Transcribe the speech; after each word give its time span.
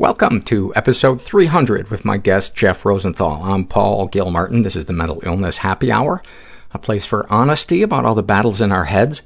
Welcome 0.00 0.42
to 0.42 0.72
episode 0.76 1.20
300 1.20 1.90
with 1.90 2.04
my 2.04 2.18
guest, 2.18 2.54
Jeff 2.54 2.84
Rosenthal. 2.84 3.42
I'm 3.42 3.64
Paul 3.64 4.06
Gilmartin. 4.06 4.62
This 4.62 4.76
is 4.76 4.86
the 4.86 4.92
Mental 4.92 5.20
Illness 5.24 5.58
Happy 5.58 5.90
Hour, 5.90 6.22
a 6.72 6.78
place 6.78 7.04
for 7.04 7.26
honesty 7.28 7.82
about 7.82 8.04
all 8.04 8.14
the 8.14 8.22
battles 8.22 8.60
in 8.60 8.70
our 8.70 8.84
heads, 8.84 9.22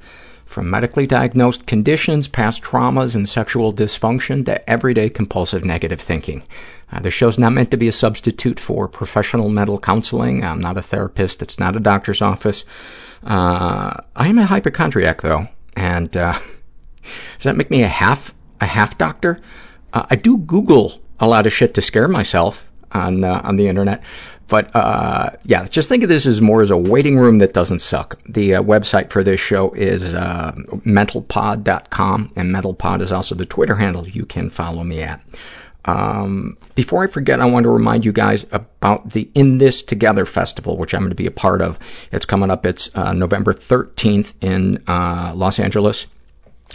from 0.47 0.71
medically 0.71 1.05
diagnosed 1.05 1.67
conditions, 1.67 2.27
past 2.27 2.63
traumas, 2.63 3.13
and 3.13 3.29
sexual 3.29 3.71
dysfunction 3.71 4.43
to 4.47 4.67
everyday 4.67 5.11
compulsive 5.11 5.63
negative 5.63 6.01
thinking. 6.01 6.41
Uh, 6.91 7.01
the 7.01 7.11
show's 7.11 7.37
not 7.37 7.53
meant 7.53 7.69
to 7.69 7.77
be 7.77 7.87
a 7.87 7.91
substitute 7.91 8.59
for 8.59 8.87
professional 8.87 9.49
mental 9.49 9.77
counseling. 9.77 10.43
I'm 10.43 10.59
not 10.59 10.79
a 10.79 10.81
therapist. 10.81 11.43
It's 11.43 11.59
not 11.59 11.75
a 11.75 11.79
doctor's 11.79 12.19
office. 12.19 12.65
Uh, 13.23 13.97
I 14.15 14.27
am 14.27 14.39
a 14.39 14.47
hypochondriac, 14.47 15.21
though, 15.21 15.49
and 15.75 16.17
uh, 16.17 16.33
does 17.37 17.43
that 17.43 17.57
make 17.57 17.69
me 17.69 17.83
a 17.83 17.87
half 17.87 18.33
a 18.59 18.65
half 18.65 18.97
doctor? 18.97 19.39
Uh, 19.93 20.05
I 20.09 20.15
do 20.15 20.37
Google 20.37 21.01
a 21.19 21.27
lot 21.27 21.45
of 21.45 21.53
shit 21.53 21.73
to 21.75 21.81
scare 21.81 22.07
myself 22.07 22.67
on 22.91 23.23
uh, 23.23 23.41
on 23.43 23.55
the 23.55 23.67
internet, 23.67 24.03
but 24.47 24.75
uh, 24.75 25.31
yeah, 25.45 25.65
just 25.65 25.89
think 25.89 26.03
of 26.03 26.09
this 26.09 26.25
as 26.25 26.41
more 26.41 26.61
as 26.61 26.71
a 26.71 26.77
waiting 26.77 27.17
room 27.17 27.37
that 27.39 27.53
doesn't 27.53 27.79
suck. 27.79 28.19
The 28.27 28.55
uh, 28.55 28.63
website 28.63 29.09
for 29.09 29.23
this 29.23 29.39
show 29.39 29.71
is 29.73 30.13
uh, 30.13 30.51
mentalpod.com, 30.85 32.33
and 32.35 32.53
mentalpod 32.53 33.01
is 33.01 33.11
also 33.11 33.35
the 33.35 33.45
Twitter 33.45 33.75
handle 33.75 34.07
you 34.07 34.25
can 34.25 34.49
follow 34.49 34.83
me 34.83 35.01
at. 35.01 35.21
Um, 35.85 36.57
before 36.75 37.03
I 37.03 37.07
forget, 37.07 37.41
I 37.41 37.45
want 37.45 37.65
to 37.65 37.69
remind 37.69 38.05
you 38.05 38.13
guys 38.13 38.45
about 38.51 39.09
the 39.11 39.29
In 39.33 39.57
This 39.57 39.81
Together 39.81 40.25
Festival, 40.25 40.77
which 40.77 40.93
I'm 40.93 41.01
going 41.01 41.09
to 41.09 41.15
be 41.15 41.25
a 41.25 41.31
part 41.31 41.61
of. 41.61 41.77
It's 42.11 42.25
coming 42.25 42.49
up. 42.49 42.65
It's 42.65 42.89
uh, 42.95 43.13
November 43.13 43.53
13th 43.53 44.33
in 44.41 44.81
uh, 44.87 45.33
Los 45.35 45.59
Angeles. 45.59 46.07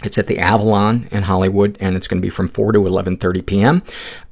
It's 0.01 0.17
at 0.17 0.27
the 0.27 0.39
Avalon 0.39 1.09
in 1.11 1.23
Hollywood, 1.23 1.77
and 1.81 1.95
it's 1.95 2.07
going 2.07 2.21
to 2.21 2.25
be 2.25 2.29
from 2.29 2.47
4 2.47 2.71
to 2.71 2.79
11.30 2.79 3.45
p.m. 3.45 3.83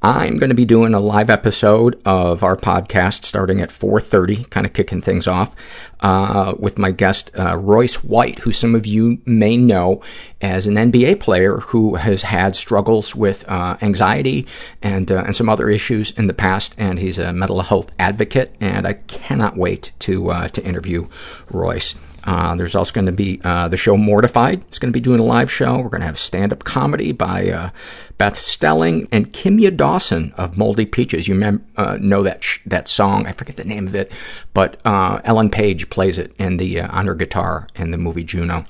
I'm 0.02 0.38
going 0.38 0.50
to 0.50 0.56
be 0.56 0.64
doing 0.64 0.94
a 0.94 1.00
live 1.00 1.30
episode 1.30 2.00
of 2.06 2.42
our 2.42 2.56
podcast 2.56 3.26
starting 3.26 3.60
at 3.60 3.70
4.30, 3.70 4.50
kind 4.50 4.66
of 4.66 4.72
kicking 4.72 5.02
things 5.02 5.28
off, 5.28 5.58
uh, 6.00 6.54
with 6.58 6.78
my 6.78 6.92
guest, 6.92 7.32
uh, 7.38 7.58
Royce 7.58 8.02
White, 8.04 8.40
who 8.40 8.54
some 8.54 8.76
of 8.76 8.86
you 8.86 9.22
may 9.26 9.58
know 9.58 10.02
as 10.40 10.68
an 10.68 10.76
NBA 10.76 11.20
player 11.20 11.58
who 11.58 11.96
has 11.96 12.22
had 12.22 12.56
struggles 12.56 13.14
with 13.14 13.48
uh, 13.50 13.76
anxiety 13.82 14.48
and, 14.82 15.12
uh, 15.12 15.24
and 15.26 15.36
some 15.36 15.50
other 15.50 15.70
issues 15.70 16.12
in 16.12 16.28
the 16.28 16.34
past, 16.34 16.76
and 16.78 17.00
he's 17.00 17.20
a 17.20 17.34
mental 17.34 17.62
health 17.62 17.92
advocate, 18.00 18.56
and 18.62 18.88
I 18.88 18.94
cannot 18.94 19.58
wait 19.58 19.92
to, 20.00 20.32
uh, 20.32 20.48
to 20.50 20.64
interview 20.64 21.08
Royce. 21.52 21.96
Uh, 22.28 22.56
there's 22.56 22.76
also 22.76 22.94
going 22.94 23.06
to 23.06 23.12
be 23.14 23.40
uh, 23.46 23.70
the 23.70 23.78
show 23.78 23.96
Mortified. 23.96 24.62
It's 24.68 24.80
going 24.80 24.92
to 24.92 24.94
be 24.94 25.00
doing 25.00 25.22
a 25.22 25.24
live 25.24 25.50
show. 25.50 25.78
We're 25.78 25.90
going 25.90 26.02
to 26.02 26.08
have 26.08 26.20
stand-up 26.20 26.66
comedy 26.66 27.14
by 27.14 27.50
uh, 27.50 27.70
Beth 28.18 28.38
Stelling 28.38 29.08
and 29.14 29.32
Kimya 29.32 29.76
Dawson 29.76 30.34
of 30.36 30.58
Moldy 30.58 30.86
Peaches. 30.86 31.30
You 31.30 31.36
mem- 31.36 31.66
uh, 31.78 31.98
know 32.02 32.24
that 32.24 32.44
sh- 32.44 32.60
that 32.66 32.90
song. 32.90 33.26
I 33.26 33.32
forget 33.32 33.56
the 33.56 33.64
name 33.64 33.88
of 33.88 33.96
it, 33.96 34.12
but 34.54 34.78
uh, 34.86 35.22
Ellen 35.24 35.50
Page 35.50 35.90
plays 35.90 36.20
it 36.20 36.36
in 36.38 36.58
the 36.58 36.82
uh, 36.82 36.96
on 36.96 37.08
her 37.08 37.16
guitar 37.16 37.70
in 37.76 37.92
the 37.92 37.98
movie 37.98 38.26
Juno. 38.26 38.66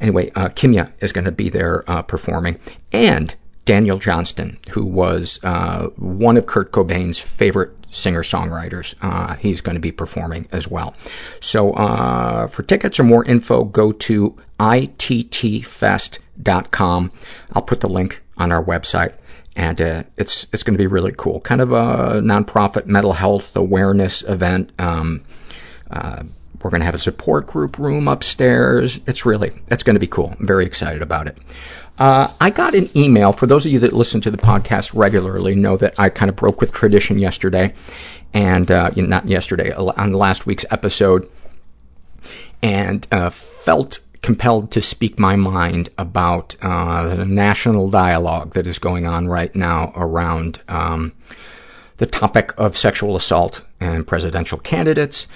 Anyway, 0.00 0.30
Kimya 0.30 0.90
is 1.00 1.12
going 1.12 1.24
to 1.24 1.32
be 1.32 1.48
there 1.48 1.82
performing, 2.08 2.58
and 2.90 3.34
Daniel 3.64 3.98
Johnston, 3.98 4.58
who 4.70 4.84
was 4.84 5.40
uh, 5.42 5.86
one 5.96 6.36
of 6.36 6.46
Kurt 6.46 6.70
Cobain's 6.72 7.18
favorite 7.18 7.70
singer-songwriters. 7.90 8.94
Uh, 9.00 9.36
he's 9.36 9.60
going 9.60 9.74
to 9.74 9.80
be 9.80 9.92
performing 9.92 10.48
as 10.52 10.68
well. 10.68 10.94
So 11.40 11.72
uh, 11.72 12.46
for 12.46 12.62
tickets 12.62 13.00
or 13.00 13.04
more 13.04 13.24
info, 13.24 13.64
go 13.64 13.92
to 13.92 14.36
ittfest.com. 14.58 15.72
I'll 17.52 17.62
put 17.62 17.80
the 17.80 17.88
link 17.88 18.22
on 18.36 18.52
our 18.52 18.62
website. 18.62 19.14
And 19.56 19.80
uh, 19.80 20.02
it's 20.16 20.48
it's 20.52 20.64
going 20.64 20.74
to 20.74 20.78
be 20.78 20.88
really 20.88 21.12
cool. 21.16 21.38
Kind 21.38 21.60
of 21.60 21.70
a 21.70 22.20
nonprofit 22.20 22.86
mental 22.86 23.12
health 23.12 23.54
awareness 23.54 24.22
event. 24.22 24.72
Um, 24.80 25.22
uh, 25.92 26.24
we're 26.64 26.70
going 26.70 26.80
to 26.80 26.86
have 26.86 26.94
a 26.94 26.98
support 26.98 27.46
group 27.46 27.78
room 27.78 28.08
upstairs. 28.08 28.98
It's 29.06 29.26
really, 29.26 29.52
it's 29.70 29.82
going 29.82 29.94
to 29.94 30.00
be 30.00 30.06
cool. 30.06 30.34
I'm 30.40 30.46
very 30.46 30.64
excited 30.64 31.02
about 31.02 31.26
it. 31.26 31.36
Uh, 31.98 32.28
I 32.40 32.50
got 32.50 32.74
an 32.74 32.88
email, 32.96 33.32
for 33.32 33.46
those 33.46 33.64
of 33.64 33.72
you 33.72 33.78
that 33.80 33.92
listen 33.92 34.20
to 34.22 34.30
the 34.30 34.36
podcast 34.36 34.92
regularly 34.94 35.54
know 35.54 35.76
that 35.76 35.94
I 35.98 36.08
kind 36.08 36.28
of 36.28 36.36
broke 36.36 36.60
with 36.60 36.72
tradition 36.72 37.18
yesterday, 37.18 37.72
and, 38.32 38.70
uh, 38.70 38.90
not 38.96 39.28
yesterday, 39.28 39.72
on 39.72 40.12
last 40.12 40.44
week's 40.44 40.64
episode, 40.70 41.30
and 42.62 43.06
uh, 43.12 43.30
felt 43.30 44.00
compelled 44.22 44.70
to 44.72 44.80
speak 44.80 45.18
my 45.18 45.36
mind 45.36 45.90
about 45.98 46.56
uh, 46.62 47.14
the 47.14 47.26
national 47.26 47.90
dialogue 47.90 48.54
that 48.54 48.66
is 48.66 48.78
going 48.78 49.06
on 49.06 49.28
right 49.28 49.54
now 49.54 49.92
around 49.94 50.60
um, 50.66 51.12
the 51.98 52.06
topic 52.06 52.52
of 52.58 52.76
sexual 52.76 53.16
assault 53.16 53.62
and 53.80 54.06
presidential 54.06 54.58
candidates. 54.58 55.26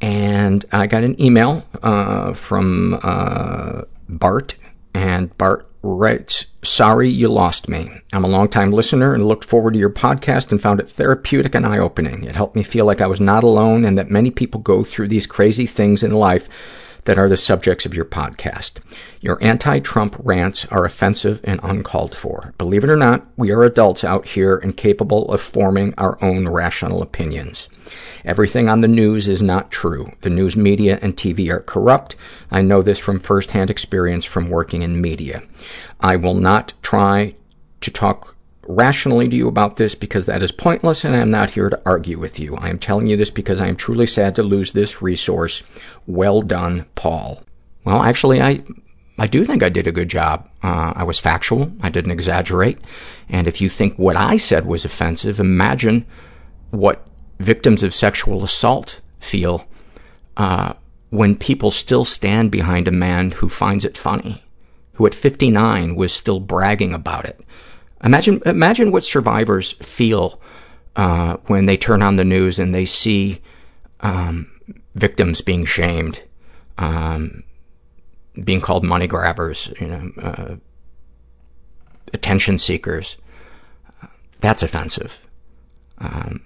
And 0.00 0.64
I 0.72 0.86
got 0.86 1.04
an 1.04 1.20
email 1.20 1.64
uh, 1.82 2.32
from 2.32 2.98
uh, 3.02 3.82
Bart, 4.08 4.56
and 4.94 5.36
Bart 5.36 5.68
writes, 5.82 6.46
Sorry 6.64 7.08
you 7.08 7.28
lost 7.28 7.68
me. 7.68 7.90
I'm 8.12 8.24
a 8.24 8.28
longtime 8.28 8.72
listener 8.72 9.14
and 9.14 9.26
looked 9.26 9.44
forward 9.44 9.74
to 9.74 9.78
your 9.78 9.90
podcast 9.90 10.50
and 10.50 10.60
found 10.60 10.80
it 10.80 10.90
therapeutic 10.90 11.54
and 11.54 11.64
eye-opening. 11.64 12.24
It 12.24 12.36
helped 12.36 12.56
me 12.56 12.62
feel 12.62 12.84
like 12.84 13.00
I 13.00 13.06
was 13.06 13.20
not 13.20 13.44
alone 13.44 13.84
and 13.84 13.96
that 13.96 14.10
many 14.10 14.30
people 14.30 14.60
go 14.60 14.82
through 14.82 15.08
these 15.08 15.26
crazy 15.26 15.66
things 15.66 16.02
in 16.02 16.12
life 16.12 16.48
that 17.04 17.18
are 17.18 17.28
the 17.28 17.36
subjects 17.36 17.86
of 17.86 17.94
your 17.94 18.04
podcast. 18.04 18.78
Your 19.20 19.42
anti-Trump 19.42 20.16
rants 20.18 20.64
are 20.66 20.84
offensive 20.84 21.40
and 21.44 21.60
uncalled 21.62 22.16
for. 22.16 22.54
Believe 22.58 22.84
it 22.84 22.90
or 22.90 22.96
not, 22.96 23.26
we 23.36 23.50
are 23.50 23.62
adults 23.62 24.04
out 24.04 24.28
here 24.28 24.56
and 24.56 24.76
capable 24.76 25.30
of 25.32 25.40
forming 25.40 25.94
our 25.98 26.22
own 26.22 26.48
rational 26.48 27.02
opinions. 27.02 27.68
Everything 28.24 28.68
on 28.68 28.80
the 28.80 28.88
news 28.88 29.26
is 29.28 29.42
not 29.42 29.70
true. 29.70 30.12
The 30.20 30.30
news 30.30 30.56
media 30.56 30.98
and 31.00 31.16
TV 31.16 31.50
are 31.50 31.60
corrupt. 31.60 32.16
I 32.50 32.62
know 32.62 32.82
this 32.82 32.98
from 32.98 33.18
firsthand 33.18 33.70
experience 33.70 34.24
from 34.24 34.50
working 34.50 34.82
in 34.82 35.00
media. 35.00 35.42
I 36.00 36.16
will 36.16 36.34
not 36.34 36.74
try 36.82 37.34
to 37.80 37.90
talk 37.90 38.34
rationally 38.68 39.28
to 39.28 39.34
you 39.34 39.48
about 39.48 39.76
this 39.76 39.94
because 39.94 40.26
that 40.26 40.42
is 40.42 40.52
pointless 40.52 41.04
and 41.04 41.16
I 41.16 41.20
am 41.20 41.30
not 41.30 41.50
here 41.50 41.70
to 41.70 41.82
argue 41.86 42.18
with 42.18 42.38
you. 42.38 42.54
I 42.56 42.68
am 42.68 42.78
telling 42.78 43.06
you 43.06 43.16
this 43.16 43.30
because 43.30 43.60
I 43.60 43.66
am 43.66 43.76
truly 43.76 44.06
sad 44.06 44.36
to 44.36 44.42
lose 44.42 44.72
this 44.72 45.00
resource. 45.00 45.62
Well 46.06 46.42
done, 46.42 46.84
Paul. 46.94 47.42
Well, 47.84 48.02
actually, 48.02 48.42
I, 48.42 48.62
I 49.18 49.26
do 49.26 49.44
think 49.44 49.62
I 49.62 49.70
did 49.70 49.86
a 49.86 49.92
good 49.92 50.10
job. 50.10 50.48
Uh, 50.62 50.92
I 50.94 51.04
was 51.04 51.18
factual. 51.18 51.72
I 51.80 51.88
didn't 51.88 52.10
exaggerate. 52.10 52.78
And 53.30 53.48
if 53.48 53.60
you 53.60 53.70
think 53.70 53.98
what 53.98 54.16
I 54.16 54.36
said 54.36 54.66
was 54.66 54.84
offensive, 54.84 55.40
imagine 55.40 56.04
what 56.70 57.06
victims 57.40 57.82
of 57.82 57.94
sexual 57.94 58.44
assault 58.44 59.00
feel 59.18 59.66
uh, 60.36 60.74
when 61.08 61.36
people 61.36 61.70
still 61.70 62.04
stand 62.04 62.50
behind 62.50 62.86
a 62.86 62.92
man 62.92 63.30
who 63.30 63.48
finds 63.48 63.86
it 63.86 63.96
funny, 63.96 64.44
who 64.94 65.06
at 65.06 65.14
59 65.14 65.96
was 65.96 66.12
still 66.12 66.38
bragging 66.38 66.92
about 66.92 67.24
it. 67.24 67.40
Imagine, 68.04 68.40
imagine 68.46 68.92
what 68.92 69.02
survivors 69.02 69.72
feel 69.72 70.40
uh, 70.96 71.36
when 71.46 71.66
they 71.66 71.76
turn 71.76 72.02
on 72.02 72.16
the 72.16 72.24
news 72.24 72.58
and 72.58 72.74
they 72.74 72.84
see 72.84 73.40
um, 74.00 74.50
victims 74.94 75.40
being 75.40 75.64
shamed, 75.64 76.22
um, 76.76 77.42
being 78.42 78.60
called 78.60 78.84
money 78.84 79.06
grabbers, 79.06 79.72
you 79.80 79.86
know, 79.88 80.12
uh, 80.20 80.56
attention 82.12 82.58
seekers. 82.58 83.16
That's 84.40 84.62
offensive. 84.62 85.18
Um, 85.98 86.42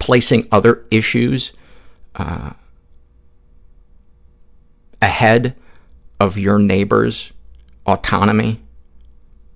placing 0.00 0.48
other 0.50 0.84
issues 0.90 1.52
uh, 2.16 2.50
ahead 5.00 5.54
of 6.18 6.36
your 6.36 6.58
neighbor's 6.58 7.32
autonomy 7.86 8.60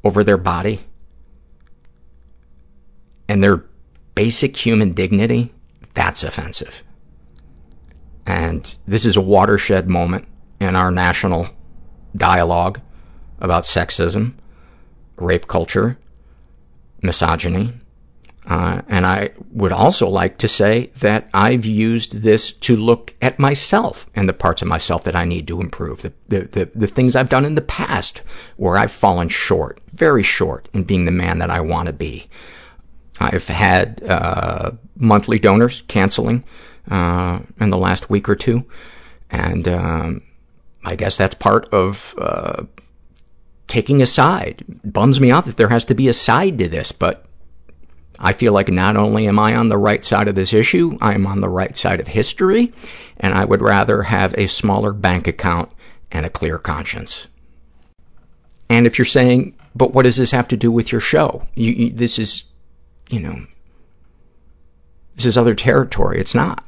over 0.04 0.22
their 0.22 0.36
body 0.36 0.84
and 3.28 3.42
their 3.42 3.64
basic 4.14 4.56
human 4.56 4.92
dignity, 4.92 5.52
that's 5.94 6.22
offensive. 6.22 6.82
And 8.26 8.76
this 8.86 9.04
is 9.04 9.16
a 9.16 9.22
watershed 9.22 9.88
moment 9.88 10.26
in 10.60 10.76
our 10.76 10.90
national 10.90 11.48
dialogue 12.16 12.80
about 13.40 13.64
sexism, 13.64 14.34
rape 15.16 15.48
culture, 15.48 15.98
misogyny, 17.02 17.72
and 18.46 19.06
I 19.06 19.30
would 19.52 19.72
also 19.72 20.08
like 20.08 20.38
to 20.38 20.48
say 20.48 20.90
that 20.98 21.28
I've 21.32 21.64
used 21.64 22.22
this 22.22 22.52
to 22.52 22.76
look 22.76 23.14
at 23.22 23.38
myself 23.38 24.08
and 24.14 24.28
the 24.28 24.34
parts 24.34 24.60
of 24.60 24.68
myself 24.68 25.04
that 25.04 25.16
I 25.16 25.24
need 25.24 25.48
to 25.48 25.60
improve, 25.60 26.02
the, 26.02 26.12
the, 26.28 26.40
the, 26.42 26.70
the 26.74 26.86
things 26.86 27.16
I've 27.16 27.28
done 27.28 27.44
in 27.44 27.54
the 27.54 27.62
past 27.62 28.22
where 28.56 28.76
I've 28.76 28.92
fallen 28.92 29.28
short, 29.28 29.80
very 29.92 30.22
short 30.22 30.68
in 30.72 30.84
being 30.84 31.04
the 31.04 31.10
man 31.10 31.38
that 31.38 31.50
I 31.50 31.60
want 31.60 31.86
to 31.86 31.92
be. 31.92 32.28
I've 33.20 33.48
had 33.48 34.02
uh, 34.02 34.72
monthly 34.96 35.38
donors 35.38 35.82
canceling 35.88 36.44
uh, 36.90 37.40
in 37.60 37.70
the 37.70 37.78
last 37.78 38.10
week 38.10 38.28
or 38.28 38.34
two, 38.34 38.64
and 39.30 39.66
um, 39.68 40.22
I 40.84 40.96
guess 40.96 41.16
that's 41.16 41.34
part 41.34 41.66
of 41.72 42.14
uh, 42.18 42.64
taking 43.68 44.02
a 44.02 44.06
side. 44.06 44.64
Bums 44.84 45.20
me 45.20 45.30
out 45.30 45.46
that 45.46 45.56
there 45.56 45.68
has 45.68 45.84
to 45.86 45.94
be 45.94 46.08
a 46.08 46.14
side 46.14 46.58
to 46.58 46.68
this, 46.68 46.92
but 46.92 47.24
I 48.18 48.32
feel 48.32 48.52
like 48.52 48.68
not 48.68 48.96
only 48.96 49.26
am 49.26 49.38
I 49.38 49.54
on 49.56 49.68
the 49.68 49.78
right 49.78 50.04
side 50.04 50.28
of 50.28 50.34
this 50.34 50.52
issue, 50.52 50.96
I 51.00 51.14
am 51.14 51.26
on 51.26 51.40
the 51.40 51.48
right 51.48 51.76
side 51.76 52.00
of 52.00 52.08
history, 52.08 52.72
and 53.16 53.34
I 53.34 53.44
would 53.44 53.60
rather 53.60 54.04
have 54.04 54.34
a 54.38 54.46
smaller 54.46 54.92
bank 54.92 55.26
account 55.26 55.70
and 56.12 56.24
a 56.24 56.30
clear 56.30 56.58
conscience. 56.58 57.26
And 58.68 58.86
if 58.86 58.98
you're 58.98 59.04
saying, 59.04 59.56
but 59.74 59.92
what 59.92 60.04
does 60.04 60.16
this 60.16 60.30
have 60.30 60.48
to 60.48 60.56
do 60.56 60.70
with 60.70 60.92
your 60.92 61.00
show? 61.00 61.46
You, 61.54 61.72
you, 61.72 61.90
this 61.90 62.18
is, 62.18 62.44
you 63.10 63.20
know, 63.20 63.46
this 65.16 65.26
is 65.26 65.36
other 65.36 65.54
territory. 65.54 66.20
It's 66.20 66.34
not. 66.34 66.64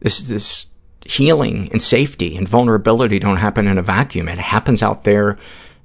This, 0.00 0.20
this 0.20 0.66
healing 1.04 1.68
and 1.72 1.80
safety 1.80 2.36
and 2.36 2.46
vulnerability 2.46 3.18
don't 3.18 3.38
happen 3.38 3.66
in 3.66 3.78
a 3.78 3.82
vacuum. 3.82 4.28
It 4.28 4.38
happens 4.38 4.82
out 4.82 5.04
there 5.04 5.38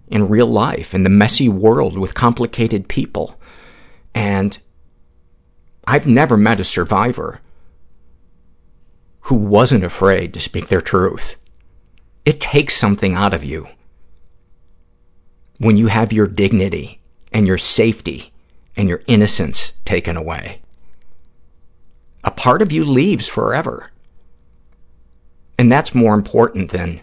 in 0.08 0.28
real 0.28 0.48
life, 0.48 0.94
in 0.94 1.04
the 1.04 1.10
messy 1.10 1.50
world 1.50 1.98
with 1.98 2.14
complicated 2.14 2.88
people. 2.88 3.40
And 4.15 4.57
I've 5.86 6.07
never 6.07 6.38
met 6.38 6.60
a 6.60 6.63
survivor 6.63 7.42
who 9.21 9.36
wasn't 9.36 9.83
afraid 9.83 10.33
to 10.33 10.39
speak 10.39 10.68
their 10.68 10.81
truth. 10.81 11.36
It 12.25 12.39
takes 12.39 12.75
something 12.75 13.15
out 13.15 13.33
of 13.33 13.44
you 13.44 13.68
when 15.57 15.77
you 15.77 15.88
have 15.88 16.13
your 16.13 16.27
dignity 16.27 17.00
and 17.31 17.48
your 17.48 17.57
safety 17.57 18.33
and 18.75 18.89
your 18.89 19.01
innocence 19.07 19.71
taken 19.86 20.18
away. 20.18 20.62
A 22.24 22.31
part 22.31 22.62
of 22.62 22.71
you 22.71 22.86
leaves 22.86 23.27
forever. 23.27 23.92
And 25.57 25.71
that's 25.71 25.94
more 25.94 26.13
important 26.13 26.71
than 26.71 27.01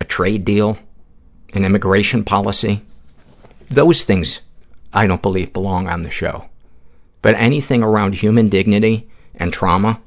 a 0.00 0.04
trade 0.04 0.44
deal, 0.44 0.78
an 1.52 1.64
immigration 1.64 2.24
policy. 2.24 2.82
Those 3.70 4.04
things 4.04 4.40
I 4.92 5.06
don't 5.06 5.22
believe 5.22 5.52
belong 5.52 5.88
on 5.88 6.02
the 6.02 6.10
show. 6.10 6.48
But 7.22 7.34
anything 7.34 7.82
around 7.82 8.14
human 8.14 8.48
dignity 8.48 9.08
and 9.34 9.52
trauma, 9.52 10.00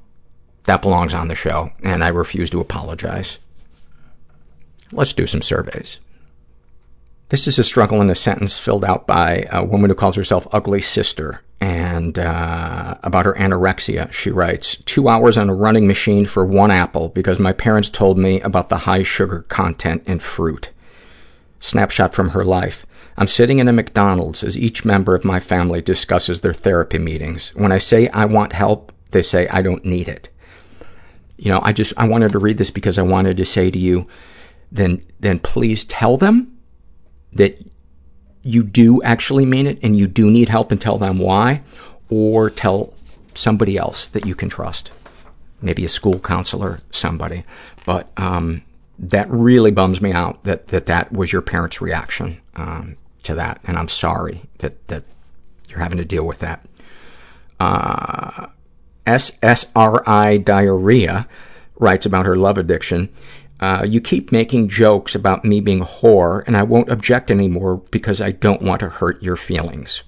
that 0.63 0.81
belongs 0.81 1.13
on 1.13 1.28
the 1.28 1.36
show, 1.36 1.72
and 1.83 2.04
I 2.04 2.10
refuse 2.10 2.50
to 2.51 2.60
apologize. 2.60 3.39
Let's 4.92 5.13
do 5.13 5.25
some 5.25 5.42
surveys. 5.42 6.00
This 7.30 7.48
is 7.48 7.57
a 7.57 7.63
struggle 7.63 8.01
in 8.01 8.10
a 8.10 8.16
sentence 8.16 8.60
filled 8.60 8.83
out 8.83 9.07
by 9.07 9.48
a 9.51 9.63
woman 9.63 9.89
who 9.89 9.95
calls 9.95 10.18
herself 10.18 10.48
Ugly 10.51 10.81
Sister. 10.81 11.42
And 11.62 12.19
uh, 12.19 12.95
about 13.04 13.25
her 13.25 13.33
anorexia, 13.36 14.12
she 14.12 14.31
writes, 14.31 14.75
two 14.86 15.07
hours 15.07 15.38
on 15.38 15.48
a 15.48 15.56
running 15.56 15.88
machine 15.88 16.25
for 16.25 16.45
one 16.45 16.72
apple 16.72 17.10
because 17.10 17.39
my 17.39 17.54
parents 17.54 17.88
told 17.88 18.18
me 18.18 18.42
about 18.42 18.69
the 18.69 18.80
high 18.80 19.04
sugar 19.04 19.45
content 19.48 20.04
in 20.06 20.19
fruit. 20.19 20.72
Snapshot 21.61 22.13
from 22.13 22.29
her 22.29 22.43
life. 22.43 22.85
I'm 23.17 23.27
sitting 23.27 23.59
in 23.59 23.67
a 23.67 23.73
McDonald's 23.73 24.43
as 24.43 24.57
each 24.57 24.83
member 24.83 25.13
of 25.13 25.23
my 25.23 25.39
family 25.39 25.79
discusses 25.79 26.41
their 26.41 26.55
therapy 26.55 26.97
meetings. 26.97 27.53
When 27.55 27.71
I 27.71 27.77
say 27.77 28.07
I 28.09 28.25
want 28.25 28.51
help, 28.51 28.91
they 29.11 29.21
say 29.21 29.47
I 29.47 29.61
don't 29.61 29.85
need 29.85 30.09
it. 30.09 30.29
You 31.37 31.51
know, 31.51 31.61
I 31.63 31.71
just, 31.71 31.93
I 31.97 32.07
wanted 32.07 32.31
to 32.31 32.39
read 32.39 32.57
this 32.57 32.71
because 32.71 32.97
I 32.97 33.03
wanted 33.03 33.37
to 33.37 33.45
say 33.45 33.69
to 33.69 33.77
you, 33.77 34.07
then, 34.71 35.01
then 35.19 35.39
please 35.39 35.85
tell 35.85 36.17
them 36.17 36.57
that 37.33 37.63
you 38.41 38.63
do 38.63 39.01
actually 39.03 39.45
mean 39.45 39.67
it 39.67 39.77
and 39.83 39.95
you 39.95 40.07
do 40.07 40.31
need 40.31 40.49
help 40.49 40.71
and 40.71 40.81
tell 40.81 40.97
them 40.97 41.19
why, 41.19 41.61
or 42.09 42.49
tell 42.49 42.93
somebody 43.35 43.77
else 43.77 44.07
that 44.09 44.25
you 44.25 44.33
can 44.33 44.49
trust. 44.49 44.91
Maybe 45.61 45.85
a 45.85 45.89
school 45.89 46.19
counselor, 46.19 46.79
somebody. 46.89 47.43
But, 47.85 48.09
um, 48.17 48.63
that 49.01 49.30
really 49.31 49.71
bums 49.71 50.00
me 50.00 50.13
out 50.13 50.44
that, 50.44 50.68
that 50.68 50.86
that 50.86 51.12
was 51.12 51.33
your 51.33 51.42
parents' 51.42 51.81
reaction, 51.81 52.39
um, 52.56 52.95
to 53.24 53.33
that. 53.36 53.59
And 53.63 53.77
I'm 53.77 53.89
sorry 53.89 54.44
that, 54.59 54.88
that 54.88 55.03
you're 55.69 55.80
having 55.80 55.98
to 55.98 56.06
deal 56.06 56.24
with 56.24 56.39
that. 56.39 56.65
Uh, 57.59 58.48
SSRI 59.07 60.45
Diarrhea 60.45 61.27
writes 61.77 62.06
about 62.06 62.27
her 62.27 62.38
love 62.38 62.59
addiction. 62.59 63.09
Uh, 63.59 63.83
you 63.88 64.00
keep 64.01 64.31
making 64.31 64.69
jokes 64.69 65.15
about 65.15 65.45
me 65.45 65.59
being 65.59 65.81
a 65.81 65.86
whore, 65.86 66.44
and 66.45 66.56
I 66.56 66.63
won't 66.63 66.89
object 66.89 67.31
anymore 67.31 67.77
because 67.92 68.21
I 68.21 68.31
don't 68.31 68.62
want 68.62 68.80
to 68.81 68.89
hurt 68.89 69.21
your 69.21 69.36
feelings. 69.36 70.04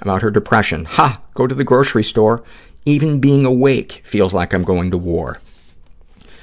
About 0.00 0.22
her 0.22 0.30
depression. 0.30 0.84
Ha! 0.84 1.20
Go 1.34 1.46
to 1.46 1.54
the 1.54 1.64
grocery 1.64 2.04
store. 2.04 2.44
Even 2.84 3.20
being 3.20 3.44
awake 3.44 4.02
feels 4.04 4.32
like 4.32 4.52
I'm 4.52 4.62
going 4.62 4.90
to 4.92 4.98
war. 4.98 5.40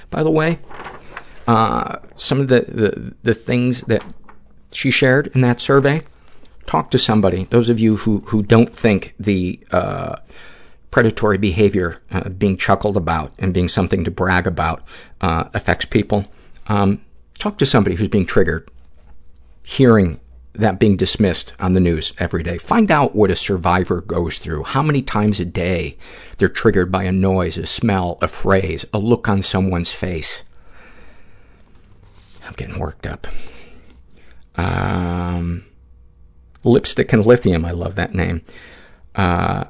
By 0.09 0.23
the 0.23 0.31
way, 0.31 0.59
uh, 1.47 1.99
some 2.15 2.39
of 2.39 2.47
the, 2.47 2.61
the, 2.61 3.15
the 3.23 3.33
things 3.33 3.81
that 3.83 4.03
she 4.71 4.91
shared 4.91 5.27
in 5.27 5.41
that 5.41 5.59
survey, 5.59 6.01
talk 6.65 6.91
to 6.91 6.99
somebody. 6.99 7.45
Those 7.45 7.69
of 7.69 7.79
you 7.79 7.97
who, 7.97 8.19
who 8.27 8.43
don't 8.43 8.73
think 8.73 9.13
the, 9.19 9.59
uh, 9.71 10.17
predatory 10.95 11.37
behavior 11.37 12.01
uh, 12.09 12.29
being 12.29 12.55
chuckled 12.55 12.95
about 12.95 13.33
and 13.37 13.53
being 13.53 13.67
something 13.67 14.05
to 14.05 14.09
brag 14.09 14.47
about 14.47 14.81
uh, 15.19 15.43
affects 15.53 15.83
people, 15.83 16.23
um, 16.67 17.01
talk 17.37 17.57
to 17.57 17.65
somebody 17.65 17.97
who's 17.97 18.07
being 18.07 18.25
triggered, 18.25 18.71
hearing 19.61 20.21
that 20.53 20.79
being 20.79 20.95
dismissed 20.95 21.51
on 21.59 21.73
the 21.73 21.81
news 21.81 22.13
every 22.17 22.43
day. 22.43 22.57
Find 22.57 22.89
out 22.89 23.13
what 23.13 23.29
a 23.29 23.35
survivor 23.35 23.99
goes 23.99 24.37
through, 24.37 24.63
how 24.63 24.81
many 24.81 25.01
times 25.01 25.37
a 25.41 25.43
day 25.43 25.97
they're 26.37 26.47
triggered 26.47 26.93
by 26.93 27.03
a 27.03 27.11
noise, 27.11 27.57
a 27.57 27.65
smell, 27.65 28.17
a 28.21 28.29
phrase, 28.29 28.85
a 28.93 28.97
look 28.97 29.27
on 29.27 29.41
someone's 29.41 29.91
face. 29.91 30.43
I'm 32.45 32.53
getting 32.53 32.79
worked 32.79 33.05
up. 33.05 33.27
Um, 34.55 35.65
lipstick 36.63 37.11
and 37.13 37.25
lithium, 37.25 37.65
I 37.65 37.71
love 37.71 37.95
that 37.95 38.13
name. 38.13 38.41
Uh, 39.15 39.65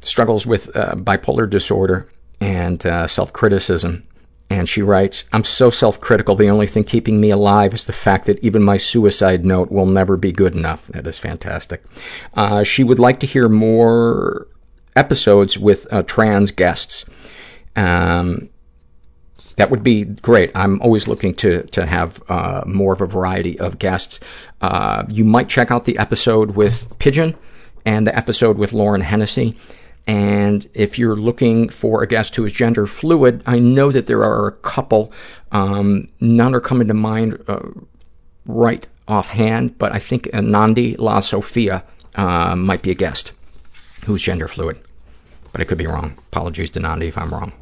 struggles 0.00 0.46
with 0.46 0.74
uh, 0.76 0.94
bipolar 0.94 1.48
disorder 1.48 2.08
and 2.40 2.84
uh, 2.84 3.06
self-criticism. 3.06 4.06
And 4.50 4.68
she 4.68 4.82
writes, 4.82 5.24
I'm 5.32 5.44
so 5.44 5.70
self-critical, 5.70 6.36
the 6.36 6.50
only 6.50 6.66
thing 6.66 6.84
keeping 6.84 7.20
me 7.20 7.30
alive 7.30 7.72
is 7.72 7.84
the 7.84 7.92
fact 7.92 8.26
that 8.26 8.38
even 8.40 8.62
my 8.62 8.76
suicide 8.76 9.44
note 9.44 9.72
will 9.72 9.86
never 9.86 10.16
be 10.16 10.32
good 10.32 10.54
enough. 10.54 10.86
That 10.88 11.06
is 11.06 11.18
fantastic. 11.18 11.82
Uh, 12.34 12.62
she 12.62 12.84
would 12.84 12.98
like 12.98 13.18
to 13.20 13.26
hear 13.26 13.48
more 13.48 14.46
episodes 14.94 15.58
with 15.58 15.90
uh, 15.90 16.02
trans 16.02 16.50
guests. 16.50 17.04
Um, 17.74 18.50
that 19.56 19.70
would 19.70 19.82
be 19.82 20.04
great. 20.04 20.50
I'm 20.54 20.80
always 20.80 21.06
looking 21.06 21.34
to 21.36 21.62
to 21.62 21.86
have 21.86 22.22
uh, 22.28 22.62
more 22.66 22.92
of 22.92 23.00
a 23.00 23.06
variety 23.06 23.58
of 23.58 23.78
guests. 23.78 24.20
Uh, 24.60 25.04
you 25.08 25.24
might 25.24 25.48
check 25.48 25.70
out 25.70 25.84
the 25.84 25.98
episode 25.98 26.52
with 26.52 26.86
Pigeon 26.98 27.36
and 27.84 28.06
the 28.06 28.16
episode 28.16 28.58
with 28.58 28.72
Lauren 28.72 29.02
Hennessy. 29.02 29.56
And 30.06 30.68
if 30.74 30.98
you're 30.98 31.16
looking 31.16 31.68
for 31.70 32.02
a 32.02 32.06
guest 32.06 32.36
who 32.36 32.44
is 32.44 32.52
gender 32.52 32.86
fluid, 32.86 33.42
I 33.46 33.58
know 33.58 33.90
that 33.90 34.06
there 34.06 34.22
are 34.22 34.46
a 34.46 34.52
couple. 34.52 35.12
Um, 35.50 36.08
none 36.20 36.54
are 36.54 36.60
coming 36.60 36.88
to 36.88 36.94
mind 36.94 37.42
uh, 37.48 37.60
right 38.44 38.86
offhand, 39.08 39.78
but 39.78 39.92
I 39.92 39.98
think 39.98 40.32
Nandi 40.34 40.96
La 40.96 41.20
Sofia 41.20 41.84
uh, 42.16 42.54
might 42.54 42.82
be 42.82 42.90
a 42.90 42.94
guest 42.94 43.32
who's 44.04 44.22
gender 44.22 44.48
fluid. 44.48 44.78
But 45.52 45.60
I 45.60 45.64
could 45.64 45.78
be 45.78 45.86
wrong. 45.86 46.18
Apologies 46.32 46.70
to 46.70 46.80
Nandi 46.80 47.08
if 47.08 47.16
I'm 47.16 47.32
wrong. 47.32 47.52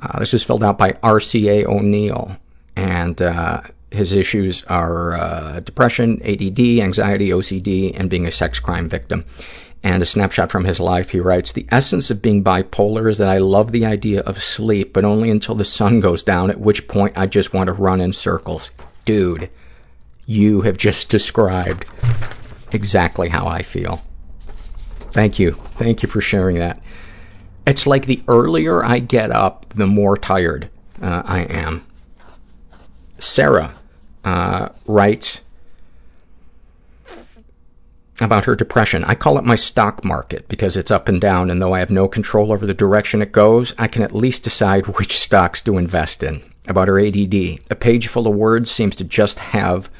Uh, 0.00 0.18
this 0.20 0.34
is 0.34 0.44
filled 0.44 0.62
out 0.62 0.78
by 0.78 0.92
RCA 0.92 1.64
O'Neill, 1.64 2.36
and 2.74 3.20
uh, 3.22 3.62
his 3.90 4.12
issues 4.12 4.62
are 4.64 5.14
uh, 5.14 5.60
depression, 5.60 6.20
ADD, 6.22 6.60
anxiety, 6.84 7.30
OCD, 7.30 7.98
and 7.98 8.10
being 8.10 8.26
a 8.26 8.30
sex 8.30 8.58
crime 8.58 8.88
victim 8.88 9.24
and 9.86 10.02
a 10.02 10.06
snapshot 10.06 10.50
from 10.50 10.64
his 10.64 10.80
life, 10.80 11.10
he 11.10 11.20
writes, 11.20 11.52
The 11.52 11.66
essence 11.70 12.10
of 12.10 12.20
being 12.20 12.42
bipolar 12.42 13.08
is 13.08 13.18
that 13.18 13.28
I 13.28 13.38
love 13.38 13.70
the 13.70 13.86
idea 13.86 14.20
of 14.22 14.42
sleep, 14.42 14.92
but 14.92 15.04
only 15.04 15.30
until 15.30 15.54
the 15.54 15.64
sun 15.64 16.00
goes 16.00 16.24
down, 16.24 16.50
at 16.50 16.58
which 16.58 16.88
point 16.88 17.16
I 17.16 17.26
just 17.26 17.54
want 17.54 17.68
to 17.68 17.72
run 17.72 18.00
in 18.00 18.12
circles. 18.12 18.72
Dude, 19.04 19.48
you 20.26 20.62
have 20.62 20.76
just 20.76 21.08
described 21.08 21.84
exactly 22.72 23.28
how 23.28 23.46
I 23.46 23.62
feel. 23.62 24.02
Thank 25.12 25.38
you. 25.38 25.52
Thank 25.52 26.02
you 26.02 26.08
for 26.08 26.20
sharing 26.20 26.58
that. 26.58 26.80
It's 27.66 27.86
like 27.86 28.06
the 28.06 28.22
earlier 28.28 28.84
I 28.84 29.00
get 29.00 29.30
up, 29.30 29.66
the 29.74 29.86
more 29.86 30.16
tired 30.16 30.70
uh, 31.02 31.22
I 31.24 31.40
am. 31.42 31.84
Sarah 33.18 33.74
uh, 34.24 34.68
writes, 34.86 35.40
about 38.20 38.44
her 38.46 38.56
depression. 38.56 39.04
I 39.04 39.14
call 39.14 39.38
it 39.38 39.44
my 39.44 39.56
stock 39.56 40.04
market 40.04 40.48
because 40.48 40.76
it's 40.76 40.90
up 40.90 41.08
and 41.08 41.20
down, 41.20 41.50
and 41.50 41.60
though 41.60 41.74
I 41.74 41.80
have 41.80 41.90
no 41.90 42.08
control 42.08 42.52
over 42.52 42.66
the 42.66 42.74
direction 42.74 43.20
it 43.20 43.32
goes, 43.32 43.74
I 43.78 43.88
can 43.88 44.02
at 44.02 44.14
least 44.14 44.44
decide 44.44 44.86
which 44.86 45.18
stocks 45.18 45.60
to 45.62 45.78
invest 45.78 46.22
in. 46.22 46.42
About 46.66 46.88
her 46.88 46.98
ADD, 46.98 47.34
a 47.70 47.76
page 47.78 48.08
full 48.08 48.26
of 48.26 48.34
words 48.34 48.70
seems 48.70 48.96
to 48.96 49.04
just 49.04 49.38
have 49.38 49.90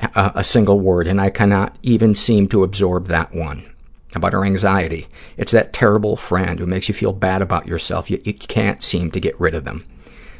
a, 0.00 0.32
a 0.36 0.44
single 0.44 0.80
word, 0.80 1.06
and 1.06 1.20
I 1.20 1.30
cannot 1.30 1.76
even 1.82 2.14
seem 2.14 2.48
to 2.48 2.64
absorb 2.64 3.06
that 3.06 3.34
one. 3.34 3.71
About 4.14 4.34
her 4.34 4.44
anxiety, 4.44 5.08
it's 5.36 5.52
that 5.52 5.72
terrible 5.72 6.16
friend 6.16 6.58
who 6.58 6.66
makes 6.66 6.86
you 6.88 6.94
feel 6.94 7.12
bad 7.12 7.40
about 7.40 7.66
yourself, 7.66 8.10
yet 8.10 8.26
you 8.26 8.34
can't 8.34 8.82
seem 8.82 9.10
to 9.10 9.20
get 9.20 9.40
rid 9.40 9.54
of 9.54 9.64
them. 9.64 9.84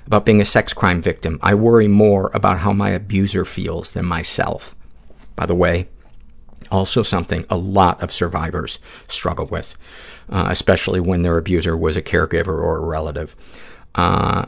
about 0.07 0.25
being 0.25 0.41
a 0.41 0.45
sex 0.45 0.73
crime 0.73 1.01
victim. 1.01 1.39
I 1.43 1.55
worry 1.55 1.89
more 1.89 2.31
about 2.35 2.59
how 2.59 2.73
my 2.73 2.91
abuser 2.91 3.45
feels 3.45 3.93
than 3.93 4.05
myself. 4.05 4.75
By 5.37 5.47
the 5.47 5.55
way, 5.55 5.89
also 6.71 7.03
something 7.03 7.45
a 7.49 7.57
lot 7.57 8.03
of 8.03 8.13
survivors 8.13 8.79
struggle 9.09 9.47
with, 9.47 9.77
uh, 10.29 10.47
especially 10.51 11.01
when 11.01 11.23
their 11.23 11.39
abuser 11.39 11.77
was 11.77 11.97
a 11.97 12.03
caregiver 12.03 12.49
or 12.49 12.79
a 12.79 12.87
relative. 12.87 13.35
Uh, 13.95 14.47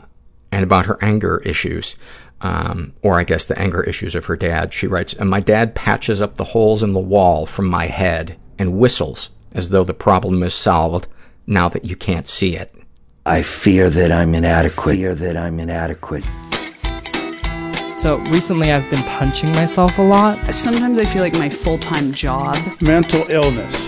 and 0.51 0.63
about 0.63 0.85
her 0.85 0.97
anger 1.03 1.39
issues, 1.45 1.95
um, 2.41 2.93
or 3.01 3.19
I 3.19 3.23
guess 3.23 3.45
the 3.45 3.57
anger 3.57 3.81
issues 3.83 4.15
of 4.15 4.25
her 4.25 4.35
dad. 4.35 4.73
She 4.73 4.87
writes, 4.87 5.13
and 5.13 5.29
my 5.29 5.39
dad 5.39 5.75
patches 5.75 6.21
up 6.21 6.35
the 6.35 6.43
holes 6.43 6.83
in 6.83 6.93
the 6.93 6.99
wall 6.99 7.45
from 7.45 7.65
my 7.67 7.87
head 7.87 8.37
and 8.57 8.77
whistles 8.77 9.29
as 9.53 9.69
though 9.69 9.83
the 9.83 9.93
problem 9.93 10.43
is 10.43 10.53
solved 10.53 11.07
now 11.47 11.69
that 11.69 11.85
you 11.85 11.95
can't 11.95 12.27
see 12.27 12.55
it. 12.55 12.73
I 13.25 13.41
fear 13.41 13.89
that 13.89 14.11
I'm 14.11 14.35
inadequate. 14.35 14.97
Fear 14.97 15.15
that 15.15 15.37
I'm 15.37 15.59
inadequate. 15.59 16.23
So 17.97 18.17
recently 18.29 18.71
I've 18.71 18.87
been 18.91 19.03
punching 19.03 19.51
myself 19.53 19.97
a 19.97 20.01
lot. 20.01 20.53
Sometimes 20.53 20.99
I 20.99 21.05
feel 21.05 21.23
like 21.23 21.33
my 21.33 21.49
full 21.49 21.79
time 21.79 22.11
job 22.11 22.55
mental 22.81 23.25
illness 23.29 23.87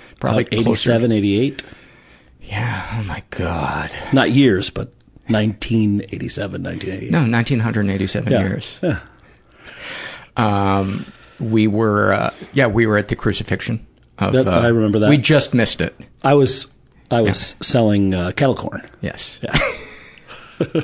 Probably 0.21 0.43
About 0.43 0.53
87, 0.53 1.11
88. 1.11 1.63
Yeah, 2.43 2.97
oh 2.99 3.03
my 3.03 3.23
God. 3.31 3.91
Not 4.13 4.31
years, 4.31 4.69
but 4.69 4.93
1987, 5.27 6.63
1988. 6.63 7.11
No, 7.11 7.19
1987 7.19 8.31
Yeah. 8.31 8.39
years. 8.39 8.79
Yeah. 8.81 8.99
Um, 10.37 11.05
we 11.39 11.67
were, 11.67 12.13
uh, 12.13 12.33
yeah, 12.53 12.67
we 12.67 12.85
were 12.85 12.97
at 12.97 13.07
the 13.09 13.15
crucifixion. 13.15 13.85
Of, 14.19 14.33
That- 14.33 14.47
uh, 14.47 14.59
I 14.59 14.67
remember 14.67 14.99
that. 14.99 15.09
We 15.09 15.17
just 15.17 15.53
missed 15.53 15.81
it. 15.81 15.95
I 16.23 16.35
was 16.35 16.67
I 17.09 17.21
was 17.21 17.55
selling 17.61 18.13
uh, 18.13 18.31
kettle 18.31 18.55
corn. 18.55 18.81
Yes. 19.01 19.39
Yeah. 19.43 19.57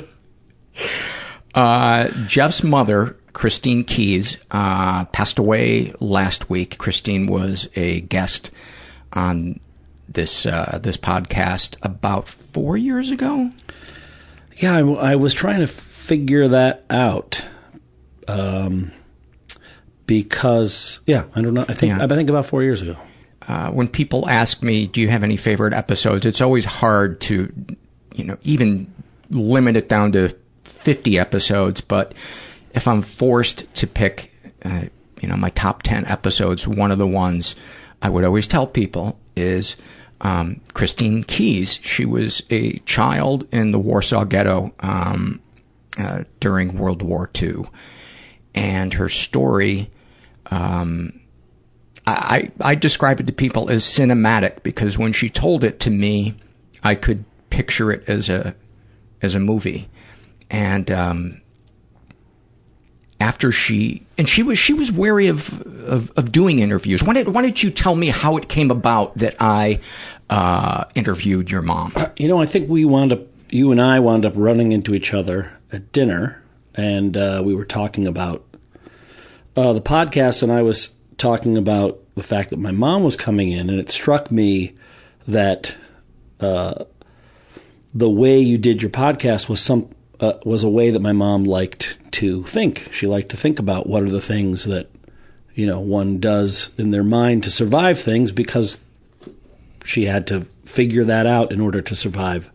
Uh, 1.54 2.08
Jeff's 2.28 2.62
mother, 2.62 3.16
Kristine 3.32 3.82
Keese, 3.84 4.36
uh, 4.52 5.06
passed 5.06 5.38
away 5.40 5.92
last 5.98 6.48
week. 6.48 6.78
Kristine 6.78 7.26
was 7.28 7.68
a 7.74 8.02
guest 8.02 8.50
on 9.12 9.60
this 10.08 10.46
uh, 10.46 10.78
this 10.82 10.96
podcast 10.96 11.76
about 11.82 12.28
four 12.28 12.76
years 12.76 13.10
ago. 13.10 13.50
Yeah, 14.56 14.76
I, 14.76 15.12
I 15.12 15.16
was 15.16 15.34
trying 15.34 15.60
to 15.60 15.66
figure 15.66 16.48
that 16.48 16.84
out. 16.90 17.42
Um, 18.26 18.92
because 20.06 21.00
yeah, 21.06 21.24
I 21.34 21.42
don't 21.42 21.54
know. 21.54 21.64
I 21.68 21.74
think 21.74 21.96
Yeah. 21.96 22.04
I 22.04 22.08
think 22.08 22.30
about 22.30 22.46
four 22.46 22.62
years 22.62 22.82
ago. 22.82 22.96
Uh, 23.46 23.70
when 23.70 23.88
people 23.88 24.28
ask 24.28 24.62
me, 24.62 24.86
"Do 24.86 25.00
you 25.00 25.08
have 25.08 25.24
any 25.24 25.36
favorite 25.36 25.74
episodes?" 25.74 26.26
It's 26.26 26.40
always 26.40 26.64
hard 26.64 27.20
to, 27.22 27.52
you 28.14 28.24
know, 28.24 28.36
even 28.42 28.92
limit 29.30 29.76
it 29.76 29.88
down 29.88 30.12
to 30.12 30.34
fifty 30.64 31.18
episodes. 31.18 31.80
But 31.80 32.14
if 32.74 32.88
I'm 32.88 33.02
forced 33.02 33.72
to 33.76 33.86
pick, 33.86 34.32
uh, 34.64 34.84
you 35.20 35.28
know, 35.28 35.36
my 35.36 35.50
top 35.50 35.82
ten 35.82 36.04
episodes, 36.06 36.66
one 36.66 36.90
of 36.90 36.98
the 36.98 37.06
ones 37.06 37.54
I 38.02 38.08
would 38.08 38.24
always 38.24 38.46
tell 38.46 38.66
people 38.66 39.18
is 39.36 39.76
um, 40.20 40.60
Kristine 40.74 41.24
Keese. 41.24 41.82
She 41.82 42.04
was 42.04 42.42
a 42.50 42.78
child 42.80 43.46
in 43.52 43.72
the 43.72 43.78
Warsaw 43.78 44.24
Ghetto 44.24 44.72
um, 44.80 45.40
uh, 45.96 46.24
during 46.40 46.78
World 46.78 47.02
War 47.02 47.30
II, 47.40 47.64
and 48.54 48.94
her 48.94 49.08
story. 49.08 49.90
Um, 50.46 51.20
I, 52.06 52.50
I 52.62 52.74
describe 52.74 53.20
it 53.20 53.26
to 53.26 53.34
people 53.34 53.68
as 53.70 53.84
cinematic 53.84 54.62
because 54.62 54.96
when 54.96 55.12
she 55.12 55.28
told 55.28 55.62
it 55.62 55.78
to 55.80 55.90
me, 55.90 56.36
I 56.82 56.94
could 56.94 57.24
picture 57.50 57.92
it 57.92 58.08
as 58.08 58.30
a 58.30 58.54
as 59.20 59.34
a 59.34 59.40
movie, 59.40 59.88
and 60.48 60.90
um, 60.90 61.40
after 63.20 63.50
she 63.50 64.02
and 64.16 64.28
she 64.28 64.42
was 64.42 64.58
she 64.58 64.72
was 64.72 64.92
wary 64.92 65.28
of 65.28 65.60
of, 65.88 66.12
of 66.16 66.30
doing 66.30 66.58
interviews. 66.60 67.02
Why 67.02 67.14
did 67.14 67.28
why 67.28 67.42
did 67.42 67.62
you 67.62 67.70
tell 67.70 67.94
me 67.94 68.08
how 68.08 68.36
it 68.36 68.48
came 68.48 68.70
about 68.70 69.16
that 69.18 69.36
I 69.40 69.80
uh, 70.30 70.84
interviewed 70.94 71.50
your 71.50 71.62
mom? 71.62 71.94
You 72.16 72.28
know, 72.28 72.40
I 72.40 72.46
think 72.46 72.68
we 72.68 72.84
wound 72.84 73.12
up, 73.12 73.20
you 73.50 73.72
and 73.72 73.80
I 73.80 74.00
wound 74.00 74.24
up 74.24 74.34
running 74.36 74.72
into 74.72 74.94
each 74.94 75.14
other 75.14 75.52
at 75.72 75.92
dinner, 75.92 76.42
and 76.74 77.16
uh, 77.16 77.42
we 77.44 77.54
were 77.54 77.64
talking 77.64 78.06
about 78.06 78.44
uh, 79.56 79.72
the 79.72 79.82
podcast, 79.82 80.42
and 80.42 80.52
I 80.52 80.62
was 80.62 80.90
talking 81.16 81.58
about 81.58 82.00
the 82.14 82.22
fact 82.22 82.50
that 82.50 82.58
my 82.58 82.70
mom 82.70 83.02
was 83.02 83.16
coming 83.16 83.50
in, 83.50 83.68
and 83.70 83.80
it 83.80 83.90
struck 83.90 84.30
me 84.30 84.74
that 85.26 85.76
uh, 86.40 86.84
the 87.94 88.08
way 88.08 88.38
you 88.38 88.58
did 88.58 88.80
your 88.82 88.90
podcast 88.90 89.48
was 89.48 89.60
some 89.60 89.88
uh, 90.20 90.34
was 90.44 90.62
a 90.62 90.68
way 90.68 90.90
that 90.90 91.00
my 91.00 91.12
mom 91.12 91.44
liked 91.44 91.98
to 92.12 92.42
think. 92.44 92.88
She 92.92 93.06
liked 93.06 93.30
to 93.30 93.36
think 93.36 93.58
about 93.58 93.86
what 93.86 94.02
are 94.02 94.10
the 94.10 94.20
things 94.20 94.64
that 94.64 94.90
you 95.54 95.66
know 95.66 95.80
one 95.80 96.18
does 96.18 96.70
in 96.78 96.90
their 96.90 97.04
mind 97.04 97.44
to 97.44 97.50
survive 97.50 98.00
things 98.00 98.32
because 98.32 98.84
she 99.84 100.04
had 100.04 100.26
to 100.28 100.42
figure 100.64 101.04
that 101.04 101.26
out 101.26 101.52
in 101.52 101.60
order 101.60 101.80
to 101.80 101.94
survive 101.94 102.50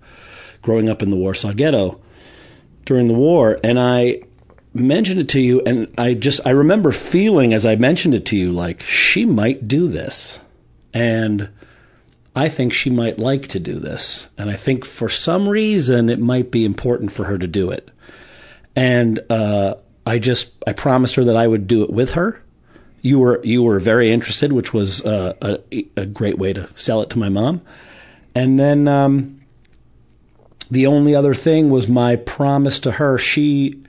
growing 0.61 0.87
up 0.87 1.01
in 1.01 1.09
the 1.09 1.17
Warsaw 1.17 1.53
Ghetto 1.53 1.99
during 2.85 3.07
the 3.07 3.13
war. 3.13 3.59
And 3.63 3.79
I 3.79 4.21
mentioned 4.73 5.19
it 5.19 5.29
to 5.29 5.39
you, 5.39 5.61
and 5.65 5.93
I 5.97 6.13
just 6.13 6.41
I 6.45 6.51
remember 6.51 6.91
feeling 6.91 7.53
as 7.53 7.65
I 7.65 7.75
mentioned 7.75 8.13
it 8.13 8.25
to 8.27 8.37
you 8.37 8.51
like 8.51 8.81
she 8.81 9.25
might 9.25 9.67
do 9.67 9.87
this, 9.87 10.39
and 10.93 11.49
I 12.35 12.49
think 12.49 12.73
she 12.73 12.89
might 12.89 13.19
like 13.19 13.47
to 13.49 13.59
do 13.59 13.79
this, 13.79 14.27
and 14.37 14.49
I 14.49 14.55
think 14.55 14.85
for 14.85 15.07
some 15.07 15.47
reason 15.47 16.09
it 16.09 16.19
might 16.19 16.49
be 16.49 16.65
important 16.65 17.11
for 17.11 17.25
her 17.25 17.37
to 17.37 17.47
do 17.47 17.69
it. 17.69 17.89
And 18.75 19.19
uh, 19.29 19.75
I 20.05 20.19
just 20.19 20.51
I 20.65 20.73
promised 20.73 21.15
her 21.15 21.23
that 21.25 21.35
I 21.35 21.47
would 21.47 21.67
do 21.67 21.83
it 21.83 21.91
with 21.91 22.13
her. 22.13 22.41
You 23.01 23.19
were 23.19 23.39
you 23.43 23.61
were 23.61 23.79
very 23.79 24.11
interested, 24.11 24.51
which 24.51 24.73
was 24.73 25.05
uh, 25.05 25.33
a, 25.71 25.85
a 25.95 26.05
great 26.05 26.37
way 26.39 26.53
to 26.53 26.69
sell 26.75 27.01
it 27.01 27.09
to 27.11 27.19
my 27.19 27.29
mom. 27.29 27.61
And 28.33 28.59
then 28.59 28.87
um, 28.87 29.41
the 30.71 30.87
only 30.87 31.13
other 31.13 31.35
thing 31.35 31.69
was 31.69 31.87
my 31.87 32.15
promise 32.15 32.79
to 32.79 32.93
her. 32.93 33.17
She 33.19 33.83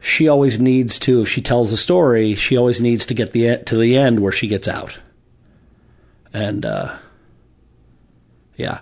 she 0.00 0.28
always 0.28 0.60
needs 0.60 0.98
to, 0.98 1.22
if 1.22 1.30
she 1.30 1.40
tells 1.40 1.72
a 1.72 1.78
story, 1.78 2.34
she 2.34 2.58
always 2.58 2.78
needs 2.78 3.06
to 3.06 3.14
get 3.14 3.30
the 3.30 3.56
to 3.64 3.78
the 3.78 3.96
end 3.96 4.20
where 4.20 4.32
she 4.32 4.48
gets 4.48 4.68
out. 4.68 4.98
And 6.34 6.66
uh, 6.66 6.96
yeah, 8.56 8.80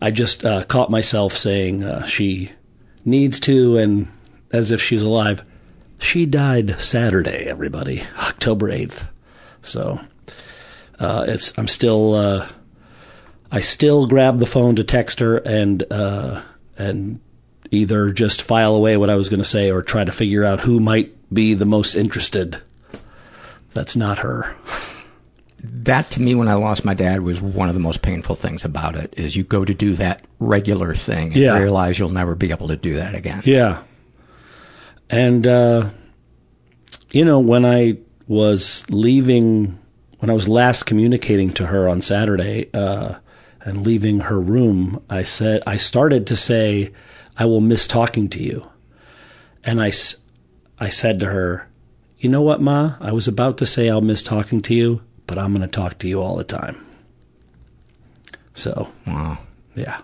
I 0.00 0.10
just 0.10 0.44
uh, 0.44 0.64
caught 0.64 0.90
myself 0.90 1.32
saying 1.32 1.82
uh, 1.82 2.06
she 2.06 2.52
needs 3.04 3.40
to, 3.40 3.78
and 3.78 4.08
as 4.52 4.70
if 4.70 4.82
she's 4.82 5.02
alive. 5.02 5.42
She 5.98 6.26
died 6.26 6.80
Saturday, 6.80 7.46
everybody, 7.46 8.02
October 8.18 8.70
eighth. 8.70 9.06
So 9.62 10.00
uh, 10.98 11.24
it's 11.26 11.56
I'm 11.58 11.68
still 11.68 12.14
uh, 12.14 12.48
I 13.50 13.60
still 13.60 14.06
grab 14.06 14.38
the 14.38 14.46
phone 14.46 14.76
to 14.76 14.84
text 14.84 15.20
her 15.20 15.38
and 15.38 15.82
uh, 15.90 16.42
and 16.76 17.20
either 17.70 18.12
just 18.12 18.42
file 18.42 18.74
away 18.74 18.96
what 18.96 19.10
I 19.10 19.16
was 19.16 19.28
going 19.28 19.40
to 19.42 19.44
say 19.44 19.70
or 19.70 19.82
try 19.82 20.04
to 20.04 20.12
figure 20.12 20.44
out 20.44 20.60
who 20.60 20.80
might 20.80 21.12
be 21.32 21.54
the 21.54 21.64
most 21.64 21.94
interested. 21.94 22.60
That's 23.74 23.96
not 23.96 24.18
her. 24.18 24.54
That 25.86 26.10
to 26.12 26.20
me, 26.22 26.34
when 26.34 26.48
I 26.48 26.54
lost 26.54 26.84
my 26.84 26.94
dad, 26.94 27.22
was 27.22 27.40
one 27.40 27.68
of 27.68 27.74
the 27.74 27.80
most 27.80 28.02
painful 28.02 28.34
things 28.36 28.64
about 28.64 28.96
it. 28.96 29.14
Is 29.16 29.36
you 29.36 29.44
go 29.44 29.64
to 29.64 29.72
do 29.74 29.94
that 29.94 30.22
regular 30.40 30.94
thing 30.94 31.28
and 31.32 31.36
Yeah. 31.36 31.58
realize 31.58 31.98
you'll 31.98 32.10
never 32.10 32.34
be 32.34 32.50
able 32.50 32.68
to 32.68 32.76
do 32.76 32.94
that 32.96 33.14
again. 33.14 33.42
Yeah. 33.44 33.78
And, 35.08 35.46
uh, 35.46 35.88
you 37.12 37.24
know, 37.24 37.38
when 37.38 37.64
I 37.64 37.98
was 38.26 38.84
leaving, 38.90 39.78
when 40.18 40.28
I 40.28 40.32
was 40.32 40.48
last 40.48 40.84
communicating 40.84 41.50
to 41.54 41.66
her 41.66 41.88
on 41.88 42.02
Saturday 42.02 42.68
uh, 42.74 43.14
and 43.64 43.86
leaving 43.86 44.20
her 44.20 44.40
room, 44.40 45.00
I 45.08 45.22
said, 45.22 45.62
I 45.66 45.76
started 45.76 46.26
to 46.26 46.36
say, 46.36 46.92
I 47.38 47.44
will 47.44 47.60
miss 47.60 47.86
talking 47.86 48.28
to 48.30 48.42
you. 48.42 48.66
And 49.62 49.80
I, 49.80 49.92
I 50.80 50.88
said 50.88 51.20
to 51.20 51.26
her, 51.26 51.68
You 52.18 52.28
know 52.28 52.42
what, 52.42 52.60
Ma? 52.60 52.94
I 53.00 53.12
was 53.12 53.28
about 53.28 53.58
to 53.58 53.66
say 53.66 53.88
I'll 53.88 54.00
miss 54.00 54.22
talking 54.24 54.60
to 54.62 54.74
you, 54.74 55.02
but 55.26 55.38
I'm 55.38 55.54
going 55.54 55.62
to 55.68 55.74
talk 55.74 55.98
to 55.98 56.08
you 56.08 56.20
all 56.22 56.36
the 56.36 56.44
time. 56.44 56.84
So, 58.54 58.90
Wow. 59.06 59.38
yeah. 59.74 60.00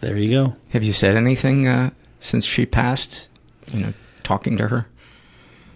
There 0.00 0.16
you 0.16 0.30
go. 0.30 0.56
Have 0.70 0.82
you 0.82 0.92
said 0.92 1.16
anything 1.16 1.68
uh, 1.68 1.90
since 2.18 2.44
she 2.44 2.66
passed? 2.66 3.28
You 3.72 3.80
know, 3.80 3.92
talking 4.24 4.56
to 4.58 4.68
her? 4.68 4.86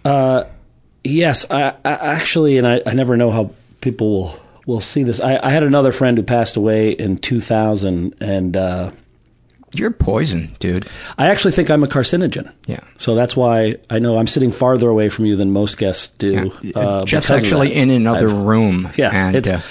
Uh, 0.03 0.43
yes, 1.03 1.49
I, 1.49 1.69
I 1.85 1.91
actually, 1.91 2.57
and 2.57 2.67
I, 2.67 2.81
I 2.85 2.93
never 2.93 3.15
know 3.17 3.31
how 3.31 3.51
people 3.81 4.09
will 4.09 4.39
will 4.65 4.81
see 4.81 5.03
this. 5.03 5.21
I, 5.21 5.39
I 5.41 5.49
had 5.51 5.63
another 5.63 5.93
friend 5.93 6.17
who 6.17 6.23
passed 6.25 6.57
away 6.57 6.91
in 6.91 7.17
2000, 7.19 8.15
and 8.19 8.57
uh, 8.57 8.91
You're 9.73 9.91
poison, 9.91 10.55
dude. 10.59 10.87
I 11.17 11.27
actually 11.27 11.51
think 11.51 11.69
I'm 11.69 11.83
a 11.83 11.87
carcinogen. 11.87 12.53
Yeah. 12.67 12.79
So 12.95 13.15
that's 13.15 13.35
why 13.35 13.75
I 13.89 13.99
know 13.99 14.17
I'm 14.17 14.27
sitting 14.27 14.51
farther 14.51 14.87
away 14.89 15.09
from 15.09 15.25
you 15.25 15.35
than 15.35 15.51
most 15.51 15.77
guests 15.77 16.07
do. 16.17 16.51
Uh, 16.73 17.03
Jeff's 17.03 17.29
actually 17.29 17.73
in 17.73 17.89
another 17.89 18.29
I've- 18.29 18.37
room. 18.37 18.89
Yes, 18.95 19.13
and, 19.13 19.35
it's, 19.35 19.49
uh, 19.49 19.61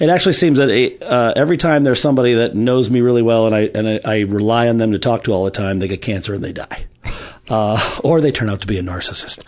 it 0.00 0.08
actually 0.08 0.32
seems 0.32 0.58
that 0.58 0.70
it, 0.70 1.02
uh, 1.02 1.34
every 1.36 1.58
time 1.58 1.84
there's 1.84 2.00
somebody 2.00 2.34
that 2.34 2.54
knows 2.54 2.88
me 2.90 3.02
really 3.02 3.20
well 3.22 3.46
and 3.46 3.54
I 3.54 3.60
and 3.74 3.86
I, 3.88 4.00
I 4.04 4.20
rely 4.20 4.68
on 4.68 4.78
them 4.78 4.92
to 4.92 4.98
talk 4.98 5.24
to 5.24 5.32
all 5.32 5.44
the 5.44 5.50
time, 5.50 5.80
they 5.80 5.88
get 5.88 6.00
cancer 6.00 6.34
and 6.34 6.42
they 6.42 6.52
die, 6.52 6.86
uh, 7.50 8.00
or 8.02 8.22
they 8.22 8.32
turn 8.32 8.48
out 8.48 8.62
to 8.62 8.66
be 8.66 8.78
a 8.78 8.82
narcissist, 8.82 9.42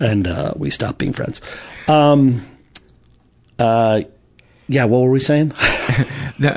and 0.00 0.26
uh, 0.26 0.54
we 0.56 0.70
stop 0.70 0.96
being 0.96 1.12
friends. 1.12 1.42
Um, 1.88 2.44
uh, 3.58 4.00
yeah, 4.66 4.84
what 4.84 5.02
were 5.02 5.10
we 5.10 5.20
saying? 5.20 5.50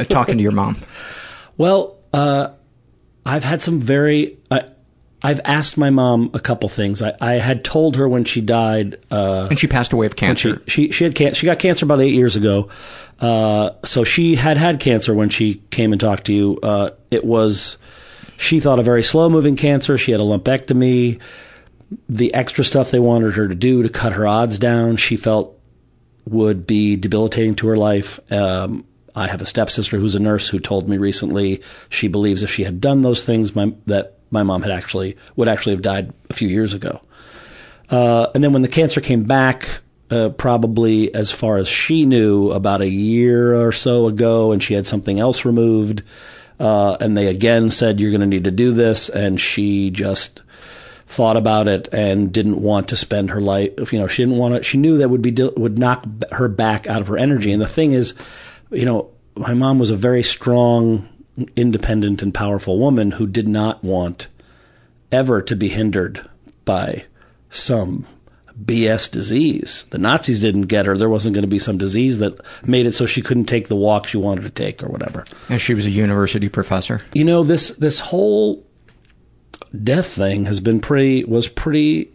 talking 0.09 0.37
to 0.37 0.43
your 0.43 0.53
mom. 0.53 0.77
Well, 1.57 1.97
uh, 2.13 2.49
I've 3.25 3.43
had 3.43 3.61
some 3.61 3.79
very. 3.79 4.37
I, 4.49 4.65
I've 5.21 5.41
asked 5.43 5.77
my 5.77 5.89
mom 5.89 6.31
a 6.33 6.39
couple 6.39 6.69
things. 6.69 7.01
I, 7.01 7.13
I 7.19 7.33
had 7.33 7.63
told 7.65 7.97
her 7.97 8.07
when 8.07 8.23
she 8.23 8.39
died, 8.41 8.97
uh, 9.11 9.47
And 9.49 9.59
she 9.59 9.67
passed 9.67 9.91
away 9.91 10.05
of 10.05 10.13
when 10.13 10.35
she 10.37 10.49
cancer. 10.49 10.61
she 10.67 10.91
she 10.91 11.03
had 11.03 11.13
can- 11.15 11.33
she 11.33 11.45
got 11.45 11.59
cancer 11.59 11.85
about 11.85 11.99
eight 12.01 12.13
years 12.13 12.35
ago. 12.37 12.69
Uh, 13.19 13.71
so 13.83 14.05
she 14.05 14.35
had 14.35 14.55
had 14.55 14.79
cancer 14.79 15.13
when 15.13 15.29
she 15.29 15.55
came 15.71 15.91
and 15.91 15.99
talked 15.99 16.25
to 16.27 16.33
you. 16.33 16.57
Uh, 16.63 16.91
it 17.11 17.25
was 17.25 17.77
she 18.37 18.61
thought 18.61 18.79
a 18.79 18.83
very 18.83 19.03
slow 19.03 19.29
moving 19.29 19.57
cancer. 19.57 19.97
She 19.97 20.11
had 20.13 20.21
a 20.21 20.23
lumpectomy. 20.23 21.19
The 22.07 22.33
extra 22.33 22.63
stuff 22.63 22.91
they 22.91 22.99
wanted 22.99 23.33
her 23.33 23.47
to 23.47 23.55
do 23.55 23.83
to 23.83 23.89
cut 23.89 24.13
her 24.13 24.25
odds 24.25 24.57
down, 24.57 24.95
she 24.95 25.17
felt 25.17 25.59
would 26.25 26.65
be 26.67 26.95
debilitating 26.95 27.55
to 27.55 27.67
her 27.67 27.75
life. 27.77 28.19
Um, 28.31 28.85
I 29.19 29.27
have 29.27 29.41
a 29.41 29.45
stepsister 29.45 29.97
who's 29.97 30.15
a 30.15 30.19
nurse 30.19 30.47
who 30.47 30.59
told 30.59 30.87
me 30.87 30.97
recently 30.97 31.61
she 31.89 32.07
believes 32.07 32.41
if 32.41 32.51
she 32.51 32.63
had 32.63 32.79
done 32.79 33.01
those 33.01 33.25
things, 33.25 33.55
my, 33.55 33.73
that 33.85 34.17
my 34.31 34.43
mom 34.43 34.61
had 34.61 34.71
actually 34.71 35.17
would 35.35 35.47
actually 35.47 35.73
have 35.73 35.81
died 35.81 36.13
a 36.29 36.33
few 36.33 36.47
years 36.47 36.73
ago. 36.73 37.01
Uh, 37.89 38.27
and 38.33 38.43
then 38.43 38.53
when 38.53 38.61
the 38.61 38.67
cancer 38.67 39.01
came 39.01 39.23
back, 39.23 39.81
uh, 40.11 40.29
probably 40.29 41.13
as 41.13 41.31
far 41.31 41.57
as 41.57 41.67
she 41.67 42.05
knew, 42.05 42.51
about 42.51 42.81
a 42.81 42.89
year 42.89 43.55
or 43.61 43.71
so 43.71 44.07
ago, 44.07 44.51
and 44.51 44.63
she 44.63 44.73
had 44.73 44.87
something 44.87 45.19
else 45.19 45.45
removed. 45.45 46.01
Uh, 46.59 46.97
and 46.99 47.17
they 47.17 47.27
again 47.27 47.71
said, 47.71 47.99
You're 47.99 48.11
going 48.11 48.21
to 48.21 48.27
need 48.27 48.43
to 48.45 48.51
do 48.51 48.73
this. 48.73 49.09
And 49.09 49.39
she 49.39 49.91
just 49.91 50.41
thought 51.07 51.37
about 51.37 51.67
it 51.67 51.89
and 51.91 52.31
didn't 52.31 52.61
want 52.61 52.89
to 52.89 52.95
spend 52.95 53.31
her 53.31 53.41
life. 53.41 53.91
You 53.91 53.99
know, 53.99 54.07
she 54.07 54.23
didn't 54.23 54.37
want 54.37 54.55
to, 54.55 54.63
she 54.63 54.77
knew 54.77 54.97
that 54.97 55.09
would 55.09 55.21
be, 55.21 55.31
would 55.31 55.79
knock 55.79 56.05
her 56.31 56.47
back 56.47 56.87
out 56.87 57.01
of 57.01 57.07
her 57.07 57.17
energy. 57.17 57.51
And 57.51 57.61
the 57.61 57.67
thing 57.67 57.93
is, 57.93 58.13
you 58.71 58.85
know, 58.85 59.09
my 59.35 59.53
mom 59.53 59.79
was 59.79 59.89
a 59.89 59.95
very 59.95 60.23
strong, 60.23 61.07
independent, 61.55 62.21
and 62.21 62.33
powerful 62.33 62.79
woman 62.79 63.11
who 63.11 63.27
did 63.27 63.47
not 63.47 63.83
want 63.83 64.27
ever 65.11 65.41
to 65.41 65.55
be 65.55 65.69
hindered 65.69 66.27
by 66.65 67.05
some 67.49 68.05
BS 68.63 69.09
disease. 69.09 69.85
The 69.89 69.97
Nazis 69.97 70.41
didn't 70.41 70.63
get 70.63 70.85
her. 70.85 70.97
There 70.97 71.09
wasn't 71.09 71.33
going 71.33 71.43
to 71.43 71.47
be 71.47 71.59
some 71.59 71.77
disease 71.77 72.19
that 72.19 72.39
made 72.65 72.85
it 72.85 72.93
so 72.93 73.05
she 73.05 73.21
couldn't 73.21 73.45
take 73.45 73.67
the 73.67 73.75
walk 73.75 74.05
she 74.05 74.17
wanted 74.17 74.41
to 74.41 74.49
take 74.49 74.83
or 74.83 74.87
whatever. 74.87 75.25
And 75.47 75.61
she 75.61 75.73
was 75.73 75.85
a 75.85 75.91
university 75.91 76.49
professor. 76.49 77.01
You 77.13 77.23
know, 77.23 77.43
this 77.43 77.69
this 77.69 77.99
whole 77.99 78.65
death 79.83 80.07
thing 80.07 80.45
has 80.45 80.59
been 80.59 80.79
pretty 80.79 81.23
was 81.23 81.47
pretty 81.47 82.11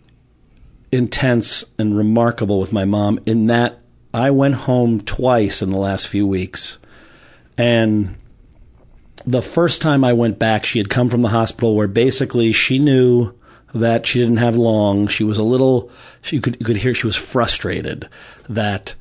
intense 0.92 1.64
and 1.78 1.96
remarkable 1.96 2.60
with 2.60 2.72
my 2.72 2.84
mom 2.84 3.20
in 3.26 3.46
that 3.46 3.80
I 4.14 4.30
went 4.30 4.54
home 4.54 5.00
twice 5.00 5.60
in 5.60 5.70
the 5.70 5.76
last 5.76 6.06
few 6.06 6.24
weeks. 6.24 6.78
And 7.58 8.14
the 9.26 9.42
first 9.42 9.82
time 9.82 10.04
I 10.04 10.12
went 10.12 10.38
back, 10.38 10.64
she 10.64 10.78
had 10.78 10.88
come 10.88 11.08
from 11.08 11.22
the 11.22 11.28
hospital 11.28 11.74
where 11.74 11.88
basically 11.88 12.52
she 12.52 12.78
knew 12.78 13.34
that 13.74 14.06
she 14.06 14.20
didn't 14.20 14.36
have 14.36 14.54
long. 14.54 15.08
She 15.08 15.24
was 15.24 15.36
a 15.36 15.42
little, 15.42 15.90
she 16.22 16.40
could, 16.40 16.56
you 16.60 16.64
could 16.64 16.76
hear 16.76 16.94
she 16.94 17.08
was 17.08 17.16
frustrated 17.16 18.08
that 18.48 18.94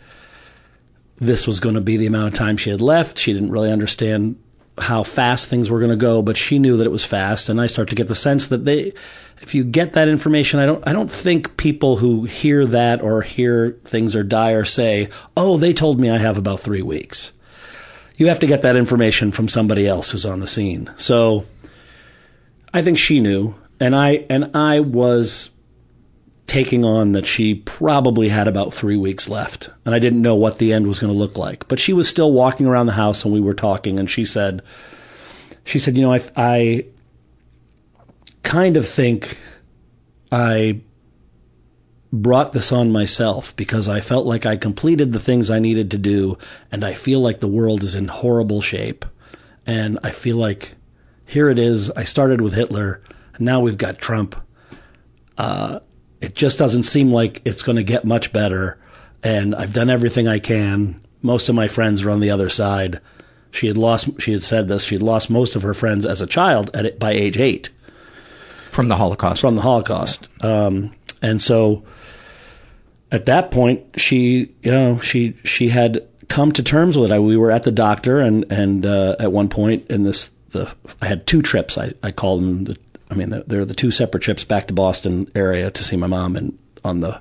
this 1.19 1.45
was 1.45 1.59
going 1.59 1.75
to 1.75 1.81
be 1.81 1.95
the 1.95 2.07
amount 2.07 2.33
of 2.33 2.33
time 2.33 2.57
she 2.57 2.71
had 2.71 2.81
left. 2.81 3.19
She 3.19 3.33
didn't 3.33 3.51
really 3.51 3.71
understand 3.71 4.41
how 4.79 5.03
fast 5.03 5.47
things 5.47 5.69
were 5.69 5.79
going 5.79 5.91
to 5.91 5.95
go, 5.95 6.23
but 6.23 6.37
she 6.37 6.57
knew 6.57 6.75
that 6.77 6.87
it 6.87 6.91
was 6.91 7.05
fast. 7.05 7.49
And 7.49 7.61
I 7.61 7.67
start 7.67 7.89
to 7.89 7.95
get 7.95 8.07
the 8.07 8.15
sense 8.15 8.47
that 8.47 8.65
they, 8.65 8.93
if 9.43 9.53
you 9.53 9.65
get 9.65 9.91
that 9.91 10.07
information, 10.07 10.59
I 10.59 10.65
don't, 10.65 10.87
I 10.87 10.93
don't 10.93 11.11
think 11.11 11.57
people 11.57 11.97
who 11.97 12.23
hear 12.23 12.65
that 12.65 13.01
or 13.01 13.21
hear 13.21 13.77
things 13.83 14.15
are 14.15 14.23
dire 14.23 14.63
say, 14.63 15.09
"Oh, 15.35 15.57
they 15.57 15.73
told 15.73 15.99
me 15.99 16.09
I 16.09 16.17
have 16.17 16.37
about 16.37 16.61
three 16.61 16.81
weeks." 16.81 17.33
You 18.17 18.27
have 18.27 18.39
to 18.39 18.47
get 18.47 18.61
that 18.61 18.77
information 18.77 19.31
from 19.31 19.49
somebody 19.49 19.85
else 19.85 20.11
who's 20.11 20.25
on 20.25 20.39
the 20.39 20.47
scene. 20.47 20.89
So, 20.97 21.45
I 22.73 22.81
think 22.81 22.97
she 22.97 23.19
knew, 23.19 23.53
and 23.81 23.93
I 23.95 24.25
and 24.29 24.55
I 24.55 24.79
was 24.79 25.49
taking 26.47 26.85
on 26.85 27.11
that 27.11 27.27
she 27.27 27.55
probably 27.55 28.29
had 28.29 28.47
about 28.47 28.73
three 28.73 28.97
weeks 28.97 29.27
left, 29.27 29.69
and 29.85 29.93
I 29.93 29.99
didn't 29.99 30.21
know 30.21 30.35
what 30.35 30.57
the 30.57 30.71
end 30.71 30.87
was 30.87 30.99
going 30.99 31.11
to 31.11 31.19
look 31.19 31.37
like. 31.37 31.67
But 31.67 31.81
she 31.81 31.91
was 31.91 32.07
still 32.07 32.31
walking 32.31 32.65
around 32.65 32.85
the 32.85 32.93
house, 32.93 33.25
and 33.25 33.33
we 33.33 33.41
were 33.41 33.53
talking, 33.53 33.99
and 33.99 34.09
she 34.09 34.23
said, 34.23 34.61
she 35.65 35.79
said, 35.79 35.97
you 35.97 36.03
know, 36.03 36.13
I, 36.13 36.21
I 36.37 36.85
kind 38.43 38.77
of 38.77 38.87
think 38.87 39.37
I 40.31 40.81
brought 42.11 42.51
this 42.51 42.71
on 42.71 42.91
myself 42.91 43.55
because 43.55 43.89
I 43.89 43.99
felt 43.99 44.27
like 44.27 44.45
I 44.45 44.55
completed 44.55 45.11
the 45.11 45.19
things 45.19 45.49
I 45.49 45.59
needed 45.59 45.91
to 45.91 45.97
do, 45.97 46.37
and 46.71 46.83
I 46.83 46.93
feel 46.93 47.19
like 47.19 47.39
the 47.39 47.47
world 47.47 47.83
is 47.83 47.95
in 47.95 48.07
horrible 48.07 48.61
shape, 48.61 49.05
and 49.65 49.97
I 50.03 50.11
feel 50.11 50.37
like 50.37 50.75
here 51.25 51.49
it 51.49 51.57
is. 51.57 51.89
I 51.91 52.03
started 52.03 52.41
with 52.41 52.53
Hitler, 52.53 53.01
now 53.39 53.59
we've 53.59 53.77
got 53.77 53.97
Trump. 53.97 54.35
Uh, 55.37 55.79
it 56.21 56.35
just 56.35 56.57
doesn't 56.57 56.83
seem 56.83 57.11
like 57.11 57.41
it's 57.45 57.63
going 57.63 57.75
to 57.75 57.83
get 57.83 58.05
much 58.05 58.31
better. 58.31 58.79
And 59.23 59.55
I've 59.55 59.73
done 59.73 59.89
everything 59.89 60.27
I 60.27 60.39
can. 60.39 61.01
Most 61.21 61.49
of 61.49 61.55
my 61.55 61.67
friends 61.67 62.03
are 62.03 62.11
on 62.11 62.19
the 62.19 62.31
other 62.31 62.49
side. 62.49 62.99
She 63.51 63.67
had 63.67 63.77
lost. 63.77 64.21
She 64.21 64.33
had 64.33 64.43
said 64.43 64.67
this. 64.67 64.83
She 64.83 64.95
had 64.95 65.03
lost 65.03 65.29
most 65.29 65.55
of 65.55 65.61
her 65.61 65.73
friends 65.73 66.05
as 66.05 66.21
a 66.21 66.27
child 66.27 66.69
at 66.73 66.99
by 66.99 67.11
age 67.11 67.37
eight 67.37 67.69
from 68.73 68.87
the 68.87 68.95
Holocaust. 68.95 69.41
From 69.41 69.55
the 69.55 69.61
Holocaust, 69.61 70.27
um, 70.41 70.93
and 71.21 71.41
so 71.41 71.83
at 73.11 73.27
that 73.27 73.51
point, 73.51 73.83
she 73.97 74.53
you 74.61 74.71
know 74.71 74.99
she 74.99 75.37
she 75.43 75.69
had 75.69 76.07
come 76.27 76.51
to 76.51 76.63
terms 76.63 76.97
with 76.97 77.11
it. 77.11 77.13
I, 77.13 77.19
we 77.19 77.37
were 77.37 77.51
at 77.51 77.63
the 77.63 77.71
doctor, 77.71 78.19
and 78.19 78.45
and 78.51 78.85
uh, 78.85 79.15
at 79.19 79.31
one 79.31 79.49
point 79.49 79.87
in 79.89 80.03
this, 80.03 80.31
the 80.49 80.73
I 81.01 81.05
had 81.05 81.27
two 81.27 81.41
trips. 81.41 81.77
I 81.77 81.91
I 82.01 82.11
called 82.11 82.41
them. 82.41 82.63
The, 82.65 82.77
I 83.11 83.15
mean, 83.15 83.43
they're 83.45 83.65
the 83.65 83.75
two 83.75 83.91
separate 83.91 84.23
trips 84.23 84.43
back 84.43 84.67
to 84.67 84.73
Boston 84.73 85.29
area 85.35 85.69
to 85.69 85.83
see 85.83 85.95
my 85.95 86.07
mom, 86.07 86.35
and 86.35 86.57
on 86.83 87.01
the 87.01 87.19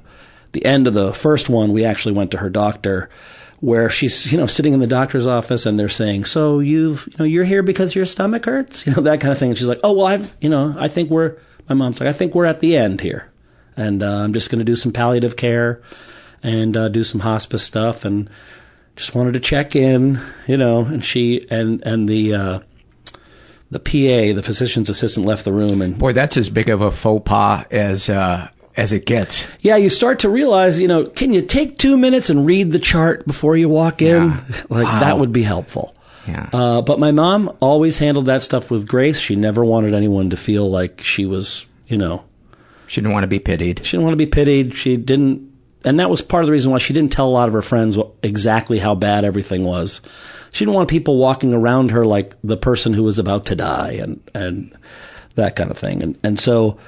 the 0.52 0.64
end 0.64 0.86
of 0.86 0.94
the 0.94 1.12
first 1.12 1.50
one, 1.50 1.72
we 1.72 1.84
actually 1.84 2.14
went 2.14 2.30
to 2.30 2.38
her 2.38 2.50
doctor, 2.50 3.10
where 3.62 3.88
she's 3.88 4.30
you 4.30 4.36
know 4.36 4.46
sitting 4.46 4.74
in 4.74 4.80
the 4.80 4.88
doctor's 4.88 5.26
office, 5.26 5.64
and 5.64 5.78
they're 5.78 5.88
saying, 5.88 6.24
"So 6.24 6.58
you've 6.58 7.08
you 7.10 7.16
know 7.20 7.24
you're 7.24 7.44
here 7.44 7.62
because 7.62 7.94
your 7.94 8.04
stomach 8.04 8.44
hurts," 8.44 8.86
you 8.86 8.92
know 8.92 9.02
that 9.02 9.20
kind 9.20 9.32
of 9.32 9.38
thing. 9.38 9.50
And 9.50 9.58
she's 9.58 9.68
like, 9.68 9.80
"Oh 9.82 9.92
well, 9.92 10.06
I've 10.06 10.36
you 10.40 10.50
know 10.50 10.76
I 10.78 10.88
think 10.88 11.08
we're." 11.08 11.38
My 11.68 11.76
mom's 11.76 12.00
like, 12.00 12.08
"I 12.08 12.12
think 12.12 12.34
we're 12.34 12.44
at 12.44 12.60
the 12.60 12.76
end 12.76 13.00
here, 13.00 13.30
and 13.76 14.02
uh, 14.02 14.16
I'm 14.16 14.34
just 14.34 14.50
going 14.50 14.58
to 14.58 14.64
do 14.64 14.76
some 14.76 14.92
palliative 14.92 15.36
care 15.36 15.80
and 16.42 16.76
uh, 16.76 16.88
do 16.88 17.04
some 17.04 17.20
hospice 17.20 17.62
stuff, 17.62 18.04
and 18.04 18.28
just 18.96 19.14
wanted 19.14 19.32
to 19.34 19.40
check 19.40 19.76
in, 19.76 20.20
you 20.48 20.56
know." 20.56 20.80
And 20.80 21.02
she 21.02 21.46
and 21.48 21.82
and 21.86 22.08
the. 22.08 22.34
Uh, 22.34 22.60
the 23.70 23.80
PA, 23.80 24.36
the 24.36 24.42
physician's 24.42 24.90
assistant, 24.90 25.24
left 25.24 25.46
the 25.46 25.52
room, 25.52 25.80
and 25.80 25.96
boy, 25.98 26.12
that's 26.12 26.36
as 26.36 26.50
big 26.50 26.68
of 26.68 26.82
a 26.82 26.90
faux 26.90 27.22
pas 27.24 27.64
as 27.70 28.10
uh, 28.10 28.46
as 28.76 28.92
it 28.92 29.04
gets. 29.06 29.46
Yeah, 29.60 29.76
you 29.76 29.88
start 29.90 30.20
to 30.20 30.28
realize, 30.30 30.78
you 30.80 30.88
know, 30.88 31.04
can 31.04 31.32
you 31.32 31.42
take 31.42 31.78
two 31.78 31.96
minutes 31.96 32.30
and 32.30 32.46
read 32.46 32.72
the 32.72 32.78
chart 32.78 33.26
before 33.26 33.56
you 33.56 33.68
walk 33.68 34.00
in? 34.02 34.30
Yeah. 34.30 34.40
Like 34.70 34.84
Wow. 34.86 35.00
that 35.00 35.18
would 35.18 35.32
be 35.32 35.42
helpful. 35.42 35.94
Yeah. 36.26 36.48
Uh, 36.52 36.82
but 36.82 36.98
my 36.98 37.10
mom 37.12 37.56
always 37.60 37.98
handled 37.98 38.26
that 38.26 38.42
stuff 38.42 38.70
with 38.70 38.86
grace. 38.86 39.18
She 39.18 39.34
never 39.36 39.64
wanted 39.64 39.92
anyone 39.92 40.30
to 40.30 40.36
feel 40.36 40.70
like 40.70 41.02
she 41.02 41.26
was, 41.26 41.66
you 41.88 41.98
know, 41.98 42.24
She 42.86 43.00
didn't 43.00 43.12
want 43.12 43.24
to 43.24 43.28
be 43.28 43.40
pitied. 43.40 43.84
she 43.84 43.92
didn't 43.96 44.04
want 44.04 44.12
to 44.12 44.24
be 44.24 44.26
pitied. 44.26 44.74
She 44.74 44.96
didn't, 44.96 45.50
and 45.84 45.98
that 45.98 46.08
was 46.10 46.22
part 46.22 46.44
of 46.44 46.46
the 46.46 46.52
reason 46.52 46.70
why 46.70 46.78
she 46.78 46.92
didn't 46.94 47.10
tell 47.12 47.26
a 47.26 47.30
lot 47.30 47.48
of 47.48 47.54
her 47.54 47.62
friends 47.62 47.96
what, 47.96 48.12
exactly 48.22 48.78
how 48.78 48.94
bad 48.94 49.24
everything 49.24 49.64
was. 49.64 50.00
She 50.52 50.64
didn't 50.64 50.74
want 50.74 50.88
people 50.90 51.16
walking 51.18 51.52
around 51.54 51.90
her 51.90 52.06
like 52.06 52.34
the 52.44 52.56
person 52.56 52.92
who 52.92 53.02
was 53.02 53.18
about 53.18 53.46
to 53.46 53.56
die 53.56 53.92
and 54.00 54.20
and 54.34 54.72
that 55.34 55.56
kind 55.56 55.70
of 55.72 55.78
thing. 55.78 56.02
And 56.02 56.18
and 56.22 56.38
so, 56.38 56.78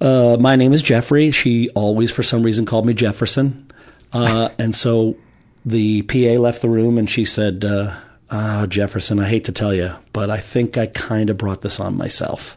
uh, 0.00 0.36
my 0.38 0.56
name 0.56 0.72
is 0.72 0.82
Jeffrey. 0.82 1.30
She 1.30 1.70
always, 1.70 2.10
for 2.10 2.22
some 2.22 2.42
reason, 2.42 2.66
called 2.66 2.86
me 2.86 2.94
Jefferson. 2.94 3.70
Uh, 4.12 4.48
and 4.58 4.74
so, 4.74 5.16
the 5.64 6.02
PA 6.02 6.40
left 6.40 6.62
the 6.62 6.68
room, 6.68 6.98
and 6.98 7.08
she 7.08 7.24
said, 7.24 7.64
uh, 7.64 7.94
"Ah, 8.30 8.66
Jefferson, 8.68 9.20
I 9.20 9.28
hate 9.28 9.44
to 9.44 9.52
tell 9.52 9.74
you, 9.74 9.92
but 10.12 10.30
I 10.30 10.38
think 10.38 10.78
I 10.78 10.86
kind 10.86 11.30
of 11.30 11.38
brought 11.38 11.62
this 11.62 11.80
on 11.80 11.96
myself. 11.96 12.56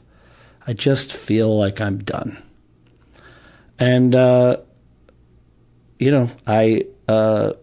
I 0.66 0.74
just 0.74 1.14
feel 1.14 1.58
like 1.58 1.82
I'm 1.82 2.00
done." 2.00 2.42
And 3.80 4.14
uh, 4.14 4.58
you 6.00 6.12
know, 6.12 6.30
I 6.46 6.86
uh, 7.08 7.54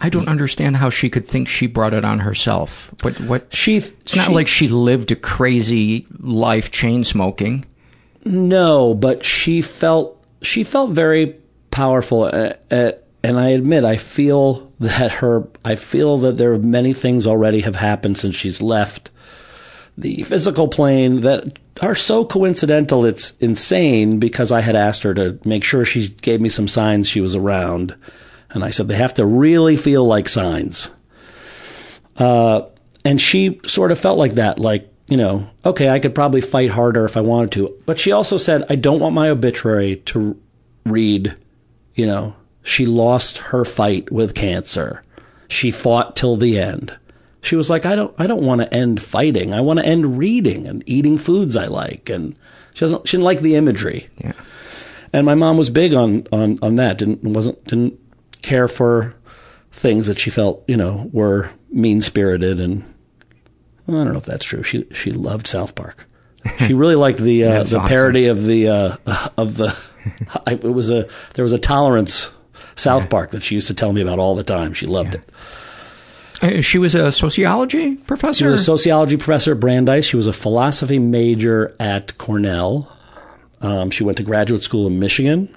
I 0.00 0.08
don't 0.08 0.28
understand 0.28 0.76
how 0.76 0.90
she 0.90 1.08
could 1.08 1.28
think 1.28 1.48
she 1.48 1.66
brought 1.66 1.94
it 1.94 2.04
on 2.04 2.20
herself. 2.20 2.90
But 3.02 3.18
what 3.20 3.54
she? 3.54 3.76
It's 3.76 4.16
not 4.16 4.28
she- 4.28 4.34
like 4.34 4.48
she 4.48 4.68
lived 4.68 5.10
a 5.12 5.16
crazy 5.16 6.06
life 6.18 6.70
chain 6.70 7.04
smoking. 7.04 7.64
No, 8.24 8.94
but 8.94 9.24
she 9.24 9.62
felt 9.62 10.22
she 10.42 10.64
felt 10.64 10.90
very 10.90 11.36
powerful, 11.70 12.24
uh, 12.24 12.54
uh, 12.70 12.92
and 13.22 13.38
I 13.38 13.50
admit 13.50 13.84
I 13.84 13.96
feel 13.96 14.72
that 14.80 15.12
her 15.12 15.46
I 15.64 15.76
feel 15.76 16.18
that 16.18 16.36
there 16.36 16.52
are 16.52 16.58
many 16.58 16.94
things 16.94 17.26
already 17.26 17.60
have 17.60 17.76
happened 17.76 18.18
since 18.18 18.36
she's 18.36 18.62
left 18.62 19.10
the 19.96 20.22
physical 20.24 20.68
plane 20.68 21.20
that 21.20 21.58
are 21.80 21.94
so 21.94 22.24
coincidental 22.24 23.04
it's 23.04 23.32
insane 23.40 24.18
because 24.18 24.50
I 24.50 24.60
had 24.60 24.76
asked 24.76 25.02
her 25.02 25.14
to 25.14 25.38
make 25.44 25.64
sure 25.64 25.84
she 25.84 26.08
gave 26.08 26.40
me 26.40 26.48
some 26.48 26.68
signs 26.68 27.08
she 27.08 27.20
was 27.20 27.34
around, 27.34 27.94
and 28.50 28.64
I 28.64 28.70
said 28.70 28.88
they 28.88 28.96
have 28.96 29.14
to 29.14 29.26
really 29.26 29.76
feel 29.76 30.04
like 30.04 30.28
signs. 30.28 30.90
Uh, 32.16 32.62
and 33.04 33.20
she 33.20 33.60
sort 33.66 33.92
of 33.92 33.98
felt 33.98 34.18
like 34.18 34.32
that, 34.32 34.58
like, 34.58 34.88
you 35.06 35.16
know, 35.16 35.48
okay, 35.64 35.88
I 35.88 35.98
could 35.98 36.14
probably 36.14 36.40
fight 36.40 36.70
harder 36.70 37.04
if 37.04 37.16
I 37.16 37.20
wanted 37.20 37.52
to. 37.52 37.74
But 37.86 37.98
she 37.98 38.12
also 38.12 38.36
said, 38.36 38.64
I 38.70 38.76
don't 38.76 39.00
want 39.00 39.14
my 39.14 39.28
obituary 39.28 39.96
to 40.06 40.40
read, 40.86 41.34
you 41.94 42.06
know, 42.06 42.34
she 42.62 42.86
lost 42.86 43.38
her 43.38 43.64
fight 43.64 44.10
with 44.10 44.34
cancer. 44.34 45.02
She 45.48 45.70
fought 45.70 46.16
till 46.16 46.36
the 46.36 46.58
end. 46.58 46.96
She 47.42 47.56
was 47.56 47.68
like, 47.68 47.84
I 47.84 47.94
don't, 47.94 48.14
I 48.18 48.26
don't 48.26 48.42
want 48.42 48.62
to 48.62 48.72
end 48.72 49.02
fighting. 49.02 49.52
I 49.52 49.60
want 49.60 49.78
to 49.78 49.84
end 49.84 50.16
reading 50.16 50.66
and 50.66 50.82
eating 50.86 51.18
foods 51.18 51.56
I 51.56 51.66
like. 51.66 52.08
And 52.08 52.34
she 52.72 52.80
doesn't, 52.80 53.06
she 53.06 53.18
didn't 53.18 53.24
like 53.24 53.40
the 53.40 53.56
imagery. 53.56 54.08
Yeah. 54.16 54.32
And 55.12 55.26
my 55.26 55.34
mom 55.34 55.58
was 55.58 55.68
big 55.68 55.92
on, 55.92 56.26
on, 56.32 56.58
on 56.62 56.76
that. 56.76 56.96
Didn't, 56.96 57.22
wasn't, 57.22 57.62
didn't 57.64 58.00
care 58.40 58.66
for 58.66 59.14
things 59.70 60.06
that 60.06 60.18
she 60.18 60.30
felt, 60.30 60.64
you 60.66 60.76
know, 60.78 61.10
were 61.12 61.50
mean 61.70 62.00
spirited 62.00 62.60
and 62.60 62.82
well, 63.86 64.00
I 64.00 64.04
don't 64.04 64.12
know 64.12 64.18
if 64.18 64.26
that's 64.26 64.44
true. 64.44 64.62
She 64.62 64.86
she 64.92 65.12
loved 65.12 65.46
South 65.46 65.74
Park. 65.74 66.06
She 66.58 66.74
really 66.74 66.94
liked 66.94 67.20
the 67.20 67.44
uh, 67.44 67.50
the 67.50 67.60
awesome. 67.60 67.88
parody 67.88 68.26
of 68.26 68.44
the 68.44 68.68
uh, 68.68 68.96
of 69.38 69.56
the. 69.56 69.76
I, 70.46 70.52
it 70.52 70.62
was 70.62 70.90
a 70.90 71.08
there 71.34 71.42
was 71.42 71.54
a 71.54 71.58
tolerance 71.58 72.30
South 72.76 73.08
Park 73.08 73.30
that 73.30 73.42
she 73.42 73.54
used 73.54 73.68
to 73.68 73.74
tell 73.74 73.92
me 73.92 74.02
about 74.02 74.18
all 74.18 74.34
the 74.34 74.44
time. 74.44 74.74
She 74.74 74.86
loved 74.86 75.14
it. 75.14 75.30
Uh, 76.42 76.60
she 76.60 76.78
was 76.78 76.94
a 76.94 77.10
sociology 77.12 77.94
professor. 77.94 78.44
She 78.44 78.46
was 78.46 78.60
a 78.60 78.64
sociology 78.64 79.16
professor 79.16 79.52
at 79.52 79.60
Brandeis. 79.60 80.04
She 80.04 80.16
was 80.16 80.26
a 80.26 80.32
philosophy 80.32 80.98
major 80.98 81.74
at 81.80 82.18
Cornell. 82.18 82.90
Um, 83.62 83.90
she 83.90 84.04
went 84.04 84.18
to 84.18 84.22
graduate 84.22 84.62
school 84.62 84.86
in 84.86 84.98
Michigan, 84.98 85.54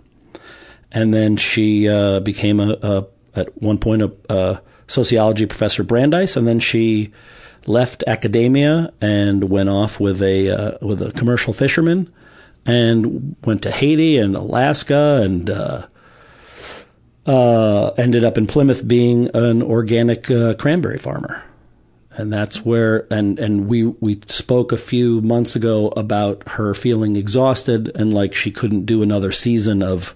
and 0.94 1.14
then 1.14 1.36
she 1.36 1.90
uh, 1.90 2.22
became 2.22 2.62
a, 2.62 2.78
a 2.82 3.06
at 3.38 3.62
one 3.62 3.78
point 3.78 4.04
a, 4.04 4.12
a 4.30 4.62
sociology 4.88 5.46
professor 5.46 5.82
at 5.82 5.88
Brandeis, 5.88 6.38
and 6.38 6.48
then 6.48 6.62
she 6.62 7.12
left 7.68 8.04
academia 8.08 8.92
and 9.02 9.50
went 9.50 9.70
off 9.70 10.00
with 10.00 10.22
a 10.22 10.50
uh, 10.50 10.78
with 10.82 11.02
a 11.02 11.12
commercial 11.12 11.54
fisherman, 11.54 12.12
and 12.66 13.36
went 13.44 13.62
to 13.64 13.72
Haiti 13.72 14.18
and 14.18 14.36
Alaska 14.36 15.22
and. 15.24 15.50
Uh, 15.50 15.88
uh, 17.26 17.92
ended 17.98 18.24
up 18.24 18.38
in 18.38 18.48
Plymouth 18.48 18.88
being 18.88 19.30
an 19.34 19.62
organic 19.62 20.32
uh, 20.32 20.54
cranberry 20.54 20.98
farmer 20.98 21.44
and 22.18 22.34
that's 22.34 22.66
where 22.66 23.08
and 23.14 23.40
and 23.40 23.68
we 23.68 23.86
we 23.86 24.20
spoke 24.28 24.72
a 24.72 24.78
few 24.78 25.22
months 25.22 25.56
ago 25.56 25.90
about 25.96 26.42
her 26.48 26.74
feeling 26.74 27.16
exhausted 27.16 27.92
and 27.96 28.14
like 28.14 28.34
she 28.34 28.52
couldn't 28.52 28.86
do 28.86 29.02
another 29.02 29.32
season 29.32 29.84
of 29.84 30.16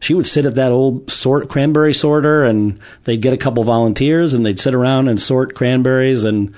she 0.00 0.14
would 0.14 0.26
sit 0.26 0.46
at 0.46 0.54
that 0.54 0.72
old 0.72 1.10
sort 1.10 1.48
cranberry 1.48 1.94
sorter 1.94 2.44
and 2.44 2.78
they'd 3.04 3.22
get 3.22 3.32
a 3.32 3.38
couple 3.38 3.62
volunteers 3.64 4.34
and 4.34 4.44
they'd 4.44 4.60
sit 4.60 4.74
around 4.74 5.08
and 5.08 5.20
sort 5.20 5.54
cranberries 5.54 6.24
and 6.24 6.52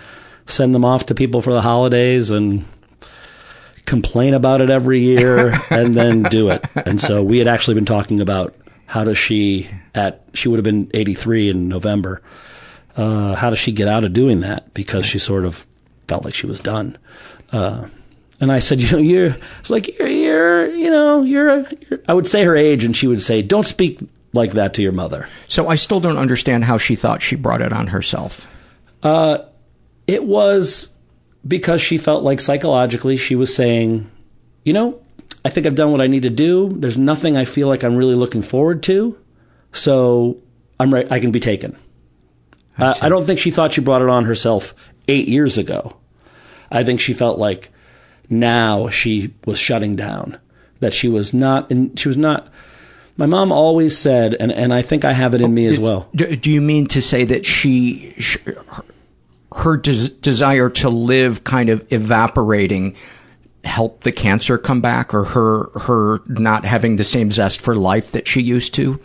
send 0.50 0.74
them 0.74 0.84
off 0.84 1.06
to 1.06 1.14
people 1.14 1.42
for 1.42 1.52
the 1.52 1.62
holidays 1.62 2.30
and 2.30 2.64
complain 3.86 4.34
about 4.34 4.60
it 4.60 4.70
every 4.70 5.00
year 5.00 5.60
and 5.70 5.94
then 5.94 6.22
do 6.24 6.50
it. 6.50 6.64
And 6.74 7.00
so 7.00 7.22
we 7.22 7.38
had 7.38 7.48
actually 7.48 7.74
been 7.74 7.84
talking 7.84 8.20
about 8.20 8.54
how 8.86 9.04
does 9.04 9.18
she 9.18 9.70
at 9.94 10.22
she 10.34 10.48
would 10.48 10.56
have 10.56 10.64
been 10.64 10.90
83 10.92 11.50
in 11.50 11.68
November. 11.68 12.22
Uh, 12.96 13.34
how 13.34 13.50
does 13.50 13.58
she 13.58 13.72
get 13.72 13.88
out 13.88 14.04
of 14.04 14.12
doing 14.12 14.40
that? 14.40 14.74
Because 14.74 15.06
she 15.06 15.18
sort 15.18 15.44
of 15.44 15.66
felt 16.08 16.24
like 16.24 16.34
she 16.34 16.46
was 16.46 16.60
done. 16.60 16.98
Uh, 17.52 17.86
and 18.40 18.50
I 18.50 18.58
said, 18.58 18.80
you 18.82 18.90
know, 18.90 18.98
you're, 18.98 19.36
it's 19.60 19.70
like, 19.70 19.98
you're, 19.98 20.08
you're, 20.08 20.74
you 20.74 20.90
know, 20.90 21.22
you're, 21.22 21.66
you're, 21.88 22.00
I 22.08 22.14
would 22.14 22.26
say 22.26 22.42
her 22.44 22.56
age 22.56 22.84
and 22.84 22.96
she 22.96 23.06
would 23.06 23.22
say, 23.22 23.42
don't 23.42 23.66
speak 23.66 24.00
like 24.32 24.52
that 24.52 24.74
to 24.74 24.82
your 24.82 24.92
mother. 24.92 25.28
so 25.48 25.68
I 25.68 25.74
still 25.74 26.00
don't 26.00 26.18
understand 26.18 26.64
how 26.64 26.78
she 26.78 26.94
thought 26.94 27.22
she 27.22 27.34
brought 27.36 27.62
it 27.62 27.72
on 27.72 27.88
herself. 27.88 28.46
Uh, 29.02 29.38
it 30.10 30.24
was 30.24 30.90
because 31.46 31.80
she 31.80 31.96
felt 31.96 32.24
like 32.24 32.40
psychologically 32.40 33.16
she 33.16 33.36
was 33.36 33.54
saying, 33.54 34.10
you 34.64 34.72
know, 34.72 35.00
I 35.44 35.50
think 35.50 35.66
I've 35.66 35.76
done 35.76 35.92
what 35.92 36.00
I 36.00 36.08
need 36.08 36.24
to 36.24 36.30
do. 36.30 36.68
There's 36.68 36.98
nothing 36.98 37.36
I 37.36 37.44
feel 37.44 37.68
like 37.68 37.84
I'm 37.84 37.94
really 37.94 38.16
looking 38.16 38.42
forward 38.42 38.82
to. 38.84 39.16
So 39.72 40.38
I'm 40.80 40.92
right. 40.92 41.10
I 41.12 41.20
can 41.20 41.30
be 41.30 41.38
taken. 41.38 41.76
Uh, 42.76 42.94
I 43.00 43.08
don't 43.08 43.24
think 43.24 43.38
she 43.38 43.52
thought 43.52 43.72
she 43.72 43.80
brought 43.80 44.02
it 44.02 44.08
on 44.08 44.24
herself 44.24 44.74
eight 45.06 45.28
years 45.28 45.58
ago. 45.58 45.96
I 46.72 46.82
think 46.82 46.98
she 46.98 47.14
felt 47.14 47.38
like 47.38 47.70
now 48.28 48.88
she 48.88 49.32
was 49.44 49.58
shutting 49.58 49.94
down, 49.96 50.38
that 50.80 50.92
she 50.92 51.08
was 51.08 51.32
not, 51.32 51.70
and 51.70 51.98
she 51.98 52.08
was 52.08 52.16
not. 52.16 52.48
My 53.16 53.26
mom 53.26 53.52
always 53.52 53.96
said, 53.96 54.34
and, 54.40 54.50
and 54.50 54.72
I 54.72 54.82
think 54.82 55.04
I 55.04 55.12
have 55.12 55.34
it 55.34 55.42
in 55.42 55.52
me 55.52 55.66
as 55.66 55.78
well. 55.78 56.08
Do, 56.14 56.34
do 56.34 56.50
you 56.50 56.60
mean 56.60 56.86
to 56.88 57.02
say 57.02 57.24
that 57.26 57.44
she, 57.44 58.14
sh 58.18 58.38
her, 59.54 59.76
des- 59.76 60.08
desire 60.08 60.70
to 60.70 60.88
live 60.88 61.44
kind 61.44 61.70
of 61.70 61.92
evaporating 61.92 62.96
helped 63.64 64.04
the 64.04 64.12
cancer 64.12 64.56
come 64.56 64.80
back, 64.80 65.12
or 65.12 65.24
her 65.24 65.70
her 65.80 66.22
not 66.26 66.64
having 66.64 66.96
the 66.96 67.04
same 67.04 67.30
zest 67.30 67.60
for 67.60 67.74
life 67.74 68.12
that 68.12 68.26
she 68.26 68.40
used 68.40 68.74
to 68.74 68.98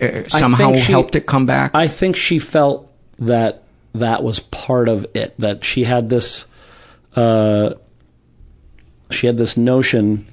uh, 0.00 0.26
somehow 0.28 0.74
she- 0.76 0.92
helped 0.92 1.14
it 1.16 1.26
come 1.26 1.46
back? 1.46 1.70
I 1.74 1.86
think 1.88 2.16
she 2.16 2.38
felt 2.38 2.90
that 3.18 3.62
that 3.94 4.22
was 4.22 4.40
part 4.40 4.88
of 4.88 5.06
it. 5.14 5.34
That 5.38 5.64
she 5.64 5.84
had 5.84 6.08
this, 6.08 6.46
uh, 7.14 7.74
she 9.10 9.26
had 9.26 9.36
this 9.36 9.56
notion 9.56 10.26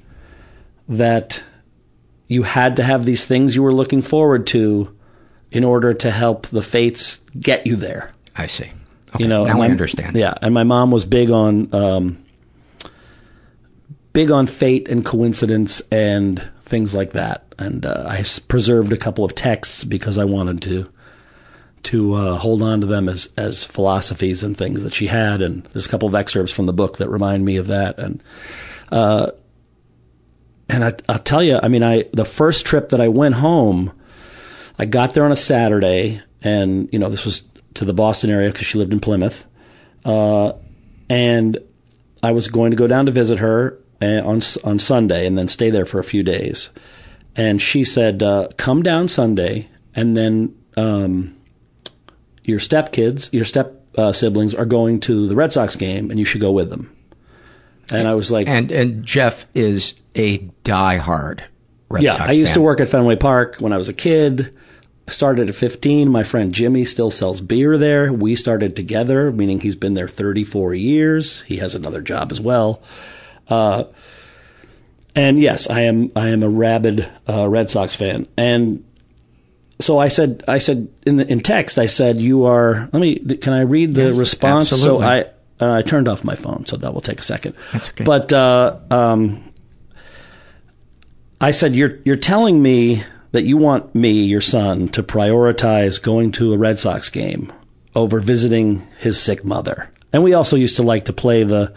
that 0.88 1.42
you 2.26 2.42
had 2.42 2.76
to 2.76 2.82
have 2.82 3.04
these 3.04 3.24
things 3.24 3.54
you 3.54 3.62
were 3.62 3.72
looking 3.72 4.02
forward 4.02 4.46
to 4.48 4.94
in 5.50 5.64
order 5.64 5.94
to 5.94 6.10
help 6.10 6.46
the 6.48 6.62
fates 6.62 7.20
get 7.38 7.66
you 7.66 7.76
there. 7.76 8.12
I 8.36 8.46
see. 8.46 8.70
Okay, 9.14 9.24
you 9.24 9.28
know, 9.28 9.44
now 9.44 9.62
I 9.62 9.68
understand. 9.68 10.16
Yeah, 10.16 10.34
and 10.42 10.52
my 10.52 10.64
mom 10.64 10.90
was 10.90 11.04
big 11.04 11.30
on 11.30 11.72
um, 11.74 12.24
big 14.12 14.30
on 14.30 14.46
fate 14.46 14.88
and 14.88 15.04
coincidence 15.04 15.80
and 15.92 16.42
things 16.62 16.94
like 16.94 17.12
that. 17.12 17.44
And 17.58 17.86
uh, 17.86 18.04
I 18.06 18.24
preserved 18.48 18.92
a 18.92 18.96
couple 18.96 19.24
of 19.24 19.34
texts 19.34 19.84
because 19.84 20.18
I 20.18 20.24
wanted 20.24 20.62
to 20.62 20.90
to 21.84 22.14
uh, 22.14 22.36
hold 22.36 22.62
on 22.62 22.80
to 22.80 22.86
them 22.86 23.08
as 23.08 23.30
as 23.36 23.64
philosophies 23.64 24.42
and 24.42 24.56
things 24.56 24.82
that 24.82 24.94
she 24.94 25.06
had. 25.06 25.40
And 25.42 25.64
there's 25.66 25.86
a 25.86 25.88
couple 25.88 26.08
of 26.08 26.14
excerpts 26.14 26.52
from 26.52 26.66
the 26.66 26.72
book 26.72 26.98
that 26.98 27.08
remind 27.08 27.44
me 27.44 27.56
of 27.56 27.68
that. 27.68 27.98
And 27.98 28.22
uh, 28.90 29.30
and 30.68 30.84
I, 30.84 30.92
I'll 31.08 31.18
tell 31.18 31.42
you, 31.42 31.58
I 31.62 31.68
mean, 31.68 31.82
I 31.82 32.04
the 32.12 32.24
first 32.24 32.66
trip 32.66 32.90
that 32.90 33.00
I 33.00 33.08
went 33.08 33.36
home, 33.36 33.92
I 34.78 34.84
got 34.84 35.14
there 35.14 35.24
on 35.24 35.32
a 35.32 35.36
Saturday, 35.36 36.20
and 36.42 36.88
you 36.92 36.98
know 36.98 37.08
this 37.08 37.24
was 37.24 37.42
to 37.78 37.84
the 37.84 37.92
Boston 37.92 38.30
area 38.30 38.50
because 38.50 38.66
she 38.66 38.78
lived 38.78 38.92
in 38.92 39.00
Plymouth, 39.00 39.44
uh, 40.04 40.52
and 41.08 41.58
I 42.22 42.32
was 42.32 42.48
going 42.48 42.70
to 42.70 42.76
go 42.76 42.86
down 42.86 43.06
to 43.06 43.12
visit 43.12 43.38
her 43.38 43.78
uh, 44.00 44.22
on 44.24 44.40
on 44.64 44.78
Sunday 44.78 45.26
and 45.26 45.36
then 45.36 45.48
stay 45.48 45.70
there 45.70 45.86
for 45.86 45.98
a 45.98 46.04
few 46.04 46.22
days. 46.22 46.70
And 47.34 47.60
she 47.62 47.84
said, 47.84 48.22
uh, 48.22 48.48
"Come 48.56 48.82
down 48.82 49.08
Sunday, 49.08 49.68
and 49.94 50.16
then." 50.16 50.54
Um, 50.76 51.34
your 52.44 52.58
stepkids, 52.58 53.30
your 53.32 53.44
step 53.44 53.84
uh, 53.96 54.12
siblings 54.12 54.54
are 54.54 54.64
going 54.64 55.00
to 55.00 55.28
the 55.28 55.36
Red 55.36 55.52
Sox 55.52 55.76
game, 55.76 56.10
and 56.10 56.18
you 56.18 56.24
should 56.24 56.40
go 56.40 56.50
with 56.50 56.70
them. 56.70 56.90
And 57.92 58.08
I 58.08 58.14
was 58.14 58.30
like, 58.30 58.48
and 58.48 58.70
and 58.70 59.04
Jeff 59.04 59.46
is 59.54 59.94
a 60.14 60.38
diehard 60.64 61.42
Red 61.90 62.02
yeah, 62.02 62.16
Sox 62.16 62.28
I 62.28 62.32
used 62.32 62.50
fan. 62.50 62.54
to 62.54 62.60
work 62.62 62.80
at 62.80 62.88
Fenway 62.88 63.16
Park 63.16 63.56
when 63.56 63.72
I 63.72 63.76
was 63.76 63.88
a 63.88 63.92
kid. 63.94 64.54
Started 65.08 65.48
at 65.48 65.54
15. 65.54 66.08
My 66.10 66.22
friend 66.22 66.52
Jimmy 66.52 66.84
still 66.84 67.10
sells 67.10 67.40
beer 67.40 67.78
there. 67.78 68.12
We 68.12 68.36
started 68.36 68.76
together, 68.76 69.32
meaning 69.32 69.60
he's 69.60 69.74
been 69.76 69.94
there 69.94 70.08
34 70.08 70.74
years. 70.74 71.40
He 71.42 71.56
has 71.58 71.74
another 71.74 72.00
job 72.02 72.30
as 72.30 72.40
well. 72.40 72.82
Uh, 73.48 73.84
and 75.14 75.40
yes, 75.40 75.68
I 75.70 75.82
am 75.82 76.12
I 76.14 76.28
am 76.28 76.42
a 76.42 76.48
rabid 76.48 77.10
uh, 77.28 77.48
Red 77.48 77.70
Sox 77.70 77.94
fan. 77.94 78.26
And 78.36 78.84
so 79.80 79.98
I 79.98 80.08
said 80.08 80.44
I 80.46 80.58
said 80.58 80.88
in 81.06 81.16
the 81.16 81.26
in 81.26 81.40
text 81.40 81.78
I 81.78 81.86
said 81.86 82.16
you 82.20 82.44
are. 82.44 82.88
Let 82.92 83.00
me. 83.00 83.16
Can 83.36 83.52
I 83.52 83.62
read 83.62 83.94
the 83.94 84.08
Yes, 84.08 84.16
response? 84.16 84.72
absolutely. 84.72 85.02
So 85.06 85.08
I 85.08 85.20
uh, 85.60 85.78
I 85.78 85.82
turned 85.82 86.06
off 86.08 86.22
my 86.22 86.34
phone, 86.36 86.66
so 86.66 86.76
that 86.76 86.92
will 86.94 87.00
take 87.00 87.18
a 87.18 87.24
second. 87.24 87.56
That's 87.72 87.88
okay. 87.90 88.04
But 88.04 88.32
uh, 88.32 88.78
um, 88.90 89.42
I 91.40 91.50
said, 91.52 91.74
"You're 91.74 91.98
you're 92.04 92.16
telling 92.16 92.60
me 92.62 93.02
that 93.32 93.44
you 93.44 93.56
want 93.56 93.94
me, 93.94 94.10
your 94.24 94.40
son, 94.40 94.88
to 94.88 95.02
prioritize 95.02 96.02
going 96.02 96.32
to 96.32 96.52
a 96.52 96.58
Red 96.58 96.78
Sox 96.78 97.08
game 97.10 97.52
over 97.94 98.20
visiting 98.20 98.86
his 98.98 99.20
sick 99.20 99.44
mother." 99.44 99.90
And 100.12 100.22
we 100.22 100.32
also 100.34 100.56
used 100.56 100.76
to 100.76 100.82
like 100.82 101.04
to 101.06 101.12
play 101.12 101.42
the 101.44 101.72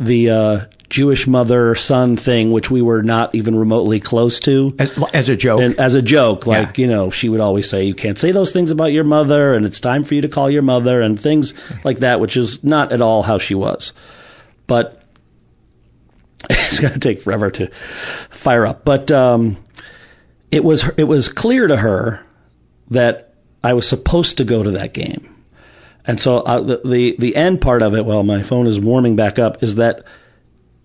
the 0.00 0.30
uh, 0.30 0.60
Jewish 0.88 1.26
mother 1.26 1.74
son 1.76 2.16
thing, 2.16 2.50
which 2.50 2.70
we 2.70 2.82
were 2.82 3.02
not 3.02 3.34
even 3.34 3.54
remotely 3.56 4.00
close 4.00 4.40
to. 4.40 4.74
as, 4.78 4.90
as 5.12 5.28
a 5.28 5.36
joke. 5.36 5.60
And 5.60 5.78
as 5.78 5.94
a 5.94 6.02
joke, 6.02 6.46
like, 6.46 6.76
Yeah. 6.78 6.82
you 6.82 6.88
know, 6.88 7.10
she 7.10 7.28
would 7.28 7.40
always 7.40 7.68
say, 7.70 7.84
you 7.84 7.94
can't 7.94 8.18
say 8.18 8.32
those 8.32 8.50
things 8.52 8.70
about 8.72 8.86
your 8.92 9.04
mother, 9.04 9.54
and 9.54 9.64
it's 9.64 9.78
time 9.78 10.02
for 10.04 10.14
you 10.14 10.20
to 10.22 10.28
call 10.28 10.50
your 10.50 10.62
mother, 10.62 11.00
and 11.00 11.18
things 11.20 11.54
like 11.84 11.98
that, 11.98 12.18
which 12.20 12.36
is 12.36 12.62
not 12.64 12.92
at 12.92 13.00
all 13.02 13.22
how 13.22 13.38
she 13.38 13.54
was. 13.54 13.92
But 14.66 15.00
it's 16.50 16.80
going 16.80 16.94
to 16.94 16.98
take 17.00 17.20
forever 17.20 17.50
to 17.52 17.68
fire 18.30 18.66
up. 18.66 18.84
But 18.84 19.10
um, 19.12 19.56
it 20.54 20.62
was 20.62 20.88
it 20.96 21.04
was 21.04 21.28
clear 21.28 21.66
to 21.66 21.76
her 21.76 22.24
that 22.90 23.34
I 23.64 23.72
was 23.72 23.88
supposed 23.88 24.36
to 24.38 24.44
go 24.44 24.62
to 24.62 24.70
that 24.70 24.94
game, 24.94 25.34
and 26.06 26.20
so 26.20 26.38
uh, 26.38 26.60
the, 26.60 26.80
the 26.84 27.16
the 27.18 27.34
end 27.34 27.60
part 27.60 27.82
of 27.82 27.94
it, 27.94 28.04
while 28.04 28.22
my 28.22 28.44
phone 28.44 28.68
is 28.68 28.78
warming 28.78 29.16
back 29.16 29.40
up, 29.40 29.64
is 29.64 29.74
that 29.74 30.04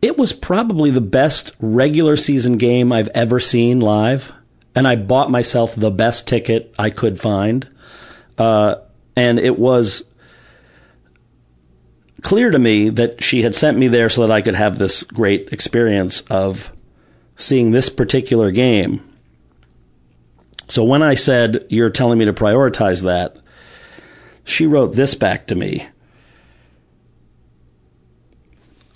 it 0.02 0.18
was 0.18 0.34
probably 0.34 0.90
the 0.90 1.02
best 1.02 1.56
regular 1.60 2.18
season 2.18 2.58
game 2.58 2.92
I've 2.92 3.10
ever 3.10 3.40
seen 3.40 3.80
live, 3.80 4.34
and 4.74 4.88
I 4.88 4.96
bought 4.96 5.30
myself 5.30 5.76
the 5.76 5.92
best 5.92 6.28
ticket 6.28 6.74
I 6.80 6.90
could 6.90 7.20
find, 7.20 7.70
uh, 8.40 8.78
and 9.16 9.38
it 9.38 9.60
was 9.60 10.04
clear 12.24 12.50
to 12.50 12.58
me 12.58 12.90
that 12.90 13.24
she 13.24 13.44
had 13.44 13.54
sent 13.54 13.78
me 13.78 13.88
there 13.88 14.10
so 14.10 14.26
that 14.26 14.34
I 14.34 14.42
could 14.42 14.56
have 14.56 14.80
this 14.80 15.04
great 15.04 15.54
experience 15.54 16.22
of 16.22 16.72
seeing 17.38 17.70
this 17.70 17.88
particular 17.88 18.50
game. 18.50 19.04
So 20.70 20.84
when 20.84 21.04
I 21.04 21.16
said, 21.16 21.66
You're 21.70 21.90
telling 21.90 22.18
me 22.20 22.26
to 22.26 22.34
prioritize 22.34 23.04
that, 23.04 23.36
she 24.44 24.66
wrote 24.66 24.94
this 24.94 25.16
back 25.16 25.48
to 25.48 25.56
me. 25.56 25.88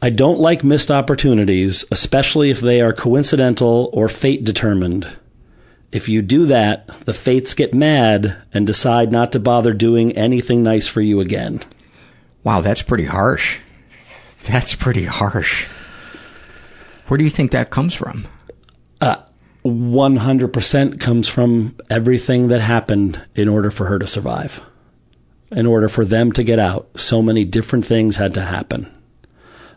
I 0.02 0.10
don't 0.10 0.40
like 0.40 0.64
missed 0.64 0.92
opportunities, 0.92 1.86
especially 1.90 2.50
if 2.50 2.60
they 2.60 2.82
are 2.82 2.92
coincidental 2.92 3.90
or 3.94 4.10
fate 4.10 4.44
determined. 4.44 5.08
If 5.94 6.10
you 6.10 6.22
do 6.22 6.46
that, 6.48 6.88
the 7.06 7.14
fates 7.14 7.54
get 7.54 7.74
mad 7.74 8.36
and 8.54 8.68
decide 8.68 9.12
not 9.12 9.32
to 9.32 9.40
bother 9.40 9.74
doing 9.74 10.12
anything 10.14 10.62
nice 10.64 10.88
for 10.88 11.02
you 11.02 11.20
again. 11.22 11.62
wow, 12.44 12.62
that's 12.62 12.82
pretty 12.82 13.06
harsh. 13.06 13.60
That's 14.44 14.76
pretty 14.76 15.06
harsh. 15.06 15.66
Where 17.08 17.18
do 17.18 17.24
you 17.24 17.30
think 17.30 17.52
that 17.52 17.70
comes 17.70 17.94
from? 17.94 18.28
Uh, 19.00 19.18
100% 19.66 21.00
comes 21.00 21.28
from 21.28 21.76
everything 21.90 22.50
that 22.50 22.62
happened 22.62 23.22
in 23.36 23.48
order 23.48 23.72
for 23.72 23.86
her 23.86 24.00
to 24.00 24.08
survive. 24.08 24.62
In 25.52 25.66
order 25.66 25.88
for 25.88 26.04
them 26.04 26.32
to 26.34 26.44
get 26.44 26.60
out, 26.60 26.90
so 26.96 27.22
many 27.22 27.46
different 27.46 27.86
things 27.86 28.16
had 28.16 28.34
to 28.34 28.42
happen. 28.42 28.92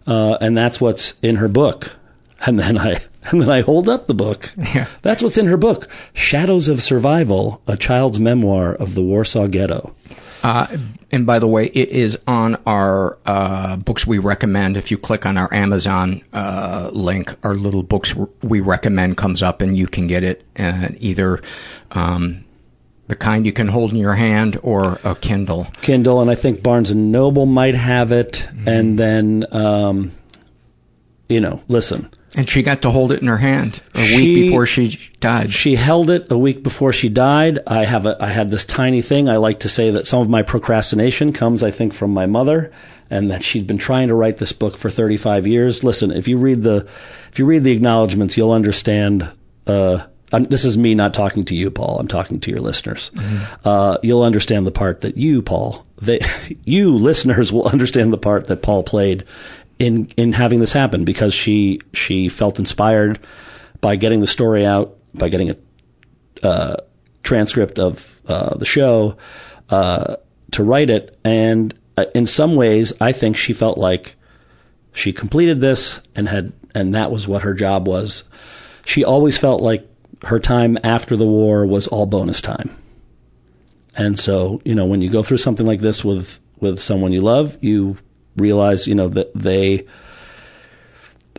Uh, 0.07 0.38
and 0.40 0.57
that's 0.57 0.81
what's 0.81 1.18
in 1.20 1.37
her 1.37 1.49
book. 1.49 1.96
And 2.44 2.59
then 2.59 2.79
I 2.79 3.03
and 3.25 3.42
then 3.42 3.51
I 3.51 3.61
hold 3.61 3.88
up 3.88 4.07
the 4.07 4.14
book. 4.14 4.53
Yeah. 4.57 4.87
That's 5.03 5.22
what's 5.22 5.38
in 5.38 5.46
her 5.46 5.57
book, 5.57 5.88
Shadows 6.14 6.68
of 6.68 6.83
Survival: 6.83 7.61
A 7.66 7.77
Child's 7.77 8.20
Memoir 8.20 8.75
of 8.75 8.94
the 8.94 9.03
Warsaw 9.03 9.49
Ghetto. 9.49 9.94
Uh, 10.46 10.78
and 11.11 11.26
by 11.26 11.40
the 11.40 11.46
way, 11.48 11.66
it 11.66 11.88
is 11.88 12.16
on 12.28 12.54
our 12.66 13.18
uh, 13.26 13.74
books 13.78 14.06
we 14.06 14.18
recommend. 14.18 14.76
If 14.76 14.92
you 14.92 14.96
click 14.96 15.26
on 15.26 15.37
our 15.37 15.52
Amazon 15.52 16.22
uh, 16.32 16.88
link, 16.92 17.35
our 17.42 17.56
little 17.56 17.82
books 17.82 18.14
we 18.44 18.61
recommend 18.61 19.16
comes 19.16 19.42
up, 19.42 19.61
and 19.61 19.76
you 19.76 19.88
can 19.88 20.06
get 20.06 20.22
it 20.22 20.44
uh, 20.56 20.90
either 20.98 21.42
um, 21.90 22.44
the 23.09 23.16
kind 23.16 23.44
you 23.44 23.52
can 23.52 23.66
hold 23.66 23.90
in 23.90 23.96
your 23.96 24.14
hand 24.14 24.56
or 24.62 25.00
a 25.02 25.16
Kindle. 25.16 25.66
Kindle, 25.82 26.20
and 26.20 26.30
I 26.30 26.37
think 26.37 26.62
Barnes 26.62 26.92
and 26.92 27.11
Noble 27.11 27.46
might 27.46 27.74
have 27.74 28.12
it. 28.12 28.46
And 28.66 28.96
then, 28.96 29.46
um, 29.50 30.12
you 31.28 31.40
know, 31.40 31.61
listen, 31.66 32.09
And 32.37 32.49
she 32.49 32.62
got 32.62 32.83
to 32.83 32.90
hold 32.90 33.12
it 33.12 33.22
in 33.22 33.29
her 33.29 33.38
hand 33.38 33.81
a 33.94 34.05
She- 34.05 34.16
week 34.16 34.44
before 34.44 34.66
she 34.66 34.99
died. 35.20 35.53
She 35.55 35.75
held 35.75 36.11
it 36.11 36.31
a 36.31 36.37
week 36.37 36.62
before 36.62 36.92
she 36.92 37.09
died. 37.09 37.59
I 37.66 37.85
have 37.87 38.05
a 38.07 38.16
I 38.20 38.29
had 38.29 38.51
this 38.51 38.64
tiny 38.64 39.01
thing. 39.03 39.29
I 39.29 39.38
like 39.38 39.61
to 39.61 39.68
say 39.70 39.90
that 39.92 40.07
some 40.07 40.20
of 40.20 40.29
my 40.29 40.42
procrastination 40.42 41.33
comes, 41.33 41.62
I 41.62 41.70
think, 41.70 41.94
from 41.94 42.11
my 42.12 42.27
mother, 42.27 42.70
and 43.11 43.31
that 43.31 43.42
she'd 43.42 43.66
been 43.66 43.79
trying 43.79 44.09
to 44.09 44.14
write 44.14 44.37
this 44.37 44.53
book 44.53 44.77
for 44.77 44.90
35 44.90 45.46
years. 45.46 45.83
Listen, 45.83 46.11
if 46.12 46.29
you 46.29 46.37
read 46.37 46.61
the 46.62 46.87
if 47.33 47.38
you 47.38 47.46
read 47.46 47.64
the 47.64 47.72
acknowledgments, 47.72 48.37
you'll 48.37 48.53
understand. 48.53 49.29
Uh, 49.66 50.05
I'm, 50.33 50.44
this 50.44 50.64
is 50.64 50.77
me 50.77 50.94
not 50.94 51.14
talking 51.14 51.44
to 51.46 51.55
you, 51.55 51.70
Paul. 51.70 51.99
I'm 52.01 52.09
talking 52.09 52.40
to 52.40 52.51
your 52.51 52.61
listeners. 52.61 53.11
Uh, 53.64 53.96
you'll 54.03 54.25
understand 54.25 54.66
the 54.66 54.72
part 54.72 55.03
that 55.03 55.16
you, 55.16 55.40
Paul, 55.40 55.87
they, 56.03 56.18
you 56.64 56.90
listeners 56.96 57.53
will 57.53 57.66
understand 57.68 58.12
the 58.12 58.18
part 58.18 58.49
that 58.49 58.61
Paul 58.61 58.83
played 58.83 59.25
in 59.78 60.08
in 60.16 60.32
having 60.32 60.60
this 60.60 60.72
happen 60.72 61.04
because 61.04 61.34
she 61.34 61.80
she 61.92 62.28
felt 62.28 62.58
inspired 62.58 63.18
by 63.80 63.96
getting 63.96 64.20
the 64.20 64.26
story 64.26 64.64
out, 64.64 64.96
by 65.14 65.28
getting 65.28 65.50
a 65.50 65.56
uh, 66.42 66.76
transcript 67.22 67.78
of 67.78 68.20
uh, 68.26 68.56
the 68.56 68.64
show 68.64 69.16
uh, 69.70 70.16
to 70.52 70.64
write 70.64 70.90
it, 70.90 71.18
and 71.24 71.78
uh, 71.96 72.06
in 72.14 72.26
some 72.26 72.56
ways, 72.56 72.92
I 73.00 73.12
think 73.12 73.36
she 73.36 73.52
felt 73.52 73.78
like 73.78 74.16
she 74.92 75.12
completed 75.12 75.60
this 75.60 76.00
and 76.14 76.28
had, 76.28 76.52
and 76.74 76.94
that 76.94 77.10
was 77.10 77.28
what 77.28 77.42
her 77.42 77.54
job 77.54 77.86
was. 77.86 78.24
She 78.84 79.04
always 79.04 79.36
felt 79.36 79.60
like 79.60 79.86
her 80.24 80.40
time 80.40 80.78
after 80.82 81.16
the 81.16 81.26
war 81.26 81.66
was 81.66 81.86
all 81.88 82.06
bonus 82.06 82.40
time, 82.40 82.70
and 83.94 84.18
so 84.18 84.62
you 84.64 84.74
know 84.74 84.86
when 84.86 85.02
you 85.02 85.10
go 85.10 85.22
through 85.22 85.38
something 85.38 85.66
like 85.66 85.80
this 85.80 86.04
with 86.04 86.38
with 86.60 86.78
someone 86.78 87.12
you 87.12 87.20
love, 87.20 87.58
you 87.60 87.98
realize 88.37 88.87
you 88.87 88.94
know 88.94 89.09
that 89.09 89.35
they. 89.35 89.87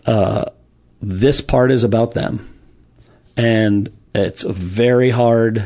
Uh, 0.06 0.46
this 1.02 1.42
part 1.42 1.72
is 1.72 1.84
about 1.84 2.12
them. 2.12 2.48
And 3.36 3.96
it's 4.16 4.44
very 4.44 5.10
hard. 5.10 5.58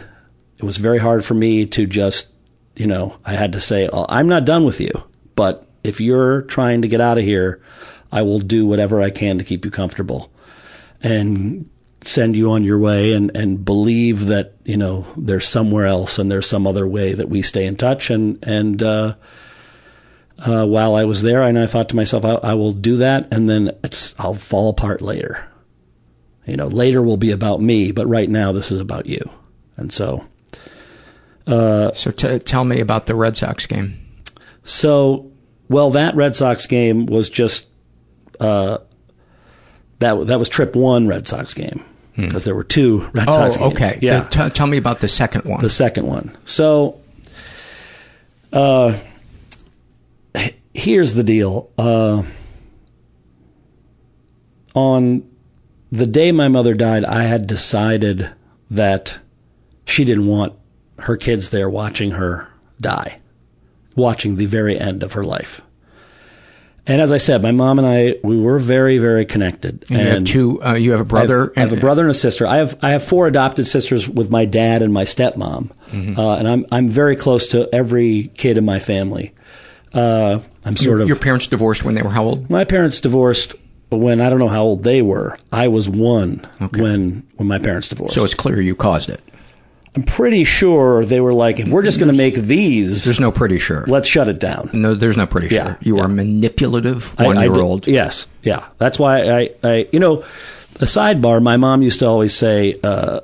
It 0.57 0.63
was 0.63 0.77
very 0.77 0.99
hard 0.99 1.23
for 1.23 1.33
me 1.33 1.65
to 1.67 1.85
just, 1.85 2.29
you 2.75 2.87
know, 2.87 3.17
I 3.25 3.33
had 3.33 3.53
to 3.53 3.61
say, 3.61 3.89
I'm 3.93 4.27
not 4.27 4.45
done 4.45 4.65
with 4.65 4.79
you. 4.79 4.91
But 5.35 5.67
if 5.83 6.01
you're 6.01 6.43
trying 6.43 6.81
to 6.81 6.87
get 6.87 7.01
out 7.01 7.17
of 7.17 7.23
here, 7.23 7.61
I 8.11 8.23
will 8.23 8.39
do 8.39 8.65
whatever 8.65 9.01
I 9.01 9.09
can 9.09 9.37
to 9.37 9.43
keep 9.43 9.63
you 9.63 9.71
comfortable 9.71 10.31
and 11.01 11.69
send 12.01 12.35
you 12.35 12.51
on 12.51 12.63
your 12.63 12.79
way 12.79 13.13
and, 13.13 13.35
and 13.35 13.63
believe 13.63 14.25
that, 14.27 14.55
you 14.65 14.75
know, 14.75 15.05
there's 15.15 15.47
somewhere 15.47 15.85
else 15.85 16.19
and 16.19 16.29
there's 16.29 16.47
some 16.47 16.67
other 16.67 16.87
way 16.87 17.13
that 17.13 17.29
we 17.29 17.41
stay 17.41 17.65
in 17.65 17.77
touch. 17.77 18.09
And, 18.09 18.37
and, 18.43 18.83
uh, 18.83 19.15
uh, 20.45 20.65
while 20.65 20.95
I 20.95 21.05
was 21.05 21.21
there, 21.21 21.43
and 21.43 21.57
I 21.57 21.67
thought 21.67 21.89
to 21.89 21.95
myself, 21.95 22.25
I, 22.25 22.33
I 22.35 22.53
will 22.55 22.73
do 22.73 22.97
that, 22.97 23.27
and 23.31 23.49
then 23.49 23.71
it's 23.83 24.15
I'll 24.19 24.33
fall 24.33 24.69
apart 24.69 25.01
later. 25.01 25.45
You 26.45 26.57
know, 26.57 26.67
later 26.67 27.01
will 27.01 27.17
be 27.17 27.31
about 27.31 27.61
me, 27.61 27.91
but 27.91 28.07
right 28.07 28.29
now 28.29 28.51
this 28.51 28.71
is 28.71 28.79
about 28.79 29.05
you. 29.05 29.21
And 29.77 29.93
so, 29.93 30.25
uh, 31.47 31.91
so 31.93 32.11
t- 32.11 32.39
tell 32.39 32.63
me 32.65 32.79
about 32.79 33.05
the 33.05 33.15
Red 33.15 33.37
Sox 33.37 33.65
game. 33.67 33.97
so 34.63 35.31
well, 35.69 35.91
that 35.91 36.15
Red 36.15 36.35
Sox 36.35 36.65
game 36.65 37.05
was 37.05 37.29
just 37.29 37.69
uh, 38.39 38.79
that 39.99 40.27
that 40.27 40.39
was 40.39 40.49
trip 40.49 40.75
one 40.75 41.07
Red 41.07 41.27
Sox 41.27 41.53
game 41.53 41.85
because 42.17 42.43
there 42.43 42.55
were 42.55 42.63
two 42.63 43.07
Red 43.13 43.27
Oh, 43.29 43.31
Sox 43.31 43.57
games. 43.57 43.73
okay. 43.73 43.99
yeah. 44.01 44.23
T- 44.27 44.49
tell 44.49 44.67
me 44.67 44.77
about 44.77 44.99
the 44.99 45.07
second 45.07 45.45
one. 45.45 45.61
the 45.61 45.69
second 45.69 46.07
one. 46.07 46.35
So, 46.45 46.99
uh, 48.51 48.97
here's 50.73 51.13
the 51.13 51.23
deal. 51.23 51.69
Uh, 51.77 52.23
on 54.73 55.27
the 55.91 56.07
day 56.07 56.31
my 56.31 56.47
mother 56.47 56.73
died, 56.73 57.03
I 57.05 57.23
had 57.23 57.47
decided 57.47 58.29
that 58.69 59.17
she 59.85 60.05
didn't 60.05 60.27
want 60.27 60.53
her 60.99 61.17
kids 61.17 61.49
there 61.49 61.69
watching 61.69 62.11
her 62.11 62.47
die. 62.79 63.17
watching 63.95 64.37
the 64.37 64.45
very 64.45 64.79
end 64.79 65.03
of 65.03 65.13
her 65.13 65.23
life. 65.23 65.61
And 66.87 67.01
as 67.01 67.11
I 67.11 67.17
said, 67.17 67.41
my 67.43 67.51
mom 67.51 67.77
and 67.77 67.85
I 67.87 68.15
we 68.23 68.39
were 68.39 68.57
very 68.57 68.97
very 68.99 69.25
connected. 69.25 69.83
And 69.91 69.99
you 69.99 70.05
have 70.07 70.23
two- 70.23 70.63
uh, 70.63 70.73
you 70.75 70.91
have 70.91 71.01
a 71.01 71.05
brother 71.05 71.41
I 71.41 71.43
have, 71.43 71.51
I 71.57 71.59
have 71.61 71.73
a 71.73 71.81
brother 71.81 72.01
and 72.03 72.11
a 72.11 72.13
sister. 72.15 72.47
I 72.47 72.57
have 72.57 72.77
I 72.81 72.91
have 72.91 73.03
four 73.03 73.27
adopted 73.27 73.67
sisters 73.67 74.07
with 74.07 74.29
my 74.31 74.45
dad 74.45 74.81
and 74.81 74.93
my 74.93 75.03
stepmom, 75.03 75.69
Mhm. 75.91 76.17
uh, 76.17 76.35
and 76.37 76.47
I'm 76.47 76.65
I'm 76.71 76.87
very 76.89 77.15
close 77.17 77.47
to 77.49 77.67
every 77.75 78.31
kid 78.35 78.57
in 78.57 78.63
my 78.65 78.79
family. 78.79 79.33
Uh, 79.93 80.39
I'm 80.65 80.75
sort 80.77 80.85
your, 80.87 81.01
of 81.01 81.07
your 81.07 81.17
parents 81.17 81.47
divorced 81.47 81.83
when 81.83 81.95
they 81.95 82.01
were 82.01 82.09
how 82.09 82.23
old? 82.23 82.49
my 82.49 82.63
parents 82.65 82.99
divorced 82.99 83.55
when 83.89 84.21
I 84.21 84.29
don't 84.29 84.39
know 84.39 84.47
how 84.47 84.63
old 84.63 84.83
they 84.83 85.01
were. 85.01 85.37
I 85.51 85.67
was 85.67 85.89
one 85.89 86.47
when 86.73 87.27
when 87.35 87.47
my 87.47 87.59
parents 87.59 87.87
divorced. 87.87 88.15
So 88.15 88.23
it's 88.23 88.33
clear 88.33 88.61
you 88.61 88.75
caused 88.75 89.09
it. 89.09 89.21
I'm 89.93 90.03
pretty 90.03 90.45
sure 90.45 91.03
they 91.03 91.19
were 91.19 91.33
like, 91.33 91.59
if 91.59 91.67
we're 91.67 91.83
just 91.83 91.99
going 91.99 92.11
to 92.11 92.17
make 92.17 92.35
these, 92.35 93.03
there's 93.03 93.19
no 93.19 93.29
pretty 93.29 93.59
sure. 93.59 93.83
Let's 93.87 94.07
shut 94.07 94.29
it 94.29 94.39
down. 94.39 94.69
No, 94.71 94.95
there's 94.95 95.17
no 95.17 95.27
pretty 95.27 95.53
Yeah, 95.53 95.65
sure. 95.65 95.77
You 95.81 95.99
are 95.99 96.05
a 96.05 96.09
manipulative 96.09 97.19
one 97.19 97.37
year 97.37 97.59
old. 97.59 97.87
Yes, 97.87 98.27
yeah. 98.41 98.69
That's 98.77 98.97
why 98.97 99.23
I, 99.23 99.49
I, 99.61 99.87
you 99.91 99.99
know, 99.99 100.23
the 100.75 100.85
sidebar. 100.85 101.43
My 101.43 101.57
mom 101.57 101.81
used 101.81 101.99
to 101.99 102.07
always 102.07 102.33
say, 102.33 102.79
uh, 102.81 103.19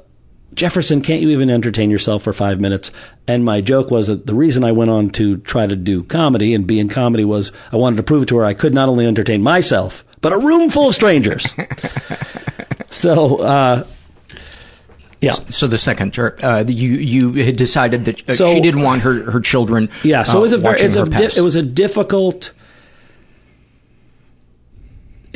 "Jefferson, 0.57 1.01
can't 1.01 1.21
you 1.21 1.29
even 1.29 1.49
entertain 1.49 1.89
yourself 1.89 2.23
for 2.23 2.33
five 2.33 2.59
minutes?" 2.59 2.91
And 3.27 3.45
my 3.45 3.61
joke 3.61 3.89
was 3.91 4.07
that 4.07 4.25
the 4.27 4.35
reason 4.35 4.63
I 4.65 4.73
went 4.73 4.91
on 4.91 5.09
to 5.11 5.37
try 5.37 5.65
to 5.67 5.75
do 5.75 6.03
comedy 6.03 6.53
and 6.53 6.67
be 6.67 6.79
in 6.79 6.89
comedy 6.89 7.23
was 7.23 7.51
I 7.71 7.77
wanted 7.77 7.95
to 7.97 8.03
prove 8.03 8.25
to 8.27 8.37
her 8.37 8.45
I 8.45 8.53
could 8.53 8.73
not 8.73 8.89
only 8.89 9.05
entertain 9.05 9.41
myself 9.41 10.03
but 10.21 10.33
a 10.33 10.37
room 10.37 10.69
full 10.69 10.89
of 10.89 10.95
strangers. 10.95 11.45
so. 12.89 13.37
Uh, 13.37 13.85
yeah. 15.21 15.31
So 15.31 15.65
the 15.65 15.77
second, 15.79 16.13
ter- 16.13 16.37
uh, 16.43 16.63
you 16.67 16.91
you 16.91 17.33
had 17.43 17.55
decided 17.55 18.05
that 18.05 18.29
uh, 18.29 18.33
So- 18.33 18.53
she 18.53 18.61
didn't 18.61 18.81
want 18.81 19.01
her 19.01 19.31
her 19.31 19.39
children. 19.39 19.89
Yeah, 20.03 20.23
so 20.23 20.33
uh, 20.33 20.37
it 20.37 20.41
was 20.41 20.53
a 20.53 20.57
very, 20.59 20.73
watching 20.73 20.85
it's 20.85 20.95
a 20.95 21.05
di- 21.05 21.39
it 21.39 21.43
was 21.43 21.55
a 21.55 21.63
difficult, 21.63 22.51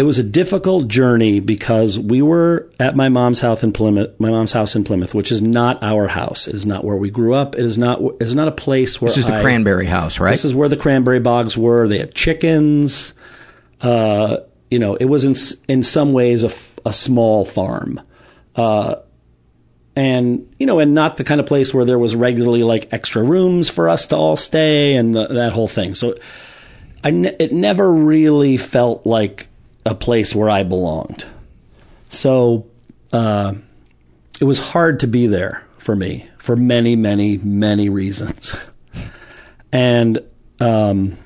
it 0.01 0.03
was 0.03 0.17
a 0.17 0.23
difficult 0.23 0.87
journey 0.87 1.39
because 1.39 1.99
we 1.99 2.23
were 2.23 2.67
at 2.79 2.95
my 2.95 3.07
mom's 3.07 3.39
house 3.39 3.61
in 3.61 3.71
Plymouth, 3.71 4.19
my 4.19 4.31
mom's 4.31 4.51
house 4.51 4.75
in 4.75 4.83
Plymouth, 4.83 5.13
which 5.13 5.31
is 5.31 5.43
not 5.43 5.77
our 5.83 6.07
house. 6.07 6.47
It 6.47 6.55
is 6.55 6.65
not 6.65 6.83
where 6.83 6.95
we 6.97 7.11
grew 7.11 7.35
up. 7.35 7.53
It 7.53 7.63
is 7.63 7.77
not, 7.77 8.01
it 8.01 8.23
is 8.23 8.33
not 8.33 8.47
a 8.47 8.51
place 8.51 8.99
where 8.99 9.09
This 9.09 9.19
is 9.19 9.27
the 9.27 9.35
I- 9.35 9.41
Cranberry 9.43 9.85
House, 9.85 10.19
right? 10.19 10.31
This 10.31 10.43
is 10.43 10.55
where 10.55 10.69
the 10.69 10.75
cranberry 10.75 11.19
bogs 11.19 11.55
were. 11.55 11.87
They 11.87 11.99
had 11.99 12.15
chickens. 12.15 13.13
Uh, 13.79 14.37
you 14.71 14.79
know, 14.79 14.95
it 14.95 15.05
was 15.05 15.23
in 15.23 15.35
in 15.67 15.83
some 15.83 16.13
ways 16.13 16.43
a, 16.43 16.51
a 16.83 16.93
small 16.93 17.45
farm. 17.45 18.01
Uh, 18.55 18.95
and 19.95 20.51
you 20.57 20.65
know, 20.65 20.79
and 20.79 20.95
not 20.95 21.17
the 21.17 21.23
kind 21.23 21.39
of 21.39 21.45
place 21.45 21.75
where 21.75 21.85
there 21.85 21.99
was 21.99 22.15
regularly 22.15 22.63
like 22.63 22.91
extra 22.91 23.21
rooms 23.21 23.69
for 23.69 23.87
us 23.87 24.07
to 24.07 24.15
all 24.15 24.35
stay 24.35 24.95
and 24.95 25.13
the, 25.13 25.27
that 25.27 25.53
whole 25.53 25.67
thing. 25.67 25.93
So, 25.93 26.15
I 27.03 27.11
ne- 27.11 27.35
it 27.39 27.53
never 27.53 27.93
really 27.93 28.57
felt 28.57 29.05
like 29.05 29.47
a 29.85 29.95
place 29.95 30.35
where 30.35 30.49
I 30.49 30.63
belonged. 30.63 31.25
So, 32.09 32.67
uh, 33.13 33.53
it 34.39 34.45
was 34.45 34.59
hard 34.59 34.99
to 35.01 35.07
be 35.07 35.27
there 35.27 35.63
for 35.77 35.95
me 35.95 36.27
for 36.37 36.55
many, 36.55 36.95
many, 36.95 37.37
many 37.37 37.89
reasons. 37.89 38.55
and 39.71 40.19
um, 40.59 41.17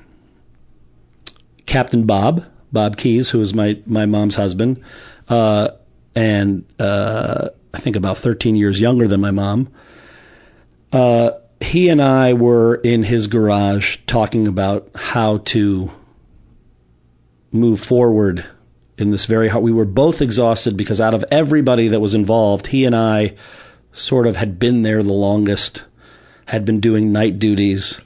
Captain 1.64 2.04
Bob, 2.04 2.44
Bob 2.72 2.96
Keese, 2.96 3.30
who 3.30 3.38
was 3.38 3.54
my 3.54 3.80
my 3.86 4.06
mom's 4.06 4.34
husband, 4.34 4.82
uh, 5.28 5.68
and 6.14 6.64
uh, 6.78 7.48
I 7.72 7.78
think 7.78 7.96
about 7.96 8.18
13 8.18 8.56
years 8.56 8.80
younger 8.80 9.08
than 9.08 9.20
my 9.20 9.30
mom. 9.30 9.68
Uh, 10.92 11.32
he 11.60 11.88
and 11.88 12.02
I 12.02 12.34
were 12.34 12.76
in 12.76 13.02
his 13.02 13.26
garage 13.26 13.98
talking 14.06 14.46
about 14.46 14.90
how 14.94 15.38
to 15.38 15.90
move 17.56 17.80
forward 17.80 18.44
in 18.98 19.10
this 19.10 19.26
very 19.26 19.48
hard. 19.48 19.64
We 19.64 19.72
were 19.72 19.84
both 19.84 20.22
exhausted 20.22 20.76
because 20.76 21.00
out 21.00 21.14
of 21.14 21.24
everybody 21.30 21.88
that 21.88 22.00
was 22.00 22.14
involved, 22.14 22.68
he 22.68 22.84
and 22.84 22.94
I 22.94 23.34
sort 23.92 24.26
of 24.26 24.36
had 24.36 24.58
been 24.58 24.82
there 24.82 25.02
the 25.02 25.12
longest, 25.12 25.84
had 26.46 26.64
been 26.64 26.80
doing 26.80 27.12
night 27.12 27.38
duties, 27.38 28.00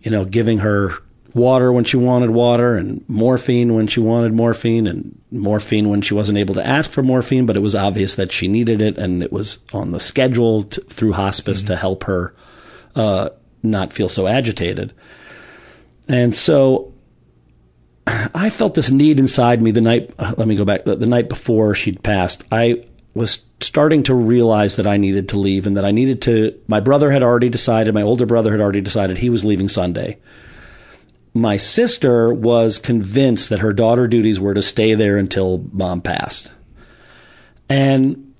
you 0.00 0.10
know, 0.10 0.24
giving 0.24 0.58
her 0.58 0.92
water 1.34 1.70
when 1.70 1.84
she 1.84 1.98
wanted 1.98 2.30
water 2.30 2.76
and 2.76 3.04
morphine 3.08 3.74
when 3.74 3.86
she 3.86 4.00
wanted 4.00 4.32
morphine 4.32 4.86
and 4.86 5.20
morphine 5.30 5.90
when 5.90 6.00
she 6.00 6.14
wasn't 6.14 6.38
able 6.38 6.54
to 6.54 6.66
ask 6.66 6.90
for 6.90 7.02
morphine, 7.02 7.44
but 7.44 7.56
it 7.56 7.60
was 7.60 7.74
obvious 7.74 8.14
that 8.14 8.32
she 8.32 8.48
needed 8.48 8.80
it 8.80 8.96
and 8.96 9.22
it 9.22 9.30
was 9.30 9.58
on 9.74 9.92
the 9.92 10.00
schedule 10.00 10.64
to, 10.64 10.80
through 10.82 11.12
hospice 11.12 11.62
to 11.62 11.76
help 11.76 12.04
her 12.04 12.34
uh, 12.94 13.28
not 13.62 13.92
feel 13.92 14.08
so 14.08 14.26
agitated. 14.26 14.94
And 16.08 16.34
so 16.34 16.94
I 18.06 18.50
felt 18.50 18.74
this 18.74 18.90
need 18.90 19.18
inside 19.18 19.60
me 19.60 19.72
the 19.72 19.80
night. 19.80 20.12
Uh, 20.18 20.34
let 20.36 20.46
me 20.46 20.56
go 20.56 20.64
back. 20.64 20.84
The, 20.84 20.96
night 20.96 21.28
before 21.28 21.74
she'd 21.74 22.02
passed, 22.02 22.44
I 22.52 22.84
was 23.14 23.42
starting 23.60 24.02
to 24.04 24.14
realize 24.14 24.76
that 24.76 24.86
I 24.86 24.96
needed 24.96 25.30
to 25.30 25.38
leave 25.38 25.66
and 25.66 25.76
that 25.76 25.84
I 25.84 25.90
needed 25.90 26.22
to. 26.22 26.58
My 26.68 26.80
brother 26.80 27.10
had 27.10 27.22
already 27.22 27.48
decided. 27.48 27.94
My 27.94 28.02
older 28.02 28.26
brother 28.26 28.52
had 28.52 28.60
already 28.60 28.80
decided 28.80 29.18
he 29.18 29.30
was 29.30 29.44
leaving 29.44 29.68
Sunday. 29.68 30.18
My 31.34 31.56
sister 31.56 32.32
was 32.32 32.78
convinced 32.78 33.50
that 33.50 33.60
her 33.60 33.72
daughter 33.72 34.06
duties 34.06 34.38
were 34.38 34.54
to 34.54 34.62
stay 34.62 34.94
there 34.94 35.18
until 35.18 35.64
mom 35.72 36.00
passed, 36.00 36.50
and 37.68 38.32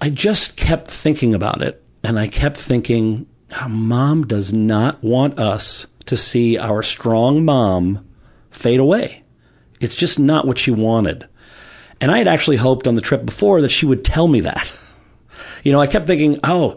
I 0.00 0.10
just 0.10 0.56
kept 0.56 0.88
thinking 0.88 1.34
about 1.34 1.62
it, 1.62 1.82
and 2.04 2.18
I 2.18 2.28
kept 2.28 2.56
thinking, 2.56 3.26
"Ah, 3.52 3.66
mom 3.68 4.26
does 4.26 4.52
not 4.52 5.02
want 5.02 5.40
us 5.40 5.86
to 6.04 6.16
see 6.16 6.56
our 6.56 6.84
strong 6.84 7.44
mom 7.44 8.05
fade 8.56 8.80
away. 8.80 9.22
It's 9.80 9.96
just 9.96 10.18
not 10.18 10.46
what 10.46 10.58
she 10.58 10.70
wanted. 10.70 11.28
And 12.00 12.10
I 12.10 12.18
had 12.18 12.28
actually 12.28 12.56
hoped 12.56 12.86
on 12.86 12.94
the 12.94 13.00
trip 13.00 13.24
before 13.24 13.60
that 13.62 13.70
she 13.70 13.86
would 13.86 14.04
tell 14.04 14.28
me 14.28 14.40
that. 14.40 14.72
You 15.62 15.72
know, 15.72 15.80
I 15.80 15.88
kept 15.88 16.06
thinking, 16.06 16.38
oh, 16.44 16.76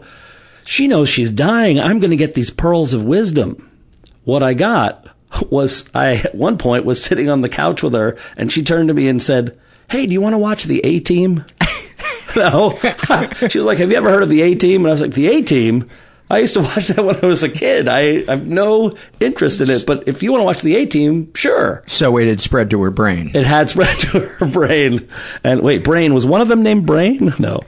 she 0.64 0.88
knows 0.88 1.08
she's 1.08 1.30
dying. 1.30 1.78
I'm 1.78 2.00
going 2.00 2.10
to 2.10 2.16
get 2.16 2.34
these 2.34 2.50
pearls 2.50 2.92
of 2.92 3.04
wisdom. 3.04 3.70
What 4.24 4.42
I 4.42 4.52
got 4.54 5.06
was 5.50 5.88
I, 5.94 6.14
at 6.16 6.34
one 6.34 6.58
point, 6.58 6.84
was 6.84 7.02
sitting 7.02 7.28
on 7.28 7.40
the 7.40 7.48
couch 7.48 7.84
with 7.84 7.94
her 7.94 8.18
and 8.36 8.52
she 8.52 8.64
turned 8.64 8.88
to 8.88 8.94
me 8.94 9.06
and 9.08 9.22
said, 9.22 9.58
Hey, 9.88 10.06
do 10.06 10.12
you 10.12 10.20
want 10.20 10.34
to 10.34 10.38
watch 10.38 10.64
the 10.64 10.80
A 10.84 10.98
team? 10.98 11.44
no. 12.36 12.78
she 13.48 13.58
was 13.58 13.66
like, 13.66 13.78
Have 13.78 13.92
you 13.92 13.96
ever 13.96 14.10
heard 14.10 14.24
of 14.24 14.28
the 14.28 14.42
A 14.42 14.56
team? 14.56 14.80
And 14.82 14.88
I 14.88 14.90
was 14.90 15.00
like, 15.00 15.14
The 15.14 15.28
A 15.28 15.42
team? 15.42 15.88
I 16.30 16.38
used 16.38 16.54
to 16.54 16.60
watch 16.62 16.88
that 16.88 17.04
when 17.04 17.16
I 17.22 17.26
was 17.26 17.42
a 17.42 17.48
kid. 17.48 17.88
I, 17.88 18.00
I 18.00 18.24
have 18.30 18.46
no 18.46 18.94
interest 19.18 19.60
in 19.60 19.68
it, 19.68 19.84
but 19.86 20.06
if 20.06 20.22
you 20.22 20.30
want 20.30 20.40
to 20.42 20.44
watch 20.46 20.62
the 20.62 20.76
A 20.76 20.86
team, 20.86 21.34
sure. 21.34 21.82
So 21.86 22.16
it 22.18 22.28
had 22.28 22.40
spread 22.40 22.70
to 22.70 22.82
her 22.82 22.90
brain. 22.90 23.32
It 23.34 23.44
had 23.44 23.68
spread 23.68 23.98
to 24.00 24.20
her 24.20 24.46
brain. 24.46 25.08
And 25.42 25.60
wait, 25.62 25.82
Brain, 25.82 26.14
was 26.14 26.24
one 26.24 26.40
of 26.40 26.48
them 26.48 26.62
named 26.62 26.86
Brain? 26.86 27.34
No. 27.40 27.60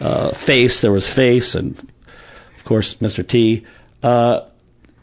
Uh, 0.00 0.30
face, 0.30 0.80
there 0.80 0.92
was 0.92 1.12
Face, 1.12 1.54
and 1.54 1.76
of 2.56 2.64
course, 2.64 2.94
Mr. 2.94 3.26
T. 3.26 3.66
Uh, 4.02 4.40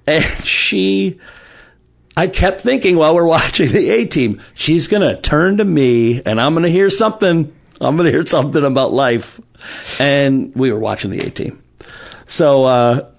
and 0.07 0.23
she, 0.43 1.19
I 2.17 2.27
kept 2.27 2.61
thinking 2.61 2.97
while 2.97 3.13
we're 3.13 3.25
watching 3.25 3.69
the 3.69 3.89
A 3.91 4.05
team, 4.05 4.41
she's 4.55 4.87
going 4.87 5.01
to 5.03 5.21
turn 5.21 5.57
to 5.57 5.65
me 5.65 6.23
and 6.23 6.41
I'm 6.41 6.53
going 6.53 6.63
to 6.63 6.71
hear 6.71 6.89
something. 6.89 7.53
I'm 7.79 7.97
going 7.97 8.05
to 8.05 8.11
hear 8.11 8.25
something 8.25 8.63
about 8.63 8.93
life. 8.93 9.39
And 9.99 10.55
we 10.55 10.71
were 10.71 10.79
watching 10.79 11.11
the 11.11 11.19
A 11.19 11.29
team. 11.29 11.61
So, 12.27 12.63
uh, 12.63 13.09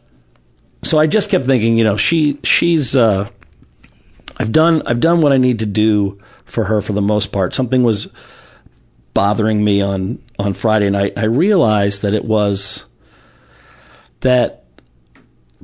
so 0.82 0.98
I 0.98 1.06
just 1.06 1.30
kept 1.30 1.46
thinking, 1.46 1.78
you 1.78 1.84
know, 1.84 1.96
she, 1.96 2.38
she's, 2.42 2.96
uh, 2.96 3.28
I've 4.38 4.52
done, 4.52 4.82
I've 4.86 5.00
done 5.00 5.20
what 5.20 5.32
I 5.32 5.38
need 5.38 5.60
to 5.60 5.66
do 5.66 6.20
for 6.44 6.64
her 6.64 6.80
for 6.80 6.92
the 6.92 7.02
most 7.02 7.32
part. 7.32 7.54
Something 7.54 7.82
was 7.82 8.08
bothering 9.14 9.64
me 9.64 9.80
on, 9.80 10.22
on 10.38 10.52
Friday 10.52 10.90
night. 10.90 11.14
I 11.16 11.24
realized 11.24 12.02
that 12.02 12.14
it 12.14 12.24
was 12.24 12.84
that 14.20 14.64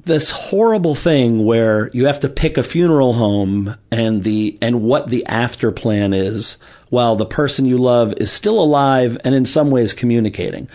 this 0.05 0.31
horrible 0.31 0.95
thing 0.95 1.45
where 1.45 1.91
you 1.93 2.07
have 2.07 2.21
to 2.21 2.29
pick 2.29 2.57
a 2.59 2.63
funeral 2.63 3.13
home 3.13 3.77
and 3.91 4.25
the 4.25 4.59
and 4.61 4.83
what 4.83 5.09
the 5.09 5.25
after 5.27 5.71
plan 5.71 6.13
is 6.13 6.57
while 6.89 7.15
the 7.15 7.27
person 7.27 7.67
you 7.67 7.79
love 7.79 8.15
is 8.17 8.33
still 8.33 8.61
alive 8.61 9.17
and 9.25 9.35
in 9.35 9.47
some 9.47 9.71
ways 9.71 9.93
communicating. 9.93 10.69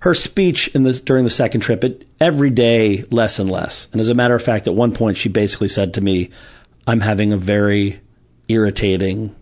Her 0.00 0.14
speech 0.14 0.68
in 0.68 0.82
this 0.82 1.00
during 1.00 1.24
the 1.24 1.30
second 1.30 1.60
trip, 1.60 1.84
it 1.84 2.06
every 2.20 2.50
day 2.50 3.04
less 3.10 3.38
and 3.38 3.50
less. 3.50 3.88
And 3.92 4.00
as 4.00 4.08
a 4.08 4.14
matter 4.14 4.34
of 4.34 4.42
fact, 4.42 4.66
at 4.66 4.74
one 4.74 4.92
point 4.92 5.16
she 5.16 5.28
basically 5.28 5.68
said 5.68 5.94
to 5.94 6.00
me, 6.00 6.30
"I'm 6.86 7.00
having 7.00 7.32
a 7.32 7.36
very 7.36 8.00
irritating 8.48 9.34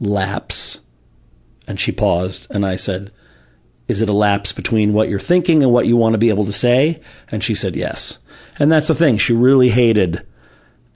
lapse." 0.00 0.80
And 1.68 1.78
she 1.78 1.92
paused, 1.92 2.46
and 2.50 2.64
I 2.64 2.76
said, 2.76 3.12
is 3.90 4.00
it 4.00 4.08
a 4.08 4.12
lapse 4.12 4.52
between 4.52 4.92
what 4.92 5.08
you're 5.08 5.18
thinking 5.18 5.64
and 5.64 5.72
what 5.72 5.86
you 5.86 5.96
want 5.96 6.12
to 6.14 6.18
be 6.18 6.28
able 6.28 6.44
to 6.44 6.52
say? 6.52 7.00
And 7.32 7.42
she 7.42 7.56
said 7.56 7.74
yes. 7.74 8.18
And 8.60 8.70
that's 8.70 8.86
the 8.86 8.94
thing. 8.94 9.18
She 9.18 9.32
really 9.32 9.70
hated 9.70 10.24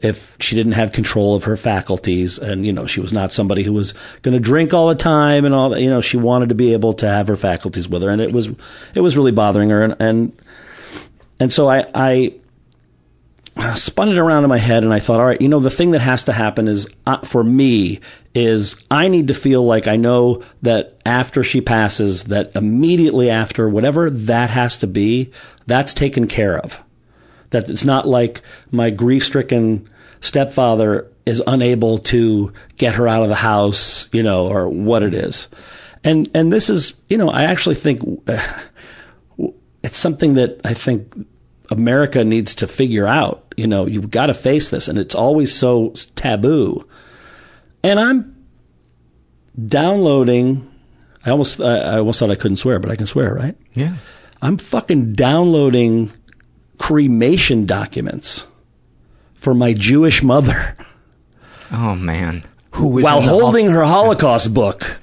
if 0.04 0.36
she 0.40 0.54
didn't 0.56 0.72
have 0.72 0.92
control 0.92 1.34
of 1.34 1.44
her 1.44 1.56
faculties 1.56 2.38
and 2.38 2.66
you 2.66 2.72
know 2.72 2.86
she 2.86 3.00
was 3.00 3.12
not 3.12 3.32
somebody 3.32 3.62
who 3.62 3.72
was 3.72 3.94
going 4.22 4.34
to 4.34 4.40
drink 4.40 4.74
all 4.74 4.88
the 4.88 4.94
time 4.94 5.44
and 5.44 5.54
all 5.54 5.70
that 5.70 5.80
you 5.80 5.90
know 5.90 6.00
she 6.00 6.16
wanted 6.16 6.48
to 6.48 6.54
be 6.54 6.72
able 6.72 6.92
to 6.92 7.06
have 7.06 7.28
her 7.28 7.36
faculties 7.36 7.88
with 7.88 8.02
her 8.02 8.10
and 8.10 8.20
it 8.20 8.32
was 8.32 8.48
it 8.94 9.00
was 9.00 9.16
really 9.16 9.32
bothering 9.32 9.70
her 9.70 9.82
and 9.82 9.96
and, 10.00 10.42
and 11.40 11.52
so 11.52 11.68
I, 11.68 11.86
I 11.94 12.34
spun 13.76 14.08
it 14.08 14.18
around 14.18 14.44
in 14.44 14.48
my 14.50 14.58
head 14.58 14.82
and 14.82 14.92
I 14.92 15.00
thought, 15.00 15.20
all 15.20 15.26
right, 15.26 15.40
you 15.40 15.48
know, 15.48 15.60
the 15.60 15.70
thing 15.70 15.92
that 15.92 16.00
has 16.00 16.24
to 16.24 16.32
happen 16.32 16.68
is 16.68 16.88
uh, 17.06 17.18
for 17.18 17.44
me 17.44 18.00
is 18.34 18.76
I 18.90 19.08
need 19.08 19.28
to 19.28 19.34
feel 19.34 19.64
like 19.64 19.86
I 19.86 19.96
know 19.96 20.42
that 20.62 21.00
after 21.06 21.44
she 21.44 21.60
passes, 21.60 22.24
that 22.24 22.54
immediately 22.56 23.30
after, 23.30 23.68
whatever 23.68 24.10
that 24.10 24.50
has 24.50 24.78
to 24.78 24.86
be, 24.86 25.32
that's 25.66 25.94
taken 25.94 26.26
care 26.26 26.58
of. 26.58 26.82
That 27.50 27.70
it's 27.70 27.84
not 27.84 28.08
like 28.08 28.42
my 28.72 28.90
grief 28.90 29.24
stricken 29.24 29.88
stepfather 30.24 31.12
is 31.26 31.42
unable 31.46 31.98
to 31.98 32.50
get 32.78 32.94
her 32.94 33.06
out 33.06 33.22
of 33.22 33.28
the 33.28 33.34
house, 33.34 34.08
you 34.10 34.22
know, 34.22 34.46
or 34.46 34.68
what 34.70 35.02
it 35.02 35.12
is. 35.12 35.48
And, 36.02 36.30
and 36.34 36.50
this 36.50 36.70
is, 36.70 36.98
you 37.10 37.18
know, 37.18 37.28
I 37.28 37.44
actually 37.44 37.74
think 37.74 38.00
uh, 38.26 38.58
it's 39.82 39.98
something 39.98 40.34
that 40.34 40.62
I 40.64 40.72
think 40.72 41.14
America 41.70 42.24
needs 42.24 42.54
to 42.56 42.66
figure 42.66 43.06
out. 43.06 43.52
You 43.58 43.66
know, 43.66 43.86
you've 43.86 44.10
got 44.10 44.26
to 44.26 44.34
face 44.34 44.70
this, 44.70 44.88
and 44.88 44.98
it's 44.98 45.14
always 45.14 45.54
so 45.54 45.90
taboo. 46.16 46.88
And 47.82 48.00
I'm 48.00 48.46
downloading. 49.66 50.70
I 51.24 51.30
almost, 51.30 51.60
I, 51.60 51.76
I 51.76 51.98
almost 51.98 52.18
thought 52.18 52.30
I 52.30 52.34
couldn't 52.34 52.56
swear, 52.56 52.78
but 52.78 52.90
I 52.90 52.96
can 52.96 53.06
swear, 53.06 53.34
right? 53.34 53.56
Yeah. 53.74 53.96
I'm 54.40 54.56
fucking 54.56 55.12
downloading 55.12 56.10
cremation 56.78 57.66
documents 57.66 58.46
for 59.44 59.54
my 59.54 59.72
Jewish 59.74 60.22
mother. 60.22 60.76
Oh 61.70 61.94
man. 61.94 62.44
Who 62.72 62.88
while 63.02 63.20
holding 63.20 63.66
hol- 63.66 63.74
her 63.76 63.84
Holocaust 63.84 64.52
book. 64.52 64.98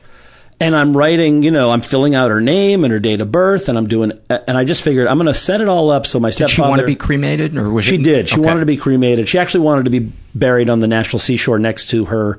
And 0.59 0.75
I'm 0.75 0.95
writing, 0.95 1.41
you 1.41 1.49
know, 1.49 1.71
I'm 1.71 1.81
filling 1.81 2.13
out 2.13 2.29
her 2.29 2.39
name 2.39 2.83
and 2.83 2.93
her 2.93 2.99
date 2.99 3.19
of 3.19 3.31
birth, 3.31 3.67
and 3.67 3.79
I'm 3.79 3.87
doing, 3.87 4.11
and 4.29 4.55
I 4.55 4.63
just 4.63 4.83
figured 4.83 5.07
I'm 5.07 5.17
going 5.17 5.25
to 5.25 5.33
set 5.33 5.59
it 5.59 5.67
all 5.67 5.89
up 5.89 6.05
so 6.05 6.19
my 6.19 6.29
Did 6.29 6.35
stepfather. 6.35 6.53
she 6.53 6.61
want 6.61 6.79
to 6.81 6.85
be 6.85 6.95
cremated, 6.95 7.57
or 7.57 7.71
was 7.71 7.83
She 7.85 7.95
it- 7.95 8.03
did. 8.03 8.29
She 8.29 8.35
Okay. 8.35 8.45
wanted 8.45 8.59
to 8.59 8.65
be 8.67 8.77
cremated. 8.77 9.27
She 9.27 9.39
actually 9.39 9.61
wanted 9.61 9.85
to 9.85 9.89
be 9.89 10.11
buried 10.35 10.69
on 10.69 10.79
the 10.79 10.87
National 10.87 11.17
Seashore 11.19 11.57
next 11.57 11.87
to 11.89 12.05
her 12.05 12.37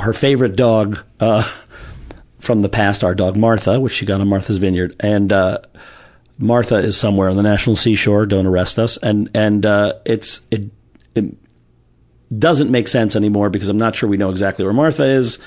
her 0.00 0.12
favorite 0.12 0.56
dog 0.56 0.98
uh, 1.20 1.48
from 2.40 2.62
the 2.62 2.68
past, 2.68 3.04
our 3.04 3.14
dog 3.14 3.36
Martha, 3.36 3.78
which 3.78 3.92
she 3.92 4.06
got 4.06 4.20
on 4.20 4.26
Martha's 4.26 4.56
Vineyard, 4.56 4.96
and 4.98 5.32
uh, 5.32 5.58
Martha 6.38 6.76
is 6.76 6.96
somewhere 6.96 7.28
on 7.28 7.36
the 7.36 7.42
National 7.44 7.76
Seashore. 7.76 8.26
Don't 8.26 8.46
arrest 8.46 8.78
us. 8.80 8.96
And 8.96 9.30
and 9.34 9.64
uh, 9.64 9.92
it's 10.04 10.40
it, 10.50 10.64
it 11.14 11.24
doesn't 12.38 12.70
make 12.70 12.88
sense 12.88 13.16
anymore 13.16 13.50
because 13.50 13.68
I'm 13.68 13.78
not 13.78 13.96
sure 13.96 14.08
we 14.08 14.16
know 14.16 14.30
exactly 14.30 14.64
where 14.64 14.74
Martha 14.74 15.04
is. 15.04 15.38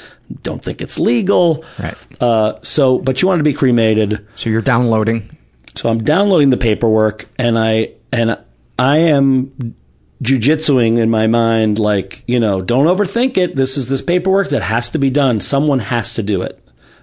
Don't 0.42 0.64
think 0.64 0.82
it's 0.82 1.00
legal. 1.00 1.64
Right. 1.80 1.96
Uh, 2.22 2.60
so, 2.62 3.00
but 3.00 3.22
you 3.22 3.28
wanted 3.28 3.40
to 3.40 3.44
be 3.46 3.54
cremated. 3.54 4.28
So 4.34 4.50
you're 4.50 4.62
downloading. 4.62 5.38
So 5.76 5.90
I'm 5.90 6.00
downloading 6.00 6.50
the 6.50 6.58
paperwork, 6.58 7.28
and 7.38 7.58
I 7.58 7.94
and 8.12 8.38
I 8.78 8.98
am 8.98 9.76
jujitsuing 10.22 10.98
in 10.98 11.10
my 11.10 11.28
mind, 11.28 11.80
like 11.80 12.24
you 12.28 12.40
know, 12.40 12.62
don't 12.62 12.86
overthink 12.86 13.38
it. 13.38 13.56
This 13.56 13.78
is 13.78 13.90
this 13.90 14.02
paperwork 14.02 14.50
that 14.50 14.62
has 14.62 14.90
to 14.92 14.98
be 14.98 15.10
done. 15.10 15.40
Someone 15.40 15.80
has 15.80 16.14
to 16.16 16.24
do 16.24 16.42
it. 16.42 16.60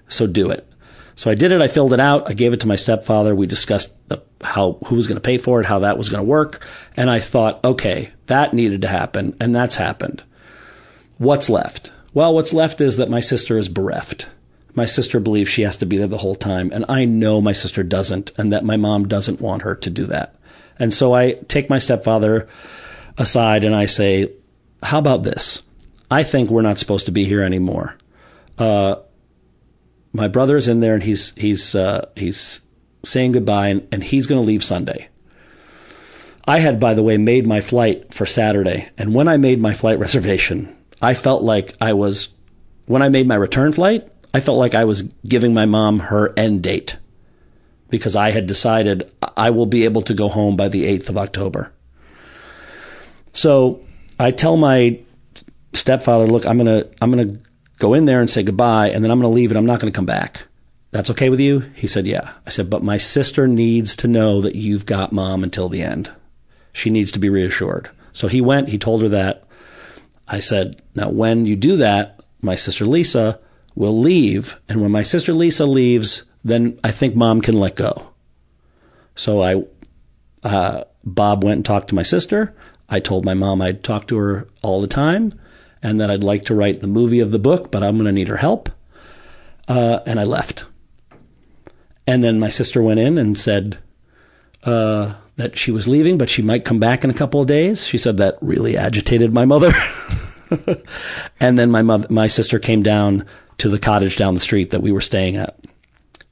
So 0.09 0.27
do 0.27 0.51
it. 0.51 0.70
So 1.21 1.31
I 1.31 1.35
did 1.35 1.53
it. 1.53 1.61
I 1.61 1.69
filled 1.69 1.93
it 1.93 2.01
out. 2.01 2.31
I 2.31 2.33
gave 2.33 2.55
it 2.55 2.61
to 2.61 2.67
my 2.67 2.77
stepfather. 2.77 3.35
We 3.35 3.47
discussed 3.47 3.93
the, 4.09 4.23
how 4.41 4.79
who 4.87 4.95
was 4.95 5.07
going 5.07 5.19
to 5.19 5.21
pay 5.21 5.37
for 5.37 5.61
it, 5.61 5.67
how 5.67 5.81
that 5.81 5.99
was 5.99 6.09
going 6.09 6.25
to 6.25 6.27
work, 6.27 6.67
and 6.97 7.11
I 7.11 7.21
thought, 7.21 7.63
okay, 7.63 8.09
that 8.25 8.55
needed 8.55 8.81
to 8.81 8.89
happen, 8.89 9.37
and 9.39 9.55
that's 9.55 9.77
happened. 9.77 10.25
What's 11.19 11.51
left? 11.51 11.93
Well, 12.15 12.33
what's 12.33 12.55
left 12.55 12.81
is 12.81 12.97
that 12.97 13.11
my 13.11 13.21
sister 13.21 13.59
is 13.59 13.69
bereft. 13.69 14.29
My 14.73 14.87
sister 14.87 15.21
believes 15.21 15.51
she 15.51 15.61
has 15.61 15.77
to 15.77 15.85
be 15.85 15.99
there 15.99 16.07
the 16.07 16.17
whole 16.17 16.37
time, 16.37 16.71
and 16.73 16.87
I 16.89 17.05
know 17.05 17.43
my 17.43 17.53
sister 17.53 17.83
doesn't, 17.83 18.33
and 18.39 18.55
that 18.55 18.65
my 18.65 18.79
mom 18.79 19.07
doesn't 19.07 19.43
want 19.43 19.61
her 19.61 19.75
to 19.75 19.91
do 19.91 20.07
that. 20.07 20.35
And 20.79 20.95
so 20.95 21.13
I 21.13 21.33
take 21.33 21.69
my 21.69 21.81
stepfather 21.81 22.49
aside 23.19 23.65
and 23.65 23.75
I 23.75 23.85
say, 23.85 24.33
How 24.83 24.99
about 24.99 25.25
this? 25.25 25.63
I 26.11 26.23
think 26.23 26.49
we're 26.49 26.63
not 26.63 26.79
supposed 26.79 27.05
to 27.05 27.13
be 27.13 27.27
here 27.27 27.43
anymore. 27.43 27.95
Uh, 28.57 28.97
my 30.13 30.29
brother's 30.29 30.69
in 30.69 30.81
there 30.81 30.95
and 30.95 31.03
he's 31.03 31.35
he's 31.37 31.75
uh, 31.75 32.09
he's 32.17 32.61
saying 33.03 33.33
goodbye 33.33 33.69
and, 33.69 33.89
and 33.93 34.05
he's 34.05 34.27
going 34.27 34.41
to 34.41 34.47
leave 34.47 34.65
Sunday. 34.65 35.09
I 36.47 36.59
had, 36.59 36.81
by 36.81 36.95
the 36.95 37.03
way, 37.03 37.17
made 37.17 37.47
my 37.47 37.61
flight 37.61 38.13
for 38.13 38.27
Saturday, 38.27 38.89
and 38.99 39.15
when 39.15 39.29
I 39.29 39.37
made 39.37 39.61
my 39.61 39.75
flight 39.75 39.99
reservation, 40.07 40.77
I 41.01 41.15
felt 41.15 41.43
like 41.43 41.75
I 41.81 41.93
was 41.93 42.29
when 42.87 43.03
I 43.03 43.09
made 43.09 43.27
my 43.27 43.37
return 43.37 43.73
flight. 43.73 44.09
I 44.33 44.41
felt 44.41 44.59
like 44.59 44.75
I 44.75 44.85
was 44.85 45.03
giving 45.27 45.55
my 45.55 45.67
mom 45.67 45.99
her 45.99 46.33
end 46.37 46.63
date 46.63 46.97
because 47.91 48.15
I 48.15 48.31
had 48.31 48.47
decided 48.47 49.11
I 49.37 49.51
will 49.51 49.67
be 49.67 49.85
able 49.85 50.03
to 50.03 50.15
go 50.15 50.29
home 50.29 50.57
by 50.57 50.69
the 50.69 50.85
8th 50.85 51.09
of 51.09 51.19
October. 51.19 51.73
So 53.33 53.85
I 54.19 54.31
tell 54.31 54.57
my 54.57 55.01
stepfather, 55.73 56.27
look, 56.27 56.47
I'm 56.47 56.59
going 56.59 56.67
to, 56.67 56.89
I'm 57.03 57.11
going 57.11 57.35
to 57.35 57.50
go 57.81 57.95
in 57.95 58.05
there 58.05 58.21
and 58.21 58.31
say 58.31 58.45
goodbye 58.45 58.91
and 58.91 59.03
then 59.03 59.11
I'm 59.11 59.21
going 59.21 59.31
to 59.31 59.35
leave 59.35 59.51
and 59.51 59.59
I'm 59.59 59.67
not 59.67 59.81
going 59.81 59.93
to 59.93 59.97
come 59.97 60.07
back. 60.07 60.47
That's 60.93 61.11
okay 61.11 61.31
with 61.31 61.41
you? 61.41 61.61
He 61.75 61.87
said, 61.87 62.07
yeah. 62.07 62.35
I 62.47 62.51
said, 62.51 62.71
but 62.71 62.83
my 62.83 62.97
sister 62.97 63.49
needs 63.49 63.97
to 63.97 64.09
know 64.09 64.41
that 64.43 64.55
you've 64.55 64.87
got 64.87 65.13
mom 65.13 65.43
until 65.43 65.69
the 65.69 65.83
end. 65.83 66.13
She 66.73 66.91
needs 66.91 67.11
to 67.13 67.19
be 67.19 67.29
reassured. 67.29 67.91
So 68.13 68.29
he 68.29 68.41
went, 68.41 68.69
he 68.69 68.79
told 68.79 69.03
her 69.03 69.09
that. 69.11 69.45
I 70.29 70.41
said, 70.41 70.83
now 70.95 71.09
when 71.09 71.47
you 71.47 71.57
do 71.57 71.77
that, 71.79 72.21
my 72.41 72.55
sister 72.55 72.87
Lisa 72.87 73.41
will 73.75 73.99
leave. 73.99 74.61
And 74.69 74.81
when 74.81 74.93
my 74.93 75.03
sister 75.03 75.33
Lisa 75.33 75.65
leaves, 75.65 76.25
then 76.45 76.79
I 76.85 76.91
think 76.91 77.15
mom 77.15 77.41
can 77.41 77.59
let 77.59 77.77
go. 77.77 78.11
So 79.15 79.43
I, 79.43 79.65
uh, 80.43 80.85
Bob 81.05 81.45
went 81.45 81.59
and 81.59 81.65
talked 81.65 81.89
to 81.89 81.95
my 81.95 82.03
sister. 82.03 82.55
I 82.89 83.01
told 83.01 83.25
my 83.25 83.35
mom 83.35 83.63
I'd 83.63 83.85
talk 83.85 84.09
to 84.09 84.17
her 84.17 84.49
all 84.63 84.81
the 84.81 84.87
time 84.87 85.40
and 85.83 86.01
that 86.01 86.11
I'd 86.11 86.25
like 86.25 86.45
to 86.47 86.55
write 86.55 86.81
the 86.81 86.87
movie 86.87 87.21
of 87.21 87.31
the 87.31 87.39
book, 87.39 87.71
but 87.71 87.83
I'm 87.83 87.97
going 87.97 88.07
to 88.07 88.13
need 88.13 88.29
her 88.29 88.37
help. 88.37 88.69
Uh, 89.69 90.01
and 90.07 90.19
I 90.19 90.25
left. 90.25 90.65
And 92.07 92.25
then 92.25 92.41
my 92.41 92.49
sister 92.49 92.83
went 92.83 93.01
in 93.01 93.19
and 93.19 93.39
said 93.39 93.79
uh, 94.65 95.15
that 95.37 95.57
she 95.57 95.71
was 95.71 95.87
leaving, 95.89 96.19
but 96.19 96.29
she 96.29 96.43
might 96.43 96.65
come 96.65 96.81
back 96.81 97.05
in 97.05 97.11
a 97.11 97.15
couple 97.15 97.41
of 97.41 97.47
days. 97.47 97.87
She 97.87 97.99
said 97.99 98.17
that 98.17 98.39
really 98.41 98.77
agitated 98.77 99.33
my 99.33 99.45
mother. 99.45 99.73
and 101.41 101.59
then 101.59 101.71
my 101.71 101.83
mother, 101.83 102.07
my 102.11 102.27
sister 102.27 102.59
came 102.59 102.83
down 102.83 103.27
to 103.59 103.69
the 103.69 103.79
cottage 103.79 104.17
down 104.17 104.35
the 104.35 104.41
street 104.41 104.71
that 104.71 104.83
we 104.83 104.93
were 104.93 105.01
staying 105.01 105.37
at. 105.37 105.59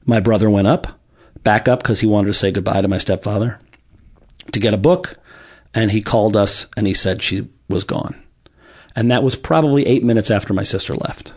My 0.05 0.19
brother 0.19 0.49
went 0.49 0.67
up, 0.67 0.99
back 1.43 1.67
up 1.67 1.81
because 1.81 1.99
he 1.99 2.07
wanted 2.07 2.27
to 2.27 2.33
say 2.33 2.51
goodbye 2.51 2.81
to 2.81 2.87
my 2.87 2.97
stepfather 2.97 3.59
to 4.51 4.59
get 4.59 4.73
a 4.73 4.77
book, 4.77 5.17
and 5.73 5.91
he 5.91 6.01
called 6.01 6.35
us 6.35 6.67
and 6.75 6.87
he 6.87 6.93
said 6.93 7.21
she 7.21 7.47
was 7.67 7.83
gone. 7.83 8.21
And 8.95 9.11
that 9.11 9.23
was 9.23 9.35
probably 9.35 9.85
eight 9.85 10.03
minutes 10.03 10.31
after 10.31 10.53
my 10.53 10.63
sister 10.63 10.95
left. 10.95 11.33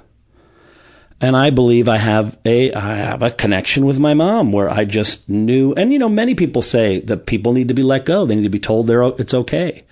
And 1.23 1.37
I 1.37 1.51
believe 1.51 1.89
I 1.89 1.99
have 1.99 2.37
a 2.45 2.73
I 2.73 2.97
have 2.97 3.23
a 3.23 3.31
connection 3.31 3.87
with 3.87 4.01
my 4.01 4.13
mom 4.13 4.51
where 4.51 4.69
I 4.69 4.85
just 4.85 5.29
knew. 5.29 5.73
And 5.75 5.93
you 5.93 5.99
know, 5.99 6.09
many 6.09 6.35
people 6.35 6.63
say 6.63 6.99
that 7.01 7.27
people 7.27 7.53
need 7.53 7.69
to 7.69 7.75
be 7.75 7.85
let 7.85 8.05
go; 8.05 8.27
they 8.27 8.35
need 8.35 8.43
to 8.43 8.49
be 8.49 8.59
told 8.59 8.89
they're 8.89 9.05
it's 9.05 9.33
okay. 9.33 9.85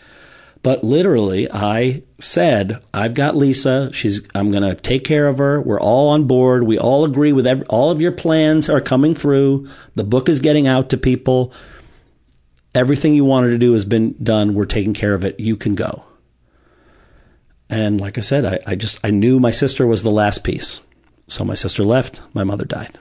But 0.65 0.83
literally, 0.83 1.49
I 1.51 2.03
said, 2.19 2.83
"I've 2.93 3.15
got 3.15 3.37
Lisa. 3.37 3.91
She's. 3.93 4.23
I'm 4.35 4.51
going 4.51 4.69
to 4.69 4.75
take 4.75 5.05
care 5.05 5.29
of 5.29 5.39
her. 5.39 5.61
We're 5.61 5.81
all 5.81 6.09
on 6.09 6.25
board. 6.25 6.65
We 6.65 6.79
all 6.79 7.05
agree 7.05 7.33
with 7.33 7.47
every, 7.47 7.65
all 7.67 7.93
of 7.93 8.01
your 8.01 8.13
plans 8.13 8.69
are 8.69 8.81
coming 8.81 9.15
through. 9.15 9.69
The 9.95 10.05
book 10.05 10.29
is 10.29 10.41
getting 10.41 10.67
out 10.67 10.91
to 10.91 10.97
people. 10.97 11.53
Everything 12.75 13.15
you 13.15 13.25
wanted 13.25 13.51
to 13.51 13.59
do 13.59 13.73
has 13.73 13.85
been 13.85 14.17
done. 14.21 14.55
We're 14.55 14.67
taking 14.67 14.95
care 14.95 15.15
of 15.15 15.25
it. 15.25 15.39
You 15.39 15.57
can 15.57 15.77
go." 15.77 16.05
And 17.71 18.01
like 18.01 18.19
I 18.19 18.21
said, 18.21 18.45
I, 18.45 18.59
I 18.67 18.75
just 18.75 18.99
I 19.05 19.11
knew 19.11 19.41
my 19.41 19.53
sister 19.53 19.87
was 19.87 20.03
the 20.03 20.11
last 20.11 20.45
piece. 20.45 20.81
So 21.29 21.45
my 21.45 21.55
sister 21.55 21.85
left. 21.85 22.21
My 22.35 22.45
mother 22.45 22.65
died. 22.65 22.99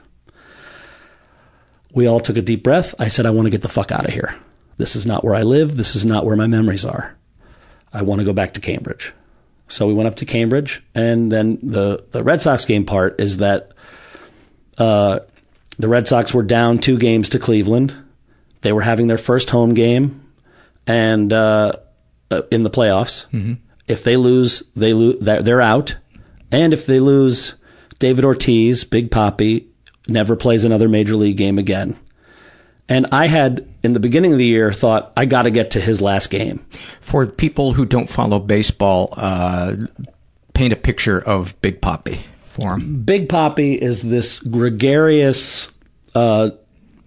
We 1.92 2.06
all 2.06 2.20
took 2.20 2.36
a 2.36 2.42
deep 2.42 2.62
breath. 2.62 2.94
I 3.00 3.08
said, 3.08 3.26
I 3.26 3.30
want 3.30 3.46
to 3.46 3.50
get 3.50 3.62
the 3.62 3.68
fuck 3.68 3.90
out 3.90 4.06
of 4.06 4.12
here. 4.12 4.36
This 4.76 4.94
is 4.94 5.04
not 5.04 5.24
where 5.24 5.34
I 5.34 5.42
live. 5.42 5.76
This 5.76 5.96
is 5.96 6.04
not 6.04 6.24
where 6.24 6.36
my 6.36 6.46
memories 6.46 6.84
are. 6.84 7.16
I 7.92 8.02
want 8.02 8.20
to 8.20 8.24
go 8.24 8.32
back 8.32 8.54
to 8.54 8.60
Cambridge. 8.60 9.12
So 9.66 9.86
we 9.86 9.94
went 9.94 10.06
up 10.06 10.16
to 10.16 10.24
Cambridge, 10.24 10.82
and 10.94 11.30
then 11.30 11.58
the 11.62 12.04
the 12.10 12.22
Red 12.22 12.40
Sox 12.40 12.64
game 12.64 12.84
part 12.84 13.20
is 13.20 13.38
that 13.38 13.72
uh, 14.78 15.20
the 15.78 15.88
Red 15.88 16.08
Sox 16.08 16.32
were 16.32 16.42
down 16.42 16.78
two 16.78 16.98
games 16.98 17.30
to 17.30 17.38
Cleveland. 17.38 17.94
They 18.62 18.72
were 18.72 18.80
having 18.80 19.06
their 19.06 19.18
first 19.18 19.50
home 19.50 19.74
game, 19.74 20.32
and 20.86 21.32
uh, 21.32 21.72
uh, 22.30 22.42
in 22.50 22.62
the 22.62 22.70
playoffs, 22.70 23.26
if 23.90 24.04
they 24.04 24.16
lose, 24.16 24.62
they 24.76 24.92
lose. 24.92 25.16
They're, 25.20 25.42
they're 25.42 25.60
out, 25.60 25.96
and 26.50 26.72
if 26.72 26.86
they 26.86 27.00
lose, 27.00 27.54
David 27.98 28.24
Ortiz, 28.24 28.84
Big 28.84 29.10
Papi, 29.10 29.66
never 30.08 30.36
plays 30.36 30.64
another 30.64 30.88
major 30.88 31.16
league 31.16 31.36
game 31.36 31.58
again. 31.58 31.98
And 32.88 33.06
I 33.12 33.28
had, 33.28 33.68
in 33.84 33.92
the 33.92 34.00
beginning 34.00 34.32
of 34.32 34.38
the 34.38 34.44
year, 34.44 34.72
thought 34.72 35.12
I 35.16 35.24
got 35.26 35.42
to 35.42 35.50
get 35.50 35.72
to 35.72 35.80
his 35.80 36.00
last 36.00 36.28
game. 36.28 36.66
For 37.00 37.24
people 37.26 37.72
who 37.72 37.84
don't 37.84 38.08
follow 38.08 38.40
baseball, 38.40 39.14
uh, 39.16 39.76
paint 40.54 40.72
a 40.72 40.76
picture 40.76 41.20
of 41.20 41.60
Big 41.62 41.80
Papi 41.80 42.20
for 42.48 42.74
him. 42.74 43.02
Big 43.02 43.28
Papi 43.28 43.78
is 43.78 44.02
this 44.02 44.40
gregarious 44.40 45.70
uh, 46.14 46.50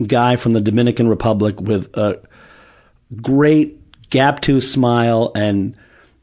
guy 0.06 0.38
from 0.38 0.54
the 0.54 0.62
Dominican 0.62 1.08
Republic 1.10 1.60
with 1.60 1.96
a 1.98 2.22
great 3.22 3.80
gap 4.10 4.40
tooth 4.40 4.64
smile, 4.64 5.32
and 5.36 5.76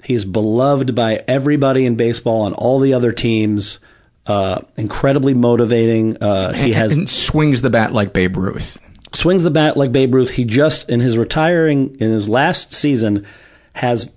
he's 0.04 0.24
beloved 0.24 0.94
by 0.94 1.22
everybody 1.28 1.86
in 1.86 1.96
baseball 1.96 2.46
and 2.46 2.54
all 2.54 2.80
the 2.80 2.94
other 2.94 3.12
teams. 3.12 3.78
Uh, 4.26 4.60
incredibly 4.76 5.34
motivating. 5.34 6.16
Uh, 6.22 6.52
he 6.52 6.72
has 6.72 6.92
and 6.92 7.08
swings 7.08 7.62
the 7.62 7.70
bat 7.70 7.92
like 7.92 8.12
Babe 8.12 8.36
Ruth. 8.36 8.78
swings 9.12 9.42
the 9.42 9.50
bat 9.50 9.76
like 9.76 9.90
Babe 9.90 10.14
Ruth. 10.14 10.30
He 10.30 10.44
just 10.44 10.88
in 10.88 11.00
his 11.00 11.18
retiring 11.18 11.96
in 11.98 12.10
his 12.12 12.28
last 12.28 12.72
season 12.72 13.26
has 13.72 14.12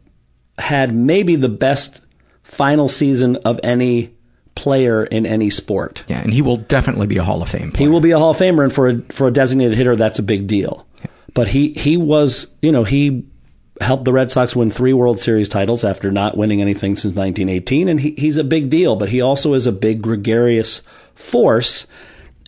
had 0.60 0.94
maybe 0.94 1.36
the 1.36 1.50
best 1.50 2.02
final 2.44 2.88
season 2.88 3.38
of 3.38 3.60
any 3.64 4.14
player 4.56 5.04
in 5.04 5.26
any 5.26 5.50
sport. 5.50 6.04
Yeah, 6.08 6.20
and 6.20 6.32
he 6.32 6.44
will 6.44 6.58
definitely 6.58 7.08
be 7.08 7.18
a 7.18 7.24
Hall 7.24 7.42
of 7.42 7.50
Fame 7.50 7.72
player. 7.72 7.88
He 7.88 7.92
will 7.92 8.02
be 8.02 8.12
a 8.12 8.20
Hall 8.20 8.32
of 8.32 8.38
Famer, 8.38 8.64
and 8.64 8.74
for 8.74 8.90
a, 8.90 9.02
for 9.12 9.28
a 9.28 9.32
designated 9.32 9.76
hitter, 9.76 9.96
that's 9.96 10.20
a 10.20 10.24
big 10.24 10.46
deal. 10.46 10.86
But 11.34 11.48
he 11.48 11.74
he 11.74 11.98
was, 11.98 12.48
you 12.62 12.72
know, 12.72 12.84
he 12.84 13.26
helped 13.84 14.06
the 14.06 14.14
Red 14.14 14.32
Sox 14.32 14.56
win 14.56 14.72
three 14.72 14.94
World 14.94 15.20
Series 15.20 15.50
titles 15.50 15.84
after 15.84 16.12
not 16.12 16.38
winning 16.38 16.62
anything 16.62 16.96
since 16.96 17.16
1918, 17.16 17.88
and 17.88 18.00
he, 18.00 18.16
he's 18.18 18.38
a 18.38 18.44
big 18.44 18.70
deal. 18.70 18.96
But 18.96 19.10
he 19.10 19.22
also 19.22 19.54
is 19.54 19.68
a 19.68 19.72
big 19.72 20.02
gregarious 20.02 20.82
force, 21.16 21.86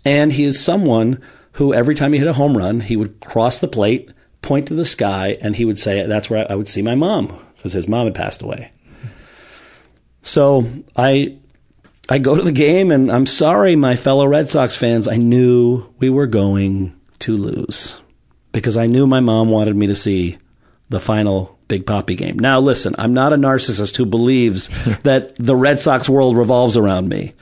and 0.04 0.34
he 0.34 0.44
is 0.44 0.64
someone 0.64 1.22
who 1.54 1.74
every 1.74 1.96
time 1.96 2.14
he 2.14 2.20
hit 2.20 2.28
a 2.28 2.34
home 2.34 2.58
run, 2.58 2.82
he 2.82 2.96
would 2.96 3.20
cross 3.20 3.60
the 3.60 3.68
plate, 3.68 4.10
point 4.42 4.68
to 4.68 4.74
the 4.74 4.86
sky, 4.86 5.38
and 5.42 5.56
he 5.56 5.66
would 5.66 5.80
say, 5.80 6.06
"That's 6.06 6.30
where 6.30 6.50
I 6.52 6.56
would 6.56 6.70
see 6.70 6.82
my 6.82 6.96
mom," 6.96 7.32
because 7.56 7.74
his 7.74 7.88
mom 7.88 8.08
had 8.08 8.16
passed 8.16 8.42
away. 8.42 8.72
So 10.22 10.66
I 10.96 11.38
I 12.10 12.20
go 12.20 12.36
to 12.36 12.42
the 12.42 12.52
game 12.52 12.92
and 12.92 13.12
I'm 13.12 13.26
sorry, 13.26 13.76
my 13.76 13.96
fellow 13.96 14.28
Red 14.28 14.50
Sox 14.50 14.76
fans. 14.76 15.08
I 15.08 15.18
knew 15.18 15.84
we 16.00 16.10
were 16.10 16.28
going 16.28 16.94
to 17.20 17.36
lose 17.36 17.96
because 18.52 18.78
I 18.78 18.88
knew 18.88 19.08
my 19.08 19.22
mom 19.22 19.50
wanted 19.50 19.76
me 19.76 19.88
to 19.88 19.96
see 19.96 20.38
the 20.96 21.02
final 21.02 21.60
Big 21.68 21.86
Papi 21.86 22.16
game. 22.16 22.40
Now, 22.40 22.60
listen, 22.60 22.96
I'm 22.98 23.14
not 23.14 23.34
a 23.34 23.38
narcissist 23.38 23.98
who 23.98 24.06
believes 24.06 24.70
that 25.04 25.36
the 25.36 25.56
Red 25.56 25.80
Sox 25.80 26.08
world 26.08 26.38
revolves 26.38 26.78
around 26.78 27.10
me. 27.10 27.34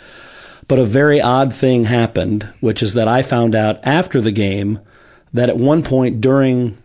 But 0.68 0.80
a 0.80 0.86
very 0.86 1.22
odd 1.22 1.54
thing 1.54 1.86
happened, 1.86 2.52
which 2.60 2.82
is 2.82 2.96
that 2.96 3.08
I 3.08 3.22
found 3.22 3.54
out 3.54 3.80
after 3.84 4.20
the 4.22 4.32
game 4.32 4.80
that 5.34 5.50
at 5.50 5.58
one 5.58 5.84
point 5.84 6.20
during 6.20 6.78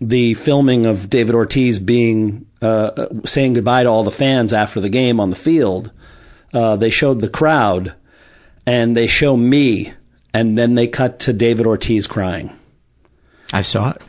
the 0.00 0.34
filming 0.34 0.86
of 0.86 1.10
David 1.10 1.34
Ortiz 1.34 1.78
being 1.78 2.46
uh, 2.60 3.06
saying 3.24 3.54
goodbye 3.54 3.82
to 3.82 3.88
all 3.88 4.04
the 4.04 4.10
fans 4.10 4.52
after 4.52 4.80
the 4.80 4.88
game 4.88 5.18
on 5.18 5.30
the 5.30 5.36
field, 5.36 5.90
uh, 6.52 6.76
they 6.76 6.90
showed 6.90 7.20
the 7.20 7.28
crowd 7.28 7.94
and 8.66 8.96
they 8.96 9.08
show 9.08 9.36
me, 9.36 9.92
and 10.32 10.56
then 10.56 10.76
they 10.76 10.86
cut 10.86 11.18
to 11.20 11.32
David 11.32 11.66
Ortiz 11.66 12.06
crying. 12.06 12.52
I 13.52 13.62
saw 13.62 13.90
it. 13.90 14.02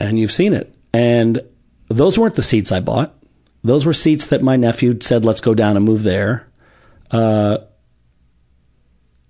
And 0.00 0.18
you've 0.18 0.32
seen 0.32 0.54
it. 0.54 0.71
And 0.92 1.42
those 1.88 2.18
weren't 2.18 2.34
the 2.34 2.42
seats 2.42 2.72
I 2.72 2.80
bought. 2.80 3.14
Those 3.64 3.86
were 3.86 3.92
seats 3.92 4.26
that 4.26 4.42
my 4.42 4.56
nephew 4.56 4.98
said, 5.00 5.24
let's 5.24 5.40
go 5.40 5.54
down 5.54 5.76
and 5.76 5.84
move 5.84 6.02
there. 6.02 6.48
Uh, 7.10 7.58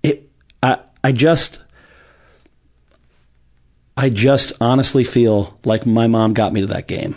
it, 0.01 0.29
I, 0.61 0.79
I 1.03 1.11
just, 1.11 1.59
I 3.95 4.09
just 4.09 4.53
honestly 4.59 5.03
feel 5.03 5.59
like 5.65 5.85
my 5.85 6.07
mom 6.07 6.33
got 6.33 6.53
me 6.53 6.61
to 6.61 6.67
that 6.67 6.87
game 6.87 7.15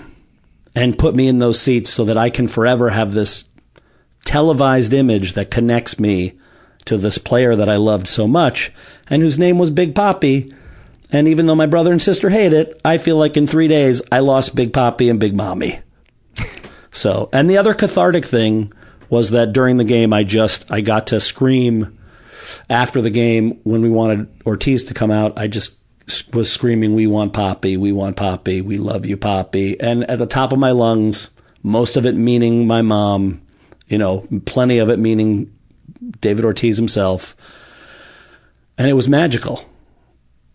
and 0.75 0.99
put 0.99 1.15
me 1.15 1.27
in 1.27 1.39
those 1.39 1.61
seats 1.61 1.91
so 1.91 2.05
that 2.05 2.19
I 2.19 2.29
can 2.29 2.49
forever 2.49 2.91
have 2.91 3.13
this 3.13 3.45
televised 4.27 4.93
image 4.93 5.33
that 5.33 5.51
connects 5.51 5.99
me 5.99 6.39
to 6.85 6.99
this 6.99 7.17
player 7.19 7.57
that 7.57 7.69
I 7.69 7.77
loved 7.77 8.09
so 8.09 8.29
much 8.29 8.73
and 9.09 9.23
whose 9.23 9.39
name 9.39 9.59
was 9.59 9.71
Big 9.71 9.95
Papi. 9.95 10.55
And 11.11 11.29
even 11.29 11.47
though 11.47 11.55
my 11.55 11.67
brother 11.67 11.93
and 11.93 12.03
sister 12.03 12.31
hate 12.31 12.53
it, 12.53 12.81
I 12.85 12.99
feel 12.99 13.17
like 13.17 13.37
in 13.37 13.47
three 13.47 13.69
days 13.69 14.03
I 14.11 14.21
lost 14.21 14.57
Big 14.57 14.73
Papi 14.73 15.11
and 15.11 15.21
Big 15.21 15.35
Mommy. 15.35 15.81
So, 16.93 17.29
and 17.31 17.51
the 17.51 17.59
other 17.59 17.75
cathartic 17.75 18.25
thing 18.25 18.73
was 19.11 19.33
that 19.33 19.53
during 19.53 19.77
the 19.77 19.85
game, 19.85 20.15
I 20.15 20.25
just, 20.25 20.65
I 20.71 20.81
got 20.81 21.09
to 21.09 21.21
scream 21.21 21.99
after 22.71 23.03
the 23.03 23.11
game 23.11 23.61
when 23.65 23.83
we 23.83 23.91
wanted 23.91 24.29
Ortiz 24.47 24.85
to 24.85 24.95
come 24.95 25.11
out. 25.11 25.39
I 25.39 25.47
just 25.47 25.77
was 26.33 26.51
screaming, 26.51 26.95
we 26.95 27.07
want 27.07 27.35
Papi, 27.35 27.77
we 27.77 27.93
want 27.93 28.17
Papi, 28.17 28.63
we 28.63 28.79
love 28.79 29.05
you, 29.05 29.19
Papi. 29.19 29.77
And 29.79 30.09
at 30.11 30.19
the 30.19 30.27
top 30.27 30.53
of 30.53 30.59
my 30.59 30.71
lungs, 30.71 31.29
most 31.63 31.97
of 31.97 32.07
it 32.07 32.15
meaning 32.15 32.67
my 32.67 32.81
mom, 32.81 33.43
you 33.89 33.99
know, 33.99 34.27
plenty 34.47 34.79
of 34.79 34.89
it 34.89 34.99
meaning 34.99 35.53
David 36.21 36.47
Ortiz 36.47 36.77
himself. 36.77 37.37
And 38.79 38.89
it 38.89 38.95
was 38.95 39.09
magical. 39.09 39.65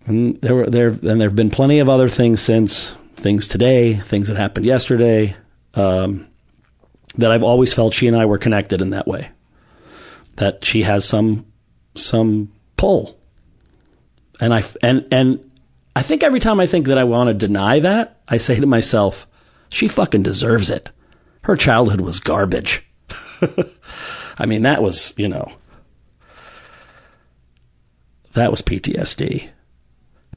And 0.05 0.41
there 0.41 0.55
were 0.55 0.65
there 0.67 0.87
and 0.87 1.21
there 1.21 1.29
have 1.29 1.35
been 1.35 1.49
plenty 1.49 1.79
of 1.79 1.89
other 1.89 2.09
things 2.09 2.41
since 2.41 2.95
things 3.15 3.47
today, 3.47 3.93
things 3.93 4.27
that 4.27 4.37
happened 4.37 4.65
yesterday, 4.65 5.35
um, 5.75 6.27
that 7.17 7.31
I've 7.31 7.43
always 7.43 7.73
felt 7.73 7.93
she 7.93 8.07
and 8.07 8.17
I 8.17 8.25
were 8.25 8.37
connected 8.37 8.81
in 8.81 8.91
that 8.91 9.07
way. 9.07 9.29
That 10.37 10.65
she 10.65 10.83
has 10.83 11.05
some 11.05 11.45
some 11.95 12.51
pull, 12.77 13.17
and 14.39 14.53
I 14.53 14.63
and 14.81 15.07
and 15.11 15.51
I 15.95 16.01
think 16.01 16.23
every 16.23 16.39
time 16.39 16.59
I 16.59 16.67
think 16.67 16.87
that 16.87 16.97
I 16.97 17.03
want 17.03 17.27
to 17.27 17.33
deny 17.33 17.79
that, 17.79 18.21
I 18.27 18.37
say 18.37 18.59
to 18.59 18.65
myself, 18.65 19.27
she 19.69 19.87
fucking 19.87 20.23
deserves 20.23 20.69
it. 20.69 20.89
Her 21.43 21.55
childhood 21.55 22.01
was 22.01 22.19
garbage. 22.19 22.85
I 24.37 24.45
mean, 24.45 24.63
that 24.63 24.81
was 24.81 25.13
you 25.17 25.27
know 25.27 25.51
that 28.33 28.51
was 28.51 28.61
PTSD. 28.61 29.49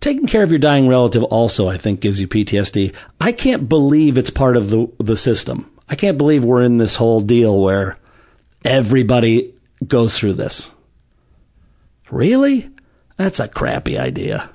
Taking 0.05 0.27
care 0.27 0.43
of 0.43 0.51
your 0.51 0.59
dying 0.59 0.87
relative 0.87 1.23
also, 1.23 1.67
I 1.67 1.79
think, 1.79 2.01
gives 2.01 2.21
you 2.21 2.29
PTSD. 2.29 2.95
I 3.23 3.33
can't 3.33 3.71
believe 3.71 4.19
it's 4.19 4.29
part 4.29 4.59
of 4.59 4.69
the 4.69 4.87
the 4.99 5.17
system. 5.17 5.71
I 5.89 5.95
can't 5.95 6.19
believe 6.19 6.45
we're 6.45 6.63
in 6.63 6.77
this 6.77 6.95
whole 6.95 7.23
deal 7.23 7.59
where 7.59 7.97
everybody 8.67 9.55
goes 9.89 10.19
through 10.19 10.35
this. 10.35 10.71
Really? 12.11 12.69
That's 13.17 13.41
a 13.41 13.49
crappy 13.49 13.97
idea. 13.97 14.51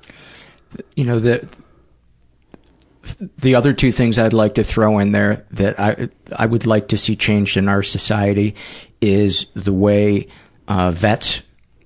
You 0.95 1.06
know 1.06 1.18
the 1.18 1.47
the 3.39 3.56
other 3.56 3.74
two 3.74 3.91
things 3.91 4.20
I'd 4.20 4.34
like 4.34 4.54
to 4.54 4.64
throw 4.64 5.00
in 5.00 5.14
there 5.14 5.47
that 5.50 5.80
I 5.80 6.10
I 6.32 6.45
would 6.45 6.68
like 6.68 6.89
to 6.89 6.97
see 6.97 7.16
changed 7.16 7.58
in 7.58 7.68
our 7.68 7.82
society 7.82 8.54
is 9.02 9.47
the 9.56 9.74
way 9.74 10.28
uh, 10.68 10.91
vets 10.91 11.41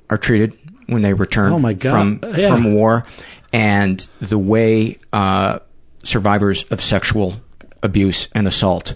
are 0.10 0.18
treated 0.18 0.58
when 0.88 1.02
they 1.02 1.14
return 1.14 1.54
Oh 1.54 1.60
my 1.60 1.72
God. 1.72 1.92
from 1.92 2.34
Yeah. 2.36 2.50
from 2.50 2.74
war, 2.74 3.06
and 3.54 4.06
the 4.20 4.40
way 4.40 4.98
uh, 5.14 5.60
survivors 6.04 6.66
of 6.66 6.84
sexual 6.84 7.36
abuse 7.84 8.28
and 8.34 8.48
assault 8.48 8.96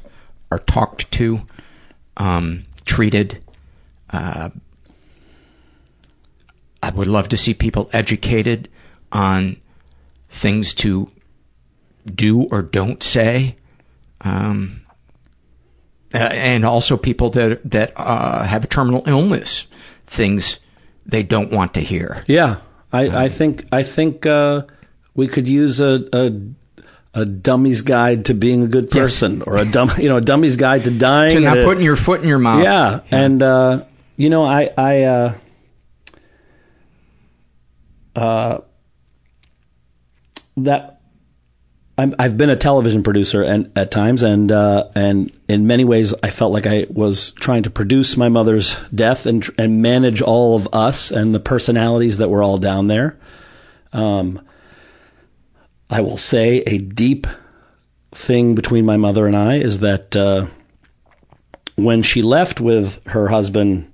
are 0.52 0.60
talked 0.60 1.10
to, 1.12 1.42
um, 2.18 2.66
treated. 2.84 3.42
Uh, 4.10 4.50
I 6.82 6.90
would 6.90 7.08
love 7.08 7.30
to 7.30 7.38
see 7.38 7.54
people 7.54 7.90
educated 7.94 8.70
on 9.12 9.58
things 10.30 10.74
to 10.76 11.12
do 12.06 12.44
or 12.44 12.62
don't 12.62 13.04
say. 13.04 13.58
Um, 14.22 14.82
uh, 16.14 16.18
and 16.18 16.66
also 16.66 16.96
people 16.98 17.30
that 17.32 17.70
that 17.70 17.92
uh, 17.98 18.44
have 18.44 18.64
a 18.64 18.68
terminal 18.68 19.04
illness, 19.06 19.68
things 20.06 20.60
they 21.06 21.22
don't 21.22 21.52
want 21.52 21.74
to 21.74 21.82
hear. 21.82 22.24
Yeah, 22.28 22.58
I, 22.92 23.26
I 23.26 23.30
think 23.30 23.66
I 23.72 23.84
think 23.84 24.26
uh, 24.26 24.64
we 25.14 25.28
could 25.28 25.48
use 25.48 25.80
a, 25.82 26.08
a 26.14 26.32
a 27.14 27.26
dummy's 27.26 27.82
guide 27.82 28.26
to 28.26 28.34
being 28.34 28.64
a 28.64 28.68
good 28.68 28.90
person, 28.90 29.42
or 29.42 29.58
a 29.58 29.66
dumb 29.66 29.92
you 29.98 30.10
know 30.10 30.18
a 30.18 30.22
dummy's 30.22 30.56
guide 30.56 30.86
to 30.86 30.92
dying. 30.92 31.32
To 31.32 31.40
not 31.42 31.64
putting 31.64 31.84
your 31.84 31.96
foot 31.96 32.22
in 32.22 32.28
your 32.28 32.40
mouth. 32.40 32.64
Yeah, 32.64 33.02
and 33.12 33.44
uh, 33.44 33.84
you 34.18 34.32
know, 34.32 34.44
I, 34.44 34.72
I, 34.76 35.04
uh, 35.04 35.34
uh, 38.16 38.62
that 40.58 40.97
I'm, 42.00 42.14
I've 42.20 42.38
been 42.38 42.52
a 42.52 42.56
television 42.56 43.02
producer 43.02 43.42
and 43.42 43.72
at 43.76 43.90
times, 43.90 44.22
and 44.22 44.52
uh, 44.52 44.90
and 44.94 45.36
in 45.50 45.66
many 45.66 45.84
ways, 45.84 46.14
I 46.22 46.30
felt 46.30 46.54
like 46.54 46.68
I 46.68 46.86
was 46.90 47.32
trying 47.32 47.64
to 47.64 47.72
produce 47.72 48.16
my 48.16 48.30
mother's 48.30 48.76
death 48.94 49.26
and 49.26 49.48
and 49.58 49.82
manage 49.82 50.22
all 50.22 50.56
of 50.56 50.70
us 50.74 51.10
and 51.10 51.34
the 51.34 51.40
personalities 51.40 52.20
that 52.20 52.30
were 52.30 52.44
all 52.44 52.58
down 52.58 52.88
there. 52.88 53.18
Um, 53.94 54.42
I 55.90 56.02
will 56.02 56.18
say 56.18 56.60
a 56.68 56.78
deep 56.78 57.26
thing 58.14 58.54
between 58.54 58.86
my 58.86 58.98
mother 58.98 59.26
and 59.26 59.36
I 59.36 59.56
is 59.56 59.80
that 59.80 60.16
uh, 60.16 60.48
when 61.76 62.04
she 62.04 62.22
left 62.22 62.60
with 62.60 63.04
her 63.08 63.28
husband, 63.28 63.92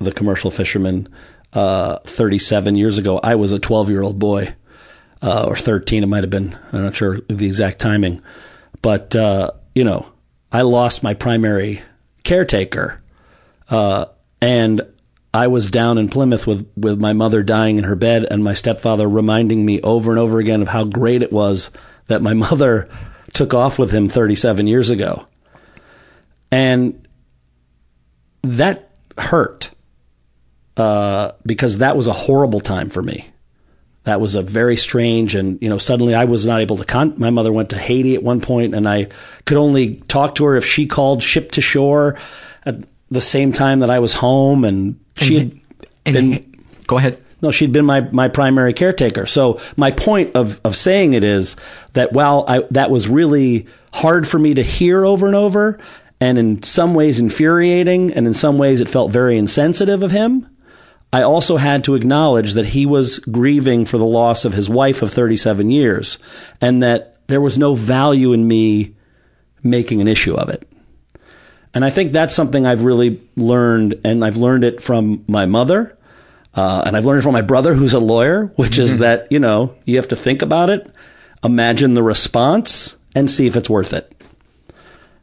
the 0.00 0.12
commercial 0.12 0.50
fisherman, 0.50 1.08
uh, 1.52 1.98
37 2.00 2.76
years 2.76 2.98
ago, 2.98 3.18
I 3.22 3.36
was 3.36 3.52
a 3.52 3.58
12 3.58 3.90
year 3.90 4.02
old 4.02 4.18
boy, 4.18 4.54
uh, 5.22 5.44
or 5.46 5.56
13, 5.56 6.02
it 6.02 6.06
might 6.06 6.24
have 6.24 6.30
been. 6.30 6.56
I'm 6.72 6.82
not 6.82 6.96
sure 6.96 7.20
the 7.28 7.46
exact 7.46 7.78
timing. 7.78 8.22
But, 8.82 9.14
uh, 9.16 9.52
you 9.74 9.84
know, 9.84 10.10
I 10.52 10.62
lost 10.62 11.02
my 11.02 11.14
primary 11.14 11.82
caretaker. 12.24 13.02
Uh, 13.68 14.06
and 14.40 14.82
I 15.34 15.48
was 15.48 15.70
down 15.70 15.98
in 15.98 16.08
Plymouth 16.08 16.46
with, 16.46 16.70
with 16.76 16.98
my 16.98 17.12
mother 17.12 17.42
dying 17.42 17.78
in 17.78 17.84
her 17.84 17.96
bed 17.96 18.26
and 18.30 18.42
my 18.42 18.54
stepfather 18.54 19.08
reminding 19.08 19.64
me 19.64 19.80
over 19.82 20.10
and 20.10 20.18
over 20.18 20.38
again 20.38 20.62
of 20.62 20.68
how 20.68 20.84
great 20.84 21.22
it 21.22 21.32
was 21.32 21.70
that 22.06 22.22
my 22.22 22.34
mother 22.34 22.88
took 23.34 23.54
off 23.54 23.78
with 23.78 23.90
him 23.90 24.08
37 24.08 24.66
years 24.66 24.90
ago. 24.90 25.26
And 26.50 27.06
that 28.42 28.90
hurt 29.18 29.70
uh, 30.76 31.32
because 31.44 31.78
that 31.78 31.96
was 31.96 32.06
a 32.06 32.12
horrible 32.12 32.60
time 32.60 32.88
for 32.88 33.02
me. 33.02 33.28
That 34.04 34.20
was 34.20 34.36
a 34.36 34.42
very 34.42 34.76
strange, 34.76 35.34
and 35.34 35.60
you 35.60 35.68
know, 35.68 35.76
suddenly 35.78 36.14
I 36.14 36.24
was 36.24 36.46
not 36.46 36.60
able 36.60 36.78
to. 36.78 36.84
Con- 36.84 37.14
my 37.18 37.30
mother 37.30 37.52
went 37.52 37.70
to 37.70 37.78
Haiti 37.78 38.14
at 38.14 38.22
one 38.22 38.40
point, 38.40 38.74
and 38.74 38.88
I 38.88 39.08
could 39.44 39.58
only 39.58 39.96
talk 39.96 40.36
to 40.36 40.44
her 40.46 40.56
if 40.56 40.64
she 40.64 40.86
called 40.86 41.22
ship 41.22 41.50
to 41.52 41.60
shore 41.60 42.18
at 42.64 42.76
the 43.10 43.20
same 43.20 43.52
time 43.52 43.80
that 43.80 43.90
I 43.90 43.98
was 43.98 44.14
home, 44.14 44.64
and 44.64 44.98
she 45.16 45.38
had 45.38 45.60
And 46.06 46.14
been. 46.14 46.64
go 46.86 46.96
ahead. 46.96 47.22
No, 47.42 47.52
she'd 47.52 47.72
been 47.72 47.84
my, 47.84 48.00
my 48.00 48.28
primary 48.28 48.72
caretaker. 48.72 49.24
So 49.26 49.60
my 49.76 49.92
point 49.92 50.34
of, 50.34 50.60
of 50.64 50.74
saying 50.74 51.12
it 51.12 51.22
is 51.22 51.54
that 51.92 52.12
while 52.12 52.44
I, 52.48 52.64
that 52.72 52.90
was 52.90 53.08
really 53.08 53.66
hard 53.92 54.26
for 54.26 54.38
me 54.40 54.54
to 54.54 54.62
hear 54.62 55.04
over 55.04 55.26
and 55.26 55.36
over, 55.36 55.78
and 56.20 56.36
in 56.36 56.62
some 56.64 56.94
ways 56.94 57.20
infuriating, 57.20 58.12
and 58.12 58.26
in 58.26 58.34
some 58.34 58.58
ways 58.58 58.80
it 58.80 58.88
felt 58.88 59.12
very 59.12 59.38
insensitive 59.38 60.02
of 60.02 60.10
him, 60.10 60.48
I 61.12 61.22
also 61.22 61.56
had 61.56 61.84
to 61.84 61.94
acknowledge 61.94 62.54
that 62.54 62.66
he 62.66 62.84
was 62.84 63.18
grieving 63.18 63.84
for 63.84 63.96
the 63.98 64.04
loss 64.04 64.44
of 64.44 64.52
his 64.52 64.68
wife 64.68 65.02
of 65.02 65.12
37 65.12 65.70
years, 65.70 66.18
and 66.60 66.82
that 66.82 67.16
there 67.28 67.40
was 67.40 67.56
no 67.56 67.74
value 67.74 68.32
in 68.32 68.46
me 68.46 68.94
making 69.62 70.00
an 70.00 70.08
issue 70.08 70.34
of 70.34 70.48
it. 70.50 70.68
And 71.74 71.84
I 71.84 71.90
think 71.90 72.12
that's 72.12 72.34
something 72.34 72.66
I've 72.66 72.84
really 72.84 73.22
learned, 73.36 74.00
and 74.04 74.24
I've 74.24 74.36
learned 74.36 74.64
it 74.64 74.82
from 74.82 75.24
my 75.26 75.46
mother. 75.46 75.96
Uh, 76.54 76.82
and 76.84 76.96
I've 76.96 77.04
learned 77.04 77.20
it 77.20 77.22
from 77.22 77.34
my 77.34 77.42
brother, 77.42 77.72
who's 77.72 77.92
a 77.92 78.00
lawyer, 78.00 78.46
which 78.56 78.78
is 78.78 78.98
that, 78.98 79.30
you 79.30 79.38
know, 79.38 79.74
you 79.84 79.96
have 79.96 80.08
to 80.08 80.16
think 80.16 80.42
about 80.42 80.70
it, 80.70 80.90
imagine 81.44 81.94
the 81.94 82.02
response, 82.02 82.96
and 83.14 83.30
see 83.30 83.46
if 83.46 83.56
it's 83.56 83.70
worth 83.70 83.92
it. 83.92 84.12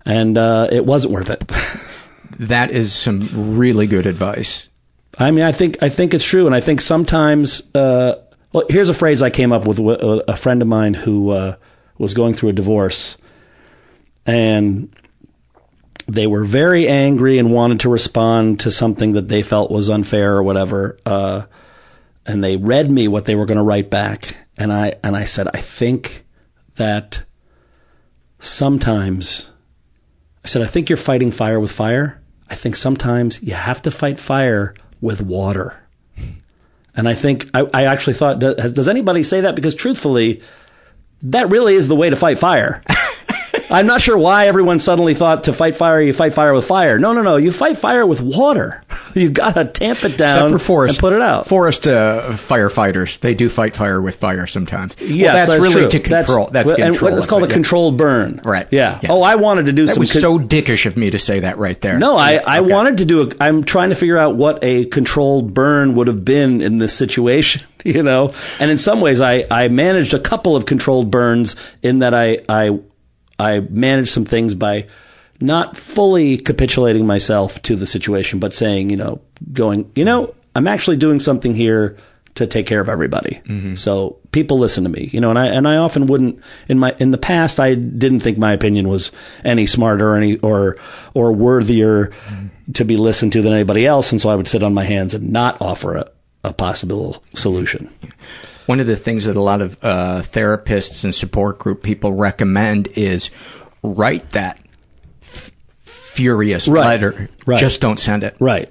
And 0.06 0.38
uh, 0.38 0.68
it 0.72 0.86
wasn't 0.86 1.14
worth 1.14 1.30
it. 1.30 1.44
That 2.40 2.72
is 2.72 2.92
some 2.92 3.58
really 3.58 3.88
good 3.88 4.06
advice. 4.06 4.68
I 5.18 5.32
mean, 5.32 5.44
I 5.44 5.52
think 5.52 5.82
I 5.82 5.90
think 5.90 6.14
it's 6.14 6.26
true, 6.26 6.46
and 6.46 6.56
I 6.56 6.62
think 6.62 6.82
sometimes. 6.82 7.62
Uh, 7.74 8.16
well, 8.52 8.66
here's 8.70 8.90
a 8.90 8.94
phrase 8.94 9.22
I 9.22 9.30
came 9.30 9.52
up 9.52 9.68
with 9.68 9.80
with 9.80 10.02
a 10.02 10.38
friend 10.38 10.62
of 10.62 10.68
mine 10.68 10.94
who 10.94 11.32
uh, 11.32 11.56
was 11.98 12.14
going 12.14 12.34
through 12.34 12.50
a 12.50 12.54
divorce, 12.54 13.18
and 14.26 14.94
they 16.08 16.28
were 16.28 16.44
very 16.44 16.88
angry 16.88 17.40
and 17.40 17.52
wanted 17.52 17.82
to 17.82 17.90
respond 17.90 18.62
to 18.62 18.72
something 18.72 19.14
that 19.14 19.28
they 19.28 19.42
felt 19.44 19.72
was 19.72 19.90
unfair 19.90 20.36
or 20.36 20.44
whatever. 20.44 20.98
Uh, 21.06 21.44
and 22.26 22.44
they 22.44 22.58
read 22.58 22.90
me 22.90 23.08
what 23.08 23.26
they 23.26 23.36
were 23.36 23.46
going 23.46 23.58
to 23.58 23.64
write 23.64 23.90
back, 23.90 24.38
and 24.58 24.72
I 24.72 24.96
and 25.04 25.16
I 25.16 25.26
said, 25.26 25.48
I 25.54 25.62
think 25.62 26.26
that 26.76 27.24
sometimes, 28.40 29.50
I 30.44 30.48
said, 30.48 30.62
I 30.62 30.66
think 30.66 30.90
you're 30.90 30.98
fighting 30.98 31.32
fire 31.32 31.60
with 31.60 31.72
fire. 31.72 32.22
I 32.50 32.56
think 32.56 32.76
sometimes 32.76 33.42
you 33.42 33.54
have 33.54 33.82
to 33.84 33.92
fight 33.92 34.20
fire 34.20 34.76
with 35.06 35.22
water. 35.22 35.80
And 36.96 37.08
I 37.08 37.14
think 37.14 37.50
I, 37.54 37.68
I 37.74 37.84
actually 37.86 38.16
thought, 38.16 38.40
does, 38.40 38.72
does 38.72 38.88
anybody 38.88 39.22
say 39.22 39.42
that? 39.42 39.56
Because 39.56 39.76
truthfully, 39.76 40.42
that 41.22 41.50
really 41.50 41.76
is 41.76 41.88
the 41.88 41.96
way 41.96 42.10
to 42.10 42.16
fight 42.16 42.40
fire. 42.40 42.82
I'm 43.76 43.88
not 43.88 44.02
sure 44.02 44.18
why 44.18 44.48
everyone 44.48 44.80
suddenly 44.80 45.14
thought 45.16 45.44
to 45.46 45.54
fight 45.54 45.76
fire, 45.76 46.02
you 46.02 46.14
fight 46.14 46.34
fire 46.34 46.54
with 46.54 46.66
fire. 46.66 46.98
No, 46.98 47.12
no, 47.12 47.22
no. 47.22 47.36
You 47.36 47.52
fight 47.52 47.78
fire 47.78 48.06
with 48.06 48.22
water. 48.22 48.82
You 49.16 49.30
gotta 49.30 49.64
tamp 49.64 50.04
it 50.04 50.18
down 50.18 50.48
Except 50.48 50.52
for 50.52 50.60
forest, 50.60 50.96
and 50.96 51.00
put 51.00 51.14
it 51.14 51.22
out. 51.22 51.48
Forest 51.48 51.88
uh, 51.88 52.32
firefighters, 52.32 53.18
they 53.22 53.34
do 53.34 53.48
fight 53.48 53.74
fire 53.74 54.02
with 54.02 54.16
fire 54.16 54.46
sometimes. 54.46 54.98
Yes, 55.00 55.10
well, 55.10 55.34
that's, 55.36 55.52
that's 55.52 55.62
really 55.62 55.82
true. 55.84 55.90
to 55.90 56.00
control. 56.02 56.48
That's, 56.48 56.70
and 56.70 56.80
control. 56.80 57.18
It's 57.18 57.26
called 57.26 57.44
a 57.44 57.48
yeah. 57.48 57.54
controlled 57.54 57.96
burn. 57.98 58.42
Right. 58.44 58.68
Yeah. 58.72 59.00
Yeah. 59.02 59.14
Oh, 59.14 59.22
I 59.22 59.36
wanted 59.36 59.68
to 59.68 59.72
do 59.72 59.86
That 59.86 59.94
some. 59.94 60.02
was 60.02 60.12
con- 60.12 60.20
so 60.22 60.38
dickish 60.38 60.86
of 60.86 60.98
me 60.98 61.12
to 61.12 61.18
say 61.20 61.40
that 61.42 61.58
right 61.58 61.80
there. 61.80 61.98
No, 61.98 62.18
I, 62.18 62.34
Yeah, 62.34 62.44
I 62.46 62.60
okay. 62.60 62.72
wanted 62.74 62.98
to 62.98 63.06
do 63.06 63.22
a. 63.22 63.32
I'm 63.40 63.64
trying 63.64 63.90
to 63.90 63.96
figure 63.96 64.18
out 64.18 64.36
what 64.36 64.62
a 64.62 64.84
controlled 64.88 65.54
burn 65.54 65.96
would 65.96 66.08
have 66.08 66.26
been 66.26 66.62
in 66.62 66.78
this 66.78 66.94
situation, 66.94 67.62
you 67.86 68.04
know. 68.04 68.34
And 68.60 68.70
in 68.70 68.78
some 68.78 69.00
ways, 69.00 69.22
I, 69.22 69.46
I 69.50 69.70
managed 69.70 70.14
a 70.14 70.20
couple 70.20 70.58
of 70.58 70.66
controlled 70.66 71.10
burns 71.10 71.56
in 71.82 72.00
that 72.00 72.14
I 72.14 72.40
I 72.50 72.80
I 73.40 73.60
managed 73.60 74.10
some 74.10 74.26
things 74.26 74.54
by 74.54 74.88
not 75.42 75.78
fully 75.78 76.38
capitulating 76.38 77.06
myself 77.06 77.62
to 77.64 77.76
the 77.76 77.86
situation, 77.86 78.40
but 78.40 78.54
saying, 78.54 78.90
you 78.90 78.98
know, 78.98 79.22
going, 79.52 79.92
you 79.96 80.06
know, 80.06 80.34
I'm 80.56 80.68
actually 80.68 80.98
doing 80.98 81.20
something 81.20 81.54
here 81.54 81.98
to 82.36 82.46
take 82.46 82.68
care 82.68 82.82
of 82.82 82.90
everybody. 82.90 83.42
Mm-hmm. 83.46 83.76
So 83.76 84.18
people 84.32 84.60
listen 84.60 84.84
to 84.84 84.90
me, 84.90 85.10
you 85.12 85.22
know, 85.22 85.30
and 85.30 85.40
I 85.40 85.48
and 85.48 85.68
I 85.68 85.78
often 85.78 86.06
wouldn't 86.06 86.42
in 86.68 86.78
my 86.80 86.96
in 87.00 87.12
the 87.12 87.18
past 87.18 87.60
I 87.60 87.76
didn't 87.76 88.20
think 88.20 88.38
my 88.38 88.54
opinion 88.54 88.88
was 88.90 89.12
any 89.44 89.66
smarter 89.66 90.10
or 90.10 90.18
any 90.18 90.38
or 90.38 90.78
or 91.14 91.32
worthier 91.32 92.08
mm-hmm. 92.08 92.72
to 92.74 92.86
be 92.86 92.98
listened 92.98 93.34
to 93.34 93.42
than 93.42 93.54
anybody 93.54 93.86
else, 93.86 94.12
and 94.12 94.20
so 94.22 94.30
I 94.30 94.36
would 94.36 94.48
sit 94.48 94.64
on 94.64 94.74
my 94.74 94.84
hands 94.84 95.14
and 95.14 95.32
not 95.32 95.62
offer 95.62 95.96
a, 95.96 96.12
a 96.44 96.54
possible 96.54 97.24
solution. 97.34 97.90
One 98.66 98.80
of 98.80 98.88
the 98.88 98.96
things 98.96 99.26
that 99.26 99.36
a 99.36 99.42
lot 99.42 99.62
of 99.62 99.78
uh, 99.84 100.22
therapists 100.24 101.04
and 101.04 101.14
support 101.14 101.60
group 101.60 101.84
people 101.84 102.14
recommend 102.14 102.88
is 102.96 103.30
write 103.84 104.32
that 104.32 104.60
f- 105.22 105.52
furious 105.84 106.68
Right. 106.68 106.86
letter. 106.88 107.30
Right. 107.46 107.60
Just 107.60 107.80
don't 107.82 108.00
send 108.00 108.24
it. 108.24 108.36
Right. 108.40 108.70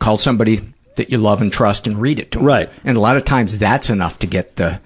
Call 0.00 0.18
somebody 0.18 0.60
that 0.96 1.10
you 1.10 1.18
love 1.18 1.40
and 1.40 1.52
trust 1.52 1.86
and 1.86 2.00
read 2.00 2.18
it 2.18 2.32
to 2.32 2.40
'em. 2.40 2.44
Right. 2.44 2.70
And 2.84 2.96
a 2.96 3.00
lot 3.00 3.16
of 3.16 3.24
times 3.24 3.56
that's 3.58 3.88
enough 3.90 4.18
to 4.20 4.26
get 4.26 4.56
the. 4.56 4.80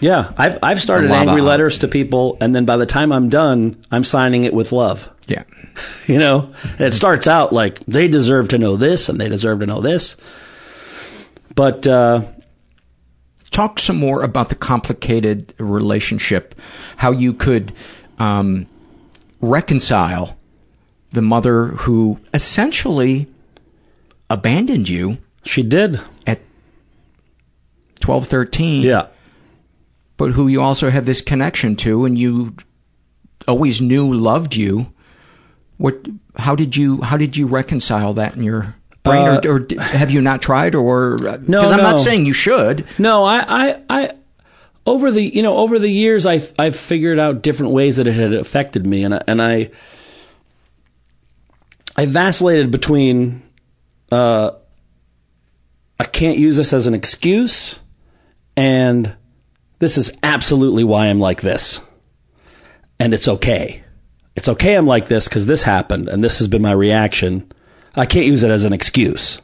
Yeah, 0.00 0.32
I've 0.38 0.58
I've 0.62 0.80
started 0.80 1.10
angry 1.10 1.42
out. 1.42 1.46
letters 1.46 1.78
to 1.80 1.88
people, 1.88 2.38
and 2.40 2.56
then 2.56 2.64
by 2.64 2.78
the 2.78 2.86
time 2.86 3.12
I'm 3.12 3.28
done, 3.28 3.76
I'm 3.92 4.02
signing 4.04 4.44
it 4.44 4.54
with 4.54 4.72
love. 4.72 5.10
Yeah. 5.28 5.42
You 6.06 6.18
know, 6.18 6.52
And 6.78 6.80
it 6.88 6.94
starts 6.94 7.26
out 7.26 7.52
like 7.52 7.78
they 7.86 8.08
deserve 8.08 8.48
to 8.48 8.58
know 8.58 8.76
this, 8.76 9.08
and 9.08 9.20
they 9.20 9.28
deserve 9.28 9.60
to 9.60 9.66
know 9.66 9.80
this. 9.80 10.16
But 11.54 11.86
uh, 11.86 12.22
Talk 13.50 13.78
some 13.78 13.96
more 13.96 14.22
about 14.22 14.48
the 14.48 14.54
complicated 14.54 15.54
relationship, 15.58 16.54
how 16.96 17.10
you 17.10 17.32
could 17.34 17.72
um, 18.18 18.66
reconcile 19.40 20.38
the 21.12 21.22
mother 21.22 21.66
who 21.68 22.20
essentially 22.32 23.26
abandoned 24.28 24.88
you 24.88 25.18
she 25.44 25.62
did. 25.62 26.00
at 26.26 26.38
12, 28.00 28.26
13. 28.26 28.82
Yeah. 28.82 29.06
but 30.16 30.32
who 30.32 30.46
you 30.48 30.62
also 30.62 30.90
had 30.90 31.06
this 31.06 31.20
connection 31.20 31.74
to 31.76 32.04
and 32.04 32.16
you 32.16 32.54
always 33.48 33.80
knew 33.80 34.12
loved 34.12 34.54
you 34.54 34.92
what 35.78 35.96
how 36.36 36.54
did 36.54 36.76
you 36.76 37.00
how 37.00 37.16
did 37.16 37.36
you 37.36 37.46
reconcile 37.46 38.12
that 38.14 38.36
in 38.36 38.42
your 38.42 38.76
brain 39.02 39.26
Uh, 39.26 39.40
or, 39.44 39.60
or 39.60 39.82
have 39.82 40.10
you 40.10 40.20
not 40.20 40.42
tried 40.42 40.74
or 40.74 41.16
No, 41.18 41.32
because 41.32 41.70
i'm 41.70 41.76
no. 41.78 41.82
not 41.90 42.00
saying 42.00 42.26
you 42.26 42.32
should 42.32 42.84
No, 42.98 43.24
I, 43.24 43.44
I, 43.48 43.82
I, 43.88 44.10
over 44.86 45.10
the, 45.10 45.22
you 45.22 45.42
know, 45.42 45.56
over 45.58 45.78
the 45.78 45.88
years, 45.90 46.24
I, 46.26 46.40
I've 46.58 46.74
figured 46.74 47.18
out 47.18 47.42
different 47.42 47.72
ways 47.72 47.96
that 47.98 48.06
it 48.06 48.14
had 48.14 48.32
affected 48.34 48.86
me, 48.86 49.04
and 49.04 49.14
I, 49.14 49.22
and 49.26 49.42
I, 49.42 49.70
I 51.96 52.06
vacillated 52.06 52.70
between, 52.70 53.42
uh, 54.10 54.52
I 55.98 56.04
can't 56.04 56.38
use 56.38 56.56
this 56.56 56.72
as 56.72 56.86
an 56.86 56.94
excuse, 56.94 57.78
and 58.56 59.14
this 59.78 59.98
is 59.98 60.10
absolutely 60.22 60.82
why 60.82 61.06
I'm 61.06 61.20
like 61.20 61.42
this, 61.42 61.80
and 62.98 63.12
it's 63.12 63.28
okay. 63.28 63.84
It's 64.34 64.48
okay 64.48 64.76
I'm 64.76 64.86
like 64.86 65.08
this 65.08 65.28
because 65.28 65.44
this 65.46 65.62
happened, 65.62 66.08
and 66.08 66.24
this 66.24 66.38
has 66.38 66.48
been 66.48 66.62
my 66.62 66.72
reaction. 66.72 67.52
I 67.94 68.06
can't 68.06 68.26
use 68.26 68.42
it 68.42 68.50
as 68.50 68.64
an 68.64 68.72
excuse. 68.72 69.40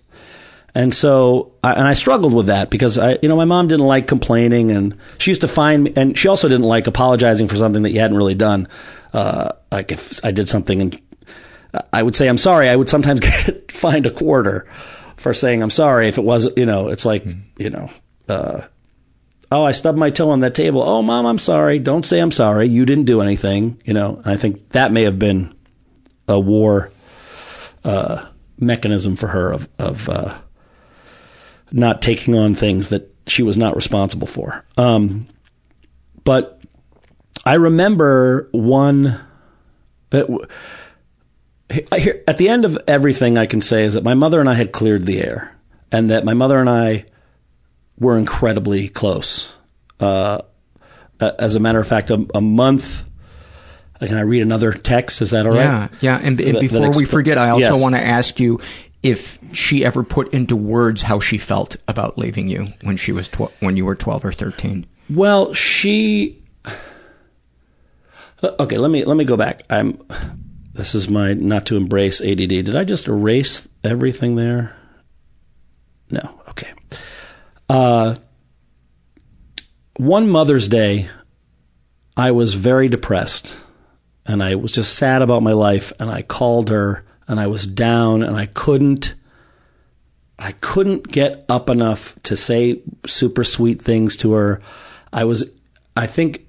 And 0.74 0.92
so, 0.92 1.54
I, 1.64 1.72
and 1.72 1.84
I 1.84 1.94
struggled 1.94 2.34
with 2.34 2.46
that 2.46 2.68
because 2.68 2.98
I, 2.98 3.18
you 3.22 3.28
know, 3.28 3.36
my 3.36 3.46
mom 3.46 3.68
didn't 3.68 3.86
like 3.86 4.06
complaining, 4.06 4.70
and 4.70 4.98
she 5.16 5.30
used 5.30 5.40
to 5.40 5.48
find 5.48 5.84
me, 5.84 5.92
and 5.96 6.18
she 6.18 6.28
also 6.28 6.48
didn't 6.48 6.66
like 6.66 6.86
apologizing 6.86 7.48
for 7.48 7.56
something 7.56 7.82
that 7.84 7.90
you 7.90 8.00
hadn't 8.00 8.16
really 8.16 8.34
done. 8.34 8.68
Uh, 9.12 9.52
like 9.72 9.90
if 9.90 10.22
I 10.22 10.32
did 10.32 10.48
something 10.48 10.82
and 10.82 11.00
I 11.92 12.02
would 12.02 12.14
say 12.14 12.28
I'm 12.28 12.38
sorry, 12.38 12.68
I 12.68 12.76
would 12.76 12.88
sometimes 12.88 13.20
get 13.46 13.72
fined 13.72 14.06
a 14.06 14.10
quarter 14.10 14.68
for 15.16 15.32
saying 15.32 15.62
I'm 15.62 15.70
sorry 15.70 16.08
if 16.08 16.18
it 16.18 16.24
wasn't, 16.24 16.58
you 16.58 16.66
know, 16.66 16.88
it's 16.88 17.06
like, 17.06 17.24
you 17.56 17.70
know, 17.70 17.90
uh, 18.28 18.62
oh, 19.50 19.64
I 19.64 19.72
stubbed 19.72 19.98
my 19.98 20.10
toe 20.10 20.30
on 20.30 20.40
that 20.40 20.54
table. 20.54 20.82
Oh, 20.82 21.02
mom, 21.02 21.26
I'm 21.26 21.38
sorry. 21.38 21.78
Don't 21.78 22.04
say 22.04 22.20
I'm 22.20 22.32
sorry. 22.32 22.68
You 22.68 22.84
didn't 22.84 23.04
do 23.04 23.22
anything, 23.22 23.80
you 23.84 23.94
know. 23.94 24.16
And 24.16 24.34
I 24.34 24.36
think 24.36 24.70
that 24.70 24.92
may 24.92 25.04
have 25.04 25.18
been 25.18 25.54
a 26.28 26.38
war 26.38 26.90
uh, 27.84 28.26
mechanism 28.58 29.16
for 29.16 29.28
her 29.28 29.52
of 29.52 29.68
of 29.78 30.08
uh, 30.08 30.38
not 31.72 32.02
taking 32.02 32.34
on 32.34 32.54
things 32.54 32.88
that 32.90 33.14
she 33.26 33.42
was 33.42 33.56
not 33.56 33.76
responsible 33.76 34.26
for. 34.26 34.64
Um, 34.76 35.26
but 36.24 36.60
I 37.44 37.54
remember 37.54 38.48
one. 38.52 39.20
That 40.10 40.48
at 41.68 42.38
the 42.38 42.48
end 42.48 42.64
of 42.64 42.78
everything, 42.86 43.38
I 43.38 43.46
can 43.46 43.60
say 43.60 43.84
is 43.84 43.94
that 43.94 44.04
my 44.04 44.14
mother 44.14 44.38
and 44.38 44.48
I 44.48 44.54
had 44.54 44.72
cleared 44.72 45.04
the 45.04 45.20
air, 45.20 45.56
and 45.90 46.10
that 46.10 46.24
my 46.24 46.34
mother 46.34 46.60
and 46.60 46.70
I 46.70 47.06
were 47.98 48.16
incredibly 48.16 48.88
close. 48.88 49.48
Uh, 49.98 50.42
as 51.18 51.56
a 51.56 51.60
matter 51.60 51.80
of 51.80 51.88
fact, 51.88 52.10
a, 52.10 52.26
a 52.34 52.40
month 52.40 53.04
Can 54.00 54.16
I 54.16 54.20
read 54.22 54.42
another 54.42 54.72
text? 54.72 55.22
Is 55.22 55.30
that 55.30 55.46
all 55.46 55.52
right? 55.52 55.60
Yeah, 55.64 55.88
yeah. 56.00 56.16
And, 56.16 56.26
and 56.26 56.38
That- 56.38 56.52
that 56.54 56.60
before 56.60 56.90
we 56.90 57.04
forget, 57.04 57.38
I 57.38 57.50
also 57.50 57.72
Yes. 57.74 57.82
want 57.82 57.94
to 57.94 58.00
ask 58.04 58.38
you 58.38 58.60
if 59.02 59.38
she 59.54 59.84
ever 59.84 60.02
put 60.02 60.32
into 60.34 60.56
words 60.56 61.02
how 61.02 61.20
she 61.20 61.38
felt 61.38 61.76
about 61.88 62.18
leaving 62.18 62.48
you 62.48 62.72
when 62.82 62.96
she 62.96 63.12
was 63.12 63.28
tw- 63.28 63.52
when 63.60 63.76
you 63.76 63.84
were 63.86 63.94
twelve 63.94 64.24
or 64.24 64.32
thirteen. 64.32 64.86
Well, 65.08 65.52
she. 65.54 66.42
Uh, 68.42 68.50
Okay, 68.60 68.76
let 68.78 68.90
me 68.90 69.04
let 69.04 69.16
me 69.16 69.24
go 69.24 69.36
back. 69.36 69.62
I'm. 69.70 69.98
This 70.74 70.94
is 70.94 71.08
my 71.08 71.32
not 71.32 71.64
to 71.66 71.76
embrace 71.76 72.20
ADD. 72.20 72.48
Did 72.48 72.76
I 72.76 72.84
just 72.84 73.08
erase 73.08 73.66
everything 73.82 74.36
there? 74.36 74.76
No. 76.10 76.38
Okay. 76.50 76.68
Uh, 77.70 78.16
one 79.96 80.28
Mother's 80.28 80.68
Day, 80.68 81.08
I 82.16 82.30
was 82.32 82.52
very 82.54 82.88
depressed, 82.88 83.56
and 84.26 84.42
I 84.42 84.56
was 84.56 84.72
just 84.72 84.96
sad 84.96 85.22
about 85.22 85.42
my 85.42 85.52
life. 85.52 85.92
And 85.98 86.10
I 86.10 86.22
called 86.22 86.68
her, 86.70 87.04
and 87.28 87.38
I 87.38 87.46
was 87.46 87.66
down, 87.66 88.22
and 88.22 88.36
I 88.36 88.46
couldn't. 88.46 89.14
I 90.38 90.52
couldn't 90.52 91.08
get 91.08 91.46
up 91.48 91.70
enough 91.70 92.14
to 92.24 92.36
say 92.36 92.82
super 93.06 93.42
sweet 93.42 93.80
things 93.80 94.16
to 94.18 94.32
her. 94.32 94.60
I 95.10 95.24
was, 95.24 95.50
I 95.96 96.06
think, 96.06 96.46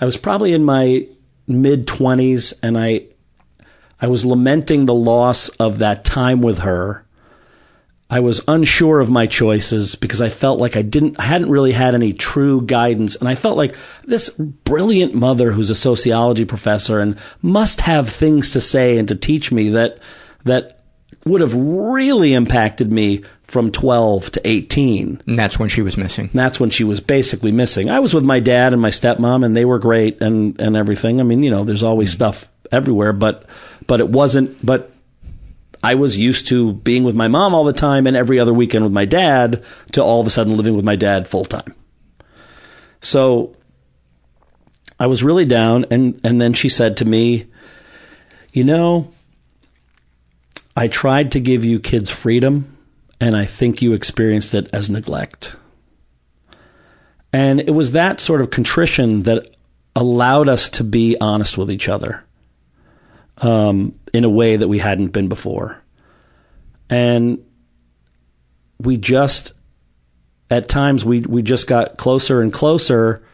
I 0.00 0.04
was 0.04 0.16
probably 0.16 0.52
in 0.52 0.62
my 0.64 1.08
mid 1.48 1.88
twenties, 1.88 2.52
and 2.62 2.78
I, 2.78 3.08
I 4.00 4.06
was 4.06 4.24
lamenting 4.24 4.86
the 4.86 4.94
loss 4.94 5.48
of 5.48 5.78
that 5.78 6.04
time 6.04 6.42
with 6.42 6.58
her. 6.58 7.03
I 8.14 8.20
was 8.20 8.40
unsure 8.46 9.00
of 9.00 9.10
my 9.10 9.26
choices 9.26 9.96
because 9.96 10.20
I 10.20 10.28
felt 10.28 10.60
like 10.60 10.76
I 10.76 10.82
didn't, 10.82 11.18
I 11.18 11.24
hadn't 11.24 11.50
really 11.50 11.72
had 11.72 11.96
any 11.96 12.12
true 12.12 12.62
guidance, 12.62 13.16
and 13.16 13.28
I 13.28 13.34
felt 13.34 13.56
like 13.56 13.74
this 14.04 14.30
brilliant 14.30 15.14
mother 15.14 15.50
who's 15.50 15.68
a 15.68 15.74
sociology 15.74 16.44
professor 16.44 17.00
and 17.00 17.18
must 17.42 17.80
have 17.80 18.08
things 18.08 18.50
to 18.50 18.60
say 18.60 18.98
and 18.98 19.08
to 19.08 19.16
teach 19.16 19.50
me 19.50 19.70
that 19.70 19.98
that 20.44 20.84
would 21.24 21.40
have 21.40 21.54
really 21.54 22.34
impacted 22.34 22.92
me 22.92 23.24
from 23.48 23.72
12 23.72 24.30
to 24.30 24.48
18. 24.48 25.22
And 25.26 25.36
that's 25.36 25.58
when 25.58 25.68
she 25.68 25.82
was 25.82 25.96
missing. 25.96 26.30
That's 26.32 26.60
when 26.60 26.70
she 26.70 26.84
was 26.84 27.00
basically 27.00 27.50
missing. 27.50 27.90
I 27.90 27.98
was 27.98 28.14
with 28.14 28.24
my 28.24 28.38
dad 28.38 28.72
and 28.72 28.80
my 28.80 28.90
stepmom 28.90 29.44
and 29.44 29.56
they 29.56 29.64
were 29.64 29.80
great 29.80 30.22
and, 30.22 30.60
and 30.60 30.76
everything. 30.76 31.18
I 31.18 31.24
mean, 31.24 31.42
you 31.42 31.50
know, 31.50 31.64
there's 31.64 31.82
always 31.82 32.12
mm. 32.12 32.14
stuff 32.14 32.48
everywhere, 32.70 33.12
but, 33.12 33.44
but 33.88 33.98
it 33.98 34.08
wasn't, 34.08 34.64
but 34.64 34.93
I 35.84 35.96
was 35.96 36.16
used 36.16 36.46
to 36.48 36.72
being 36.72 37.04
with 37.04 37.14
my 37.14 37.28
mom 37.28 37.54
all 37.54 37.64
the 37.64 37.74
time 37.74 38.06
and 38.06 38.16
every 38.16 38.40
other 38.40 38.54
weekend 38.54 38.84
with 38.84 38.92
my 38.94 39.04
dad 39.04 39.62
to 39.92 40.02
all 40.02 40.18
of 40.18 40.26
a 40.26 40.30
sudden 40.30 40.56
living 40.56 40.74
with 40.74 40.84
my 40.84 40.96
dad 40.96 41.28
full 41.28 41.44
time. 41.44 41.74
So 43.02 43.54
I 44.98 45.08
was 45.08 45.22
really 45.22 45.44
down 45.44 45.84
and, 45.90 46.18
and 46.24 46.40
then 46.40 46.54
she 46.54 46.70
said 46.70 46.96
to 46.96 47.04
me, 47.04 47.48
you 48.54 48.64
know, 48.64 49.12
I 50.74 50.88
tried 50.88 51.32
to 51.32 51.40
give 51.40 51.66
you 51.66 51.78
kids 51.78 52.10
freedom, 52.10 52.76
and 53.20 53.36
I 53.36 53.44
think 53.44 53.80
you 53.80 53.92
experienced 53.92 54.54
it 54.54 54.68
as 54.72 54.90
neglect. 54.90 55.54
And 57.32 57.60
it 57.60 57.70
was 57.70 57.92
that 57.92 58.20
sort 58.20 58.40
of 58.40 58.50
contrition 58.50 59.22
that 59.22 59.54
allowed 59.94 60.48
us 60.48 60.68
to 60.70 60.84
be 60.84 61.16
honest 61.20 61.58
with 61.58 61.70
each 61.70 61.88
other 61.88 62.23
um, 63.38 63.98
in 64.12 64.24
a 64.24 64.30
way 64.30 64.56
that 64.56 64.68
we 64.68 64.78
hadn't 64.78 65.08
been 65.08 65.28
before. 65.28 65.82
And 66.90 67.44
we 68.78 68.96
just, 68.96 69.52
at 70.50 70.68
times, 70.68 71.04
we, 71.04 71.20
we 71.20 71.42
just 71.42 71.66
got 71.66 71.96
closer 71.96 72.40
and 72.40 72.52
closer. 72.52 73.26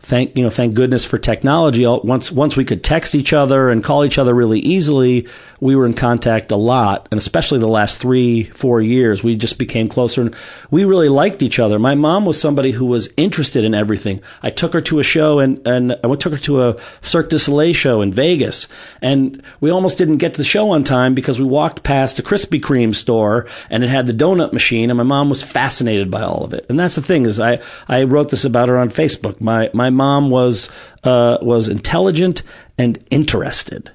Thank 0.00 0.38
you 0.38 0.44
know, 0.44 0.50
thank 0.50 0.74
goodness 0.74 1.04
for 1.04 1.18
technology. 1.18 1.84
Once 1.84 2.30
once 2.30 2.56
we 2.56 2.64
could 2.64 2.84
text 2.84 3.16
each 3.16 3.32
other 3.32 3.68
and 3.68 3.82
call 3.82 4.04
each 4.04 4.16
other 4.16 4.32
really 4.32 4.60
easily, 4.60 5.26
we 5.60 5.74
were 5.74 5.86
in 5.86 5.94
contact 5.94 6.52
a 6.52 6.56
lot, 6.56 7.08
and 7.10 7.18
especially 7.18 7.58
the 7.58 7.66
last 7.66 7.98
three 7.98 8.44
four 8.44 8.80
years, 8.80 9.24
we 9.24 9.34
just 9.34 9.58
became 9.58 9.88
closer. 9.88 10.20
And 10.20 10.36
we 10.70 10.84
really 10.84 11.08
liked 11.08 11.42
each 11.42 11.58
other. 11.58 11.80
My 11.80 11.96
mom 11.96 12.26
was 12.26 12.40
somebody 12.40 12.70
who 12.70 12.86
was 12.86 13.12
interested 13.16 13.64
in 13.64 13.74
everything. 13.74 14.22
I 14.40 14.50
took 14.50 14.72
her 14.72 14.80
to 14.82 15.00
a 15.00 15.02
show, 15.02 15.40
and 15.40 15.60
and 15.66 15.98
I 16.04 16.14
took 16.14 16.32
her 16.32 16.38
to 16.38 16.62
a 16.62 16.76
Cirque 17.00 17.30
du 17.30 17.38
Soleil 17.38 17.74
show 17.74 18.00
in 18.00 18.12
Vegas, 18.12 18.68
and 19.02 19.42
we 19.60 19.70
almost 19.70 19.98
didn't 19.98 20.18
get 20.18 20.34
to 20.34 20.38
the 20.38 20.44
show 20.44 20.70
on 20.70 20.84
time 20.84 21.12
because 21.12 21.40
we 21.40 21.44
walked 21.44 21.82
past 21.82 22.20
a 22.20 22.22
Krispy 22.22 22.60
Kreme 22.60 22.94
store, 22.94 23.48
and 23.68 23.82
it 23.82 23.90
had 23.90 24.06
the 24.06 24.14
donut 24.14 24.52
machine, 24.52 24.90
and 24.90 24.96
my 24.96 25.02
mom 25.02 25.28
was 25.28 25.42
fascinated 25.42 26.08
by 26.08 26.22
all 26.22 26.44
of 26.44 26.54
it. 26.54 26.66
And 26.68 26.78
that's 26.78 26.94
the 26.94 27.02
thing 27.02 27.26
is, 27.26 27.40
I 27.40 27.60
I 27.88 28.04
wrote 28.04 28.28
this 28.28 28.44
about 28.44 28.68
her 28.68 28.78
on 28.78 28.90
Facebook. 28.90 29.40
My 29.40 29.70
my 29.74 29.87
mom 29.90 30.30
was 30.30 30.70
uh, 31.04 31.38
was 31.40 31.68
intelligent 31.68 32.42
and 32.76 33.02
interested. 33.10 33.90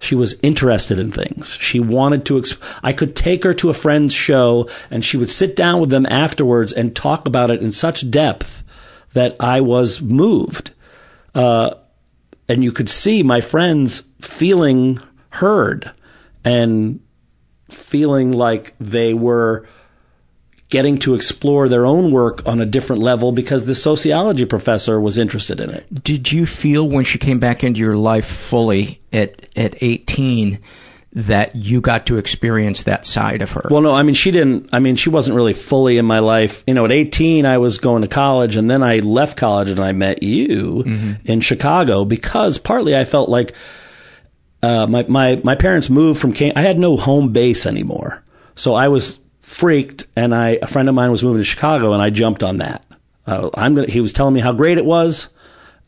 She 0.00 0.14
was 0.14 0.38
interested 0.42 0.98
in 0.98 1.10
things. 1.10 1.56
She 1.60 1.80
wanted 1.80 2.26
to. 2.26 2.34
Exp- 2.34 2.60
I 2.82 2.92
could 2.92 3.16
take 3.16 3.44
her 3.44 3.54
to 3.54 3.70
a 3.70 3.74
friend's 3.74 4.12
show, 4.12 4.68
and 4.90 5.04
she 5.04 5.16
would 5.16 5.30
sit 5.30 5.56
down 5.56 5.80
with 5.80 5.90
them 5.90 6.06
afterwards 6.06 6.72
and 6.72 6.94
talk 6.94 7.26
about 7.26 7.50
it 7.50 7.62
in 7.62 7.72
such 7.72 8.10
depth 8.10 8.62
that 9.14 9.34
I 9.40 9.60
was 9.60 10.02
moved. 10.02 10.72
Uh, 11.34 11.74
and 12.48 12.62
you 12.62 12.70
could 12.70 12.90
see 12.90 13.22
my 13.22 13.40
friends 13.40 14.02
feeling 14.20 14.98
heard 15.30 15.90
and 16.44 17.00
feeling 17.70 18.32
like 18.32 18.74
they 18.78 19.14
were 19.14 19.66
getting 20.74 20.98
to 20.98 21.14
explore 21.14 21.68
their 21.68 21.86
own 21.86 22.10
work 22.10 22.44
on 22.46 22.60
a 22.60 22.66
different 22.66 23.00
level 23.00 23.30
because 23.30 23.64
the 23.64 23.76
sociology 23.76 24.44
professor 24.44 25.00
was 25.00 25.16
interested 25.18 25.60
in 25.60 25.70
it. 25.70 25.86
Did 26.02 26.32
you 26.32 26.44
feel 26.44 26.88
when 26.88 27.04
she 27.04 27.16
came 27.16 27.38
back 27.38 27.62
into 27.62 27.78
your 27.78 27.96
life 27.96 28.26
fully 28.26 28.98
at 29.12 29.48
at 29.56 29.80
18 29.80 30.58
that 31.12 31.54
you 31.54 31.80
got 31.80 32.06
to 32.06 32.18
experience 32.18 32.82
that 32.82 33.06
side 33.06 33.40
of 33.40 33.52
her? 33.52 33.68
Well, 33.70 33.82
no, 33.82 33.94
I 33.94 34.02
mean, 34.02 34.16
she 34.16 34.32
didn't, 34.32 34.70
I 34.72 34.80
mean, 34.80 34.96
she 34.96 35.10
wasn't 35.10 35.36
really 35.36 35.54
fully 35.54 35.96
in 35.96 36.06
my 36.06 36.18
life. 36.18 36.64
You 36.66 36.74
know, 36.74 36.84
at 36.84 36.90
18, 36.90 37.46
I 37.46 37.58
was 37.58 37.78
going 37.78 38.02
to 38.02 38.08
college 38.08 38.56
and 38.56 38.68
then 38.68 38.82
I 38.82 38.98
left 38.98 39.36
college 39.36 39.70
and 39.70 39.78
I 39.78 39.92
met 39.92 40.24
you 40.24 40.82
in 41.24 41.40
Chicago 41.40 42.04
because 42.04 42.58
partly 42.58 42.96
I 42.96 43.04
felt 43.04 43.28
like, 43.28 43.54
uh, 44.60 44.88
my, 44.88 45.04
my, 45.06 45.40
my 45.44 45.54
parents 45.54 45.88
moved 45.88 46.20
from, 46.20 46.32
Can- 46.32 46.54
I 46.56 46.62
had 46.62 46.80
no 46.80 46.96
home 46.96 47.32
base 47.32 47.64
anymore. 47.64 48.24
So 48.56 48.74
I 48.74 48.88
was 48.88 49.20
freaked 49.44 50.06
and 50.16 50.34
I, 50.34 50.58
a 50.60 50.66
friend 50.66 50.88
of 50.88 50.94
mine 50.94 51.10
was 51.10 51.22
moving 51.22 51.40
to 51.40 51.44
Chicago 51.44 51.92
and 51.92 52.02
I 52.02 52.10
jumped 52.10 52.42
on 52.42 52.58
that. 52.58 52.84
Uh, 53.26 53.50
I'm 53.54 53.74
gonna, 53.74 53.88
he 53.88 54.00
was 54.00 54.12
telling 54.12 54.34
me 54.34 54.40
how 54.40 54.52
great 54.52 54.78
it 54.78 54.84
was. 54.84 55.28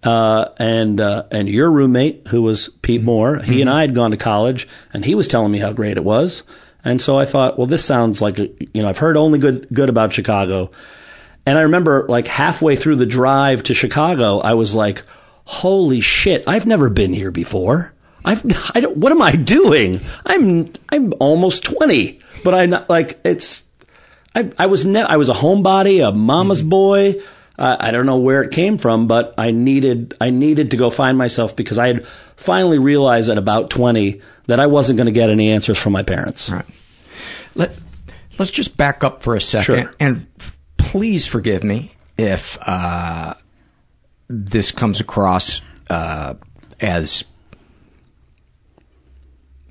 Uh, 0.02 0.50
and, 0.58 1.00
uh, 1.00 1.24
and 1.32 1.48
your 1.48 1.70
roommate, 1.70 2.28
who 2.28 2.42
was 2.42 2.68
Pete 2.82 3.02
Moore, 3.02 3.38
he 3.38 3.60
and 3.60 3.68
I 3.68 3.80
had 3.80 3.94
gone 3.94 4.12
to 4.12 4.16
college 4.16 4.68
and 4.92 5.04
he 5.04 5.14
was 5.14 5.26
telling 5.26 5.50
me 5.50 5.58
how 5.58 5.72
great 5.72 5.96
it 5.96 6.04
was. 6.04 6.44
And 6.84 7.00
so 7.00 7.18
I 7.18 7.24
thought, 7.24 7.58
well, 7.58 7.66
this 7.66 7.84
sounds 7.84 8.22
like, 8.22 8.38
a, 8.38 8.48
you 8.72 8.82
know, 8.82 8.88
I've 8.88 8.98
heard 8.98 9.16
only 9.16 9.40
good, 9.40 9.66
good 9.72 9.88
about 9.88 10.12
Chicago. 10.12 10.70
And 11.44 11.58
I 11.58 11.62
remember 11.62 12.06
like 12.08 12.28
halfway 12.28 12.76
through 12.76 12.96
the 12.96 13.06
drive 13.06 13.64
to 13.64 13.74
Chicago, 13.74 14.38
I 14.38 14.54
was 14.54 14.74
like, 14.74 15.02
holy 15.44 16.00
shit, 16.00 16.44
I've 16.46 16.66
never 16.66 16.88
been 16.88 17.12
here 17.12 17.32
before. 17.32 17.92
I've, 18.26 18.44
I 18.74 18.80
don't, 18.80 18.96
what 18.98 19.12
am 19.12 19.22
I 19.22 19.32
doing? 19.32 20.00
I'm, 20.26 20.72
I'm 20.90 21.14
almost 21.20 21.62
20, 21.64 22.20
but 22.44 22.52
I 22.54 22.66
not 22.66 22.90
like, 22.90 23.18
it's, 23.24 23.62
I, 24.34 24.50
I 24.58 24.66
was 24.66 24.84
ne- 24.84 25.00
I 25.00 25.16
was 25.16 25.28
a 25.30 25.32
homebody, 25.34 26.06
a 26.06 26.12
mama's 26.12 26.62
boy. 26.62 27.14
Uh, 27.58 27.74
I 27.80 27.90
don't 27.90 28.04
know 28.04 28.18
where 28.18 28.42
it 28.42 28.50
came 28.52 28.76
from, 28.76 29.06
but 29.06 29.32
I 29.38 29.50
needed 29.50 30.14
I 30.20 30.28
needed 30.28 30.72
to 30.72 30.76
go 30.76 30.90
find 30.90 31.16
myself 31.16 31.56
because 31.56 31.78
I 31.78 31.86
had 31.86 32.06
finally 32.36 32.78
realized 32.78 33.30
at 33.30 33.38
about 33.38 33.70
twenty 33.70 34.20
that 34.46 34.60
I 34.60 34.66
wasn't 34.66 34.98
going 34.98 35.06
to 35.06 35.12
get 35.12 35.30
any 35.30 35.50
answers 35.52 35.78
from 35.78 35.94
my 35.94 36.02
parents. 36.02 36.50
Right. 36.50 36.66
Let 37.54 37.74
Let's 38.38 38.50
just 38.50 38.76
back 38.76 39.02
up 39.02 39.22
for 39.22 39.34
a 39.36 39.40
second, 39.40 39.64
Sure. 39.84 39.90
and 39.98 40.26
f- 40.38 40.58
please 40.76 41.26
forgive 41.26 41.64
me 41.64 41.92
if 42.18 42.58
uh, 42.60 43.32
this 44.28 44.70
comes 44.70 45.00
across 45.00 45.62
uh, 45.88 46.34
as 46.78 47.24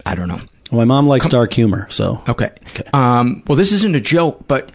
I 0.05 0.15
don't 0.15 0.27
know. 0.27 0.41
Well, 0.71 0.79
my 0.79 0.85
mom 0.85 1.07
likes 1.07 1.27
dark 1.27 1.53
humor, 1.53 1.87
so 1.89 2.21
Okay. 2.27 2.51
Um, 2.93 3.43
well, 3.47 3.55
this 3.55 3.71
isn't 3.71 3.95
a 3.95 3.99
joke, 3.99 4.47
but 4.47 4.71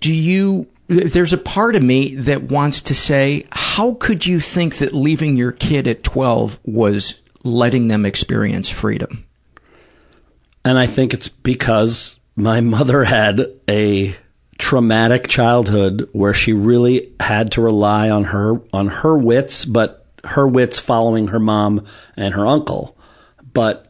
do 0.00 0.12
you? 0.12 0.66
There's 0.86 1.32
a 1.32 1.38
part 1.38 1.76
of 1.76 1.82
me 1.82 2.14
that 2.16 2.44
wants 2.44 2.82
to 2.82 2.94
say, 2.94 3.46
how 3.50 3.94
could 3.94 4.26
you 4.26 4.38
think 4.38 4.76
that 4.76 4.92
leaving 4.92 5.36
your 5.36 5.52
kid 5.52 5.88
at 5.88 6.04
12 6.04 6.60
was 6.64 7.14
letting 7.42 7.88
them 7.88 8.04
experience 8.04 8.68
freedom? 8.68 9.24
And 10.62 10.78
I 10.78 10.86
think 10.86 11.14
it's 11.14 11.28
because 11.28 12.18
my 12.36 12.60
mother 12.60 13.04
had 13.04 13.46
a 13.68 14.14
traumatic 14.58 15.28
childhood 15.28 16.08
where 16.12 16.34
she 16.34 16.52
really 16.52 17.12
had 17.20 17.52
to 17.52 17.60
rely 17.62 18.10
on 18.10 18.24
her 18.24 18.60
on 18.72 18.88
her 18.88 19.16
wits, 19.16 19.64
but 19.64 20.06
her 20.24 20.46
wits 20.46 20.78
following 20.78 21.28
her 21.28 21.40
mom 21.40 21.86
and 22.16 22.34
her 22.34 22.46
uncle. 22.46 22.96
But 23.52 23.83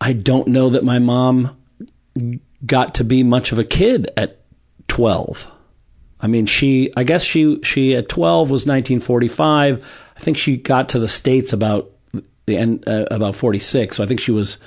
I 0.00 0.12
don't 0.12 0.48
know 0.48 0.70
that 0.70 0.84
my 0.84 0.98
mom 0.98 1.56
got 2.64 2.96
to 2.96 3.04
be 3.04 3.22
much 3.22 3.52
of 3.52 3.58
a 3.58 3.64
kid 3.64 4.10
at 4.16 4.40
12. 4.88 5.50
I 6.20 6.26
mean, 6.28 6.46
she, 6.46 6.92
I 6.96 7.04
guess 7.04 7.22
she, 7.22 7.60
she 7.62 7.94
at 7.94 8.08
12 8.08 8.50
was 8.50 8.66
1945. 8.66 9.84
I 10.16 10.20
think 10.20 10.36
she 10.36 10.56
got 10.56 10.90
to 10.90 10.98
the 10.98 11.08
States 11.08 11.52
about 11.52 11.90
the 12.46 12.56
end, 12.56 12.88
uh, 12.88 13.06
about 13.10 13.34
46. 13.34 13.96
So 13.96 14.04
I 14.04 14.06
think 14.06 14.20
she 14.20 14.32
was, 14.32 14.58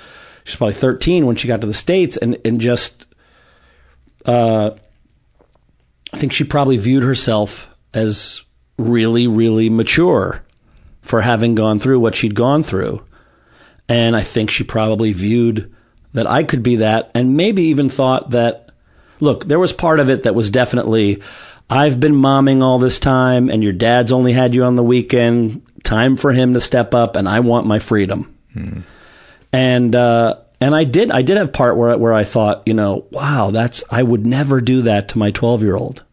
she 0.44 0.52
was 0.52 0.56
probably 0.56 0.74
13 0.74 1.26
when 1.26 1.36
she 1.36 1.48
got 1.48 1.60
to 1.62 1.66
the 1.66 1.74
States 1.74 2.16
and, 2.16 2.38
and 2.44 2.60
just, 2.60 3.06
uh, 4.26 4.70
I 6.12 6.16
think 6.16 6.32
she 6.32 6.44
probably 6.44 6.76
viewed 6.76 7.02
herself 7.02 7.68
as 7.92 8.42
really, 8.78 9.26
really 9.26 9.70
mature 9.70 10.42
for 11.02 11.20
having 11.20 11.54
gone 11.54 11.78
through 11.78 12.00
what 12.00 12.14
she'd 12.14 12.34
gone 12.34 12.62
through. 12.62 13.04
And 13.90 14.14
I 14.14 14.22
think 14.22 14.50
she 14.50 14.62
probably 14.62 15.12
viewed 15.12 15.74
that 16.12 16.28
I 16.28 16.44
could 16.44 16.62
be 16.62 16.76
that 16.76 17.10
and 17.12 17.36
maybe 17.36 17.64
even 17.64 17.88
thought 17.88 18.30
that 18.30 18.70
look, 19.18 19.44
there 19.44 19.58
was 19.58 19.72
part 19.72 19.98
of 19.98 20.08
it 20.08 20.22
that 20.22 20.34
was 20.34 20.48
definitely, 20.48 21.22
I've 21.68 21.98
been 21.98 22.14
momming 22.14 22.62
all 22.62 22.78
this 22.78 23.00
time 23.00 23.50
and 23.50 23.64
your 23.64 23.72
dad's 23.72 24.12
only 24.12 24.32
had 24.32 24.54
you 24.54 24.62
on 24.62 24.76
the 24.76 24.84
weekend. 24.84 25.62
Time 25.82 26.16
for 26.16 26.32
him 26.32 26.54
to 26.54 26.60
step 26.60 26.94
up 26.94 27.16
and 27.16 27.28
I 27.28 27.40
want 27.40 27.66
my 27.66 27.80
freedom. 27.80 28.32
Hmm. 28.52 28.80
And, 29.52 29.96
uh, 29.96 30.36
and 30.60 30.72
I 30.72 30.84
did, 30.84 31.10
I 31.10 31.22
did 31.22 31.36
have 31.36 31.52
part 31.52 31.76
where, 31.76 31.98
where 31.98 32.14
I 32.14 32.22
thought, 32.22 32.62
you 32.66 32.74
know, 32.74 33.06
wow, 33.10 33.50
that's, 33.50 33.82
I 33.90 34.04
would 34.04 34.24
never 34.24 34.60
do 34.60 34.82
that 34.82 35.08
to 35.10 35.18
my 35.18 35.32
12 35.32 35.64
year 35.64 35.74
old. 35.74 36.04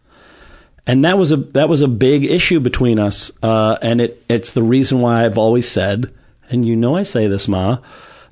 And 0.87 1.05
that 1.05 1.19
was 1.19 1.31
a, 1.31 1.37
that 1.37 1.69
was 1.69 1.81
a 1.81 1.87
big 1.87 2.25
issue 2.25 2.59
between 2.59 2.97
us. 2.97 3.29
Uh, 3.43 3.77
and 3.83 4.01
it, 4.01 4.23
it's 4.27 4.51
the 4.51 4.63
reason 4.63 4.99
why 4.99 5.25
I've 5.25 5.37
always 5.37 5.69
said, 5.69 6.11
and 6.49 6.65
you 6.65 6.75
know, 6.75 6.95
I 6.95 7.03
say 7.03 7.27
this, 7.27 7.47
Ma, 7.47 7.79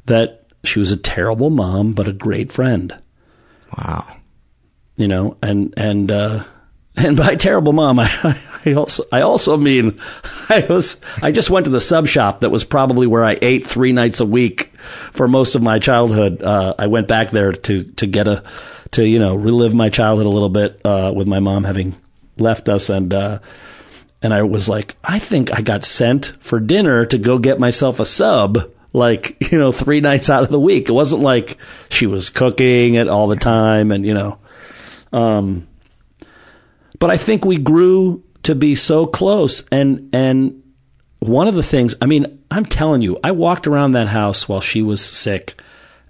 that 0.05 0.45
she 0.63 0.79
was 0.79 0.91
a 0.91 0.97
terrible 0.97 1.49
mom, 1.49 1.93
but 1.93 2.07
a 2.07 2.13
great 2.13 2.51
friend 2.51 2.97
Wow. 3.77 4.05
you 4.95 5.07
know, 5.07 5.37
and 5.41 5.73
and 5.77 6.11
uh, 6.11 6.43
and 6.95 7.17
by 7.17 7.35
terrible 7.35 7.73
mom, 7.73 7.99
I, 7.99 8.39
I 8.65 8.73
also 8.73 9.03
I 9.11 9.21
also 9.21 9.57
mean 9.57 9.99
I 10.49 10.65
was 10.69 10.99
I 11.21 11.31
just 11.31 11.49
went 11.49 11.65
to 11.65 11.71
the 11.71 11.81
sub 11.81 12.07
shop 12.07 12.39
that 12.41 12.49
was 12.51 12.63
probably 12.63 13.05
where 13.07 13.23
I 13.23 13.37
ate 13.41 13.67
three 13.67 13.91
nights 13.91 14.19
a 14.21 14.25
week 14.25 14.71
for 15.11 15.27
most 15.27 15.55
of 15.55 15.61
my 15.61 15.79
childhood. 15.79 16.41
Uh, 16.41 16.73
I 16.79 16.87
went 16.87 17.07
back 17.07 17.31
there 17.31 17.51
to 17.51 17.83
to 17.83 18.07
get 18.07 18.27
a 18.27 18.43
to 18.91 19.05
you 19.05 19.19
know 19.19 19.35
relive 19.35 19.73
my 19.73 19.89
childhood 19.89 20.25
a 20.25 20.29
little 20.29 20.49
bit 20.49 20.79
uh, 20.85 21.11
with 21.13 21.27
my 21.27 21.39
mom 21.39 21.63
having 21.63 21.95
left 22.37 22.69
us 22.69 22.89
and. 22.89 23.13
Uh, 23.13 23.39
and 24.25 24.33
I 24.33 24.41
was 24.41 24.67
like, 24.67 24.95
I 25.03 25.19
think 25.19 25.53
I 25.53 25.61
got 25.61 25.85
sent 25.85 26.33
for 26.39 26.59
dinner 26.59 27.05
to 27.05 27.19
go 27.19 27.37
get 27.37 27.59
myself 27.59 27.99
a 27.99 28.05
sub, 28.05 28.71
like, 28.91 29.37
you 29.51 29.59
know, 29.59 29.71
three 29.71 30.01
nights 30.01 30.31
out 30.31 30.41
of 30.41 30.49
the 30.49 30.59
week. 30.59 30.89
It 30.89 30.93
wasn't 30.93 31.21
like 31.21 31.59
she 31.89 32.07
was 32.07 32.31
cooking 32.31 32.95
it 32.95 33.07
all 33.07 33.27
the 33.27 33.35
time 33.35 33.91
and, 33.91 34.03
you 34.03 34.15
know, 34.15 34.39
um, 35.13 35.67
but 36.97 37.11
I 37.11 37.17
think 37.17 37.45
we 37.45 37.57
grew 37.57 38.23
to 38.43 38.55
be 38.55 38.73
so 38.73 39.05
close. 39.05 39.63
And, 39.71 40.09
and 40.11 40.63
one 41.19 41.47
of 41.47 41.53
the 41.53 41.61
things, 41.61 41.93
I 42.01 42.07
mean, 42.07 42.43
I'm 42.49 42.65
telling 42.65 43.03
you, 43.03 43.19
I 43.23 43.31
walked 43.31 43.67
around 43.67 43.91
that 43.91 44.07
house 44.07 44.49
while 44.49 44.61
she 44.61 44.81
was 44.81 45.05
sick 45.05 45.53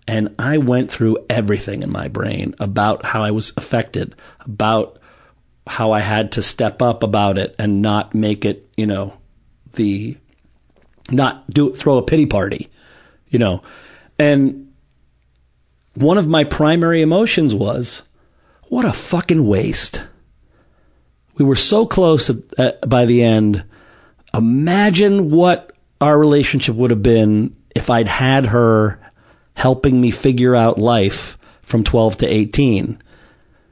and 0.08 0.34
I 0.40 0.60
went 0.60 0.90
through 0.90 1.18
everything 1.30 1.84
in 1.84 1.92
my 1.92 2.08
brain 2.08 2.56
about 2.60 3.06
how 3.06 3.24
I 3.24 3.32
was 3.32 3.52
affected, 3.58 4.16
about 4.40 5.00
how 5.68 5.92
I 5.92 6.00
had 6.00 6.34
to 6.34 6.42
step 6.42 6.82
up 6.82 7.04
about 7.04 7.38
it 7.38 7.56
and 7.58 7.82
not 7.82 8.14
make 8.14 8.46
it, 8.46 8.70
you 8.78 8.86
know, 8.86 9.18
the, 9.74 10.18
not 11.10 11.50
do, 11.50 11.74
throw 11.76 11.98
a 11.98 12.04
pity 12.04 12.26
party, 12.26 12.70
you 13.28 13.40
know. 13.40 13.64
And 14.20 14.74
one 15.96 16.18
of 16.18 16.28
my 16.28 16.44
primary 16.44 17.02
emotions 17.02 17.56
was, 17.56 18.04
what 18.70 18.86
a 18.86 18.94
fucking 18.94 19.46
waste. 19.46 20.02
We 21.38 21.46
were 21.46 21.56
so 21.56 21.86
close 21.86 22.30
at, 22.30 22.38
at, 22.58 22.90
by 22.90 23.06
the 23.06 23.24
end. 23.24 23.64
Imagine 24.34 25.32
what 25.32 25.72
our 26.00 26.18
relationship 26.18 26.76
would 26.76 26.92
have 26.92 27.04
been 27.04 27.56
if 27.76 27.90
I'd 27.90 28.08
had 28.08 28.48
her 28.48 29.00
helping 29.54 30.00
me 30.00 30.12
figure 30.12 30.56
out 30.56 30.78
life 30.78 31.38
from 31.62 31.84
12 31.84 32.18
to 32.18 32.28
18. 32.28 33.02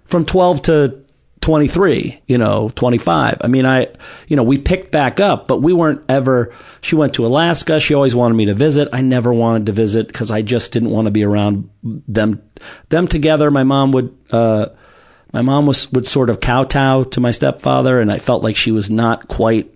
From 0.06 0.26
12 0.26 0.62
to 0.64 1.03
23, 1.44 2.22
you 2.26 2.38
know, 2.38 2.72
25. 2.74 3.40
I 3.42 3.48
mean, 3.48 3.66
I, 3.66 3.88
you 4.30 4.38
know, 4.38 4.44
we 4.44 4.58
picked 4.58 4.94
back 4.94 5.20
up, 5.20 5.46
but 5.46 5.62
we 5.62 5.74
weren't 5.74 6.02
ever, 6.08 6.54
she 6.80 6.96
went 6.96 7.16
to 7.16 7.26
Alaska. 7.26 7.82
She 7.82 7.94
always 7.94 8.16
wanted 8.16 8.36
me 8.36 8.46
to 8.46 8.54
visit. 8.54 8.88
I 8.94 9.02
never 9.02 9.34
wanted 9.34 9.66
to 9.66 9.74
visit 9.74 10.08
because 10.08 10.32
I 10.32 10.42
just 10.42 10.72
didn't 10.72 10.92
want 10.92 11.08
to 11.08 11.12
be 11.12 11.26
around 11.26 11.70
them, 11.84 12.42
them 12.88 13.10
together. 13.10 13.52
My 13.52 13.66
mom 13.66 13.92
would, 13.92 14.18
uh, 14.32 14.68
my 15.34 15.42
mom 15.42 15.66
was, 15.66 15.92
would 15.92 16.08
sort 16.08 16.30
of 16.30 16.40
kowtow 16.40 17.04
to 17.04 17.20
my 17.20 17.32
stepfather 17.32 18.00
and 18.00 18.10
I 18.10 18.20
felt 18.20 18.42
like 18.42 18.56
she 18.56 18.72
was 18.72 18.90
not 18.90 19.28
quite 19.28 19.70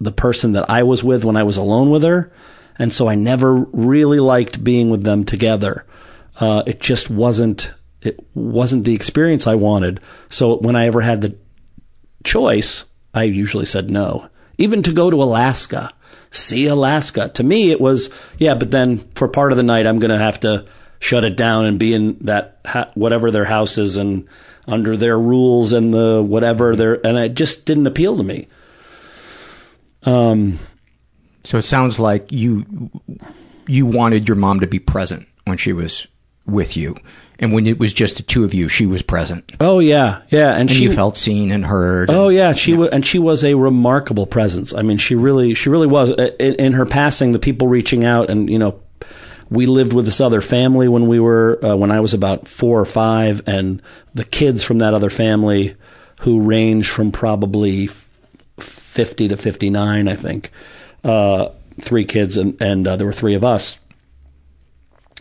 the 0.00 0.12
person 0.12 0.52
that 0.52 0.70
I 0.70 0.84
was 0.84 1.04
with 1.04 1.22
when 1.22 1.36
I 1.36 1.42
was 1.42 1.58
alone 1.58 1.90
with 1.90 2.02
her. 2.02 2.32
And 2.78 2.94
so 2.94 3.10
I 3.10 3.14
never 3.14 3.56
really 3.56 4.20
liked 4.20 4.64
being 4.64 4.88
with 4.88 5.02
them 5.02 5.24
together. 5.24 5.84
Uh, 6.40 6.62
it 6.66 6.80
just 6.80 7.10
wasn't, 7.10 7.74
it 8.02 8.18
wasn't 8.34 8.84
the 8.84 8.94
experience 8.94 9.46
I 9.46 9.54
wanted. 9.54 10.00
So 10.28 10.56
when 10.58 10.76
I 10.76 10.86
ever 10.86 11.00
had 11.00 11.20
the 11.20 11.36
choice, 12.24 12.84
I 13.14 13.24
usually 13.24 13.66
said 13.66 13.90
no. 13.90 14.28
Even 14.58 14.82
to 14.82 14.92
go 14.92 15.10
to 15.10 15.22
Alaska, 15.22 15.92
see 16.30 16.66
Alaska. 16.66 17.28
To 17.34 17.42
me, 17.42 17.70
it 17.70 17.80
was, 17.80 18.10
yeah, 18.38 18.54
but 18.54 18.70
then 18.70 18.98
for 19.14 19.28
part 19.28 19.52
of 19.52 19.56
the 19.56 19.62
night, 19.62 19.86
I'm 19.86 19.98
going 19.98 20.10
to 20.10 20.18
have 20.18 20.40
to 20.40 20.64
shut 21.00 21.24
it 21.24 21.36
down 21.36 21.64
and 21.66 21.78
be 21.78 21.94
in 21.94 22.18
that, 22.22 22.60
ha- 22.64 22.90
whatever 22.94 23.30
their 23.30 23.44
house 23.44 23.78
is 23.78 23.96
and 23.96 24.28
under 24.66 24.96
their 24.96 25.18
rules 25.18 25.72
and 25.72 25.94
the 25.94 26.22
whatever 26.22 26.76
their, 26.76 27.06
and 27.06 27.16
it 27.16 27.34
just 27.34 27.66
didn't 27.66 27.86
appeal 27.86 28.16
to 28.16 28.22
me. 28.22 28.48
Um, 30.04 30.58
So 31.44 31.56
it 31.56 31.62
sounds 31.62 31.98
like 31.98 32.30
you 32.30 32.90
you 33.66 33.86
wanted 33.86 34.28
your 34.28 34.36
mom 34.36 34.60
to 34.60 34.66
be 34.66 34.78
present 34.78 35.26
when 35.44 35.56
she 35.56 35.72
was 35.72 36.06
with 36.46 36.76
you, 36.76 36.96
and 37.38 37.52
when 37.52 37.66
it 37.66 37.78
was 37.78 37.92
just 37.92 38.16
the 38.16 38.22
two 38.22 38.44
of 38.44 38.52
you, 38.52 38.68
she 38.68 38.86
was 38.86 39.02
present. 39.02 39.52
Oh 39.60 39.78
yeah, 39.78 40.22
yeah, 40.28 40.50
and, 40.50 40.62
And 40.62 40.70
she 40.70 40.88
felt 40.88 41.16
seen 41.16 41.52
and 41.52 41.64
heard. 41.64 42.10
Oh 42.10 42.28
yeah, 42.28 42.52
she 42.52 42.74
wa 42.74 42.88
and 42.90 43.06
she 43.06 43.18
was 43.18 43.44
a 43.44 43.54
remarkable 43.54 44.26
presence. 44.26 44.74
I 44.74 44.82
mean, 44.82 44.98
she 44.98 45.14
really, 45.14 45.54
she 45.54 45.68
really 45.68 45.86
was. 45.86 46.10
In, 46.10 46.54
in 46.56 46.72
her 46.72 46.86
passing, 46.86 47.32
the 47.32 47.38
people 47.38 47.68
reaching 47.68 48.04
out, 48.04 48.28
and 48.28 48.50
you 48.50 48.58
know, 48.58 48.80
we 49.50 49.66
lived 49.66 49.92
with 49.92 50.04
this 50.04 50.20
other 50.20 50.40
family 50.40 50.88
when 50.88 51.06
we 51.06 51.20
were 51.20 51.64
uh, 51.64 51.76
when 51.76 51.92
I 51.92 52.00
was 52.00 52.12
about 52.12 52.48
four 52.48 52.80
or 52.80 52.86
five, 52.86 53.42
and 53.46 53.82
the 54.14 54.24
kids 54.24 54.64
from 54.64 54.78
that 54.78 54.94
other 54.94 55.10
family, 55.10 55.76
who 56.20 56.40
ranged 56.40 56.90
from 56.90 57.12
probably 57.12 57.88
fifty 58.58 59.28
to 59.28 59.36
fifty 59.36 59.70
nine, 59.70 60.08
I 60.08 60.16
think, 60.16 60.50
uh, 61.04 61.50
three 61.80 62.04
kids, 62.04 62.36
and 62.36 62.60
and 62.60 62.86
uh, 62.88 62.96
there 62.96 63.06
were 63.06 63.12
three 63.12 63.34
of 63.34 63.44
us 63.44 63.78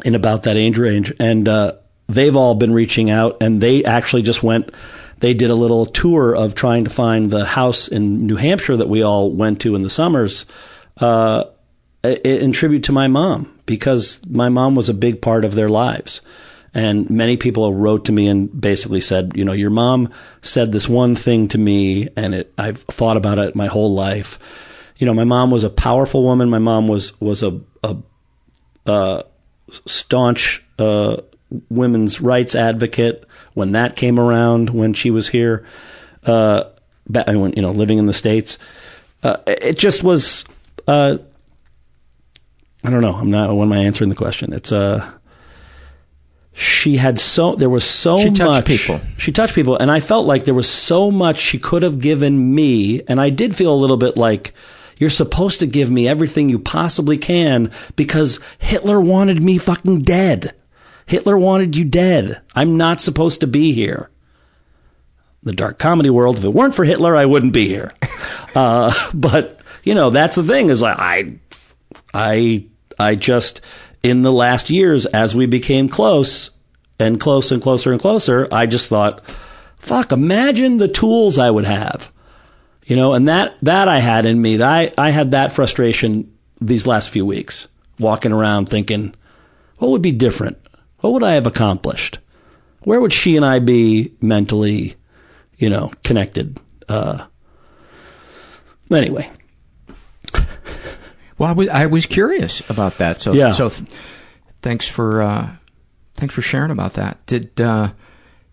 in 0.04 0.16
about 0.16 0.44
that 0.44 0.58
age 0.58 0.80
range, 0.80 1.14
and 1.20 1.48
uh, 1.48 1.74
they've 2.08 2.36
all 2.36 2.56
been 2.56 2.74
reaching 2.74 3.10
out, 3.10 3.38
and 3.42 3.62
they 3.62 3.84
actually 3.84 4.22
just 4.22 4.44
went. 4.44 4.72
They 5.20 5.34
did 5.34 5.50
a 5.50 5.56
little 5.56 5.86
tour 5.86 6.36
of 6.36 6.54
trying 6.54 6.84
to 6.84 6.90
find 6.90 7.32
the 7.32 7.46
house 7.46 7.88
in 7.88 8.28
New 8.28 8.36
Hampshire 8.36 8.78
that 8.78 8.90
we 8.90 9.02
all 9.02 9.32
went 9.32 9.62
to 9.62 9.76
in 9.76 9.82
the 9.82 9.90
summers, 9.90 10.46
uh, 10.98 11.46
in 12.04 12.52
tribute 12.52 12.84
to 12.84 12.92
my 12.92 13.08
mom, 13.08 13.52
because 13.66 14.22
my 14.28 14.50
mom 14.50 14.76
was 14.76 14.90
a 14.90 14.94
big 14.94 15.22
part 15.22 15.44
of 15.44 15.56
their 15.56 15.70
lives. 15.70 16.22
And 16.74 17.10
many 17.10 17.38
people 17.38 17.74
wrote 17.74 18.06
to 18.06 18.12
me 18.12 18.28
and 18.28 18.62
basically 18.62 19.02
said, 19.02 19.32
you 19.36 19.44
know, 19.44 19.54
your 19.54 19.72
mom 19.72 20.14
said 20.44 20.72
this 20.72 20.88
one 20.88 21.16
thing 21.16 21.48
to 21.48 21.58
me, 21.58 22.10
and 22.16 22.36
it, 22.36 22.54
I've 22.56 22.82
thought 22.84 23.18
about 23.18 23.40
it 23.40 23.56
my 23.56 23.66
whole 23.66 23.96
life. 23.96 24.38
You 24.98 25.08
know, 25.08 25.14
my 25.16 25.24
mom 25.24 25.50
was 25.50 25.64
a 25.64 25.72
powerful 25.72 26.24
woman. 26.24 26.52
My 26.52 26.60
mom 26.60 26.88
was 26.88 27.20
was 27.20 27.42
a, 27.42 27.60
a 27.84 27.98
uh, 28.86 29.24
staunch 29.86 30.64
uh, 30.78 31.18
women's 31.70 32.22
rights 32.22 32.56
advocate 32.56 33.24
when 33.54 33.72
that 33.72 33.96
came 33.96 34.20
around 34.20 34.70
when 34.70 34.94
she 34.94 35.12
was 35.12 35.28
here, 35.28 35.66
uh, 36.26 36.66
when 37.08 37.54
you 37.54 37.62
know 37.62 37.72
living 37.72 37.98
in 37.98 38.06
the 38.06 38.14
states. 38.14 38.58
Uh, 39.24 39.38
it 39.48 39.78
just 39.78 40.04
was. 40.04 40.46
Uh, 40.88 41.18
I 42.84 42.90
don't 42.90 43.02
know. 43.02 43.16
I'm 43.16 43.32
not. 43.32 43.54
When 43.56 43.72
am 43.72 43.74
I 43.74 43.84
answering 43.84 44.10
the 44.10 44.16
question? 44.16 44.54
It's 44.54 44.72
uh. 44.72 45.14
She 46.54 46.98
had 46.98 47.20
so 47.20 47.56
there 47.56 47.70
was 47.70 47.86
so 47.86 48.18
She 48.18 48.32
touched 48.32 48.40
much 48.40 48.66
people. 48.66 49.00
She 49.18 49.32
touched 49.32 49.54
people, 49.54 49.78
and 49.78 49.92
I 49.92 50.00
felt 50.00 50.26
like 50.26 50.46
there 50.46 50.56
was 50.56 50.68
so 50.68 51.12
much 51.12 51.38
she 51.38 51.60
could 51.60 51.84
have 51.84 52.00
given 52.00 52.56
me, 52.56 53.04
and 53.08 53.22
I 53.22 53.30
did 53.30 53.56
feel 53.56 53.72
a 53.72 53.78
little 53.78 53.98
bit 53.98 54.18
like 54.18 54.56
you're 54.98 55.10
supposed 55.12 55.60
to 55.60 55.68
give 55.68 55.92
me 55.92 56.08
everything 56.08 56.50
you 56.50 56.58
possibly 56.58 57.18
can 57.18 57.72
because 57.96 58.40
Hitler 58.58 59.00
wanted 59.00 59.44
me 59.44 59.60
fucking 59.60 60.00
dead. 60.00 60.56
Hitler 61.08 61.38
wanted 61.38 61.76
you 61.76 61.86
dead. 61.86 62.42
I'm 62.54 62.78
not 62.78 63.02
supposed 63.02 63.42
to 63.42 63.48
be 63.48 63.74
here. 63.74 64.12
The 65.42 65.54
dark 65.54 65.80
comedy 65.80 66.10
world, 66.10 66.38
if 66.38 66.44
it 66.44 66.54
weren't 66.54 66.76
for 66.76 66.86
Hitler, 66.86 67.16
I 67.16 67.26
wouldn't 67.26 67.54
be 67.54 67.68
here. 67.68 67.92
Uh, 68.56 68.92
but, 69.14 69.60
you 69.84 69.94
know, 69.94 70.10
that's 70.10 70.36
the 70.36 70.44
thing 70.44 70.70
is 70.70 70.82
like, 70.82 70.98
I, 70.98 71.36
I, 72.12 72.66
I 72.98 73.14
just, 73.14 73.62
in 74.02 74.24
the 74.24 74.32
last 74.32 74.72
years, 74.72 75.06
as 75.06 75.36
we 75.36 75.46
became 75.46 75.90
close 75.90 76.50
and 76.98 77.20
close 77.20 77.52
and 77.52 77.62
closer 77.62 77.92
and 77.92 78.02
closer, 78.02 78.48
I 78.52 78.66
just 78.66 78.90
thought, 78.90 79.22
fuck, 79.78 80.12
imagine 80.12 80.78
the 80.78 80.88
tools 80.88 81.38
I 81.38 81.52
would 81.52 81.66
have. 81.66 82.12
You 82.86 82.96
know, 82.96 83.14
and 83.14 83.28
that 83.28 83.58
that 83.62 83.88
I 83.88 84.00
had 84.00 84.26
in 84.26 84.42
me. 84.42 84.60
I 84.64 84.92
I 84.98 85.12
had 85.12 85.32
that 85.32 85.52
frustration 85.52 86.34
these 86.62 86.88
last 86.88 87.10
few 87.10 87.26
weeks, 87.26 87.68
walking 88.00 88.32
around 88.32 88.70
thinking, 88.70 89.14
what 89.78 89.92
would 89.92 90.02
be 90.02 90.14
different? 90.14 90.58
What 91.08 91.14
would 91.22 91.24
I 91.24 91.36
have 91.36 91.48
accomplished? 91.48 92.20
Where 92.82 93.00
would 93.00 93.14
she 93.14 93.38
and 93.38 93.46
I 93.46 93.60
be 93.60 94.12
mentally, 94.20 94.96
you 95.58 95.70
know, 95.70 95.90
connected? 96.04 96.60
Uh, 96.90 97.26
anyway, 98.92 99.30
Well, 101.38 101.50
I 101.50 101.54
was 101.54 101.70
I 101.70 101.86
was 101.86 102.06
curious 102.06 102.62
about 102.70 102.98
that. 102.98 103.22
So 103.22 103.32
Yeah. 103.32 103.52
so 103.52 103.70
th- 103.70 103.90
thanks 104.62 104.86
for 104.86 105.22
uh, 105.22 105.50
thanks 106.16 106.36
for 106.36 106.42
sharing 106.42 106.72
about 106.72 106.96
that. 106.96 107.26
Did 107.26 107.62
uh, 107.62 107.92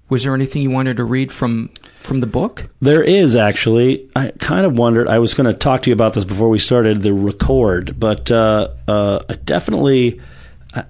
was 0.09 0.23
there 0.23 0.33
anything 0.35 0.63
you 0.63 0.71
wanted 0.71 0.99
to 0.99 1.05
read 1.05 1.33
from 1.33 1.71
from 2.03 2.21
the 2.21 2.27
book? 2.29 2.69
There 2.81 3.03
is 3.03 3.35
actually. 3.35 4.09
I 4.15 4.31
kind 4.39 4.65
of 4.65 4.79
wondered. 4.79 5.09
I 5.09 5.19
was 5.19 5.35
going 5.35 5.47
to 5.53 5.55
talk 5.59 5.83
to 5.83 5.91
you 5.91 5.95
about 5.95 6.13
this 6.13 6.25
before 6.25 6.49
we 6.51 6.61
started 6.61 7.03
the 7.03 7.13
record, 7.15 7.99
but 7.99 8.31
uh, 8.31 8.69
uh, 8.87 9.25
I 9.29 9.35
definitely, 9.35 10.21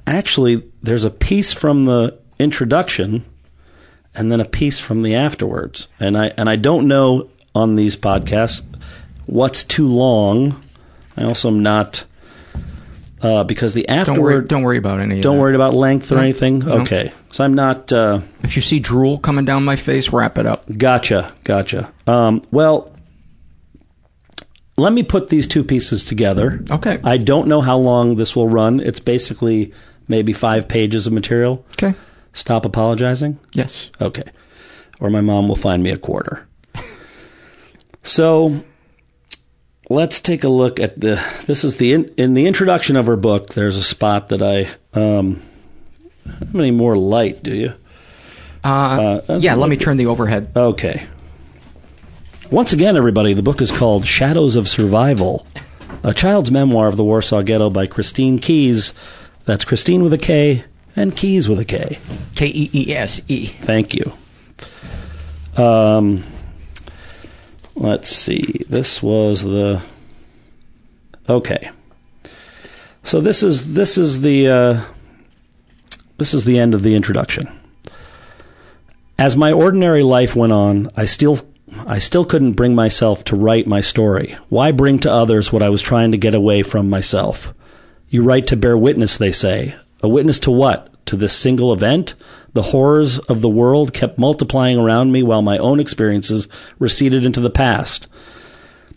actually, 0.06 0.62
there's 0.82 1.04
a 1.04 1.10
piece 1.10 1.52
from 1.52 1.84
the 1.84 2.18
introduction, 2.38 3.24
and 4.14 4.30
then 4.30 4.40
a 4.40 4.44
piece 4.44 4.78
from 4.78 5.02
the 5.02 5.14
afterwards, 5.14 5.88
and 6.00 6.16
I 6.16 6.28
and 6.36 6.48
I 6.48 6.56
don't 6.56 6.86
know 6.88 7.28
on 7.54 7.74
these 7.76 7.96
podcasts 7.96 8.62
what's 9.26 9.64
too 9.64 9.86
long. 9.88 10.62
I 11.16 11.24
also 11.24 11.48
am 11.48 11.62
not. 11.62 12.04
Uh, 13.22 13.42
because 13.42 13.72
the 13.72 13.88
afterward, 13.88 14.16
Don't 14.16 14.22
worry, 14.22 14.46
don't 14.48 14.62
worry 14.64 14.76
about 14.78 15.00
any. 15.00 15.22
don't 15.22 15.36
that. 15.36 15.40
worry 15.40 15.54
about 15.54 15.72
length 15.72 16.12
or 16.12 16.16
No, 16.16 16.20
anything. 16.20 16.58
no. 16.58 16.80
Okay, 16.82 17.10
so 17.30 17.42
I'm 17.42 17.54
not. 17.54 17.90
Uh, 17.90 18.20
If 18.42 18.54
you 18.54 18.60
see 18.60 18.80
drool 18.80 19.16
coming 19.18 19.46
down 19.46 19.64
my 19.64 19.76
face, 19.76 20.10
wrap 20.12 20.36
it 20.36 20.44
up. 20.46 20.64
Gotcha, 20.76 21.32
gotcha. 21.42 21.90
Um, 22.06 22.42
well, 22.50 22.93
let 24.76 24.92
me 24.92 25.02
put 25.02 25.28
these 25.28 25.46
two 25.46 25.62
pieces 25.64 26.04
together. 26.04 26.62
Okay. 26.70 26.98
I 27.04 27.16
don't 27.16 27.48
know 27.48 27.60
how 27.60 27.78
long 27.78 28.16
this 28.16 28.34
will 28.34 28.48
run. 28.48 28.80
It's 28.80 29.00
basically 29.00 29.72
maybe 30.08 30.32
five 30.32 30.66
pages 30.68 31.06
of 31.06 31.12
material. 31.12 31.64
Okay. 31.72 31.94
Stop 32.32 32.64
apologizing. 32.64 33.38
Yes. 33.52 33.90
Okay. 34.00 34.24
Or 35.00 35.10
my 35.10 35.20
mom 35.20 35.48
will 35.48 35.56
find 35.56 35.82
me 35.82 35.90
a 35.90 35.96
quarter. 35.98 36.46
so 38.02 38.64
let's 39.88 40.20
take 40.20 40.44
a 40.44 40.48
look 40.48 40.80
at 40.80 41.00
the. 41.00 41.22
This 41.46 41.64
is 41.64 41.76
the 41.76 41.92
in, 41.92 42.12
in 42.16 42.34
the 42.34 42.46
introduction 42.46 42.96
of 42.96 43.06
her 43.06 43.16
book. 43.16 43.54
There's 43.54 43.76
a 43.76 43.82
spot 43.84 44.30
that 44.30 44.42
I. 44.42 44.68
Um, 44.98 45.40
how 46.26 46.46
many 46.52 46.70
more 46.70 46.96
light 46.96 47.42
do 47.42 47.54
you? 47.54 47.72
Uh, 48.64 49.20
Uh, 49.28 49.38
yeah, 49.40 49.54
let 49.54 49.68
me 49.68 49.76
turn 49.76 49.96
the 49.98 50.06
overhead. 50.06 50.50
Okay. 50.56 51.06
Once 52.50 52.74
again, 52.74 52.94
everybody, 52.94 53.32
the 53.32 53.42
book 53.42 53.62
is 53.62 53.72
called 53.72 54.06
Shadows 54.06 54.54
of 54.54 54.68
Survival, 54.68 55.46
a 56.02 56.12
child's 56.12 56.50
memoir 56.50 56.88
of 56.88 56.96
the 56.96 57.04
Warsaw 57.04 57.40
Ghetto 57.40 57.70
by 57.70 57.86
Kristine 57.86 58.38
Keese. 58.38 58.92
That's 59.46 59.64
Kristine 59.64 60.02
with 60.02 60.12
a 60.12 60.18
K 60.18 60.62
and 60.94 61.16
Keese 61.16 61.48
with 61.48 61.58
a 61.58 61.64
K. 61.64 61.98
K 62.34 62.46
E 62.46 62.70
E 62.74 62.94
S 62.94 63.22
E. 63.28 63.46
Thank 63.46 63.94
you. 63.94 64.12
Um, 65.56 66.22
let's 67.74 68.10
see. 68.10 68.64
This 68.68 69.02
was 69.02 69.42
the 69.42 69.80
okay. 71.28 71.70
So 73.04 73.22
this 73.22 73.42
is 73.42 73.72
this 73.72 73.96
is 73.96 74.20
the 74.20 74.48
uh, 74.48 74.84
this 76.18 76.34
is 76.34 76.44
the 76.44 76.58
end 76.58 76.74
of 76.74 76.82
the 76.82 76.94
introduction. 76.94 77.48
As 79.18 79.34
my 79.34 79.50
ordinary 79.50 80.02
life 80.02 80.36
went 80.36 80.52
on, 80.52 80.90
I 80.94 81.06
still 81.06 81.38
I 81.86 81.98
still 81.98 82.24
couldn't 82.24 82.52
bring 82.52 82.74
myself 82.74 83.24
to 83.24 83.36
write 83.36 83.66
my 83.66 83.82
story. 83.82 84.36
Why 84.48 84.72
bring 84.72 84.98
to 85.00 85.12
others 85.12 85.52
what 85.52 85.62
I 85.62 85.68
was 85.68 85.82
trying 85.82 86.12
to 86.12 86.18
get 86.18 86.34
away 86.34 86.62
from 86.62 86.88
myself? 86.88 87.52
You 88.08 88.22
write 88.22 88.46
to 88.48 88.56
bear 88.56 88.76
witness, 88.76 89.18
they 89.18 89.32
say. 89.32 89.74
A 90.02 90.08
witness 90.08 90.38
to 90.40 90.50
what? 90.50 90.88
To 91.06 91.16
this 91.16 91.34
single 91.34 91.72
event? 91.74 92.14
The 92.54 92.62
horrors 92.62 93.18
of 93.18 93.42
the 93.42 93.48
world 93.50 93.92
kept 93.92 94.18
multiplying 94.18 94.78
around 94.78 95.12
me 95.12 95.22
while 95.22 95.42
my 95.42 95.58
own 95.58 95.78
experiences 95.78 96.48
receded 96.78 97.26
into 97.26 97.40
the 97.40 97.50
past. 97.50 98.08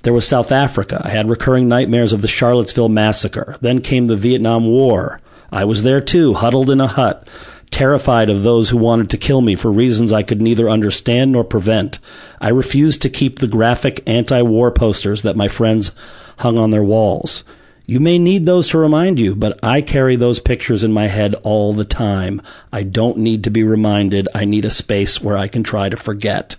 There 0.04 0.14
was 0.14 0.28
South 0.28 0.54
Africa. 0.54 1.02
I 1.04 1.10
had 1.10 1.30
recurring 1.30 1.68
nightmares 1.68 2.14
of 2.14 2.22
the 2.22 2.28
Sharpeville 2.30 2.92
massacre. 2.92 3.58
Then 3.60 3.82
came 3.82 4.06
the 4.06 4.16
Vietnam 4.16 4.66
War. 4.66 5.20
I 5.52 5.66
was 5.66 5.84
there 5.84 6.02
too, 6.02 6.36
huddled 6.36 6.70
in 6.70 6.80
a 6.80 6.88
hut, 6.88 7.28
terrified 7.72 8.30
of 8.30 8.44
those 8.44 8.70
who 8.70 8.78
wanted 8.78 9.10
to 9.10 9.18
kill 9.18 9.42
me 9.42 9.56
for 9.56 9.72
reasons 9.72 10.12
I 10.12 10.24
could 10.24 10.42
neither 10.42 10.70
understand 10.70 11.32
nor 11.32 11.44
prevent. 11.44 12.00
I 12.42 12.50
refused 12.50 13.02
to 13.02 13.10
keep 13.10 13.40
the 13.40 13.48
graphic 13.48 14.02
anti 14.06 14.42
war 14.42 14.72
posters 14.72 15.22
that 15.24 15.36
my 15.36 15.48
friends 15.48 15.92
hung 16.38 16.58
on 16.58 16.72
their 16.72 16.84
walls. 16.84 17.44
You 17.86 18.02
may 18.02 18.20
need 18.20 18.46
those 18.46 18.68
to 18.70 18.78
remind 18.78 19.18
you, 19.18 19.34
but 19.34 19.58
I 19.64 19.82
carry 19.82 20.18
those 20.18 20.40
pictures 20.40 20.84
in 20.84 20.92
my 20.92 21.08
head 21.08 21.36
all 21.44 21.72
the 21.72 21.86
time. 21.86 22.42
I 22.72 22.84
don't 22.84 23.18
need 23.18 23.46
to 23.46 23.50
be 23.50 23.64
reminded. 23.64 24.28
I 24.36 24.44
need 24.44 24.66
a 24.66 24.70
space 24.70 25.22
where 25.22 25.38
I 25.38 25.48
can 25.48 25.64
try 25.64 25.88
to 25.88 25.96
forget. 25.96 26.58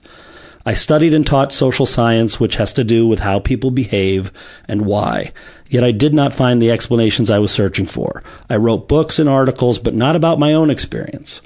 I 0.68 0.74
studied 0.74 1.14
and 1.14 1.26
taught 1.26 1.54
social 1.54 1.86
science, 1.86 2.38
which 2.38 2.56
has 2.56 2.74
to 2.74 2.84
do 2.84 3.06
with 3.06 3.20
how 3.20 3.38
people 3.38 3.70
behave 3.70 4.30
and 4.68 4.82
why. 4.82 5.32
Yet 5.70 5.82
I 5.82 5.92
did 5.92 6.12
not 6.12 6.34
find 6.34 6.60
the 6.60 6.70
explanations 6.70 7.30
I 7.30 7.38
was 7.38 7.50
searching 7.50 7.86
for. 7.86 8.22
I 8.50 8.56
wrote 8.56 8.86
books 8.86 9.18
and 9.18 9.30
articles, 9.30 9.78
but 9.78 9.94
not 9.94 10.14
about 10.14 10.38
my 10.38 10.52
own 10.52 10.68
experience. 10.68 11.40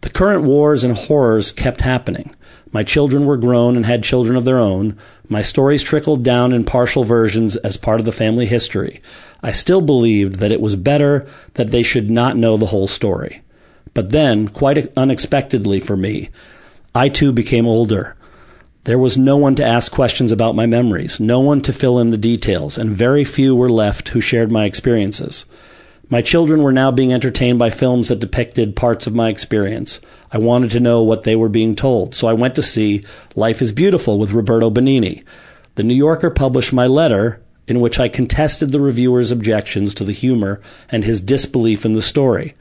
The 0.00 0.08
current 0.08 0.44
wars 0.44 0.82
and 0.82 0.96
horrors 0.96 1.52
kept 1.52 1.82
happening. 1.82 2.34
My 2.72 2.82
children 2.82 3.26
were 3.26 3.36
grown 3.36 3.76
and 3.76 3.84
had 3.84 4.02
children 4.02 4.34
of 4.34 4.46
their 4.46 4.60
own. 4.60 4.96
My 5.28 5.42
stories 5.42 5.82
trickled 5.82 6.22
down 6.22 6.54
in 6.54 6.64
partial 6.64 7.04
versions 7.04 7.56
as 7.56 7.76
part 7.76 8.00
of 8.00 8.06
the 8.06 8.12
family 8.12 8.46
history. 8.46 9.02
I 9.42 9.52
still 9.52 9.82
believed 9.82 10.36
that 10.36 10.52
it 10.52 10.62
was 10.62 10.74
better 10.74 11.26
that 11.52 11.68
they 11.68 11.82
should 11.82 12.10
not 12.10 12.38
know 12.38 12.56
the 12.56 12.64
whole 12.72 12.88
story. 12.88 13.42
But 13.92 14.08
then, 14.08 14.48
quite 14.48 14.90
unexpectedly 14.96 15.80
for 15.80 15.98
me, 15.98 16.30
I 16.94 17.10
too 17.10 17.30
became 17.30 17.66
older. 17.66 18.16
There 18.84 18.98
was 18.98 19.16
no 19.16 19.38
one 19.38 19.54
to 19.54 19.64
ask 19.64 19.90
questions 19.90 20.30
about 20.30 20.54
my 20.54 20.66
memories, 20.66 21.18
no 21.18 21.40
one 21.40 21.62
to 21.62 21.72
fill 21.72 21.98
in 21.98 22.10
the 22.10 22.18
details, 22.18 22.76
and 22.76 22.90
very 22.90 23.24
few 23.24 23.56
were 23.56 23.70
left 23.70 24.10
who 24.10 24.20
shared 24.20 24.52
my 24.52 24.66
experiences. 24.66 25.46
My 26.10 26.20
children 26.20 26.62
were 26.62 26.72
now 26.72 26.90
being 26.90 27.10
entertained 27.10 27.58
by 27.58 27.70
films 27.70 28.08
that 28.08 28.18
depicted 28.18 28.76
parts 28.76 29.06
of 29.06 29.14
my 29.14 29.30
experience. 29.30 30.00
I 30.32 30.36
wanted 30.36 30.70
to 30.72 30.80
know 30.80 31.02
what 31.02 31.22
they 31.22 31.34
were 31.34 31.48
being 31.48 31.74
told, 31.74 32.14
so 32.14 32.28
I 32.28 32.34
went 32.34 32.54
to 32.56 32.62
see 32.62 33.02
Life 33.34 33.62
is 33.62 33.72
Beautiful 33.72 34.18
with 34.18 34.32
Roberto 34.32 34.68
Benigni. 34.70 35.24
The 35.76 35.82
New 35.82 35.94
Yorker 35.94 36.28
published 36.28 36.74
my 36.74 36.86
letter 36.86 37.40
in 37.66 37.80
which 37.80 37.98
I 37.98 38.08
contested 38.08 38.68
the 38.68 38.80
reviewer's 38.80 39.30
objections 39.30 39.94
to 39.94 40.04
the 40.04 40.12
humor 40.12 40.60
and 40.90 41.04
his 41.04 41.22
disbelief 41.22 41.86
in 41.86 41.94
the 41.94 42.02
story. 42.02 42.54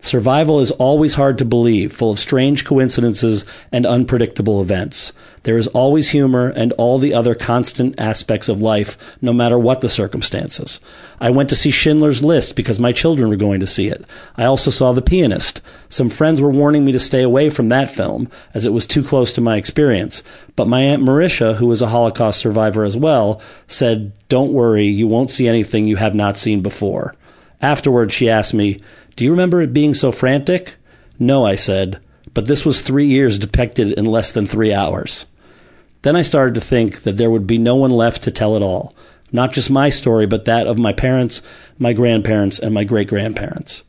Survival 0.00 0.60
is 0.60 0.70
always 0.72 1.14
hard 1.14 1.38
to 1.38 1.44
believe, 1.44 1.92
full 1.92 2.12
of 2.12 2.20
strange 2.20 2.64
coincidences 2.64 3.44
and 3.72 3.84
unpredictable 3.84 4.62
events. 4.62 5.12
There 5.42 5.58
is 5.58 5.66
always 5.68 6.10
humor 6.10 6.48
and 6.48 6.72
all 6.72 6.98
the 6.98 7.14
other 7.14 7.34
constant 7.34 7.98
aspects 7.98 8.48
of 8.48 8.62
life, 8.62 8.96
no 9.20 9.32
matter 9.32 9.58
what 9.58 9.80
the 9.80 9.88
circumstances. 9.88 10.78
I 11.20 11.30
went 11.30 11.48
to 11.48 11.56
see 11.56 11.72
Schindler's 11.72 12.22
List 12.22 12.54
because 12.54 12.78
my 12.78 12.92
children 12.92 13.28
were 13.28 13.36
going 13.36 13.58
to 13.60 13.66
see 13.66 13.88
it. 13.88 14.04
I 14.36 14.44
also 14.44 14.70
saw 14.70 14.92
The 14.92 15.02
Pianist. 15.02 15.60
Some 15.88 16.10
friends 16.10 16.40
were 16.40 16.50
warning 16.50 16.84
me 16.84 16.92
to 16.92 17.00
stay 17.00 17.22
away 17.22 17.50
from 17.50 17.68
that 17.70 17.90
film, 17.90 18.28
as 18.54 18.66
it 18.66 18.72
was 18.72 18.86
too 18.86 19.02
close 19.02 19.32
to 19.32 19.40
my 19.40 19.56
experience. 19.56 20.22
But 20.54 20.68
my 20.68 20.80
Aunt 20.80 21.02
Marisha, 21.02 21.56
who 21.56 21.70
is 21.72 21.82
a 21.82 21.88
Holocaust 21.88 22.38
survivor 22.38 22.84
as 22.84 22.96
well, 22.96 23.40
said, 23.66 24.12
Don't 24.28 24.52
worry, 24.52 24.86
you 24.86 25.08
won't 25.08 25.32
see 25.32 25.48
anything 25.48 25.88
you 25.88 25.96
have 25.96 26.14
not 26.14 26.36
seen 26.36 26.62
before. 26.62 27.14
Afterwards, 27.60 28.14
she 28.14 28.30
asked 28.30 28.54
me, 28.54 28.80
Do 29.18 29.24
you 29.24 29.32
remember 29.32 29.60
it 29.60 29.72
being 29.72 29.94
so 29.94 30.12
frantic? 30.12 30.76
No, 31.18 31.44
I 31.44 31.56
said, 31.56 31.98
but 32.34 32.46
this 32.46 32.64
was 32.64 32.80
three 32.80 33.06
years 33.06 33.36
depicted 33.36 33.90
in 33.98 34.04
less 34.04 34.30
than 34.30 34.46
three 34.46 34.72
hours. 34.72 35.26
Then 36.02 36.14
I 36.14 36.22
started 36.22 36.54
to 36.54 36.60
think 36.60 37.00
that 37.02 37.16
there 37.16 37.28
would 37.28 37.44
be 37.44 37.58
no 37.58 37.74
one 37.74 37.90
left 37.90 38.22
to 38.22 38.30
tell 38.30 38.54
it 38.54 38.62
all. 38.62 38.94
Not 39.32 39.52
just 39.52 39.70
my 39.70 39.88
story, 39.88 40.26
but 40.26 40.44
that 40.44 40.68
of 40.68 40.78
my 40.78 40.92
parents, 40.92 41.42
my 41.80 41.94
grandparents, 41.94 42.60
and 42.60 42.72
my 42.72 42.84
great 42.84 43.08
grandparents. 43.08 43.82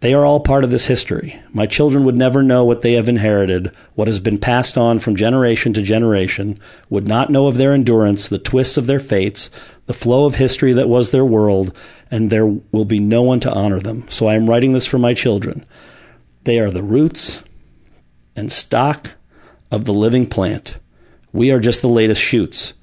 They 0.00 0.14
are 0.14 0.24
all 0.24 0.40
part 0.40 0.64
of 0.64 0.70
this 0.70 0.86
history. 0.86 1.38
My 1.52 1.66
children 1.66 2.04
would 2.06 2.16
never 2.16 2.42
know 2.42 2.64
what 2.64 2.80
they 2.80 2.94
have 2.94 3.10
inherited, 3.10 3.72
what 3.94 4.08
has 4.08 4.20
been 4.20 4.38
passed 4.38 4.78
on 4.78 5.00
from 5.00 5.16
generation 5.16 5.74
to 5.74 5.82
generation, 5.82 6.58
would 6.88 7.06
not 7.06 7.28
know 7.28 7.46
of 7.46 7.58
their 7.58 7.74
endurance, 7.74 8.26
the 8.26 8.38
twists 8.38 8.78
of 8.78 8.86
their 8.86 9.00
fates, 9.00 9.50
the 9.86 9.94
flow 9.94 10.26
of 10.26 10.36
history 10.36 10.72
that 10.74 10.88
was 10.88 11.10
their 11.10 11.24
world, 11.24 11.76
and 12.10 12.30
there 12.30 12.46
will 12.46 12.84
be 12.84 13.00
no 13.00 13.22
one 13.22 13.40
to 13.40 13.52
honor 13.52 13.80
them. 13.80 14.06
So 14.08 14.26
I 14.26 14.34
am 14.34 14.48
writing 14.48 14.72
this 14.72 14.86
for 14.86 14.98
my 14.98 15.14
children. 15.14 15.66
They 16.44 16.60
are 16.60 16.70
the 16.70 16.82
roots 16.82 17.42
and 18.36 18.50
stock 18.50 19.14
of 19.70 19.84
the 19.84 19.94
living 19.94 20.26
plant. 20.26 20.78
We 21.32 21.50
are 21.50 21.60
just 21.60 21.82
the 21.82 21.88
latest 21.88 22.20
shoots. 22.20 22.74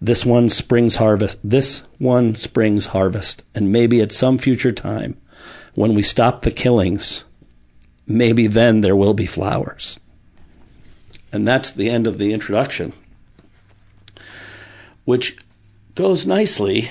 This 0.00 0.24
one 0.24 0.48
springs 0.48 0.96
harvest. 0.96 1.38
This 1.44 1.82
one 1.98 2.34
springs 2.34 2.86
harvest. 2.86 3.44
And 3.54 3.72
maybe 3.72 4.00
at 4.00 4.12
some 4.12 4.38
future 4.38 4.72
time, 4.72 5.20
when 5.74 5.94
we 5.94 6.02
stop 6.02 6.42
the 6.42 6.50
killings, 6.50 7.24
maybe 8.06 8.46
then 8.46 8.80
there 8.80 8.96
will 8.96 9.14
be 9.14 9.26
flowers. 9.26 9.98
And 11.32 11.46
that's 11.46 11.70
the 11.70 11.90
end 11.90 12.06
of 12.06 12.18
the 12.18 12.32
introduction, 12.32 12.92
which 15.04 15.36
goes 15.94 16.26
nicely 16.26 16.90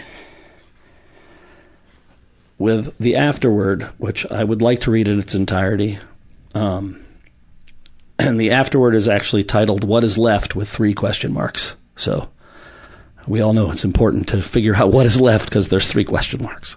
with 2.57 2.95
the 2.99 3.15
afterword, 3.15 3.83
which 3.97 4.29
I 4.29 4.43
would 4.43 4.61
like 4.61 4.81
to 4.81 4.91
read 4.91 5.07
in 5.07 5.19
its 5.19 5.33
entirety. 5.33 5.97
Um, 6.53 7.03
and 8.17 8.39
the 8.39 8.51
afterword 8.51 8.95
is 8.95 9.07
actually 9.07 9.45
titled 9.45 9.83
What 9.83 10.03
is 10.03 10.17
Left 10.17 10.55
with 10.55 10.67
three 10.67 10.93
question 10.93 11.31
marks. 11.31 11.75
So 11.95 12.29
we 13.27 13.41
all 13.41 13.53
know 13.53 13.71
it's 13.71 13.85
important 13.85 14.27
to 14.29 14.41
figure 14.41 14.75
out 14.75 14.91
what 14.91 15.05
is 15.05 15.21
left 15.21 15.49
because 15.49 15.69
there's 15.69 15.89
three 15.89 16.03
question 16.03 16.43
marks. 16.43 16.75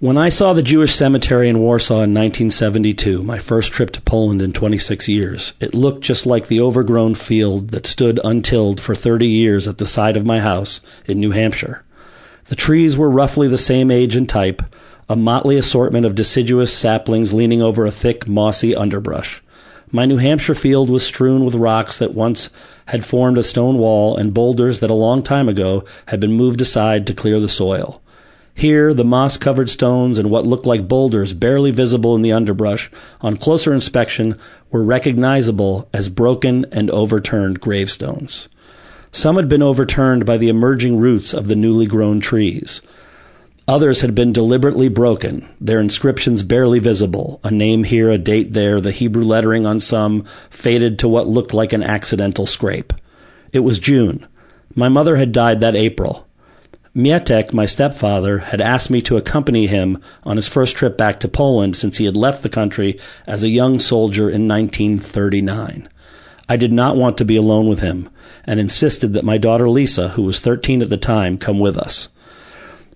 When 0.00 0.16
I 0.16 0.30
saw 0.30 0.54
the 0.54 0.62
Jewish 0.62 0.94
cemetery 0.94 1.50
in 1.50 1.58
Warsaw 1.58 1.96
in 1.96 2.14
1972, 2.14 3.22
my 3.22 3.38
first 3.38 3.70
trip 3.70 3.90
to 3.90 4.00
Poland 4.00 4.40
in 4.40 4.54
26 4.54 5.08
years, 5.08 5.52
it 5.60 5.74
looked 5.74 6.00
just 6.00 6.24
like 6.24 6.46
the 6.46 6.62
overgrown 6.62 7.16
field 7.16 7.68
that 7.72 7.84
stood 7.84 8.18
untilled 8.24 8.80
for 8.80 8.94
30 8.94 9.26
years 9.26 9.68
at 9.68 9.76
the 9.76 9.84
side 9.84 10.16
of 10.16 10.24
my 10.24 10.40
house 10.40 10.80
in 11.04 11.20
New 11.20 11.32
Hampshire. 11.32 11.84
The 12.46 12.56
trees 12.56 12.96
were 12.96 13.10
roughly 13.10 13.46
the 13.46 13.58
same 13.58 13.90
age 13.90 14.16
and 14.16 14.26
type, 14.26 14.62
a 15.06 15.16
motley 15.16 15.58
assortment 15.58 16.06
of 16.06 16.14
deciduous 16.14 16.74
saplings 16.74 17.34
leaning 17.34 17.60
over 17.60 17.84
a 17.84 17.90
thick, 17.90 18.26
mossy 18.26 18.74
underbrush. 18.74 19.42
My 19.90 20.06
New 20.06 20.16
Hampshire 20.16 20.54
field 20.54 20.88
was 20.88 21.04
strewn 21.04 21.44
with 21.44 21.54
rocks 21.54 21.98
that 21.98 22.14
once 22.14 22.48
had 22.86 23.04
formed 23.04 23.36
a 23.36 23.42
stone 23.42 23.76
wall 23.76 24.16
and 24.16 24.32
boulders 24.32 24.80
that 24.80 24.88
a 24.88 24.94
long 24.94 25.22
time 25.22 25.50
ago 25.50 25.84
had 26.06 26.20
been 26.20 26.32
moved 26.32 26.62
aside 26.62 27.06
to 27.06 27.12
clear 27.12 27.38
the 27.38 27.50
soil. 27.50 28.00
Here, 28.54 28.92
the 28.92 29.04
moss 29.04 29.36
covered 29.36 29.70
stones 29.70 30.18
and 30.18 30.30
what 30.30 30.46
looked 30.46 30.66
like 30.66 30.88
boulders 30.88 31.32
barely 31.32 31.70
visible 31.70 32.14
in 32.14 32.22
the 32.22 32.32
underbrush, 32.32 32.90
on 33.20 33.36
closer 33.36 33.72
inspection, 33.72 34.38
were 34.70 34.82
recognizable 34.82 35.88
as 35.92 36.08
broken 36.08 36.66
and 36.70 36.90
overturned 36.90 37.60
gravestones. 37.60 38.48
Some 39.12 39.36
had 39.36 39.48
been 39.48 39.62
overturned 39.62 40.26
by 40.26 40.36
the 40.36 40.48
emerging 40.48 40.98
roots 40.98 41.34
of 41.34 41.48
the 41.48 41.56
newly 41.56 41.86
grown 41.86 42.20
trees. 42.20 42.80
Others 43.66 44.00
had 44.00 44.14
been 44.14 44.32
deliberately 44.32 44.88
broken, 44.88 45.48
their 45.60 45.80
inscriptions 45.80 46.42
barely 46.42 46.80
visible, 46.80 47.40
a 47.44 47.50
name 47.50 47.84
here, 47.84 48.10
a 48.10 48.18
date 48.18 48.52
there, 48.52 48.80
the 48.80 48.90
Hebrew 48.90 49.24
lettering 49.24 49.64
on 49.64 49.80
some 49.80 50.24
faded 50.50 50.98
to 50.98 51.08
what 51.08 51.28
looked 51.28 51.54
like 51.54 51.72
an 51.72 51.82
accidental 51.82 52.46
scrape. 52.46 52.92
It 53.52 53.60
was 53.60 53.78
June. 53.78 54.26
My 54.74 54.88
mother 54.88 55.16
had 55.16 55.32
died 55.32 55.60
that 55.60 55.76
April. 55.76 56.26
Mietek, 56.94 57.52
my 57.52 57.66
stepfather, 57.66 58.38
had 58.38 58.60
asked 58.60 58.90
me 58.90 59.00
to 59.02 59.16
accompany 59.16 59.68
him 59.68 60.02
on 60.24 60.34
his 60.34 60.48
first 60.48 60.76
trip 60.76 60.96
back 60.96 61.20
to 61.20 61.28
Poland 61.28 61.76
since 61.76 61.98
he 61.98 62.04
had 62.04 62.16
left 62.16 62.42
the 62.42 62.48
country 62.48 62.98
as 63.28 63.44
a 63.44 63.48
young 63.48 63.78
soldier 63.78 64.28
in 64.28 64.48
1939. 64.48 65.88
I 66.48 66.56
did 66.56 66.72
not 66.72 66.96
want 66.96 67.16
to 67.18 67.24
be 67.24 67.36
alone 67.36 67.68
with 67.68 67.78
him 67.78 68.08
and 68.44 68.58
insisted 68.58 69.12
that 69.12 69.24
my 69.24 69.38
daughter 69.38 69.68
Lisa, 69.68 70.08
who 70.08 70.22
was 70.22 70.40
13 70.40 70.82
at 70.82 70.90
the 70.90 70.96
time, 70.96 71.38
come 71.38 71.60
with 71.60 71.78
us. 71.78 72.08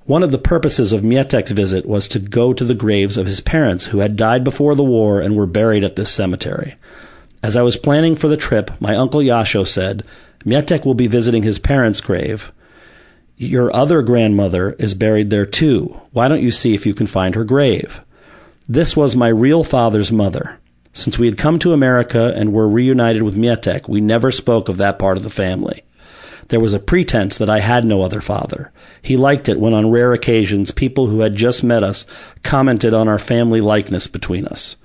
One 0.06 0.24
of 0.24 0.32
the 0.32 0.38
purposes 0.38 0.92
of 0.92 1.02
Mietek's 1.02 1.52
visit 1.52 1.86
was 1.86 2.08
to 2.08 2.18
go 2.18 2.52
to 2.52 2.64
the 2.64 2.74
graves 2.74 3.16
of 3.16 3.26
his 3.26 3.40
parents 3.40 3.86
who 3.86 3.98
had 4.00 4.16
died 4.16 4.42
before 4.42 4.74
the 4.74 4.82
war 4.82 5.20
and 5.20 5.36
were 5.36 5.46
buried 5.46 5.84
at 5.84 5.94
this 5.94 6.10
cemetery. 6.10 6.74
As 7.44 7.56
I 7.56 7.62
was 7.62 7.76
planning 7.76 8.16
for 8.16 8.26
the 8.26 8.36
trip, 8.36 8.72
my 8.80 8.96
uncle 8.96 9.20
Yasho 9.20 9.68
said, 9.68 10.02
Mietek 10.44 10.84
will 10.84 10.94
be 10.94 11.06
visiting 11.06 11.44
his 11.44 11.60
parents' 11.60 12.00
grave. 12.00 12.50
Your 13.36 13.74
other 13.74 14.02
grandmother 14.02 14.72
is 14.78 14.94
buried 14.94 15.30
there 15.30 15.46
too. 15.46 16.00
Why 16.12 16.28
don't 16.28 16.42
you 16.42 16.52
see 16.52 16.74
if 16.74 16.86
you 16.86 16.94
can 16.94 17.08
find 17.08 17.34
her 17.34 17.42
grave? 17.42 18.00
This 18.68 18.96
was 18.96 19.16
my 19.16 19.28
real 19.28 19.64
father's 19.64 20.12
mother. 20.12 20.58
Since 20.92 21.18
we 21.18 21.26
had 21.26 21.36
come 21.36 21.58
to 21.58 21.72
America 21.72 22.32
and 22.36 22.52
were 22.52 22.68
reunited 22.68 23.24
with 23.24 23.36
Mietek, 23.36 23.88
we 23.88 24.00
never 24.00 24.30
spoke 24.30 24.68
of 24.68 24.76
that 24.76 25.00
part 25.00 25.16
of 25.16 25.24
the 25.24 25.30
family. 25.30 25.82
There 26.48 26.60
was 26.60 26.74
a 26.74 26.78
pretense 26.78 27.38
that 27.38 27.50
I 27.50 27.58
had 27.58 27.84
no 27.84 28.02
other 28.02 28.20
father. 28.20 28.70
He 29.02 29.16
liked 29.16 29.48
it 29.48 29.58
when 29.58 29.74
on 29.74 29.90
rare 29.90 30.12
occasions 30.12 30.70
people 30.70 31.08
who 31.08 31.20
had 31.20 31.34
just 31.34 31.64
met 31.64 31.82
us 31.82 32.06
commented 32.44 32.94
on 32.94 33.08
our 33.08 33.18
family 33.18 33.60
likeness 33.60 34.06
between 34.06 34.46
us. 34.46 34.76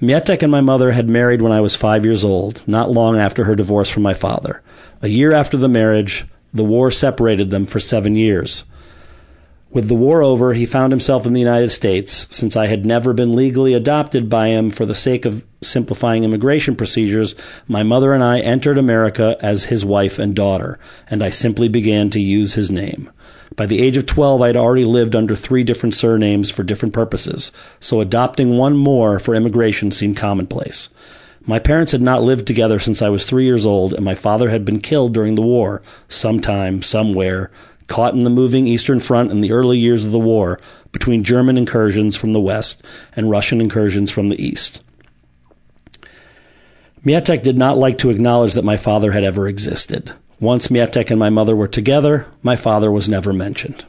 Mietek 0.00 0.42
and 0.42 0.50
my 0.50 0.62
mother 0.62 0.92
had 0.92 1.08
married 1.08 1.42
when 1.42 1.52
I 1.52 1.60
was 1.60 1.76
five 1.76 2.04
years 2.04 2.24
old, 2.24 2.62
not 2.66 2.90
long 2.90 3.18
after 3.18 3.44
her 3.44 3.54
divorce 3.54 3.90
from 3.90 4.02
my 4.02 4.14
father. 4.14 4.62
A 5.02 5.08
year 5.08 5.32
after 5.32 5.58
the 5.58 5.68
marriage, 5.68 6.24
the 6.54 6.64
war 6.64 6.90
separated 6.90 7.50
them 7.50 7.66
for 7.66 7.80
seven 7.80 8.14
years. 8.14 8.64
With 9.74 9.88
the 9.88 9.96
war 9.96 10.22
over, 10.22 10.54
he 10.54 10.66
found 10.66 10.92
himself 10.92 11.26
in 11.26 11.32
the 11.32 11.40
United 11.40 11.70
States, 11.70 12.28
since 12.30 12.54
I 12.54 12.68
had 12.68 12.86
never 12.86 13.12
been 13.12 13.32
legally 13.32 13.74
adopted 13.74 14.28
by 14.28 14.46
him 14.46 14.70
for 14.70 14.86
the 14.86 14.94
sake 14.94 15.24
of 15.24 15.44
simplifying 15.62 16.22
immigration 16.22 16.76
procedures. 16.76 17.34
My 17.66 17.82
mother 17.82 18.12
and 18.12 18.22
I 18.22 18.38
entered 18.38 18.78
America 18.78 19.36
as 19.40 19.64
his 19.64 19.84
wife 19.84 20.20
and 20.20 20.32
daughter, 20.32 20.78
and 21.10 21.24
I 21.24 21.30
simply 21.30 21.66
began 21.66 22.08
to 22.10 22.20
use 22.20 22.54
his 22.54 22.70
name. 22.70 23.10
By 23.56 23.66
the 23.66 23.82
age 23.82 23.96
of 23.96 24.06
12, 24.06 24.42
I 24.42 24.46
had 24.46 24.56
already 24.56 24.84
lived 24.84 25.16
under 25.16 25.34
three 25.34 25.64
different 25.64 25.96
surnames 25.96 26.50
for 26.50 26.62
different 26.62 26.94
purposes, 26.94 27.50
so 27.80 28.00
adopting 28.00 28.56
one 28.56 28.76
more 28.76 29.18
for 29.18 29.34
immigration 29.34 29.90
seemed 29.90 30.16
commonplace. 30.16 30.88
My 31.46 31.58
parents 31.58 31.92
had 31.92 32.00
not 32.00 32.22
lived 32.22 32.46
together 32.46 32.78
since 32.78 33.02
I 33.02 33.10
was 33.10 33.24
three 33.24 33.44
years 33.44 33.66
old, 33.66 33.92
and 33.92 34.04
my 34.04 34.14
father 34.14 34.48
had 34.48 34.64
been 34.64 34.80
killed 34.80 35.12
during 35.12 35.34
the 35.34 35.42
war, 35.42 35.82
sometime, 36.08 36.82
somewhere, 36.82 37.50
caught 37.86 38.14
in 38.14 38.24
the 38.24 38.30
moving 38.30 38.66
Eastern 38.66 38.98
Front 38.98 39.30
in 39.30 39.40
the 39.40 39.52
early 39.52 39.78
years 39.78 40.04
of 40.04 40.12
the 40.12 40.18
war 40.18 40.58
between 40.90 41.22
German 41.22 41.58
incursions 41.58 42.16
from 42.16 42.32
the 42.32 42.40
west 42.40 42.82
and 43.14 43.30
Russian 43.30 43.60
incursions 43.60 44.10
from 44.10 44.30
the 44.30 44.42
east. 44.42 44.80
Mietek 47.04 47.42
did 47.42 47.58
not 47.58 47.76
like 47.76 47.98
to 47.98 48.10
acknowledge 48.10 48.54
that 48.54 48.64
my 48.64 48.78
father 48.78 49.12
had 49.12 49.24
ever 49.24 49.46
existed. 49.46 50.12
Once 50.40 50.68
Mietek 50.68 51.10
and 51.10 51.18
my 51.18 51.28
mother 51.28 51.54
were 51.54 51.68
together, 51.68 52.26
my 52.42 52.56
father 52.56 52.90
was 52.90 53.08
never 53.08 53.32
mentioned. 53.32 53.84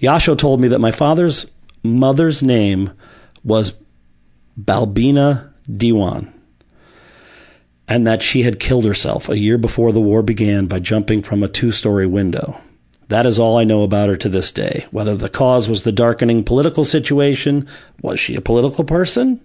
Yasho 0.00 0.36
told 0.36 0.60
me 0.60 0.68
that 0.68 0.78
my 0.78 0.92
father's 0.92 1.46
mother's 1.82 2.42
name 2.42 2.92
was 3.42 3.72
Balbina 4.60 5.50
Diwan, 5.70 6.30
and 7.88 8.06
that 8.06 8.22
she 8.22 8.42
had 8.42 8.60
killed 8.60 8.84
herself 8.84 9.28
a 9.28 9.38
year 9.38 9.58
before 9.58 9.92
the 9.92 10.00
war 10.00 10.22
began 10.22 10.66
by 10.66 10.78
jumping 10.78 11.22
from 11.22 11.42
a 11.42 11.48
two 11.48 11.72
story 11.72 12.06
window. 12.06 12.60
That 13.08 13.26
is 13.26 13.38
all 13.38 13.56
I 13.56 13.64
know 13.64 13.82
about 13.82 14.08
her 14.08 14.16
to 14.16 14.28
this 14.28 14.50
day. 14.50 14.84
Whether 14.90 15.16
the 15.16 15.28
cause 15.28 15.68
was 15.68 15.84
the 15.84 15.92
darkening 15.92 16.42
political 16.42 16.84
situation, 16.84 17.68
was 18.02 18.18
she 18.18 18.34
a 18.34 18.40
political 18.40 18.82
person, 18.82 19.40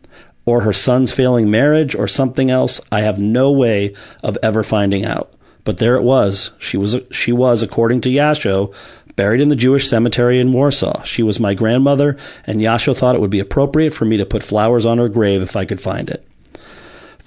or 0.46 0.62
her 0.62 0.74
son's 0.74 1.14
failing 1.14 1.52
marriage, 1.52 1.94
or 1.94 2.08
something 2.08 2.50
else, 2.50 2.82
I 2.92 3.02
have 3.02 3.20
no 3.20 3.52
way 3.52 3.94
of 4.24 4.38
ever 4.42 4.64
finding 4.64 5.06
out. 5.06 5.32
But 5.64 5.78
there 5.78 5.96
it 5.96 6.02
was. 6.02 6.50
She 6.58 6.78
was, 6.78 6.98
she 7.12 7.32
was, 7.32 7.62
according 7.62 8.02
to 8.02 8.10
Yasho, 8.10 8.74
buried 9.16 9.42
in 9.42 9.50
the 9.50 9.56
Jewish 9.56 9.88
cemetery 9.88 10.40
in 10.40 10.54
Warsaw. 10.54 11.04
She 11.04 11.22
was 11.22 11.40
my 11.40 11.54
grandmother, 11.54 12.18
and 12.48 12.62
Yasho 12.62 12.98
thought 12.98 13.14
it 13.14 13.22
would 13.22 13.30
be 13.30 13.40
appropriate 13.40 13.94
for 13.94 14.06
me 14.06 14.18
to 14.18 14.26
put 14.26 14.44
flowers 14.44 14.88
on 14.88 14.98
her 14.98 15.10
grave 15.10 15.44
if 15.44 15.56
I 15.56 15.66
could 15.66 15.80
find 15.80 16.10
it. 16.10 16.26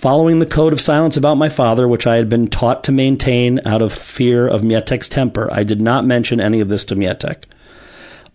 Following 0.04 0.38
the 0.38 0.44
code 0.44 0.74
of 0.74 0.82
silence 0.82 1.16
about 1.16 1.38
my 1.38 1.48
father, 1.48 1.88
which 1.88 2.06
I 2.06 2.16
had 2.16 2.28
been 2.28 2.48
taught 2.48 2.84
to 2.84 2.92
maintain 2.92 3.58
out 3.64 3.80
of 3.80 3.90
fear 3.90 4.46
of 4.46 4.60
Mietek's 4.60 5.08
temper, 5.08 5.48
I 5.50 5.64
did 5.64 5.80
not 5.80 6.04
mention 6.04 6.42
any 6.42 6.60
of 6.60 6.68
this 6.68 6.84
to 6.84 6.94
Mietek. 6.94 7.44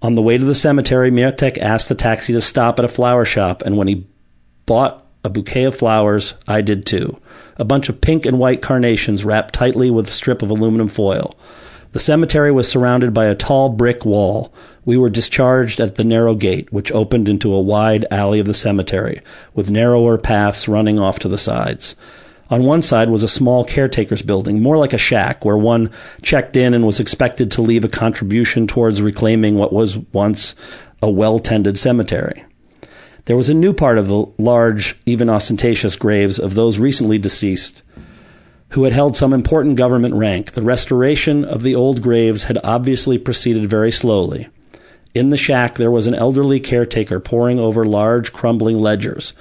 On 0.02 0.16
the 0.16 0.22
way 0.24 0.40
to 0.40 0.46
the 0.46 0.56
cemetery, 0.56 1.12
Mietek 1.12 1.60
asked 1.60 1.88
the 1.88 1.94
taxi 1.94 2.34
to 2.34 2.42
stop 2.42 2.80
at 2.80 2.86
a 2.86 2.88
flower 2.88 3.24
shop, 3.24 3.62
and 3.62 3.78
when 3.78 3.88
he 3.88 4.08
bought 4.66 5.06
a 5.24 5.30
bouquet 5.30 5.66
of 5.66 5.76
flowers, 5.76 6.34
I 6.48 6.62
did 6.62 6.88
too. 6.88 7.16
A 7.58 7.66
bunch 7.66 7.88
of 7.88 8.02
pink 8.02 8.26
and 8.26 8.40
white 8.40 8.64
carnations 8.64 9.24
wrapped 9.24 9.54
tightly 9.54 9.92
with 9.92 10.08
a 10.08 10.12
strip 10.12 10.42
of 10.42 10.50
aluminum 10.50 10.88
foil. 10.88 11.38
The 11.92 12.00
cemetery 12.00 12.52
was 12.52 12.68
surrounded 12.68 13.14
by 13.14 13.26
a 13.26 13.36
tall 13.36 13.70
brick 13.70 14.06
wall. 14.06 14.52
We 14.90 14.98
were 14.98 15.12
discharged 15.12 15.80
at 15.80 15.98
the 15.98 16.04
narrow 16.04 16.34
gate, 16.34 16.74
which 16.74 16.92
opened 16.92 17.30
into 17.30 17.54
a 17.54 17.62
wide 17.62 18.08
alley 18.10 18.40
of 18.40 18.48
the 18.48 18.56
cemetery, 18.56 19.22
with 19.54 19.70
narrower 19.70 20.18
paths 20.18 20.68
running 20.68 20.98
off 20.98 21.20
to 21.20 21.28
the 21.28 21.38
sides. 21.38 21.94
On 22.50 22.64
one 22.64 22.82
side 22.82 23.12
was 23.12 23.22
a 23.22 23.28
small 23.28 23.64
caretaker's 23.64 24.24
building, 24.24 24.64
more 24.64 24.80
like 24.80 24.92
a 24.92 24.98
shack, 24.98 25.46
where 25.46 25.60
one 25.60 25.92
checked 26.24 26.56
in 26.56 26.74
and 26.74 26.88
was 26.88 27.00
expected 27.00 27.52
to 27.52 27.62
leave 27.62 27.84
a 27.84 27.88
contribution 27.88 28.66
towards 28.66 29.00
reclaiming 29.00 29.54
what 29.54 29.72
was 29.72 29.96
once 30.12 30.56
a 31.04 31.12
well 31.12 31.38
tended 31.38 31.78
cemetery. 31.78 32.44
There 33.26 33.38
was 33.38 33.50
a 33.50 33.54
new 33.54 33.74
part 33.74 34.00
of 34.00 34.08
the 34.08 34.26
large, 34.40 34.98
even 35.06 35.30
ostentatious 35.30 35.96
graves 35.98 36.40
of 36.40 36.56
those 36.56 36.80
recently 36.80 37.20
deceased 37.20 37.84
who 38.70 38.86
had 38.86 38.94
held 38.94 39.16
some 39.16 39.34
important 39.34 39.76
government 39.76 40.16
rank. 40.16 40.54
The 40.54 40.64
restoration 40.64 41.46
of 41.46 41.62
the 41.62 41.76
old 41.76 42.02
graves 42.02 42.46
had 42.46 42.58
obviously 42.64 43.20
proceeded 43.20 43.70
very 43.70 43.92
slowly. 43.92 44.50
In 45.16 45.32
the 45.32 45.38
shack, 45.38 45.76
there 45.76 45.92
was 45.92 46.06
an 46.06 46.14
elderly 46.14 46.60
caretaker 46.60 47.20
poring 47.20 47.60
over 47.60 47.84
large, 47.84 48.32
crumbling 48.32 48.80
ledgers. 48.80 49.34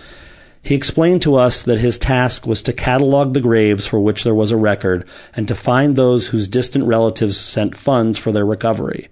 He 0.62 0.74
explained 0.74 1.23
to 1.23 1.36
us 1.36 1.62
that 1.62 1.78
his 1.78 1.99
task 1.99 2.47
was 2.47 2.62
to 2.62 2.73
catalog 2.73 3.32
the 3.32 3.40
graves 3.40 3.86
for 3.86 4.01
which 4.01 4.24
there 4.24 4.35
was 4.35 4.51
a 4.51 4.57
record 4.57 5.05
and 5.35 5.47
to 5.49 5.55
find 5.55 5.95
those 5.95 6.28
whose 6.28 6.49
distant 6.49 6.85
relatives 6.85 7.36
sent 7.36 7.77
funds 7.77 8.19
for 8.19 8.32
their 8.32 8.47
recovery. 8.47 9.09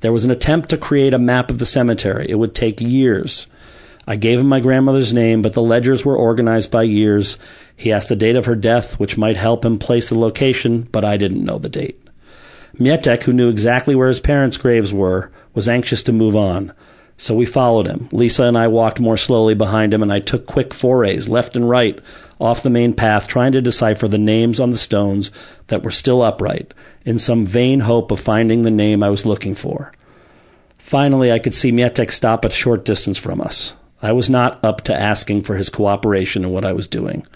There 0.00 0.12
was 0.12 0.24
an 0.24 0.30
attempt 0.30 0.68
to 0.68 0.76
create 0.76 1.14
a 1.14 1.18
map 1.18 1.50
of 1.50 1.58
the 1.58 1.66
cemetery. 1.66 2.26
It 2.28 2.34
would 2.34 2.54
take 2.54 2.80
years. 2.80 3.46
I 4.06 4.16
gave 4.16 4.38
him 4.38 4.46
my 4.46 4.60
grandmother's 4.60 5.14
name, 5.14 5.40
but 5.40 5.54
the 5.54 5.62
ledgers 5.62 6.04
were 6.04 6.16
organized 6.16 6.70
by 6.70 6.82
years. 6.82 7.38
He 7.74 7.90
asked 7.90 8.10
the 8.10 8.16
date 8.16 8.36
of 8.36 8.44
her 8.44 8.54
death, 8.54 9.00
which 9.00 9.16
might 9.16 9.38
help 9.38 9.64
him 9.64 9.78
place 9.78 10.10
the 10.10 10.18
location, 10.18 10.86
but 10.92 11.04
I 11.04 11.16
didn't 11.16 11.44
know 11.44 11.58
the 11.58 11.70
date. 11.70 11.98
Mietek, 12.78 13.22
who 13.22 13.32
knew 13.32 13.48
exactly 13.48 13.94
where 13.94 14.08
his 14.08 14.20
parents' 14.20 14.56
graves 14.56 14.92
were, 14.92 15.30
was 15.54 15.68
anxious 15.68 16.02
to 16.04 16.12
move 16.12 16.36
on. 16.36 16.72
So 17.16 17.34
we 17.34 17.46
followed 17.46 17.86
him. 17.86 18.08
Lisa 18.10 18.44
and 18.44 18.58
I 18.58 18.66
walked 18.66 18.98
more 18.98 19.16
slowly 19.16 19.54
behind 19.54 19.94
him, 19.94 20.02
and 20.02 20.12
I 20.12 20.18
took 20.20 20.46
quick 20.46 20.74
forays, 20.74 21.28
left 21.28 21.54
and 21.54 21.68
right, 21.68 21.98
off 22.40 22.64
the 22.64 22.70
main 22.70 22.92
path, 22.92 23.28
trying 23.28 23.52
to 23.52 23.62
decipher 23.62 24.08
the 24.08 24.18
names 24.18 24.58
on 24.58 24.70
the 24.70 24.76
stones 24.76 25.30
that 25.68 25.84
were 25.84 25.92
still 25.92 26.22
upright, 26.22 26.74
in 27.04 27.18
some 27.18 27.46
vain 27.46 27.80
hope 27.80 28.10
of 28.10 28.18
finding 28.18 28.62
the 28.62 28.70
name 28.70 29.02
I 29.02 29.10
was 29.10 29.24
looking 29.24 29.54
for. 29.54 29.92
Finally, 30.78 31.30
I 31.30 31.38
could 31.38 31.54
see 31.54 31.70
Mietek 31.72 32.10
stop 32.10 32.44
a 32.44 32.50
short 32.50 32.84
distance 32.84 33.16
from 33.16 33.40
us. 33.40 33.74
I 34.02 34.12
was 34.12 34.28
not 34.28 34.62
up 34.64 34.82
to 34.82 34.94
asking 34.94 35.42
for 35.42 35.56
his 35.56 35.70
cooperation 35.70 36.44
in 36.44 36.50
what 36.50 36.64
I 36.64 36.72
was 36.72 36.86
doing. 36.86 37.26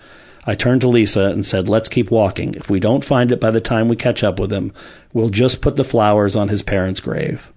I 0.49 0.55
turned 0.55 0.81
to 0.81 0.89
Lisa 0.89 1.25
and 1.25 1.45
said, 1.45 1.69
Let's 1.69 1.91
keep 1.91 2.11
walking. 2.11 2.55
If 2.55 2.71
we 2.71 2.81
don't 2.81 3.05
find 3.05 3.31
it 3.33 3.39
by 3.39 3.51
the 3.51 3.61
time 3.61 3.87
we 3.87 3.97
catch 3.97 4.25
up 4.25 4.41
with 4.41 4.51
him, 4.51 4.73
we'll 5.13 5.29
just 5.29 5.61
put 5.61 5.77
the 5.77 5.85
flowers 5.85 6.37
on 6.37 6.49
his 6.49 6.63
parents' 6.63 7.01
grave. 7.01 7.53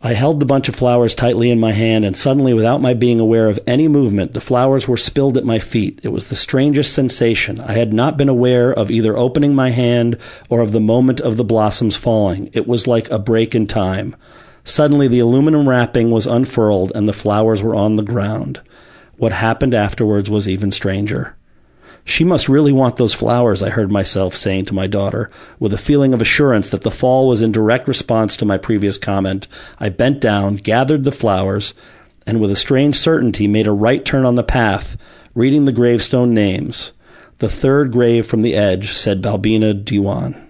I 0.00 0.12
held 0.12 0.38
the 0.38 0.46
bunch 0.46 0.68
of 0.68 0.76
flowers 0.76 1.16
tightly 1.16 1.50
in 1.50 1.58
my 1.58 1.72
hand, 1.72 2.04
and 2.04 2.16
suddenly, 2.16 2.54
without 2.54 2.80
my 2.80 2.94
being 2.94 3.18
aware 3.18 3.48
of 3.48 3.58
any 3.66 3.88
movement, 3.88 4.34
the 4.34 4.40
flowers 4.40 4.86
were 4.86 4.96
spilled 4.96 5.36
at 5.36 5.44
my 5.44 5.58
feet. 5.58 5.98
It 6.04 6.10
was 6.10 6.26
the 6.26 6.36
strangest 6.36 6.92
sensation. 6.92 7.60
I 7.60 7.72
had 7.72 7.92
not 7.92 8.16
been 8.16 8.28
aware 8.28 8.72
of 8.72 8.92
either 8.92 9.16
opening 9.16 9.52
my 9.52 9.70
hand 9.70 10.18
or 10.48 10.60
of 10.60 10.70
the 10.70 10.80
moment 10.80 11.20
of 11.20 11.36
the 11.36 11.42
blossoms 11.42 11.96
falling. 11.96 12.50
It 12.52 12.68
was 12.68 12.86
like 12.86 13.10
a 13.10 13.18
break 13.18 13.52
in 13.52 13.66
time. 13.66 14.14
Suddenly, 14.62 15.08
the 15.08 15.18
aluminum 15.18 15.68
wrapping 15.68 16.12
was 16.12 16.28
unfurled, 16.28 16.92
and 16.94 17.08
the 17.08 17.12
flowers 17.12 17.64
were 17.64 17.74
on 17.74 17.96
the 17.96 18.04
ground. 18.04 18.60
What 19.18 19.32
happened 19.32 19.74
afterwards 19.74 20.28
was 20.28 20.48
even 20.48 20.70
stranger. 20.70 21.34
She 22.04 22.22
must 22.22 22.48
really 22.48 22.72
want 22.72 22.96
those 22.96 23.12
flowers, 23.12 23.62
I 23.62 23.70
heard 23.70 23.90
myself 23.90 24.36
saying 24.36 24.66
to 24.66 24.74
my 24.74 24.86
daughter. 24.86 25.28
With 25.58 25.72
a 25.72 25.78
feeling 25.78 26.14
of 26.14 26.22
assurance 26.22 26.70
that 26.70 26.82
the 26.82 26.90
fall 26.90 27.26
was 27.26 27.42
in 27.42 27.50
direct 27.50 27.88
response 27.88 28.36
to 28.36 28.44
my 28.44 28.58
previous 28.58 28.96
comment, 28.96 29.48
I 29.80 29.88
bent 29.88 30.20
down, 30.20 30.56
gathered 30.56 31.02
the 31.02 31.10
flowers, 31.10 31.74
and 32.26 32.40
with 32.40 32.50
a 32.50 32.56
strange 32.56 32.96
certainty 32.96 33.48
made 33.48 33.66
a 33.66 33.72
right 33.72 34.04
turn 34.04 34.24
on 34.24 34.36
the 34.36 34.44
path, 34.44 34.96
reading 35.34 35.64
the 35.64 35.72
gravestone 35.72 36.32
names. 36.32 36.92
The 37.38 37.48
third 37.48 37.90
grave 37.90 38.26
from 38.26 38.42
the 38.42 38.54
edge 38.54 38.92
said 38.92 39.20
Balbina 39.20 39.82
Diwan. 39.82 40.40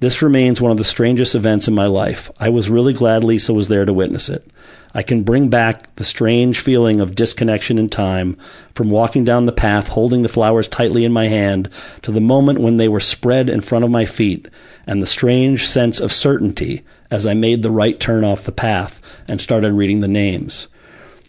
This 0.00 0.22
remains 0.22 0.60
one 0.60 0.70
of 0.70 0.76
the 0.76 0.84
strangest 0.84 1.34
events 1.34 1.68
in 1.68 1.74
my 1.74 1.86
life. 1.86 2.30
I 2.38 2.48
was 2.48 2.70
really 2.70 2.92
glad 2.92 3.24
Lisa 3.24 3.54
was 3.54 3.68
there 3.68 3.84
to 3.84 3.92
witness 3.92 4.28
it. 4.28 4.48
I 4.94 5.02
can 5.02 5.22
bring 5.22 5.48
back 5.48 5.94
the 5.96 6.04
strange 6.04 6.60
feeling 6.60 7.00
of 7.00 7.14
disconnection 7.14 7.78
in 7.78 7.88
time 7.88 8.36
from 8.74 8.90
walking 8.90 9.24
down 9.24 9.46
the 9.46 9.52
path 9.52 9.88
holding 9.88 10.22
the 10.22 10.28
flowers 10.28 10.68
tightly 10.68 11.04
in 11.04 11.12
my 11.12 11.28
hand 11.28 11.68
to 12.02 12.10
the 12.10 12.20
moment 12.20 12.60
when 12.60 12.78
they 12.78 12.88
were 12.88 13.00
spread 13.00 13.50
in 13.50 13.60
front 13.60 13.84
of 13.84 13.90
my 13.90 14.06
feet 14.06 14.48
and 14.86 15.02
the 15.02 15.06
strange 15.06 15.66
sense 15.66 16.00
of 16.00 16.12
certainty 16.12 16.82
as 17.10 17.26
I 17.26 17.34
made 17.34 17.62
the 17.62 17.70
right 17.70 17.98
turn 18.00 18.24
off 18.24 18.44
the 18.44 18.52
path 18.52 19.00
and 19.26 19.40
started 19.40 19.72
reading 19.72 20.00
the 20.00 20.08
names. 20.08 20.68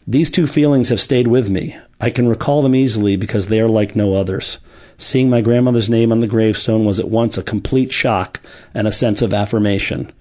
These 0.07 0.31
two 0.31 0.48
feelings 0.48 0.90
have 0.90 1.02
stayed 1.02 1.27
with 1.27 1.49
me. 1.49 1.77
I 2.02 2.10
can 2.10 2.27
recall 2.27 2.61
them 2.61 2.73
easily 2.73 3.15
because 3.15 3.48
they 3.48 3.60
are 3.60 3.69
like 3.69 3.95
no 3.95 4.15
others. 4.15 4.57
Seeing 4.98 5.30
my 5.30 5.41
grandmother's 5.41 5.90
name 5.90 6.11
on 6.11 6.19
the 6.19 6.27
gravestone 6.27 6.86
was 6.86 6.99
at 6.99 7.10
once 7.10 7.38
a 7.38 7.44
complete 7.44 7.91
shock 7.91 8.40
and 8.73 8.88
a 8.88 8.91
sense 8.91 9.22
of 9.22 9.34
affirmation. 9.34 10.11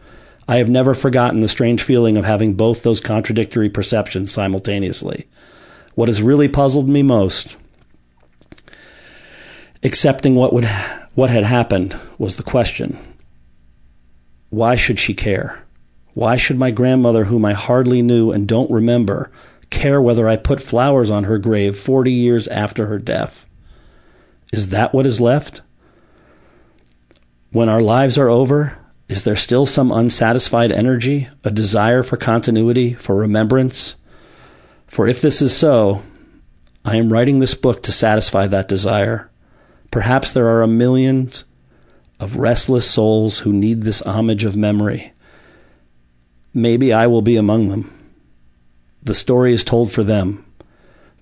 I 0.50 0.56
have 0.56 0.70
never 0.70 0.94
forgotten 0.94 1.40
the 1.40 1.48
strange 1.48 1.82
feeling 1.82 2.16
of 2.16 2.24
having 2.24 2.54
both 2.54 2.82
those 2.82 3.00
contradictory 3.00 3.68
perceptions 3.68 4.32
simultaneously. 4.32 5.28
What 5.94 6.08
has 6.08 6.22
really 6.22 6.48
puzzled 6.48 6.88
me 6.88 7.02
most, 7.02 7.54
accepting 9.82 10.34
what 10.34 10.54
would 10.54 10.64
what 11.14 11.28
had 11.28 11.44
happened, 11.44 11.94
was 12.16 12.36
the 12.36 12.42
question: 12.42 12.98
Why 14.48 14.74
should 14.74 14.98
she 14.98 15.12
care? 15.12 15.62
Why 16.14 16.36
should 16.36 16.58
my 16.58 16.70
grandmother, 16.70 17.24
whom 17.24 17.44
I 17.44 17.52
hardly 17.52 18.00
knew 18.00 18.32
and 18.32 18.48
don't 18.48 18.70
remember, 18.70 19.30
care 19.68 20.00
whether 20.00 20.26
I 20.26 20.36
put 20.36 20.62
flowers 20.62 21.10
on 21.10 21.24
her 21.24 21.36
grave 21.36 21.76
forty 21.76 22.12
years 22.12 22.48
after 22.48 22.86
her 22.86 22.98
death? 22.98 23.44
Is 24.50 24.70
that 24.70 24.94
what 24.94 25.04
is 25.04 25.20
left? 25.20 25.60
When 27.50 27.68
our 27.68 27.82
lives 27.82 28.16
are 28.16 28.28
over, 28.30 28.78
is 29.08 29.24
there 29.24 29.36
still 29.36 29.64
some 29.64 29.90
unsatisfied 29.90 30.70
energy, 30.70 31.28
a 31.42 31.50
desire 31.50 32.02
for 32.02 32.18
continuity, 32.18 32.92
for 32.92 33.16
remembrance? 33.16 33.96
For 34.86 35.08
if 35.08 35.22
this 35.22 35.40
is 35.40 35.56
so, 35.56 36.02
I 36.84 36.96
am 36.96 37.12
writing 37.12 37.38
this 37.38 37.54
book 37.54 37.82
to 37.84 37.92
satisfy 37.92 38.46
that 38.46 38.68
desire. 38.68 39.30
Perhaps 39.90 40.32
there 40.32 40.48
are 40.48 40.62
a 40.62 40.68
millions 40.68 41.44
of 42.20 42.36
restless 42.36 42.90
souls 42.90 43.40
who 43.40 43.52
need 43.52 43.82
this 43.82 44.02
homage 44.02 44.44
of 44.44 44.56
memory. 44.56 45.12
Maybe 46.52 46.92
I 46.92 47.06
will 47.06 47.22
be 47.22 47.36
among 47.36 47.68
them. 47.68 47.92
The 49.02 49.14
story 49.14 49.54
is 49.54 49.64
told 49.64 49.90
for 49.90 50.04
them. 50.04 50.44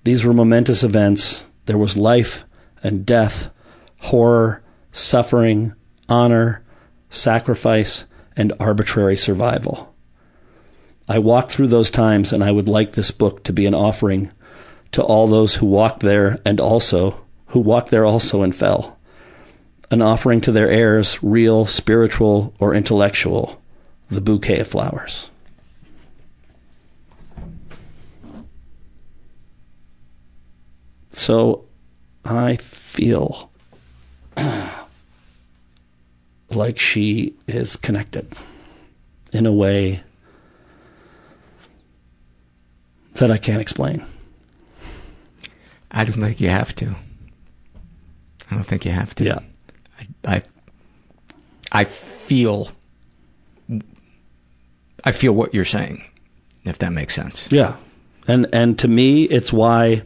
These 0.03 0.25
were 0.25 0.33
momentous 0.33 0.83
events. 0.83 1.45
There 1.65 1.77
was 1.77 1.95
life 1.95 2.43
and 2.83 3.05
death, 3.05 3.49
horror, 3.99 4.63
suffering, 4.91 5.73
honor, 6.09 6.63
sacrifice, 7.09 8.05
and 8.35 8.53
arbitrary 8.59 9.17
survival. 9.17 9.93
I 11.09 11.19
walked 11.19 11.51
through 11.51 11.67
those 11.67 11.89
times, 11.89 12.31
and 12.31 12.43
I 12.43 12.51
would 12.51 12.67
like 12.67 12.91
this 12.91 13.11
book 13.11 13.43
to 13.45 13.53
be 13.53 13.65
an 13.65 13.73
offering 13.73 14.31
to 14.91 15.01
all 15.01 15.27
those 15.27 15.55
who 15.55 15.65
walked 15.65 16.01
there 16.01 16.39
and 16.45 16.59
also 16.59 17.19
who 17.47 17.59
walked 17.59 17.89
there 17.89 18.05
also 18.05 18.41
and 18.41 18.55
fell. 18.55 18.97
An 19.89 20.01
offering 20.01 20.41
to 20.41 20.51
their 20.51 20.69
heirs, 20.69 21.21
real, 21.23 21.65
spiritual, 21.65 22.53
or 22.59 22.75
intellectual, 22.75 23.61
the 24.09 24.21
bouquet 24.21 24.59
of 24.59 24.67
flowers. 24.67 25.29
So 31.11 31.65
I 32.25 32.57
feel 32.57 33.49
like 36.49 36.79
she 36.79 37.35
is 37.47 37.75
connected 37.75 38.33
in 39.33 39.45
a 39.45 39.51
way 39.51 40.03
that 43.13 43.31
I 43.31 43.37
can't 43.37 43.61
explain. 43.61 44.05
I 45.91 46.03
don't 46.03 46.19
think 46.19 46.39
you 46.39 46.49
have 46.49 46.75
to. 46.75 46.95
I 48.49 48.55
don't 48.55 48.63
think 48.63 48.85
you 48.85 48.91
have 48.91 49.15
to. 49.15 49.23
Yeah. 49.23 49.39
I, 50.25 50.35
I, 50.35 50.41
I 51.71 51.83
feel, 51.83 52.69
I 55.03 55.11
feel 55.11 55.33
what 55.33 55.53
you're 55.53 55.65
saying, 55.65 56.03
if 56.63 56.77
that 56.79 56.93
makes 56.93 57.15
sense. 57.15 57.51
Yeah. 57.51 57.75
And, 58.27 58.47
and 58.53 58.77
to 58.79 58.87
me, 58.87 59.23
it's 59.23 59.51
why, 59.51 60.03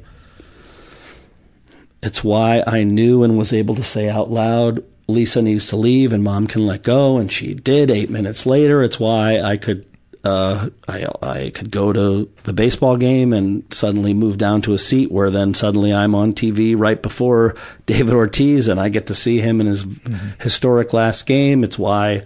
it's 2.01 2.23
why 2.23 2.63
I 2.65 2.83
knew 2.83 3.23
and 3.23 3.37
was 3.37 3.53
able 3.53 3.75
to 3.75 3.83
say 3.83 4.09
out 4.09 4.31
loud 4.31 4.83
Lisa 5.11 5.41
needs 5.41 5.67
to 5.67 5.75
leave 5.75 6.13
and 6.13 6.23
mom 6.23 6.47
can 6.47 6.65
let 6.65 6.83
go, 6.83 7.17
and 7.17 7.31
she 7.31 7.53
did. 7.53 7.91
Eight 7.91 8.09
minutes 8.09 8.45
later, 8.45 8.83
it's 8.83 8.99
why 8.99 9.39
I 9.39 9.57
could 9.57 9.85
uh, 10.23 10.69
I 10.87 11.07
I 11.21 11.49
could 11.49 11.71
go 11.71 11.91
to 11.91 12.29
the 12.43 12.53
baseball 12.53 12.95
game 12.97 13.33
and 13.33 13.63
suddenly 13.73 14.13
move 14.13 14.37
down 14.37 14.61
to 14.63 14.73
a 14.73 14.77
seat 14.77 15.11
where 15.11 15.31
then 15.31 15.53
suddenly 15.53 15.93
I'm 15.93 16.13
on 16.13 16.33
TV 16.33 16.77
right 16.77 17.01
before 17.01 17.55
David 17.85 18.13
Ortiz 18.13 18.67
and 18.67 18.79
I 18.79 18.89
get 18.89 19.07
to 19.07 19.15
see 19.15 19.39
him 19.39 19.59
in 19.61 19.67
his 19.67 19.83
mm-hmm. 19.83 20.41
historic 20.41 20.93
last 20.93 21.25
game. 21.25 21.63
It's 21.63 21.79
why 21.79 22.23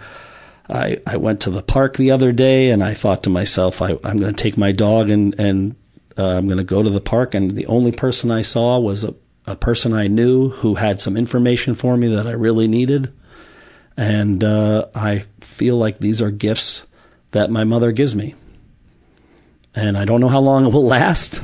I 0.70 1.00
I 1.08 1.18
went 1.18 1.42
to 1.42 1.52
the 1.52 1.64
park 1.64 1.96
the 1.96 2.12
other 2.12 2.32
day 2.32 2.70
and 2.70 2.84
I 2.84 2.94
thought 2.94 3.24
to 3.24 3.30
myself 3.30 3.82
I, 3.82 3.92
I'm 4.04 4.18
going 4.18 4.34
to 4.34 4.44
take 4.44 4.58
my 4.58 4.74
dog 4.74 5.10
and 5.10 5.38
and 5.40 5.76
uh, 6.18 6.26
I'm 6.26 6.48
going 6.48 6.58
to 6.58 6.64
go 6.64 6.84
to 6.84 6.90
the 6.90 7.02
park 7.02 7.34
and 7.34 7.52
the 7.52 7.68
only 7.68 7.92
person 7.92 8.30
I 8.30 8.42
saw 8.42 8.78
was 8.78 9.04
a 9.04 9.16
a 9.48 9.56
person 9.56 9.94
I 9.94 10.08
knew 10.08 10.50
who 10.50 10.76
had 10.76 11.00
some 11.00 11.18
information 11.18 11.76
for 11.76 11.96
me 11.96 12.16
that 12.16 12.28
I 12.28 12.32
really 12.32 12.68
needed. 12.68 13.14
And 13.98 14.44
uh, 14.44 14.88
I 14.94 15.20
feel 15.42 15.78
like 15.78 16.00
these 16.00 16.22
are 16.22 16.32
gifts 16.32 16.86
that 17.32 17.52
my 17.52 17.64
mother 17.64 17.92
gives 17.92 18.16
me. 18.16 18.36
And 19.74 19.98
I 19.98 20.06
don't 20.06 20.22
know 20.22 20.30
how 20.30 20.40
long 20.40 20.66
it 20.66 20.70
will 20.70 20.86
last, 20.86 21.42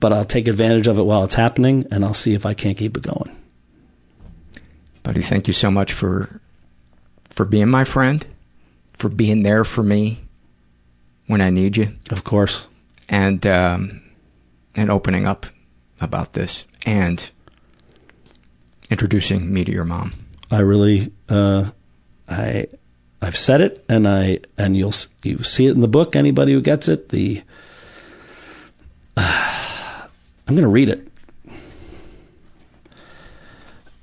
but 0.00 0.12
I'll 0.12 0.24
take 0.24 0.48
advantage 0.48 0.86
of 0.86 0.98
it 0.98 1.04
while 1.04 1.24
it's 1.24 1.34
happening 1.34 1.86
and 1.90 2.04
I'll 2.04 2.14
see 2.14 2.34
if 2.34 2.46
I 2.46 2.54
can't 2.54 2.76
keep 2.76 2.96
it 2.96 3.02
going. 3.02 3.34
Buddy, 5.02 5.22
thank 5.22 5.46
you 5.46 5.54
so 5.54 5.70
much 5.70 5.92
for 5.92 6.40
for 7.30 7.44
being 7.44 7.68
my 7.68 7.84
friend, 7.84 8.26
for 8.96 9.08
being 9.08 9.42
there 9.42 9.64
for 9.64 9.82
me 9.82 10.24
when 11.26 11.40
I 11.40 11.50
need 11.50 11.76
you. 11.76 11.92
Of 12.10 12.24
course. 12.24 12.68
And 13.08 13.46
um, 13.46 14.02
and 14.74 14.90
opening 14.90 15.26
up 15.26 15.46
about 16.04 16.34
this 16.34 16.64
and 16.86 17.30
introducing 18.90 19.52
me 19.52 19.64
to 19.64 19.72
your 19.72 19.84
mom. 19.84 20.12
I 20.50 20.60
really, 20.60 21.12
uh, 21.28 21.70
I, 22.28 22.66
I've 23.20 23.36
said 23.36 23.60
it, 23.60 23.84
and 23.88 24.06
I, 24.06 24.40
and 24.56 24.76
you'll 24.76 24.94
you 25.22 25.42
see 25.42 25.66
it 25.66 25.72
in 25.72 25.80
the 25.80 25.88
book. 25.88 26.14
Anybody 26.14 26.52
who 26.52 26.60
gets 26.60 26.86
it, 26.88 27.08
the 27.08 27.42
I'm 29.16 30.10
going 30.46 30.62
to 30.62 30.68
read 30.68 30.90
it. 30.90 31.08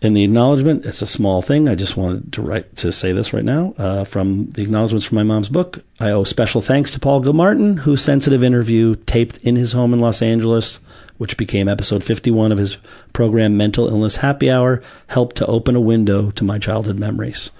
In 0.01 0.15
the 0.15 0.23
acknowledgement, 0.23 0.83
it's 0.87 1.03
a 1.03 1.07
small 1.07 1.43
thing. 1.43 1.69
I 1.69 1.75
just 1.75 1.95
wanted 1.95 2.33
to 2.33 2.41
write 2.41 2.75
to 2.77 2.91
say 2.91 3.11
this 3.11 3.33
right 3.33 3.45
now. 3.45 3.75
Uh, 3.77 4.03
from 4.03 4.49
the 4.49 4.63
acknowledgments 4.63 5.05
from 5.05 5.17
my 5.17 5.23
mom's 5.23 5.49
book, 5.49 5.83
I 5.99 6.09
owe 6.09 6.23
special 6.23 6.59
thanks 6.59 6.91
to 6.93 6.99
Paul 6.99 7.19
Gilmartin, 7.19 7.77
whose 7.77 8.03
sensitive 8.03 8.43
interview 8.43 8.95
taped 8.95 9.37
in 9.37 9.55
his 9.55 9.73
home 9.73 9.93
in 9.93 9.99
Los 9.99 10.23
Angeles, 10.23 10.79
which 11.21 11.37
became 11.37 11.69
episode 11.69 12.03
51 12.03 12.51
of 12.51 12.57
his 12.57 12.77
program 13.13 13.55
Mental 13.55 13.87
Illness 13.87 14.15
Happy 14.15 14.49
Hour, 14.49 14.81
helped 15.05 15.35
to 15.35 15.45
open 15.45 15.75
a 15.75 15.79
window 15.79 16.31
to 16.31 16.43
my 16.43 16.57
childhood 16.57 16.97
memories. 16.97 17.51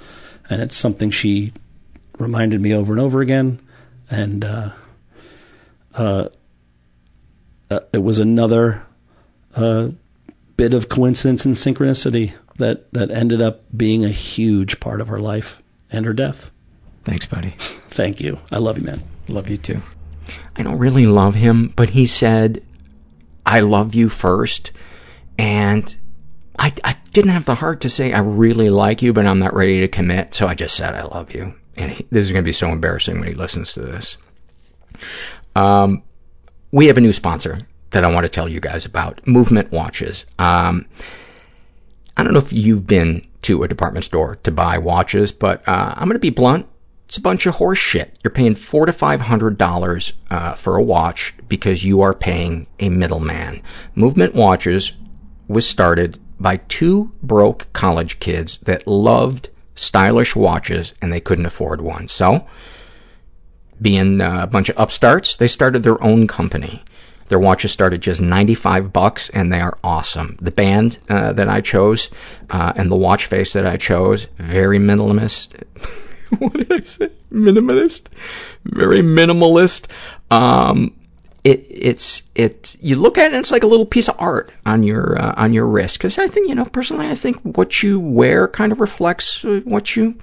And 0.49 0.63
it's 0.63 0.75
something 0.75 1.11
she 1.11 1.53
reminded 2.17 2.59
me 2.59 2.73
over 2.73 2.91
and 2.91 2.99
over 2.99 3.21
again. 3.21 3.59
And 4.09 4.43
uh, 4.43 4.71
uh, 5.93 6.29
uh, 7.69 7.79
it 7.93 7.99
was 7.99 8.17
another 8.17 8.81
uh, 9.55 9.89
bit 10.57 10.73
of 10.73 10.89
coincidence 10.89 11.45
and 11.45 11.53
synchronicity 11.53 12.33
that, 12.57 12.91
that 12.93 13.11
ended 13.11 13.43
up 13.43 13.61
being 13.77 14.03
a 14.03 14.09
huge 14.09 14.79
part 14.79 15.01
of 15.01 15.07
her 15.07 15.19
life 15.19 15.61
and 15.91 16.07
her 16.07 16.13
death. 16.13 16.49
Thanks, 17.03 17.27
buddy. 17.27 17.53
Thank 17.91 18.21
you. 18.21 18.39
I 18.51 18.57
love 18.57 18.79
you, 18.79 18.85
man. 18.85 19.03
Love 19.27 19.49
you 19.49 19.57
too. 19.57 19.83
I 20.55 20.63
don't 20.63 20.79
really 20.79 21.05
love 21.05 21.35
him, 21.35 21.73
but 21.75 21.91
he 21.91 22.07
said, 22.07 22.63
I 23.51 23.59
love 23.59 23.93
you 23.93 24.07
first. 24.07 24.71
And 25.37 25.93
I, 26.57 26.73
I 26.85 26.95
didn't 27.11 27.31
have 27.31 27.43
the 27.43 27.55
heart 27.55 27.81
to 27.81 27.89
say, 27.89 28.13
I 28.13 28.19
really 28.19 28.69
like 28.69 29.01
you, 29.01 29.11
but 29.11 29.25
I'm 29.25 29.39
not 29.39 29.53
ready 29.53 29.81
to 29.81 29.89
commit. 29.89 30.33
So 30.33 30.47
I 30.47 30.55
just 30.55 30.73
said, 30.73 30.95
I 30.95 31.03
love 31.03 31.35
you. 31.35 31.53
And 31.75 31.91
he, 31.91 32.07
this 32.09 32.25
is 32.25 32.31
going 32.31 32.45
to 32.45 32.47
be 32.47 32.53
so 32.53 32.69
embarrassing 32.69 33.19
when 33.19 33.27
he 33.27 33.33
listens 33.33 33.73
to 33.73 33.81
this. 33.81 34.17
Um, 35.53 36.03
we 36.71 36.87
have 36.87 36.97
a 36.97 37.01
new 37.01 37.11
sponsor 37.11 37.67
that 37.89 38.05
I 38.05 38.13
want 38.13 38.23
to 38.23 38.29
tell 38.29 38.47
you 38.47 38.61
guys 38.61 38.85
about, 38.85 39.27
Movement 39.27 39.69
Watches. 39.69 40.25
Um, 40.39 40.85
I 42.15 42.23
don't 42.23 42.31
know 42.31 42.39
if 42.39 42.53
you've 42.53 42.87
been 42.87 43.27
to 43.41 43.63
a 43.63 43.67
department 43.67 44.05
store 44.05 44.37
to 44.43 44.51
buy 44.51 44.77
watches, 44.77 45.33
but 45.33 45.67
uh, 45.67 45.93
I'm 45.97 46.07
going 46.07 46.15
to 46.15 46.19
be 46.19 46.29
blunt. 46.29 46.67
It's 47.11 47.17
a 47.17 47.21
bunch 47.21 47.45
of 47.45 47.55
horse 47.55 47.77
shit. 47.77 48.17
You're 48.23 48.31
paying 48.31 48.55
four 48.55 48.85
to 48.85 48.93
five 48.93 49.19
hundred 49.19 49.57
dollars 49.57 50.13
uh, 50.29 50.53
for 50.53 50.77
a 50.77 50.81
watch 50.81 51.33
because 51.49 51.83
you 51.83 51.99
are 51.99 52.13
paying 52.13 52.67
a 52.79 52.87
middleman. 52.87 53.61
Movement 53.95 54.33
Watches 54.33 54.93
was 55.45 55.67
started 55.67 56.21
by 56.39 56.55
two 56.55 57.11
broke 57.21 57.67
college 57.73 58.21
kids 58.21 58.59
that 58.59 58.87
loved 58.87 59.49
stylish 59.75 60.37
watches 60.37 60.93
and 61.01 61.11
they 61.11 61.19
couldn't 61.19 61.45
afford 61.45 61.81
one. 61.81 62.07
So, 62.07 62.47
being 63.81 64.21
a 64.21 64.47
bunch 64.47 64.69
of 64.69 64.79
upstarts, 64.79 65.35
they 65.35 65.49
started 65.49 65.83
their 65.83 66.01
own 66.01 66.27
company. 66.27 66.81
Their 67.27 67.39
watches 67.39 67.73
start 67.73 67.91
at 67.91 67.99
just 67.99 68.21
95 68.21 68.93
bucks 68.93 69.29
and 69.31 69.51
they 69.51 69.59
are 69.59 69.77
awesome. 69.83 70.37
The 70.39 70.49
band 70.49 70.99
uh, 71.09 71.33
that 71.33 71.49
I 71.49 71.59
chose 71.59 72.09
uh, 72.49 72.71
and 72.77 72.89
the 72.89 72.95
watch 72.95 73.25
face 73.25 73.51
that 73.51 73.67
I 73.67 73.75
chose, 73.75 74.29
very 74.37 74.79
minimalist. 74.79 75.61
what 76.39 76.53
did 76.53 76.71
I 76.71 76.79
say? 76.81 77.09
Minimalist? 77.31 78.07
Very 78.63 79.01
minimalist. 79.01 79.87
Um, 80.29 80.95
it, 81.43 81.65
it's, 81.69 82.23
it, 82.35 82.75
you 82.79 82.95
look 82.95 83.17
at 83.17 83.33
it 83.33 83.37
it's 83.37 83.51
like 83.51 83.63
a 83.63 83.67
little 83.67 83.85
piece 83.85 84.07
of 84.07 84.15
art 84.19 84.51
on 84.65 84.83
your, 84.83 85.19
uh, 85.19 85.33
on 85.35 85.53
your 85.53 85.65
wrist. 85.65 85.99
Cause 85.99 86.17
I 86.17 86.27
think, 86.27 86.47
you 86.47 86.55
know, 86.55 86.65
personally, 86.65 87.07
I 87.07 87.15
think 87.15 87.37
what 87.41 87.83
you 87.83 87.99
wear 87.99 88.47
kind 88.47 88.71
of 88.71 88.79
reflects 88.79 89.43
uh, 89.43 89.61
what 89.65 89.95
you, 89.95 90.15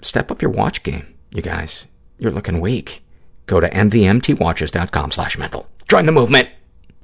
step 0.01 0.31
up 0.31 0.43
your 0.43 0.51
watch 0.51 0.83
game, 0.83 1.15
you 1.31 1.43
guys. 1.43 1.87
You're 2.19 2.33
looking 2.33 2.61
weak. 2.61 3.03
Go 3.47 3.61
to 3.61 3.71
mvmtwatches.com 3.71 5.11
slash 5.11 5.39
mental. 5.39 5.67
Join 5.93 6.07
the 6.07 6.13
movement. 6.13 6.49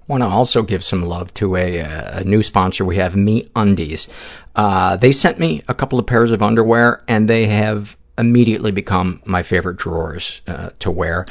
Want 0.07 0.23
to 0.23 0.27
also 0.27 0.63
give 0.63 0.83
some 0.83 1.03
love 1.03 1.35
to 1.35 1.57
a, 1.57 1.81
a 1.81 2.25
new 2.25 2.43
sponsor. 2.43 2.87
We 2.87 2.97
have 2.97 3.13
MeUndies. 3.13 4.09
Uh, 4.57 4.97
they 4.97 5.13
sent 5.13 5.39
me 5.39 5.63
a 5.69 5.75
couple 5.75 5.99
of 5.99 6.07
pairs 6.07 6.33
of 6.33 6.43
underwear, 6.43 7.05
and 7.07 7.29
they 7.29 7.49
have 7.49 7.99
immediately 8.17 8.71
become 8.73 9.21
my 9.27 9.43
favorite 9.43 9.77
drawers 9.77 10.41
uh, 10.47 10.71
to 10.79 10.91
wear. 10.91 11.27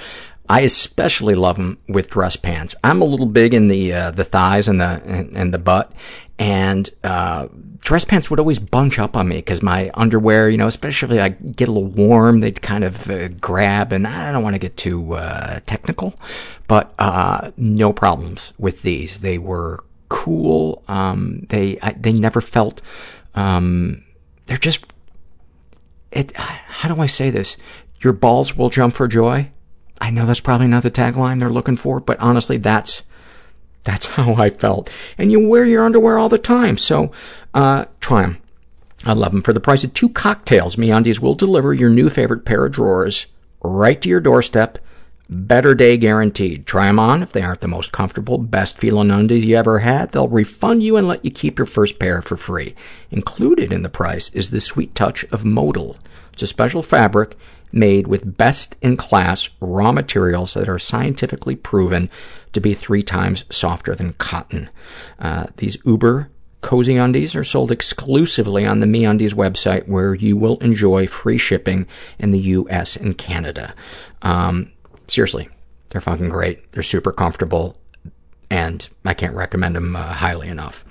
I 0.47 0.61
especially 0.61 1.33
love 1.33 1.55
them 1.55 1.79
with 1.89 2.11
dress 2.11 2.35
pants. 2.35 2.75
I'm 2.83 3.01
a 3.01 3.05
little 3.05 3.25
big 3.25 3.55
in 3.55 3.69
the 3.69 3.91
uh, 3.91 4.11
the 4.11 4.23
thighs 4.23 4.67
and 4.67 4.79
the 4.79 5.01
and, 5.03 5.35
and 5.35 5.51
the 5.51 5.57
butt, 5.57 5.91
and 6.39 6.89
uh, 7.03 7.47
dress 7.79 8.05
pants 8.05 8.29
would 8.29 8.39
always 8.39 8.59
bunch 8.59 8.99
up 8.99 9.17
on 9.17 9.27
me 9.27 9.37
because 9.37 9.63
my 9.63 9.89
underwear, 9.93 10.49
you 10.49 10.57
know, 10.57 10.67
especially 10.67 11.19
I 11.19 11.29
get 11.29 11.67
a 11.67 11.71
little 11.71 11.89
warm, 11.89 12.41
they'd 12.41 12.61
kind 12.61 12.83
of 12.83 13.09
uh, 13.09 13.29
grab, 13.29 13.91
and 13.91 14.05
I 14.05 14.31
don't 14.31 14.43
want 14.43 14.53
to 14.55 14.59
get 14.59 14.77
too 14.77 15.13
uh, 15.13 15.59
technical, 15.65 16.13
but 16.67 16.93
uh, 16.99 17.51
no 17.57 17.93
problems 17.93 18.53
with 18.59 18.83
these. 18.83 19.19
They 19.19 19.37
were 19.37 19.83
cool. 20.09 20.83
Um, 20.87 21.45
they 21.49 21.79
I, 21.81 21.93
they 21.93 22.13
never 22.13 22.41
felt. 22.41 22.81
Um, 23.35 24.03
they're 24.45 24.57
just. 24.57 24.85
It. 26.11 26.35
How 26.35 26.93
do 26.93 27.01
I 27.01 27.07
say 27.07 27.29
this? 27.29 27.57
Your 28.01 28.13
balls 28.13 28.55
will 28.55 28.69
jump 28.69 28.93
for 28.93 29.07
joy. 29.07 29.49
I 29.99 30.11
know 30.11 30.25
that's 30.25 30.39
probably 30.39 30.67
not 30.67 30.83
the 30.83 30.91
tagline 30.91 31.39
they're 31.39 31.49
looking 31.49 31.75
for, 31.75 31.99
but 31.99 32.19
honestly, 32.19 32.57
that's 32.57 33.01
that's 33.87 34.05
how 34.17 34.35
I 34.35 34.51
felt. 34.51 34.91
And 35.17 35.31
you 35.31 35.47
wear 35.47 35.65
your 35.65 35.85
underwear 35.85 36.19
all 36.19 36.29
the 36.29 36.37
time, 36.37 36.77
so 36.77 37.11
uh, 37.53 37.85
try 37.99 38.21
them. 38.21 38.37
I 39.05 39.13
love 39.13 39.31
them. 39.31 39.41
For 39.41 39.53
the 39.53 39.59
price 39.59 39.83
of 39.83 39.93
two 39.93 40.09
cocktails, 40.09 40.75
MeUndies 40.75 41.19
will 41.19 41.35
deliver 41.35 41.73
your 41.73 41.89
new 41.89 42.09
favorite 42.09 42.45
pair 42.45 42.65
of 42.65 42.73
drawers 42.73 43.27
right 43.63 43.99
to 44.01 44.09
your 44.09 44.19
doorstep. 44.19 44.79
Better 45.29 45.75
day 45.75 45.97
guaranteed. 45.97 46.65
Try 46.65 46.87
them 46.87 46.99
on. 46.99 47.21
If 47.21 47.31
they 47.31 47.41
aren't 47.41 47.59
the 47.59 47.67
most 47.67 47.91
comfortable, 47.91 48.37
best 48.37 48.77
feeling 48.77 49.11
undies 49.11 49.45
you 49.45 49.57
ever 49.57 49.79
had, 49.79 50.11
they'll 50.11 50.29
refund 50.29 50.83
you 50.83 50.95
and 50.95 51.07
let 51.07 51.23
you 51.23 51.31
keep 51.31 51.59
your 51.59 51.65
first 51.65 51.99
pair 51.99 52.21
for 52.21 52.37
free. 52.37 52.75
Included 53.11 53.73
in 53.73 53.81
the 53.81 53.89
price 53.89 54.29
is 54.29 54.49
the 54.49 54.61
sweet 54.61 54.95
touch 54.95 55.25
of 55.25 55.43
modal. 55.43 55.97
It's 56.31 56.43
a 56.43 56.47
special 56.47 56.81
fabric 56.81 57.35
made 57.71 58.07
with 58.07 58.37
best-in-class 58.37 59.49
raw 59.59 59.91
materials 59.91 60.53
that 60.53 60.69
are 60.69 60.79
scientifically 60.79 61.55
proven 61.55 62.09
to 62.57 62.61
be 62.61 62.73
three 62.73 63.03
times 63.03 63.45
softer 63.51 63.93
than 63.93 64.13
cotton. 64.13 64.67
Uh, 65.19 65.45
these 65.57 65.77
uber 65.85 66.31
cozy 66.61 66.97
undies 66.97 67.35
are 67.35 67.43
sold 67.43 67.71
exclusively 67.71 68.65
on 68.65 68.79
the 68.79 68.87
MeUndies 68.87 69.33
website 69.35 69.87
where 69.87 70.15
you 70.15 70.35
will 70.35 70.57
enjoy 70.57 71.05
free 71.05 71.37
shipping 71.37 71.87
in 72.17 72.31
the 72.31 72.39
U.S. 72.39 72.95
and 72.95 73.15
Canada. 73.15 73.75
Um, 74.23 74.71
seriously, 75.07 75.49
they're 75.89 76.01
fucking 76.01 76.29
great. 76.29 76.71
They're 76.71 76.81
super 76.81 77.11
comfortable, 77.11 77.77
and 78.49 78.89
I 79.05 79.13
can't 79.13 79.35
recommend 79.35 79.75
them 79.75 79.95
uh, 79.95 80.13
highly 80.13 80.47
enough. 80.47 80.83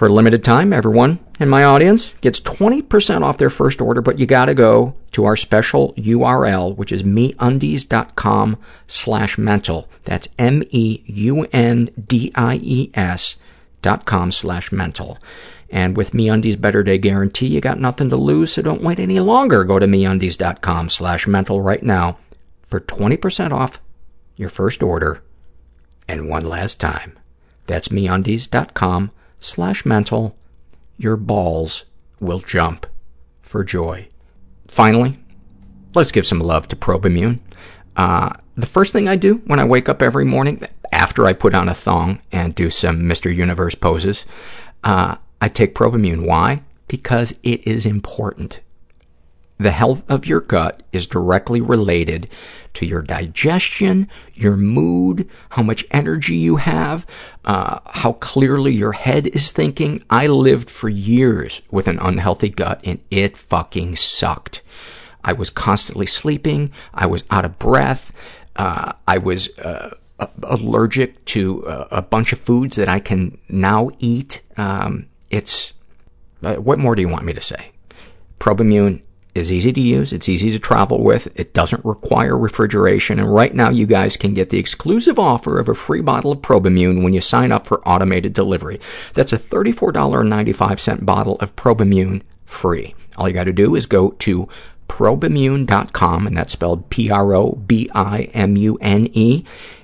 For 0.00 0.06
a 0.06 0.12
limited 0.14 0.42
time, 0.42 0.72
everyone 0.72 1.18
in 1.38 1.50
my 1.50 1.62
audience 1.62 2.14
gets 2.22 2.40
20% 2.40 3.20
off 3.20 3.36
their 3.36 3.50
first 3.50 3.82
order, 3.82 4.00
but 4.00 4.18
you 4.18 4.24
gotta 4.24 4.54
go 4.54 4.94
to 5.12 5.26
our 5.26 5.36
special 5.36 5.92
URL, 5.92 6.74
which 6.74 6.90
is 6.90 7.02
meundies.com 7.02 8.56
slash 8.86 9.36
mental. 9.36 9.90
That's 10.04 10.28
M-E-U-N-D-I-E-S 10.38 10.96
dot 13.82 14.06
com 14.06 14.32
slash 14.32 14.72
mental. 14.72 15.18
And 15.68 15.94
with 15.98 16.12
MeUndies 16.12 16.58
Better 16.58 16.82
Day 16.82 16.96
Guarantee, 16.96 17.48
you 17.48 17.60
got 17.60 17.78
nothing 17.78 18.08
to 18.08 18.16
lose, 18.16 18.54
so 18.54 18.62
don't 18.62 18.80
wait 18.80 18.98
any 18.98 19.20
longer. 19.20 19.64
Go 19.64 19.78
to 19.78 19.84
MeUndies.com 19.86 20.88
slash 20.88 21.26
mental 21.26 21.60
right 21.60 21.82
now 21.82 22.16
for 22.68 22.80
20% 22.80 23.52
off 23.52 23.82
your 24.34 24.48
first 24.48 24.82
order. 24.82 25.22
And 26.08 26.26
one 26.26 26.46
last 26.46 26.80
time, 26.80 27.18
that's 27.66 27.88
MeUndies.com 27.88 29.10
slash 29.40 29.84
mental. 29.84 30.36
Your 30.96 31.16
balls 31.16 31.84
will 32.20 32.40
jump 32.40 32.86
for 33.40 33.64
joy. 33.64 34.08
Finally, 34.68 35.18
let's 35.94 36.12
give 36.12 36.26
some 36.26 36.40
love 36.40 36.68
to 36.68 36.76
Probimune. 36.76 37.40
Uh, 37.96 38.30
the 38.56 38.66
first 38.66 38.92
thing 38.92 39.08
I 39.08 39.16
do 39.16 39.36
when 39.46 39.58
I 39.58 39.64
wake 39.64 39.88
up 39.88 40.02
every 40.02 40.24
morning, 40.24 40.62
after 40.92 41.26
I 41.26 41.32
put 41.32 41.54
on 41.54 41.68
a 41.68 41.74
thong 41.74 42.20
and 42.30 42.54
do 42.54 42.70
some 42.70 43.00
Mr. 43.00 43.34
Universe 43.34 43.74
poses, 43.74 44.26
uh, 44.84 45.16
I 45.40 45.48
take 45.48 45.74
Probimune. 45.74 46.26
Why? 46.26 46.62
Because 46.86 47.34
it 47.42 47.66
is 47.66 47.86
important. 47.86 48.60
The 49.60 49.72
health 49.72 50.04
of 50.08 50.24
your 50.24 50.40
gut 50.40 50.82
is 50.90 51.06
directly 51.06 51.60
related 51.60 52.30
to 52.72 52.86
your 52.86 53.02
digestion, 53.02 54.08
your 54.32 54.56
mood, 54.56 55.28
how 55.50 55.62
much 55.62 55.84
energy 55.90 56.36
you 56.36 56.56
have, 56.56 57.04
uh, 57.44 57.80
how 57.84 58.14
clearly 58.14 58.72
your 58.72 58.92
head 58.92 59.26
is 59.26 59.52
thinking. 59.52 60.02
I 60.08 60.28
lived 60.28 60.70
for 60.70 60.88
years 60.88 61.60
with 61.70 61.88
an 61.88 61.98
unhealthy 61.98 62.48
gut 62.48 62.80
and 62.84 63.00
it 63.10 63.36
fucking 63.36 63.96
sucked. 63.96 64.62
I 65.22 65.34
was 65.34 65.50
constantly 65.50 66.06
sleeping. 66.06 66.70
I 66.94 67.04
was 67.04 67.24
out 67.30 67.44
of 67.44 67.58
breath. 67.58 68.12
Uh, 68.56 68.94
I 69.06 69.18
was 69.18 69.58
uh, 69.58 69.90
allergic 70.42 71.22
to 71.26 71.66
uh, 71.66 71.88
a 71.90 72.00
bunch 72.00 72.32
of 72.32 72.38
foods 72.38 72.76
that 72.76 72.88
I 72.88 72.98
can 72.98 73.36
now 73.50 73.90
eat. 73.98 74.40
Um, 74.56 75.10
it's, 75.28 75.74
uh, 76.42 76.56
what 76.56 76.78
more 76.78 76.94
do 76.94 77.02
you 77.02 77.10
want 77.10 77.26
me 77.26 77.34
to 77.34 77.42
say? 77.42 77.72
Probimune 78.38 79.02
is 79.34 79.52
easy 79.52 79.72
to 79.72 79.80
use. 79.80 80.12
It's 80.12 80.28
easy 80.28 80.50
to 80.50 80.58
travel 80.58 81.02
with. 81.02 81.28
It 81.34 81.54
doesn't 81.54 81.84
require 81.84 82.36
refrigeration. 82.36 83.18
And 83.18 83.32
right 83.32 83.54
now 83.54 83.70
you 83.70 83.86
guys 83.86 84.16
can 84.16 84.34
get 84.34 84.50
the 84.50 84.58
exclusive 84.58 85.18
offer 85.18 85.58
of 85.58 85.68
a 85.68 85.74
free 85.74 86.00
bottle 86.00 86.32
of 86.32 86.38
Probimune 86.38 87.02
when 87.02 87.14
you 87.14 87.20
sign 87.20 87.52
up 87.52 87.66
for 87.66 87.86
automated 87.88 88.32
delivery. 88.32 88.80
That's 89.14 89.32
a 89.32 89.38
$34.95 89.38 91.04
bottle 91.04 91.36
of 91.36 91.56
Probimune 91.56 92.22
free. 92.44 92.94
All 93.16 93.28
you 93.28 93.34
got 93.34 93.44
to 93.44 93.52
do 93.52 93.74
is 93.76 93.86
go 93.86 94.10
to 94.10 94.48
probimune.com, 94.88 96.26
and 96.26 96.36
that's 96.36 96.52
spelled 96.52 96.90
P-R-O-B-I-M-U-N-E, 96.90 97.54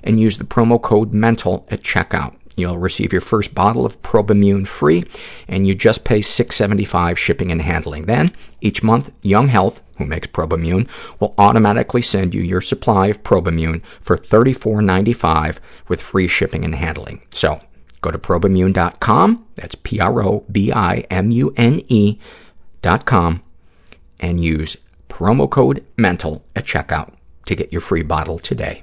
and 0.03 0.19
use 0.19 0.37
the 0.37 0.43
promo 0.43 0.81
code 0.81 1.13
MENTAL 1.13 1.65
at 1.69 1.81
checkout. 1.81 2.36
You'll 2.57 2.77
receive 2.79 3.13
your 3.13 3.21
first 3.21 3.53
bottle 3.53 3.85
of 3.85 4.01
Probimune 4.01 4.67
free, 4.67 5.05
and 5.47 5.67
you 5.67 5.75
just 5.75 6.03
pay 6.03 6.19
$6.75 6.19 7.15
shipping 7.15 7.51
and 7.51 7.61
handling. 7.61 8.07
Then, 8.07 8.31
each 8.61 8.81
month, 8.81 9.11
Young 9.21 9.49
Health, 9.49 9.83
who 9.99 10.05
makes 10.05 10.27
Probimune, 10.27 10.89
will 11.19 11.35
automatically 11.37 12.01
send 12.01 12.33
you 12.33 12.41
your 12.41 12.61
supply 12.61 13.07
of 13.07 13.21
Probimune 13.21 13.83
for 14.01 14.17
$34.95 14.17 15.59
with 15.87 16.01
free 16.01 16.27
shipping 16.27 16.65
and 16.65 16.73
handling. 16.73 17.21
So, 17.29 17.61
go 18.01 18.09
to 18.09 18.17
probimune.com, 18.17 19.45
that's 19.53 19.75
P-R-O-B-I-M-U-N-E 19.75 20.19
dot 22.81 23.05
com, 23.05 23.43
and 24.19 24.43
use 24.43 24.77
promo 25.09 25.47
code 25.47 25.85
MENTAL 25.95 26.43
at 26.55 26.65
checkout 26.65 27.13
to 27.45 27.55
get 27.55 27.71
your 27.71 27.81
free 27.81 28.01
bottle 28.01 28.39
today. 28.39 28.81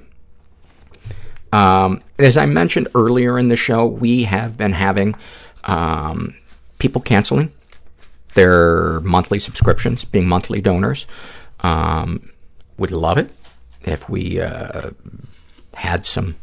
Um, 1.51 2.01
as 2.19 2.37
I 2.37 2.45
mentioned 2.45 2.87
earlier 2.95 3.39
in 3.39 3.47
the 3.47 3.55
show, 3.55 3.85
we 3.85 4.23
have 4.23 4.57
been 4.57 4.73
having 4.73 5.15
um, 5.63 6.35
people 6.79 7.01
canceling 7.01 7.51
their 8.33 8.99
monthly 9.01 9.39
subscriptions, 9.39 10.03
being 10.03 10.27
monthly 10.27 10.61
donors. 10.61 11.05
Um, 11.61 12.29
would 12.77 12.91
love 12.91 13.17
it 13.17 13.31
if 13.83 14.09
we 14.09 14.41
uh, 14.41 14.91
had 15.73 16.05
some 16.05 16.35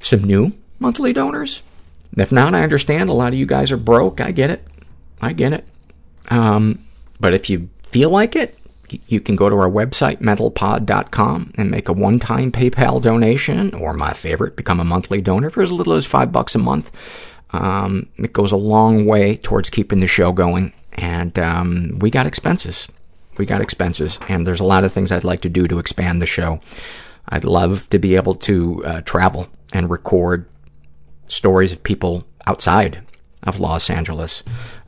some 0.00 0.24
new 0.24 0.52
monthly 0.78 1.12
donors. 1.12 1.62
If 2.16 2.32
not, 2.32 2.54
I 2.54 2.62
understand. 2.62 3.08
A 3.08 3.14
lot 3.14 3.32
of 3.32 3.38
you 3.38 3.46
guys 3.46 3.70
are 3.70 3.76
broke. 3.76 4.20
I 4.20 4.32
get 4.32 4.50
it. 4.50 4.66
I 5.20 5.32
get 5.32 5.52
it. 5.52 5.64
Um, 6.28 6.84
but 7.18 7.34
if 7.34 7.48
you 7.48 7.68
feel 7.88 8.10
like 8.10 8.36
it, 8.36 8.58
you 9.06 9.20
can 9.20 9.36
go 9.36 9.48
to 9.48 9.56
our 9.56 9.68
website, 9.68 10.20
mentalpod.com, 10.20 11.52
and 11.56 11.70
make 11.70 11.88
a 11.88 11.92
one-time 11.92 12.52
PayPal 12.52 13.02
donation, 13.02 13.74
or 13.74 13.92
my 13.92 14.12
favorite, 14.12 14.56
become 14.56 14.80
a 14.80 14.84
monthly 14.84 15.20
donor 15.20 15.50
for 15.50 15.62
as 15.62 15.72
little 15.72 15.94
as 15.94 16.06
five 16.06 16.32
bucks 16.32 16.54
a 16.54 16.58
month. 16.58 16.90
Um, 17.50 18.08
it 18.16 18.32
goes 18.32 18.52
a 18.52 18.56
long 18.56 19.06
way 19.06 19.36
towards 19.36 19.70
keeping 19.70 20.00
the 20.00 20.06
show 20.06 20.32
going, 20.32 20.72
and 20.94 21.38
um, 21.38 21.98
we 22.00 22.10
got 22.10 22.26
expenses. 22.26 22.88
We 23.38 23.46
got 23.46 23.60
expenses, 23.60 24.18
and 24.28 24.46
there's 24.46 24.60
a 24.60 24.64
lot 24.64 24.84
of 24.84 24.92
things 24.92 25.10
I'd 25.10 25.24
like 25.24 25.40
to 25.42 25.48
do 25.48 25.66
to 25.68 25.78
expand 25.78 26.20
the 26.20 26.26
show. 26.26 26.60
I'd 27.28 27.44
love 27.44 27.88
to 27.90 27.98
be 27.98 28.16
able 28.16 28.34
to 28.36 28.84
uh, 28.84 29.00
travel 29.02 29.48
and 29.72 29.90
record 29.90 30.46
stories 31.26 31.72
of 31.72 31.82
people 31.82 32.26
outside 32.46 33.02
of 33.42 33.60
Los 33.60 33.88
Angeles. 33.88 34.42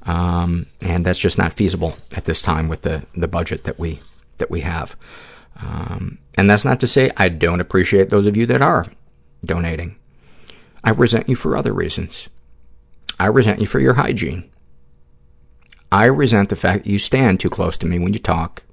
Um, 0.04 0.66
and 0.80 1.06
that's 1.06 1.18
just 1.18 1.38
not 1.38 1.52
feasible 1.52 1.96
at 2.12 2.24
this 2.24 2.42
time 2.42 2.68
with 2.68 2.82
the, 2.82 3.04
the 3.14 3.28
budget 3.28 3.64
that 3.64 3.78
we, 3.78 4.00
that 4.38 4.50
we 4.50 4.62
have. 4.62 4.96
Um, 5.60 6.18
and 6.34 6.50
that's 6.50 6.64
not 6.64 6.80
to 6.80 6.86
say 6.86 7.10
I 7.16 7.28
don't 7.28 7.60
appreciate 7.60 8.10
those 8.10 8.26
of 8.26 8.36
you 8.36 8.46
that 8.46 8.62
are 8.62 8.86
donating. 9.44 9.96
I 10.82 10.90
resent 10.90 11.28
you 11.28 11.36
for 11.36 11.56
other 11.56 11.72
reasons. 11.72 12.28
I 13.20 13.26
resent 13.26 13.60
you 13.60 13.66
for 13.66 13.78
your 13.78 13.94
hygiene. 13.94 14.50
I 15.92 16.06
resent 16.06 16.48
the 16.48 16.56
fact 16.56 16.84
that 16.84 16.90
you 16.90 16.98
stand 16.98 17.38
too 17.38 17.50
close 17.50 17.76
to 17.78 17.86
me 17.86 17.98
when 17.98 18.12
you 18.12 18.18
talk 18.18 18.64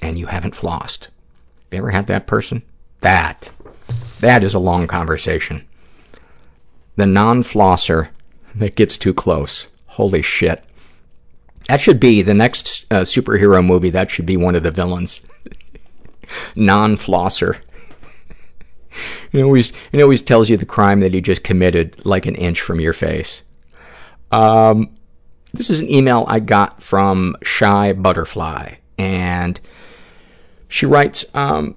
and 0.00 0.18
you 0.18 0.26
haven't 0.26 0.54
flossed. 0.54 1.04
Have 1.04 1.72
you 1.72 1.78
ever 1.78 1.90
had 1.90 2.06
that 2.06 2.26
person? 2.26 2.62
That. 3.00 3.50
That 4.20 4.44
is 4.44 4.54
a 4.54 4.58
long 4.58 4.86
conversation. 4.86 5.66
The 6.96 7.06
non-flosser 7.06 8.10
that 8.54 8.76
gets 8.76 8.96
too 8.98 9.14
close. 9.14 9.66
Holy 9.90 10.22
shit. 10.22 10.64
That 11.66 11.80
should 11.80 11.98
be 11.98 12.22
the 12.22 12.32
next 12.32 12.86
uh, 12.92 13.00
superhero 13.00 13.64
movie. 13.64 13.90
That 13.90 14.08
should 14.10 14.24
be 14.24 14.36
one 14.36 14.54
of 14.54 14.62
the 14.62 14.70
villains. 14.70 15.20
Non-flosser. 16.56 17.58
He 19.30 19.40
always, 19.40 19.72
he 19.92 20.02
always 20.02 20.22
tells 20.22 20.50
you 20.50 20.56
the 20.56 20.66
crime 20.66 20.98
that 20.98 21.14
he 21.14 21.20
just 21.20 21.44
committed 21.44 22.04
like 22.04 22.26
an 22.26 22.34
inch 22.34 22.60
from 22.60 22.80
your 22.80 22.92
face. 22.92 23.44
Um, 24.32 24.92
this 25.54 25.70
is 25.70 25.80
an 25.80 25.88
email 25.88 26.24
I 26.26 26.40
got 26.40 26.82
from 26.82 27.36
Shy 27.40 27.92
Butterfly, 27.92 28.74
and 28.98 29.60
she 30.66 30.86
writes, 30.86 31.24
um, 31.36 31.76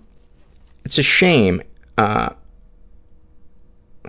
it's 0.84 0.98
a 0.98 1.04
shame, 1.04 1.62
uh, 2.00 2.30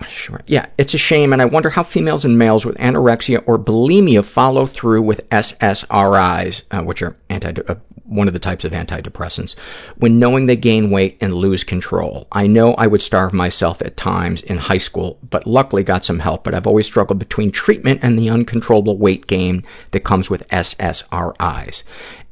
Sure. 0.09 0.41
Yeah, 0.47 0.67
it's 0.77 0.95
a 0.95 0.99
shame, 0.99 1.33
and 1.33 1.41
I 1.41 1.45
wonder 1.45 1.71
how 1.71 1.83
females 1.83 2.25
and 2.25 2.39
males 2.39 2.65
with 2.65 2.77
anorexia 2.79 3.43
or 3.47 3.59
bulimia 3.59 4.25
follow 4.25 4.67
through 4.67 5.03
with 5.03 5.29
SSRIs, 5.31 6.63
uh, 6.71 6.83
which 6.83 7.03
are 7.03 7.17
anti 7.29 7.55
uh, 7.69 7.77
one 8.05 8.29
of 8.29 8.35
the 8.35 8.41
types 8.41 8.65
of 8.65 8.73
antidepressants, 8.73 9.55
when 9.97 10.19
knowing 10.19 10.47
they 10.47 10.57
gain 10.57 10.91
weight 10.91 11.17
and 11.21 11.33
lose 11.33 11.65
control. 11.65 12.27
I 12.33 12.47
know 12.47 12.75
I 12.75 12.87
would 12.87 13.03
starve 13.03 13.33
myself 13.33 13.81
at 13.81 13.97
times 13.97 14.43
in 14.43 14.59
high 14.59 14.79
school, 14.79 15.19
but 15.31 15.47
luckily 15.47 15.83
got 15.83 16.05
some 16.05 16.19
help, 16.19 16.45
but 16.45 16.55
I've 16.55 16.67
always 16.67 16.87
struggled 16.87 17.19
between 17.19 17.51
treatment 17.51 18.01
and 18.03 18.19
the 18.19 18.29
uncontrollable 18.29 18.99
weight 18.99 19.27
gain 19.27 19.63
that 19.93 20.01
comes 20.01 20.29
with 20.29 20.47
SSRIs. 20.49 21.83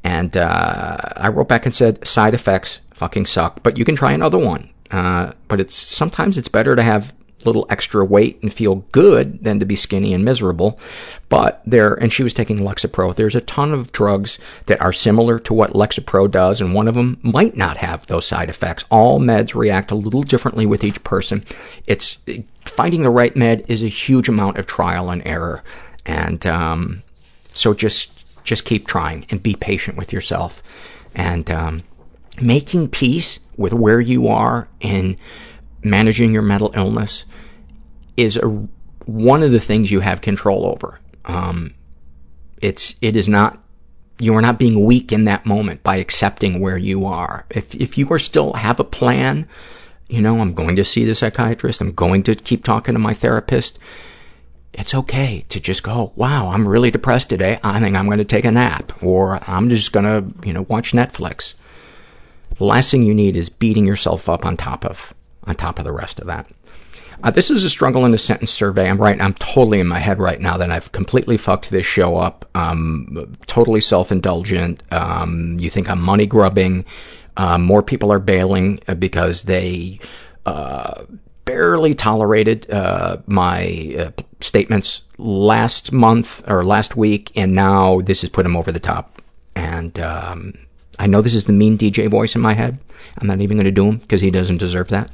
And 0.03 0.37
uh, 0.37 0.97
I 1.15 1.29
wrote 1.29 1.47
back 1.47 1.65
and 1.65 1.73
said, 1.73 2.05
side 2.07 2.33
effects 2.33 2.79
fucking 2.93 3.25
suck, 3.25 3.63
but 3.63 3.77
you 3.77 3.85
can 3.85 3.95
try 3.95 4.11
another 4.11 4.37
one. 4.37 4.69
Uh, 4.91 5.33
but 5.47 5.59
it's 5.59 5.73
sometimes 5.73 6.37
it's 6.37 6.49
better 6.49 6.75
to 6.75 6.83
have 6.83 7.13
little 7.45 7.65
extra 7.69 8.03
weight 8.03 8.39
and 8.41 8.53
feel 8.53 8.75
good 8.91 9.43
than 9.43 9.59
to 9.59 9.65
be 9.65 9.75
skinny 9.75 10.13
and 10.13 10.23
miserable. 10.23 10.79
But 11.29 11.61
there, 11.65 11.93
and 11.95 12.11
she 12.13 12.23
was 12.23 12.33
taking 12.33 12.59
Lexapro. 12.59 13.15
There's 13.15 13.35
a 13.35 13.41
ton 13.41 13.73
of 13.73 13.91
drugs 13.91 14.37
that 14.67 14.81
are 14.81 14.93
similar 14.93 15.39
to 15.39 15.53
what 15.53 15.73
Lexapro 15.73 16.29
does, 16.29 16.61
and 16.61 16.73
one 16.73 16.87
of 16.87 16.95
them 16.95 17.17
might 17.21 17.57
not 17.57 17.77
have 17.77 18.05
those 18.05 18.25
side 18.25 18.49
effects. 18.49 18.85
All 18.89 19.19
meds 19.19 19.55
react 19.55 19.91
a 19.91 19.95
little 19.95 20.23
differently 20.23 20.65
with 20.65 20.83
each 20.83 21.03
person. 21.03 21.43
It's 21.87 22.17
finding 22.61 23.03
the 23.03 23.09
right 23.09 23.35
med 23.35 23.65
is 23.67 23.83
a 23.83 23.87
huge 23.87 24.29
amount 24.29 24.57
of 24.57 24.67
trial 24.67 25.09
and 25.09 25.25
error, 25.25 25.63
and 26.05 26.45
um, 26.45 27.03
so 27.51 27.73
just 27.73 28.11
just 28.43 28.65
keep 28.65 28.87
trying 28.87 29.25
and 29.29 29.41
be 29.41 29.55
patient 29.55 29.97
with 29.97 30.11
yourself, 30.11 30.61
and 31.15 31.49
um, 31.49 31.83
making 32.41 32.89
peace 32.89 33.39
with 33.57 33.73
where 33.73 34.01
you 34.01 34.27
are 34.27 34.67
in 34.79 35.17
managing 35.83 36.33
your 36.33 36.41
mental 36.41 36.71
illness 36.75 37.25
is 38.17 38.37
a, 38.37 38.47
one 39.05 39.43
of 39.43 39.51
the 39.51 39.59
things 39.59 39.91
you 39.91 40.01
have 40.01 40.21
control 40.21 40.65
over. 40.65 40.99
Um, 41.25 41.73
it's, 42.61 42.95
it 43.01 43.15
is 43.15 43.27
not, 43.27 43.59
you 44.19 44.33
are 44.35 44.41
not 44.41 44.59
being 44.59 44.85
weak 44.85 45.11
in 45.11 45.25
that 45.25 45.45
moment 45.45 45.83
by 45.83 45.97
accepting 45.97 46.59
where 46.59 46.77
you 46.77 47.05
are. 47.05 47.45
If, 47.49 47.75
if 47.75 47.97
you 47.97 48.09
are 48.11 48.19
still 48.19 48.53
have 48.53 48.79
a 48.79 48.85
plan, 48.85 49.47
you 50.07 50.21
know, 50.21 50.39
I'm 50.39 50.53
going 50.53 50.75
to 50.75 50.85
see 50.85 51.05
the 51.05 51.15
psychiatrist, 51.15 51.81
I'm 51.81 51.93
going 51.93 52.23
to 52.23 52.35
keep 52.35 52.63
talking 52.63 52.93
to 52.93 52.99
my 52.99 53.13
therapist, 53.13 53.79
it's 54.73 54.95
okay 54.95 55.45
to 55.49 55.59
just 55.59 55.83
go, 55.83 56.13
wow, 56.15 56.49
I'm 56.49 56.67
really 56.67 56.91
depressed 56.91 57.29
today. 57.29 57.59
I 57.63 57.79
think 57.79 57.95
I'm 57.95 58.05
going 58.05 58.17
to 58.17 58.25
take 58.25 58.45
a 58.45 58.51
nap 58.51 59.03
or 59.03 59.39
I'm 59.47 59.69
just 59.69 59.91
going 59.91 60.05
to, 60.05 60.47
you 60.47 60.53
know, 60.53 60.63
watch 60.63 60.93
Netflix. 60.93 61.53
The 62.57 62.65
last 62.65 62.91
thing 62.91 63.03
you 63.03 63.13
need 63.13 63.35
is 63.35 63.49
beating 63.49 63.85
yourself 63.85 64.29
up 64.29 64.45
on 64.45 64.57
top 64.57 64.85
of 64.85 65.13
on 65.45 65.55
top 65.55 65.77
of 65.77 65.85
the 65.85 65.91
rest 65.91 66.19
of 66.19 66.27
that. 66.27 66.49
Uh, 67.23 67.31
this 67.31 67.49
is 67.49 67.63
a 67.63 67.69
struggle 67.69 68.05
in 68.05 68.13
a 68.13 68.17
sentence 68.17 68.51
survey. 68.51 68.89
I'm 68.89 68.97
right. 68.97 69.19
I'm 69.19 69.33
totally 69.35 69.79
in 69.79 69.87
my 69.87 69.99
head 69.99 70.19
right 70.19 70.41
now 70.41 70.57
that 70.57 70.69
I've 70.69 70.91
completely 70.91 71.37
fucked 71.37 71.69
this 71.69 71.85
show 71.85 72.17
up. 72.17 72.49
Um, 72.53 73.37
totally 73.47 73.79
self-indulgent. 73.79 74.83
Um, 74.91 75.57
you 75.57 75.69
think 75.69 75.89
I'm 75.89 76.01
money 76.01 76.25
grubbing. 76.25 76.83
Uh, 77.37 77.57
more 77.57 77.81
people 77.81 78.11
are 78.11 78.19
bailing 78.19 78.81
because 78.99 79.43
they 79.43 79.99
uh, 80.45 81.05
barely 81.45 81.93
tolerated 81.93 82.69
uh, 82.69 83.17
my 83.25 83.95
uh, 83.97 84.11
statements 84.41 85.03
last 85.17 85.93
month 85.93 86.43
or 86.45 86.65
last 86.65 86.97
week, 86.97 87.31
and 87.37 87.55
now 87.55 88.01
this 88.01 88.19
has 88.19 88.29
put 88.29 88.43
them 88.43 88.57
over 88.57 88.71
the 88.71 88.81
top. 88.81 89.21
And 89.55 89.97
um, 90.01 90.57
I 90.99 91.07
know 91.07 91.21
this 91.21 91.33
is 91.33 91.45
the 91.45 91.53
mean 91.53 91.77
DJ 91.77 92.09
voice 92.09 92.35
in 92.35 92.41
my 92.41 92.53
head. 92.53 92.79
I'm 93.17 93.27
not 93.27 93.39
even 93.39 93.55
going 93.55 93.63
to 93.65 93.71
do 93.71 93.87
him 93.87 93.97
because 93.97 94.19
he 94.19 94.29
doesn't 94.29 94.57
deserve 94.57 94.89
that. 94.89 95.09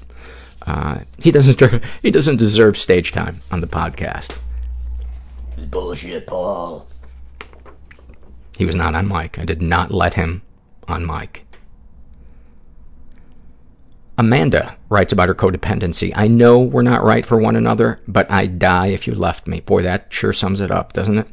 Uh, 0.65 0.99
he 1.17 1.31
doesn't. 1.31 1.83
He 2.01 2.11
doesn't 2.11 2.37
deserve 2.37 2.77
stage 2.77 3.11
time 3.11 3.41
on 3.51 3.61
the 3.61 3.67
podcast. 3.67 4.39
It's 5.55 5.65
bullshit, 5.65 6.27
Paul. 6.27 6.87
He 8.57 8.65
was 8.65 8.75
not 8.75 8.95
on 8.95 9.07
mic. 9.07 9.39
I 9.39 9.45
did 9.45 9.61
not 9.61 9.91
let 9.91 10.15
him 10.15 10.41
on 10.87 11.05
mic. 11.05 11.45
Amanda 14.17 14.75
writes 14.89 15.13
about 15.13 15.29
her 15.29 15.35
codependency. 15.35 16.11
I 16.13 16.27
know 16.27 16.59
we're 16.59 16.81
not 16.81 17.05
right 17.05 17.25
for 17.25 17.39
one 17.39 17.55
another, 17.55 18.01
but 18.05 18.29
I'd 18.29 18.59
die 18.59 18.87
if 18.87 19.07
you 19.07 19.15
left 19.15 19.47
me. 19.47 19.61
Boy, 19.61 19.81
that 19.83 20.11
sure 20.11 20.33
sums 20.33 20.59
it 20.59 20.71
up, 20.71 20.91
doesn't 20.91 21.19
it? 21.19 21.27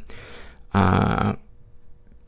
Uh, 0.73 1.35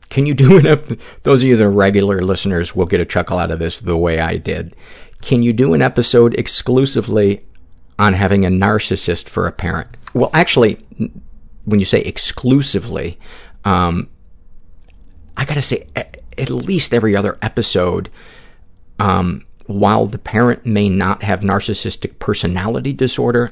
can 0.09 0.25
you 0.25 0.33
do 0.33 0.59
ep- 0.67 0.99
those 1.23 1.43
of 1.43 1.47
you 1.47 1.55
that 1.55 1.63
are 1.63 1.71
regular 1.71 2.21
listeners 2.21 2.75
will 2.75 2.87
get 2.87 2.99
a 2.99 3.05
chuckle 3.05 3.37
out 3.37 3.51
of 3.51 3.59
this 3.59 3.79
the 3.79 3.95
way 3.95 4.19
I 4.19 4.35
did. 4.35 4.75
Can 5.21 5.43
you 5.43 5.53
do 5.53 5.73
an 5.73 5.81
episode 5.81 6.33
exclusively 6.35 7.43
on 7.97 8.13
having 8.13 8.45
a 8.45 8.49
narcissist 8.49 9.27
for 9.27 9.47
a 9.47 9.51
parent? 9.51 9.89
Well, 10.13 10.31
actually, 10.33 10.77
when 11.65 11.79
you 11.79 11.85
say 11.85 12.01
exclusively, 12.01 13.19
um, 13.65 14.09
I 15.35 15.45
gotta 15.45 15.61
say, 15.61 15.87
at 15.95 16.49
least 16.49 16.93
every 16.93 17.15
other 17.15 17.37
episode, 17.41 18.09
um, 18.97 19.45
while 19.67 20.05
the 20.05 20.17
parent 20.17 20.65
may 20.65 20.89
not 20.89 21.23
have 21.23 21.41
narcissistic 21.41 22.17
personality 22.19 22.93
disorder, 22.93 23.51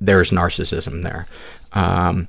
there's 0.00 0.30
narcissism 0.30 1.02
there. 1.02 1.26
Um, 1.72 2.28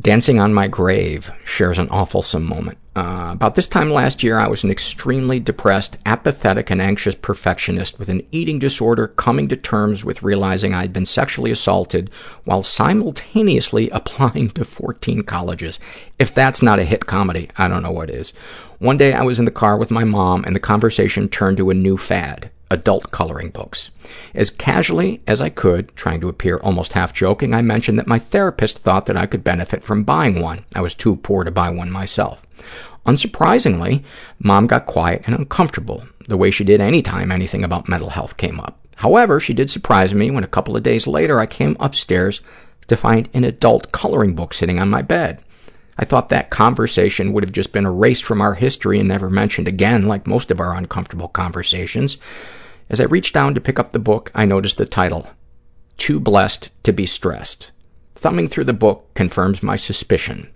Dancing 0.00 0.38
on 0.38 0.54
My 0.54 0.66
Grave 0.66 1.30
shares 1.44 1.78
an 1.78 1.88
awfulsome 1.88 2.44
moment. 2.44 2.78
Uh, 2.96 3.30
about 3.32 3.54
this 3.54 3.68
time 3.68 3.88
last 3.88 4.24
year, 4.24 4.36
I 4.36 4.48
was 4.48 4.64
an 4.64 4.70
extremely 4.70 5.38
depressed, 5.38 5.96
apathetic, 6.04 6.70
and 6.70 6.82
anxious 6.82 7.14
perfectionist 7.14 8.00
with 8.00 8.08
an 8.08 8.26
eating 8.32 8.58
disorder 8.58 9.06
coming 9.06 9.46
to 9.48 9.56
terms 9.56 10.04
with 10.04 10.24
realizing 10.24 10.74
I'd 10.74 10.92
been 10.92 11.06
sexually 11.06 11.52
assaulted 11.52 12.10
while 12.44 12.64
simultaneously 12.64 13.90
applying 13.92 14.50
to 14.50 14.64
14 14.64 15.22
colleges. 15.22 15.78
If 16.18 16.34
that's 16.34 16.62
not 16.62 16.80
a 16.80 16.84
hit 16.84 17.06
comedy, 17.06 17.48
I 17.56 17.68
don't 17.68 17.84
know 17.84 17.92
what 17.92 18.10
is. 18.10 18.32
One 18.80 18.96
day 18.96 19.12
I 19.12 19.22
was 19.22 19.38
in 19.38 19.44
the 19.44 19.52
car 19.52 19.76
with 19.76 19.92
my 19.92 20.02
mom 20.02 20.42
and 20.44 20.56
the 20.56 20.60
conversation 20.60 21.28
turned 21.28 21.58
to 21.58 21.70
a 21.70 21.74
new 21.74 21.96
fad 21.96 22.50
adult 22.70 23.10
coloring 23.10 23.50
books. 23.50 23.90
As 24.34 24.48
casually 24.48 25.20
as 25.26 25.40
I 25.40 25.48
could, 25.48 25.94
trying 25.96 26.20
to 26.20 26.28
appear 26.28 26.58
almost 26.58 26.92
half 26.92 27.12
joking, 27.12 27.52
I 27.52 27.62
mentioned 27.62 27.98
that 27.98 28.06
my 28.06 28.18
therapist 28.18 28.78
thought 28.78 29.06
that 29.06 29.16
I 29.16 29.26
could 29.26 29.42
benefit 29.42 29.82
from 29.82 30.04
buying 30.04 30.40
one. 30.40 30.60
I 30.74 30.80
was 30.80 30.94
too 30.94 31.16
poor 31.16 31.44
to 31.44 31.50
buy 31.50 31.70
one 31.70 31.90
myself. 31.90 32.46
Unsurprisingly, 33.06 34.04
mom 34.38 34.66
got 34.66 34.86
quiet 34.86 35.22
and 35.26 35.34
uncomfortable, 35.34 36.04
the 36.28 36.36
way 36.36 36.50
she 36.50 36.64
did 36.64 36.80
any 36.80 37.02
time 37.02 37.32
anything 37.32 37.64
about 37.64 37.88
mental 37.88 38.10
health 38.10 38.36
came 38.36 38.60
up. 38.60 38.78
However, 38.96 39.40
she 39.40 39.54
did 39.54 39.70
surprise 39.70 40.14
me 40.14 40.30
when 40.30 40.44
a 40.44 40.48
couple 40.48 40.76
of 40.76 40.82
days 40.82 41.06
later 41.06 41.40
I 41.40 41.46
came 41.46 41.76
upstairs 41.80 42.42
to 42.88 42.96
find 42.96 43.28
an 43.32 43.44
adult 43.44 43.92
coloring 43.92 44.34
book 44.34 44.52
sitting 44.52 44.78
on 44.78 44.90
my 44.90 45.00
bed. 45.00 45.42
I 45.96 46.04
thought 46.04 46.28
that 46.28 46.50
conversation 46.50 47.32
would 47.32 47.44
have 47.44 47.52
just 47.52 47.72
been 47.72 47.86
erased 47.86 48.24
from 48.24 48.40
our 48.40 48.54
history 48.54 48.98
and 48.98 49.08
never 49.08 49.30
mentioned 49.30 49.68
again, 49.68 50.06
like 50.06 50.26
most 50.26 50.50
of 50.50 50.60
our 50.60 50.74
uncomfortable 50.74 51.28
conversations. 51.28 52.16
As 52.88 53.00
I 53.00 53.04
reached 53.04 53.34
down 53.34 53.54
to 53.54 53.60
pick 53.60 53.78
up 53.78 53.92
the 53.92 53.98
book, 53.98 54.30
I 54.34 54.44
noticed 54.44 54.76
the 54.76 54.86
title, 54.86 55.30
Too 55.96 56.18
Blessed 56.18 56.70
to 56.84 56.92
Be 56.92 57.06
Stressed. 57.06 57.70
Thumbing 58.14 58.48
through 58.48 58.64
the 58.64 58.72
book 58.72 59.12
confirms 59.14 59.62
my 59.62 59.76
suspicion. 59.76 60.50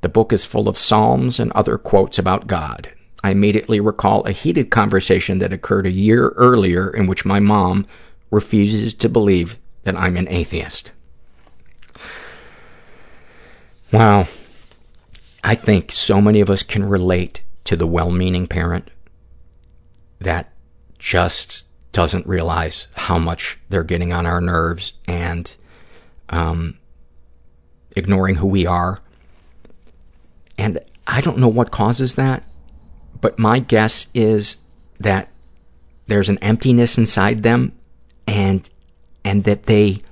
The 0.00 0.08
book 0.08 0.32
is 0.32 0.44
full 0.44 0.68
of 0.68 0.78
psalms 0.78 1.38
and 1.38 1.52
other 1.52 1.76
quotes 1.78 2.18
about 2.18 2.46
God. 2.46 2.90
I 3.22 3.30
immediately 3.32 3.80
recall 3.80 4.24
a 4.24 4.32
heated 4.32 4.70
conversation 4.70 5.40
that 5.40 5.52
occurred 5.52 5.86
a 5.86 5.92
year 5.92 6.30
earlier 6.36 6.90
in 6.90 7.06
which 7.06 7.26
my 7.26 7.38
mom 7.38 7.86
refuses 8.30 8.94
to 8.94 9.08
believe 9.08 9.58
that 9.82 9.96
I'm 9.96 10.16
an 10.16 10.28
atheist. 10.28 10.92
Wow. 13.92 14.28
I 15.42 15.54
think 15.54 15.92
so 15.92 16.20
many 16.20 16.40
of 16.40 16.48
us 16.48 16.62
can 16.62 16.84
relate 16.84 17.42
to 17.64 17.76
the 17.76 17.86
well-meaning 17.86 18.46
parent 18.46 18.90
that 20.20 20.52
just 20.98 21.64
doesn't 21.92 22.26
realize 22.26 22.86
how 22.94 23.18
much 23.18 23.58
they're 23.68 23.82
getting 23.82 24.12
on 24.12 24.26
our 24.26 24.40
nerves 24.40 24.92
and 25.08 25.56
um, 26.28 26.78
ignoring 27.96 28.36
who 28.36 28.46
we 28.46 28.64
are. 28.66 29.00
And 30.60 30.78
I 31.06 31.22
don't 31.22 31.38
know 31.38 31.48
what 31.48 31.70
causes 31.70 32.16
that, 32.16 32.44
but 33.18 33.38
my 33.38 33.60
guess 33.60 34.08
is 34.12 34.58
that 34.98 35.30
there's 36.06 36.28
an 36.28 36.36
emptiness 36.38 36.98
inside 36.98 37.42
them 37.42 37.72
and 38.26 38.68
and 39.24 39.44
that 39.44 39.62
they 39.62 40.02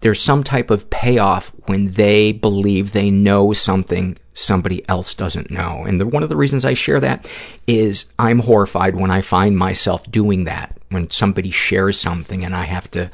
there's 0.00 0.20
some 0.20 0.44
type 0.44 0.70
of 0.70 0.90
payoff 0.90 1.50
when 1.66 1.92
they 1.92 2.32
believe 2.32 2.92
they 2.92 3.10
know 3.10 3.54
something 3.54 4.18
somebody 4.34 4.86
else 4.88 5.14
doesn't 5.14 5.50
know. 5.50 5.84
And 5.86 6.00
the, 6.00 6.06
one 6.06 6.22
of 6.22 6.28
the 6.28 6.36
reasons 6.36 6.64
I 6.64 6.74
share 6.74 7.00
that 7.00 7.26
is 7.66 8.04
I'm 8.18 8.40
horrified 8.40 8.96
when 8.96 9.10
I 9.10 9.22
find 9.22 9.56
myself 9.56 10.10
doing 10.10 10.44
that, 10.44 10.76
when 10.90 11.08
somebody 11.08 11.50
shares 11.50 11.98
something 11.98 12.44
and 12.44 12.54
I 12.54 12.64
have 12.64 12.90
to 12.90 13.10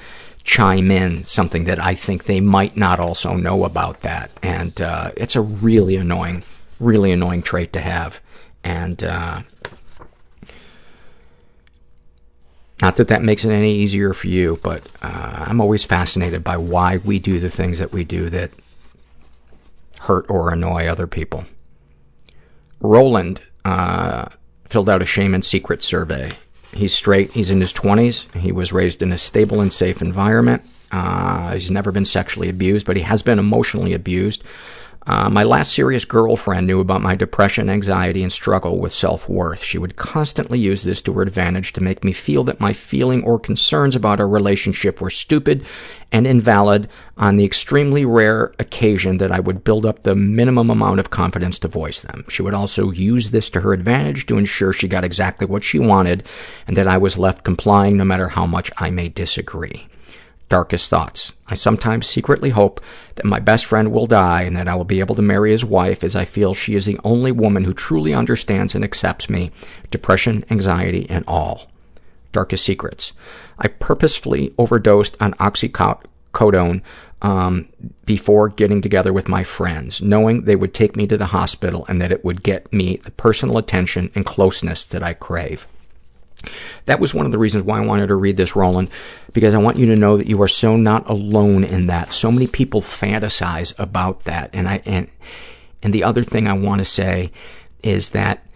chime 0.49 0.91
in 0.91 1.25
something 1.25 1.65
that 1.65 1.79
I 1.79 1.95
think 1.95 2.25
they 2.25 2.41
might 2.41 2.75
not 2.75 2.99
also 2.99 3.35
know 3.35 3.65
about 3.65 4.01
that. 4.01 4.31
And 4.43 4.81
uh, 4.81 5.13
it's 5.15 5.37
a 5.37 5.43
really 5.43 5.95
annoying, 5.97 6.43
really 6.81 7.13
annoying 7.13 7.43
trait 7.43 7.75
to 7.75 7.81
have. 7.81 8.21
And 8.65 9.05
uh, 9.05 9.43
Not 12.81 12.97
that 12.97 13.09
that 13.09 13.23
makes 13.23 13.45
it 13.45 13.51
any 13.51 13.75
easier 13.75 14.15
for 14.15 14.29
you, 14.29 14.61
but 14.63 14.87
uh, 15.03 15.45
I'm 15.49 15.61
always 15.61 15.85
fascinated 15.85 16.45
by 16.45 16.57
why 16.57 16.99
we 16.99 17.19
do 17.19 17.41
the 17.41 17.51
things 17.51 17.79
that 17.79 17.93
we 17.93 18.05
do 18.05 18.31
that 18.31 18.53
hurt 20.01 20.27
or 20.31 20.53
annoy 20.53 20.87
other 20.87 21.09
people. 21.09 21.45
Roland 22.81 23.43
uh, 23.65 24.27
filled 24.65 24.89
out 24.89 25.03
a 25.03 25.07
shame 25.07 25.35
and 25.35 25.45
secret 25.45 25.83
survey. 25.83 26.33
He's 26.73 26.95
straight. 26.95 27.33
He's 27.33 27.51
in 27.51 27.61
his 27.61 27.73
20s. 27.73 28.35
He 28.37 28.53
was 28.53 28.73
raised 28.73 29.03
in 29.03 29.13
a 29.13 29.19
stable 29.19 29.61
and 29.61 29.73
safe 29.73 30.03
environment. 30.03 30.63
Uh, 30.91 31.53
he's 31.53 31.71
never 31.71 31.93
been 31.93 32.05
sexually 32.05 32.49
abused, 32.49 32.87
but 32.87 32.97
he 32.97 33.03
has 33.03 33.23
been 33.23 33.39
emotionally 33.39 33.93
abused. 33.93 34.43
Uh, 35.09 35.31
my 35.31 35.43
last 35.43 35.73
serious 35.73 36.05
girlfriend 36.05 36.67
knew 36.67 36.81
about 36.81 37.01
my 37.01 37.15
depression, 37.15 37.71
anxiety, 37.71 38.23
and 38.23 38.31
struggle 38.31 38.79
with 38.79 38.93
self-worth. 38.93 39.63
She 39.63 39.79
would 39.79 39.97
constantly 39.97 40.59
use 40.59 40.83
this 40.83 41.01
to 41.01 41.15
her 41.15 41.23
advantage 41.23 41.73
to 41.73 41.83
make 41.83 42.05
me 42.05 42.13
feel 42.13 42.45
that 42.45 42.61
my 42.61 42.75
feeling 42.75 43.25
or 43.25 43.39
concerns 43.39 43.97
about 43.97 44.21
our 44.21 44.29
relationship 44.29 45.01
were 45.01 45.09
stupid 45.09 45.65
and 46.13 46.27
invalid 46.27 46.91
on 47.17 47.37
the 47.39 47.47
extremely 47.47 48.05
rare 48.05 48.53
occasion 48.59 49.17
that 49.17 49.33
I 49.33 49.41
would 49.41 49.65
build 49.65 49.87
up 49.87 50.03
the 50.03 50.15
minimum 50.15 50.69
amount 50.69 51.01
of 51.01 51.09
confidence 51.09 51.59
to 51.61 51.69
voice 51.69 52.03
them. 52.03 52.27
She 52.29 52.43
would 52.43 52.53
also 52.53 52.91
use 52.91 53.31
this 53.31 53.49
to 53.51 53.63
her 53.63 53.73
advantage 53.73 54.27
to 54.27 54.37
ensure 54.37 54.75
she 54.75 54.89
got 54.89 55.05
exactly 55.05 55.47
what 55.47 55.65
she 55.65 55.79
wanted 55.79 56.23
and 56.67 56.77
that 56.77 56.87
I 56.87 56.99
was 56.99 57.17
left 57.17 57.45
complying 57.45 57.97
no 57.97 58.05
matter 58.05 58.29
how 58.29 58.45
much 58.45 58.71
I 58.77 58.91
may 58.91 59.09
disagree 59.09 59.89
darkest 60.49 60.91
thoughts. 60.91 61.33
I 61.47 61.55
sometimes 61.55 62.07
secretly 62.07 62.51
hope 62.51 62.81
that 63.17 63.25
my 63.25 63.41
best 63.41 63.67
friend 63.67 63.93
will 63.93 64.07
die 64.07 64.43
and 64.43 64.57
that 64.57 64.69
I 64.69 64.75
will 64.75 64.85
be 64.85 65.01
able 65.01 65.15
to 65.17 65.23
marry 65.23 65.51
his 65.51 65.65
wife 65.65 66.03
as 66.03 66.17
I 66.17 66.25
feel 66.25 66.55
she 66.55 66.75
is 66.75 66.87
the 66.87 66.99
only 67.05 67.33
woman 67.33 67.65
who 67.65 67.73
truly 67.73 68.15
understands 68.15 68.75
and 68.75 68.85
accepts 68.85 69.29
me, 69.29 69.51
depression, 69.91 70.45
anxiety, 70.51 71.07
and 71.09 71.25
all. 71.27 71.71
Darkest 72.33 72.65
secrets. 72.65 73.13
I 73.59 73.69
purposefully 73.69 74.55
overdosed 74.59 75.17
on 75.21 75.35
oxycodone 75.35 76.83
um, 77.21 77.69
before 78.05 78.49
getting 78.49 78.81
together 78.81 79.13
with 79.13 79.29
my 79.29 79.43
friends, 79.43 80.01
knowing 80.01 80.45
they 80.45 80.57
would 80.57 80.73
take 80.75 80.97
me 80.97 81.07
to 81.09 81.17
the 81.17 81.27
hospital 81.27 81.85
and 81.89 82.01
that 82.01 82.13
it 82.13 82.25
would 82.25 82.43
get 82.43 82.73
me 82.73 82.97
the 82.97 83.11
personal 83.11 83.59
attention 83.59 84.11
and 84.15 84.25
closeness 84.25 84.85
that 84.87 85.03
I 85.03 85.15
crave. 85.15 85.67
That 86.87 87.01
was 87.01 87.15
one 87.15 87.27
of 87.27 87.33
the 87.33 87.39
reasons 87.39 87.65
why 87.65 87.79
I 87.79 87.85
wanted 87.87 88.07
to 88.09 88.15
read 88.15 88.37
this, 88.37 88.57
Roland, 88.57 88.91
because 89.33 89.55
I 89.55 89.59
want 89.59 89.77
you 89.77 89.87
to 89.87 89.97
know 89.97 90.17
that 90.17 90.29
you 90.29 90.41
are 90.41 90.49
so 90.49 90.77
not 90.77 91.09
alone 91.09 91.65
in 91.65 91.87
that. 91.87 92.13
So 92.13 92.31
many 92.31 92.47
people 92.47 92.81
fantasize 92.81 93.75
about 93.79 94.25
that. 94.25 94.51
And 94.53 94.69
I, 94.69 94.81
and, 94.85 95.09
and 95.83 95.93
the 95.93 96.05
other 96.05 96.23
thing 96.23 96.47
I 96.47 96.53
want 96.53 96.79
to 96.79 96.85
say 96.85 97.33
is 97.83 98.11
that 98.11 98.47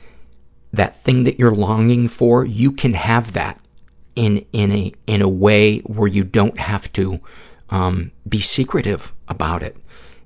that 0.73 0.97
thing 0.97 1.25
that 1.25 1.39
you're 1.39 1.51
longing 1.51 2.09
for, 2.09 2.45
you 2.45 2.73
can 2.73 2.95
have 2.95 3.33
that 3.35 3.61
in, 4.17 4.47
in 4.53 4.73
a, 4.73 4.93
in 5.07 5.21
a 5.21 5.29
way 5.29 5.81
where 5.81 6.09
you 6.09 6.25
don't 6.25 6.59
have 6.59 6.91
to, 6.95 7.21
um, 7.69 8.13
be 8.29 8.41
secretive 8.41 9.13
about 9.29 9.63
it. 9.63 9.77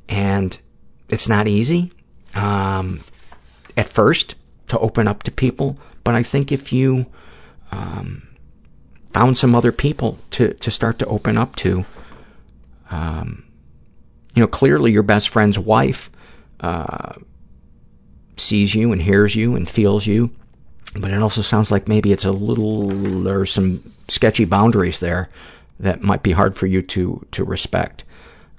And 0.09 0.57
it's 1.09 1.29
not 1.29 1.49
easy, 1.49 1.93
um, 2.35 3.01
at 3.77 3.89
first 3.89 4.35
to 4.69 4.79
open 4.79 5.09
up 5.09 5.23
to 5.25 5.31
people. 5.31 5.79
But 6.05 6.15
I 6.15 6.23
think 6.23 6.53
if 6.53 6.73
you, 6.73 7.07
um, 7.71 8.29
found 9.13 9.39
some 9.39 9.55
other 9.55 9.73
people 9.73 10.19
to, 10.33 10.55
to 10.55 10.71
start 10.71 10.99
to 10.99 11.07
open 11.07 11.39
up 11.39 11.57
to. 11.57 11.85
Um, 12.91 13.45
you 14.35 14.41
know, 14.41 14.47
clearly 14.47 14.93
your 14.93 15.03
best 15.03 15.29
friend's 15.29 15.59
wife, 15.59 16.11
uh, 16.61 17.15
sees 18.37 18.75
you 18.75 18.93
and 18.93 19.01
hears 19.01 19.35
you 19.35 19.57
and 19.57 19.69
feels 19.69 20.07
you, 20.07 20.31
but 20.99 21.11
it 21.11 21.23
also 21.23 21.41
sounds 21.41 21.71
like 21.71 21.89
maybe 21.89 22.13
it's 22.13 22.25
a 22.25 22.33
little, 22.33 22.89
there's 23.23 23.51
some 23.51 23.93
sketchy 24.09 24.45
boundaries 24.45 25.01
there 25.01 25.31
that 25.81 26.03
might 26.03 26.23
be 26.23 26.33
hard 26.33 26.57
for 26.57 26.67
you 26.67 26.83
to, 26.83 27.27
to 27.33 27.45
respect. 27.45 28.05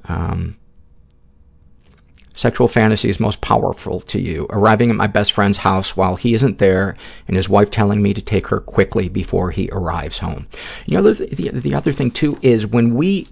Um, 0.05 0.57
sexual 2.37 2.67
fantasies 2.67 3.19
most 3.19 3.41
powerful 3.41 3.99
to 4.01 4.21
you. 4.21 4.45
Arriving 4.51 4.89
at 4.89 4.95
my 4.95 5.07
best 5.07 5.33
friend's 5.33 5.57
house 5.57 5.97
while 5.97 6.15
he 6.15 6.33
isn't 6.33 6.59
there 6.59 6.95
and 7.27 7.35
his 7.35 7.49
wife 7.49 7.69
telling 7.69 8.01
me 8.01 8.13
to 8.13 8.21
take 8.21 8.47
her 8.47 8.59
quickly 8.59 9.09
before 9.09 9.51
he 9.51 9.69
arrives 9.71 10.19
home. 10.19 10.47
You 10.85 10.97
know, 10.97 11.11
the, 11.11 11.25
the, 11.25 11.49
the 11.49 11.75
other 11.75 11.91
thing 11.91 12.11
too 12.11 12.37
is 12.41 12.65
when 12.67 12.93
we 12.93 13.27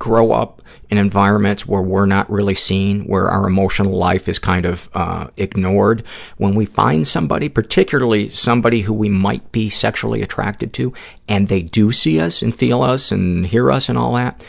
grow 0.00 0.32
up 0.32 0.62
in 0.90 0.98
environments 0.98 1.64
where 1.64 1.80
we're 1.80 2.06
not 2.06 2.28
really 2.28 2.56
seen, 2.56 3.06
where 3.06 3.28
our 3.28 3.46
emotional 3.46 3.96
life 3.96 4.28
is 4.28 4.40
kind 4.40 4.66
of 4.66 4.88
uh, 4.94 5.28
ignored, 5.36 6.02
when 6.36 6.56
we 6.56 6.66
find 6.66 7.06
somebody, 7.06 7.48
particularly 7.48 8.28
somebody 8.28 8.80
who 8.80 8.92
we 8.92 9.08
might 9.08 9.52
be 9.52 9.68
sexually 9.68 10.22
attracted 10.22 10.72
to, 10.72 10.92
and 11.28 11.46
they 11.46 11.62
do 11.62 11.92
see 11.92 12.18
us 12.18 12.42
and 12.42 12.52
feel 12.52 12.82
us 12.82 13.12
and 13.12 13.46
hear 13.46 13.70
us 13.70 13.88
and 13.88 13.96
all 13.96 14.14
that, 14.14 14.42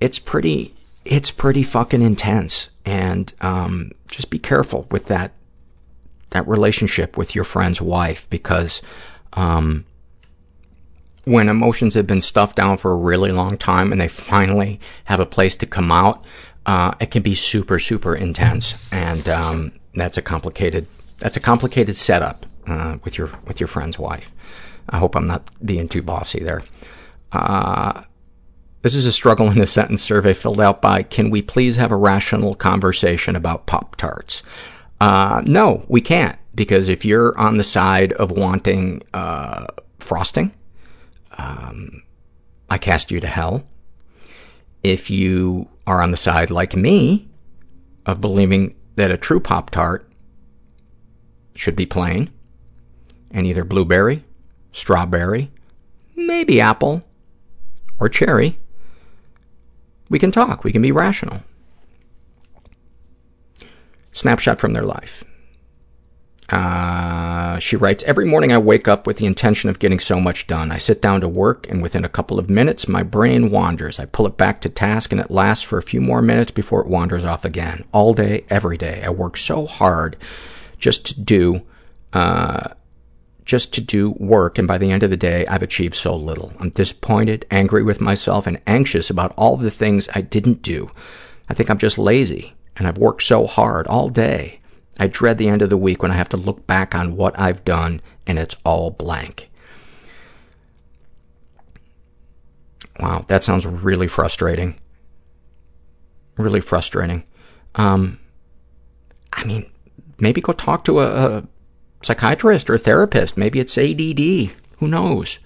it's 0.00 0.18
pretty, 0.18 0.71
it's 1.04 1.30
pretty 1.30 1.62
fucking 1.62 2.02
intense 2.02 2.70
and 2.84 3.32
um, 3.40 3.92
just 4.08 4.30
be 4.30 4.38
careful 4.38 4.86
with 4.90 5.06
that 5.06 5.32
that 6.30 6.48
relationship 6.48 7.16
with 7.16 7.34
your 7.34 7.44
friend's 7.44 7.80
wife 7.80 8.28
because 8.30 8.80
um, 9.34 9.84
when 11.24 11.48
emotions 11.48 11.94
have 11.94 12.06
been 12.06 12.20
stuffed 12.20 12.56
down 12.56 12.76
for 12.76 12.90
a 12.90 12.96
really 12.96 13.32
long 13.32 13.58
time 13.58 13.92
and 13.92 14.00
they 14.00 14.08
finally 14.08 14.80
have 15.04 15.20
a 15.20 15.26
place 15.26 15.54
to 15.56 15.66
come 15.66 15.92
out, 15.92 16.24
uh, 16.66 16.94
it 17.00 17.10
can 17.10 17.22
be 17.22 17.34
super 17.34 17.78
super 17.78 18.14
intense, 18.14 18.74
and 18.92 19.28
um, 19.28 19.72
that's 19.94 20.16
a 20.16 20.22
complicated 20.22 20.86
that's 21.18 21.36
a 21.36 21.40
complicated 21.40 21.96
setup 21.96 22.46
uh, 22.66 22.96
with 23.04 23.18
your 23.18 23.30
with 23.46 23.60
your 23.60 23.66
friend's 23.66 23.98
wife. 23.98 24.32
I 24.88 24.98
hope 24.98 25.14
I'm 25.14 25.26
not 25.26 25.48
being 25.64 25.88
too 25.88 26.02
bossy 26.02 26.40
there. 26.40 26.62
Uh, 27.30 28.02
this 28.82 28.94
is 28.94 29.06
a 29.06 29.12
struggle 29.12 29.50
in 29.50 29.60
a 29.60 29.66
sentence 29.66 30.02
survey 30.02 30.34
filled 30.34 30.60
out 30.60 30.82
by, 30.82 31.02
can 31.02 31.30
we 31.30 31.40
please 31.40 31.76
have 31.76 31.92
a 31.92 31.96
rational 31.96 32.54
conversation 32.54 33.36
about 33.36 33.66
Pop-Tarts? 33.66 34.42
Uh, 35.00 35.42
no, 35.46 35.84
we 35.88 36.00
can't, 36.00 36.38
because 36.54 36.88
if 36.88 37.04
you're 37.04 37.36
on 37.38 37.56
the 37.56 37.64
side 37.64 38.12
of 38.14 38.30
wanting, 38.30 39.02
uh, 39.14 39.66
frosting, 39.98 40.52
um, 41.38 42.02
I 42.68 42.78
cast 42.78 43.10
you 43.10 43.20
to 43.20 43.26
hell. 43.26 43.64
If 44.82 45.10
you 45.10 45.68
are 45.86 46.02
on 46.02 46.10
the 46.10 46.16
side, 46.16 46.50
like 46.50 46.76
me, 46.76 47.28
of 48.04 48.20
believing 48.20 48.74
that 48.96 49.12
a 49.12 49.16
true 49.16 49.40
Pop-Tart 49.40 50.08
should 51.54 51.76
be 51.76 51.86
plain, 51.86 52.30
and 53.30 53.46
either 53.46 53.64
blueberry, 53.64 54.24
strawberry, 54.72 55.50
maybe 56.16 56.60
apple, 56.60 57.02
or 58.00 58.08
cherry, 58.08 58.58
we 60.12 60.18
can 60.18 60.30
talk. 60.30 60.62
We 60.62 60.72
can 60.72 60.82
be 60.82 60.92
rational. 60.92 61.40
Snapshot 64.12 64.60
from 64.60 64.74
their 64.74 64.84
life. 64.84 65.24
Uh, 66.50 67.58
she 67.58 67.76
writes, 67.76 68.04
Every 68.04 68.26
morning 68.26 68.52
I 68.52 68.58
wake 68.58 68.86
up 68.86 69.06
with 69.06 69.16
the 69.16 69.24
intention 69.24 69.70
of 69.70 69.78
getting 69.78 69.98
so 69.98 70.20
much 70.20 70.46
done. 70.46 70.70
I 70.70 70.76
sit 70.76 71.00
down 71.00 71.22
to 71.22 71.28
work, 71.28 71.66
and 71.70 71.80
within 71.80 72.04
a 72.04 72.10
couple 72.10 72.38
of 72.38 72.50
minutes, 72.50 72.86
my 72.86 73.02
brain 73.02 73.50
wanders. 73.50 73.98
I 73.98 74.04
pull 74.04 74.26
it 74.26 74.36
back 74.36 74.60
to 74.60 74.68
task, 74.68 75.12
and 75.12 75.20
it 75.20 75.30
lasts 75.30 75.64
for 75.64 75.78
a 75.78 75.82
few 75.82 76.02
more 76.02 76.20
minutes 76.20 76.50
before 76.50 76.82
it 76.82 76.88
wanders 76.88 77.24
off 77.24 77.46
again. 77.46 77.86
All 77.92 78.12
day, 78.12 78.44
every 78.50 78.76
day. 78.76 79.02
I 79.02 79.08
work 79.08 79.38
so 79.38 79.64
hard 79.64 80.18
just 80.78 81.06
to 81.06 81.20
do, 81.22 81.62
uh, 82.12 82.74
just 83.44 83.72
to 83.74 83.80
do 83.80 84.10
work, 84.12 84.58
and 84.58 84.68
by 84.68 84.78
the 84.78 84.90
end 84.90 85.02
of 85.02 85.10
the 85.10 85.16
day, 85.16 85.46
I've 85.46 85.62
achieved 85.62 85.94
so 85.94 86.14
little. 86.14 86.52
I'm 86.58 86.70
disappointed, 86.70 87.46
angry 87.50 87.82
with 87.82 88.00
myself, 88.00 88.46
and 88.46 88.60
anxious 88.66 89.10
about 89.10 89.34
all 89.36 89.56
the 89.56 89.70
things 89.70 90.08
I 90.14 90.20
didn't 90.20 90.62
do. 90.62 90.90
I 91.48 91.54
think 91.54 91.70
I'm 91.70 91.78
just 91.78 91.98
lazy, 91.98 92.54
and 92.76 92.86
I've 92.86 92.98
worked 92.98 93.22
so 93.22 93.46
hard 93.46 93.86
all 93.86 94.08
day. 94.08 94.60
I 94.98 95.06
dread 95.06 95.38
the 95.38 95.48
end 95.48 95.62
of 95.62 95.70
the 95.70 95.76
week 95.76 96.02
when 96.02 96.12
I 96.12 96.16
have 96.16 96.28
to 96.30 96.36
look 96.36 96.66
back 96.66 96.94
on 96.94 97.16
what 97.16 97.38
I've 97.38 97.64
done, 97.64 98.00
and 98.26 98.38
it's 98.38 98.56
all 98.64 98.90
blank. 98.90 99.50
Wow, 103.00 103.24
that 103.28 103.42
sounds 103.42 103.66
really 103.66 104.06
frustrating. 104.06 104.78
Really 106.36 106.60
frustrating. 106.60 107.24
Um, 107.74 108.20
I 109.32 109.44
mean, 109.44 109.70
maybe 110.18 110.40
go 110.40 110.52
talk 110.52 110.84
to 110.84 111.00
a, 111.00 111.38
a 111.38 111.48
psychiatrist 112.06 112.68
or 112.68 112.78
therapist. 112.78 113.36
Maybe 113.36 113.60
it's 113.60 113.78
ADD. 113.78 114.54
Who 114.78 114.88
knows? 114.88 115.38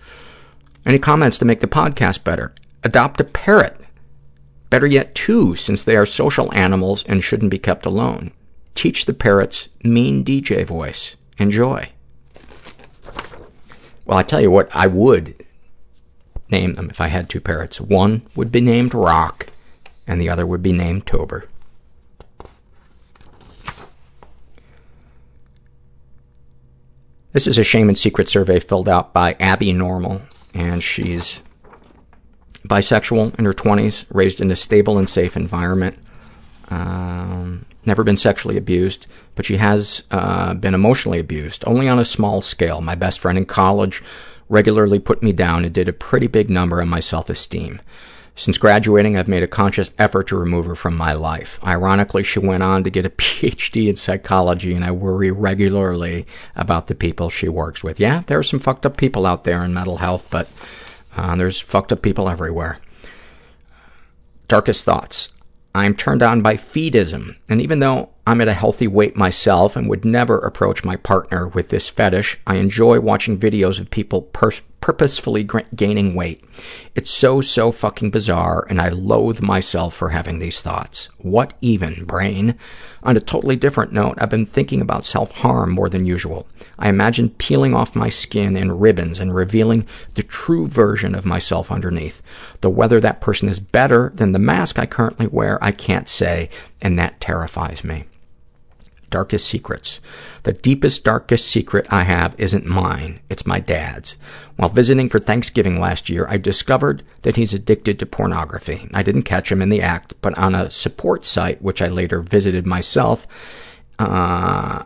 Any 0.85 0.99
comments 0.99 1.39
to 1.39 1.45
make 1.45 1.61
the 1.61 1.67
podcast 1.67 2.25
better? 2.25 2.55
Adopt 2.85 3.21
a 3.21 3.25
parrot. 3.25 3.81
Better 4.71 4.87
yet, 4.87 5.15
two, 5.15 5.57
since 5.57 5.83
they 5.83 5.97
are 5.97 6.07
social 6.07 6.53
animals 6.55 7.05
and 7.05 7.23
shouldn't 7.23 7.51
be 7.51 7.59
kept 7.59 7.87
alone. 7.87 8.33
Teach 8.75 9.05
the 9.05 9.15
parrots 9.15 9.69
mean 9.83 10.25
DJ 10.25 10.65
voice. 10.67 11.17
Enjoy. 11.39 11.91
Well, 14.05 14.19
I 14.19 14.23
tell 14.23 14.41
you 14.41 14.51
what, 14.51 14.69
I 14.75 14.87
would 14.87 15.45
name 16.49 16.75
them 16.75 16.91
if 16.91 17.01
I 17.01 17.09
had 17.09 17.29
two 17.29 17.41
parrots. 17.41 17.81
One 17.81 18.23
would 18.35 18.53
be 18.53 18.61
named 18.61 18.95
Rock, 18.95 19.49
and 20.07 20.21
the 20.21 20.29
other 20.29 20.47
would 20.47 20.63
be 20.63 20.73
named 20.73 21.07
Tober. 21.07 21.49
This 27.37 27.47
is 27.47 27.59
a 27.59 27.65
shame 27.65 27.91
and 27.91 27.99
secret 27.99 28.31
survey 28.31 28.61
filled 28.61 28.89
out 28.89 29.13
by 29.13 29.37
Abby 29.39 29.71
Normal, 29.71 30.23
and 30.55 30.83
she's 30.83 31.41
bisexual 32.67 33.39
in 33.39 33.45
her 33.45 33.53
20s, 33.53 34.07
raised 34.09 34.41
in 34.41 34.51
a 34.51 34.57
stable 34.57 34.97
and 34.97 35.07
safe 35.07 35.37
environment. 35.37 35.99
Um, 36.71 37.67
never 37.85 38.03
been 38.05 38.17
sexually 38.17 38.57
abused, 38.57 39.07
but 39.35 39.45
she 39.45 39.59
has 39.59 40.05
uh, 40.11 40.55
been 40.55 40.73
emotionally 40.73 41.19
abused, 41.19 41.63
only 41.67 41.91
on 41.91 41.99
a 41.99 42.07
small 42.07 42.41
scale. 42.41 42.81
My 42.81 42.95
best 42.95 43.21
friend 43.21 43.37
in 43.37 43.45
college 43.45 44.03
regularly 44.49 44.99
put 44.99 45.23
me 45.23 45.33
down 45.33 45.63
and 45.67 45.75
did 45.75 45.91
a 45.91 45.93
pretty 45.93 46.29
big 46.29 46.49
number 46.49 46.81
on 46.81 46.89
my 46.89 47.01
self-esteem. 47.01 47.83
Since 48.39 48.59
graduating, 48.59 49.17
I've 49.17 49.29
made 49.29 49.43
a 49.43 49.49
conscious 49.49 49.91
effort 49.99 50.29
to 50.29 50.37
remove 50.37 50.67
her 50.67 50.75
from 50.75 50.95
my 50.95 51.15
life. 51.15 51.59
Ironically, 51.65 52.23
she 52.23 52.39
went 52.39 52.63
on 52.63 52.85
to 52.85 52.91
get 52.91 53.07
a 53.07 53.11
PhD 53.11 53.89
in 53.89 53.97
psychology, 53.97 54.75
and 54.75 54.85
I 54.85 54.91
worry 54.91 55.31
regularly 55.31 56.27
about 56.55 56.87
the 56.87 56.95
people 56.95 57.31
she 57.31 57.49
works 57.49 57.83
with. 57.83 57.99
Yeah, 57.99 58.25
there 58.27 58.39
are 58.39 58.43
some 58.43 58.61
fucked 58.61 58.85
up 58.85 58.99
people 58.99 59.25
out 59.25 59.45
there 59.45 59.65
in 59.65 59.73
mental 59.73 59.97
health, 59.97 60.29
but 60.31 60.49
uh, 61.17 61.35
there's 61.37 61.59
fucked 61.59 61.93
up 61.93 62.03
people 62.03 62.29
everywhere. 62.29 62.79
Darkest 64.49 64.85
thoughts. 64.85 65.31
I'm 65.75 65.95
turned 65.95 66.23
on 66.23 66.43
by 66.43 66.57
feedism, 66.57 67.37
and 67.49 67.63
even 67.63 67.81
though 67.81 68.11
I'm 68.27 68.43
at 68.43 68.49
a 68.49 68.55
healthy 68.55 68.87
weight 68.87 69.17
myself 69.17 69.77
and 69.77 69.89
would 69.89 70.05
never 70.05 70.39
approach 70.39 70.85
my 70.85 70.97
partner 70.97 71.49
with 71.49 71.71
this 71.71 71.89
fetish, 71.89 72.39
I 72.47 72.57
enjoy 72.57 73.01
watching 73.01 73.39
videos 73.39 73.81
of 73.81 73.91
people 73.91 74.23
pers- 74.23 74.63
purposefully 74.87 75.43
gra- 75.43 75.65
gaining 75.75 76.15
weight. 76.15 76.45
It's 76.95 77.11
so, 77.11 77.41
so 77.41 77.73
fucking 77.73 78.13
bizarre, 78.13 78.65
and 78.71 78.81
I 78.81 78.89
loathe 78.89 79.41
myself 79.41 79.97
for 79.97 80.11
having 80.11 80.39
these 80.39 80.63
thoughts. 80.63 81.09
What 81.19 81.55
even, 81.61 82.05
brain? 82.05 82.57
On 83.03 83.17
a 83.17 83.21
totally 83.21 83.57
different 83.57 83.93
note, 83.93 84.17
I've 84.19 84.31
been 84.31 84.47
thinking 84.47 84.81
about 84.81 85.05
self-harm 85.05 85.73
more 85.73 85.89
than 85.89 86.07
usual. 86.07 86.47
I 86.79 86.89
imagine 86.89 87.31
peeling 87.31 87.75
off 87.75 87.97
my 87.97 88.09
skin 88.09 88.57
in 88.57 88.79
ribbons 88.79 89.19
and 89.19 89.35
revealing 89.35 89.89
the 90.15 90.23
true 90.23 90.69
version 90.69 91.17
of 91.17 91.27
myself 91.27 91.73
underneath. 91.73 92.23
Though 92.61 92.71
whether 92.71 93.01
that 93.01 93.21
person 93.21 93.49
is 93.49 93.59
better 93.59 94.13
than 94.15 94.31
the 94.31 94.39
mask 94.39 94.79
I 94.79 94.87
currently 94.87 95.27
wear, 95.27 95.59
I 95.65 95.73
can't 95.73 96.09
say, 96.09 96.49
and 96.81 96.97
that 96.97 97.21
terrifies 97.21 97.83
me 97.83 98.05
darkest 99.11 99.47
secrets. 99.47 100.01
The 100.43 100.53
deepest, 100.53 101.05
darkest 101.05 101.49
secret 101.49 101.87
I 101.91 102.05
have 102.05 102.35
isn't 102.39 102.67
mine. 102.67 103.21
It's 103.29 103.47
my 103.47 103.61
dad's. 103.61 104.17
While 104.57 104.69
visiting 104.69 105.09
for 105.09 105.19
Thanksgiving 105.19 105.81
last 105.81 106.09
year, 106.09 106.27
I 106.29 106.39
discovered 106.39 107.03
that 107.23 107.37
he's 107.37 107.53
addicted 107.53 107.99
to 107.99 108.07
pornography. 108.07 108.89
I 108.95 109.03
didn't 109.03 109.23
catch 109.23 109.51
him 109.51 109.61
in 109.61 109.69
the 109.69 109.83
act, 109.83 110.15
but 110.21 110.37
on 110.39 110.55
a 110.55 110.71
support 110.71 111.25
site, 111.25 111.61
which 111.63 111.83
I 111.83 111.89
later 111.89 112.21
visited 112.21 112.67
myself, 112.67 113.27
uh, 113.99 114.85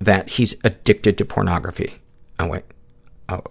that 0.00 0.30
he's 0.30 0.56
addicted 0.64 1.18
to 1.18 1.24
pornography. 1.24 1.96
Oh, 2.38 2.48
wait. 2.48 2.64
Oh, 3.28 3.42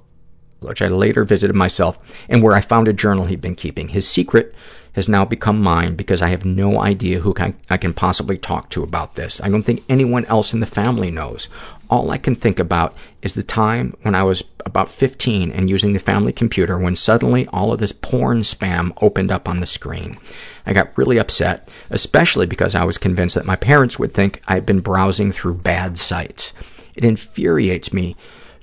which 0.62 0.82
I 0.82 0.88
later 0.88 1.24
visited 1.24 1.56
myself, 1.56 2.00
and 2.30 2.42
where 2.42 2.56
I 2.56 2.62
found 2.62 2.88
a 2.88 2.94
journal 2.94 3.26
he'd 3.26 3.42
been 3.42 3.56
keeping. 3.56 3.90
His 3.90 4.08
secret 4.08 4.54
has 4.96 5.10
now 5.10 5.26
become 5.26 5.62
mine 5.62 5.96
because 5.96 6.22
I 6.22 6.30
have 6.30 6.46
no 6.46 6.80
idea 6.82 7.20
who 7.20 7.34
can, 7.34 7.54
I 7.70 7.76
can 7.76 7.94
possibly 7.94 8.38
talk 8.38 8.70
to 8.70 8.82
about 8.82 9.16
this. 9.16 9.42
I 9.42 9.50
don't 9.50 9.64
think 9.64 9.84
anyone 9.90 10.24
else 10.26 10.54
in 10.54 10.62
the 10.62 10.66
family 10.66 11.12
knows. 11.12 11.50
All 11.90 12.10
I 12.12 12.18
can 12.18 12.34
think 12.34 12.60
about 12.60 12.96
is 13.22 13.34
the 13.34 13.44
time 13.44 13.94
when 14.04 14.16
I 14.16 14.24
was 14.24 14.44
about 14.66 14.88
15 14.88 15.52
and 15.52 15.70
using 15.70 15.92
the 15.92 16.00
family 16.00 16.32
computer 16.32 16.80
when 16.80 16.96
suddenly 16.96 17.46
all 17.48 17.74
of 17.74 17.80
this 17.80 17.92
porn 17.92 18.42
spam 18.42 18.94
opened 19.02 19.32
up 19.32 19.50
on 19.50 19.60
the 19.60 19.68
screen. 19.68 20.18
I 20.66 20.72
got 20.72 20.98
really 20.98 21.20
upset, 21.20 21.68
especially 21.90 22.46
because 22.46 22.74
I 22.74 22.86
was 22.86 22.98
convinced 22.98 23.36
that 23.36 23.46
my 23.46 23.58
parents 23.58 24.00
would 24.00 24.14
think 24.14 24.42
I 24.48 24.54
had 24.54 24.66
been 24.66 24.80
browsing 24.80 25.34
through 25.34 25.56
bad 25.56 25.98
sites. 25.98 26.54
It 26.96 27.04
infuriates 27.04 27.92
me 27.92 28.16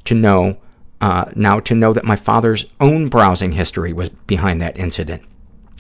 to 0.07 0.15
know, 0.15 0.57
uh, 1.03 1.27
now 1.37 1.61
to 1.61 1.75
know 1.75 1.93
that 1.93 2.05
my 2.05 2.17
father's 2.17 2.65
own 2.81 3.11
browsing 3.11 3.53
history 3.53 3.93
was 3.93 4.09
behind 4.09 4.63
that 4.63 4.79
incident. 4.79 5.23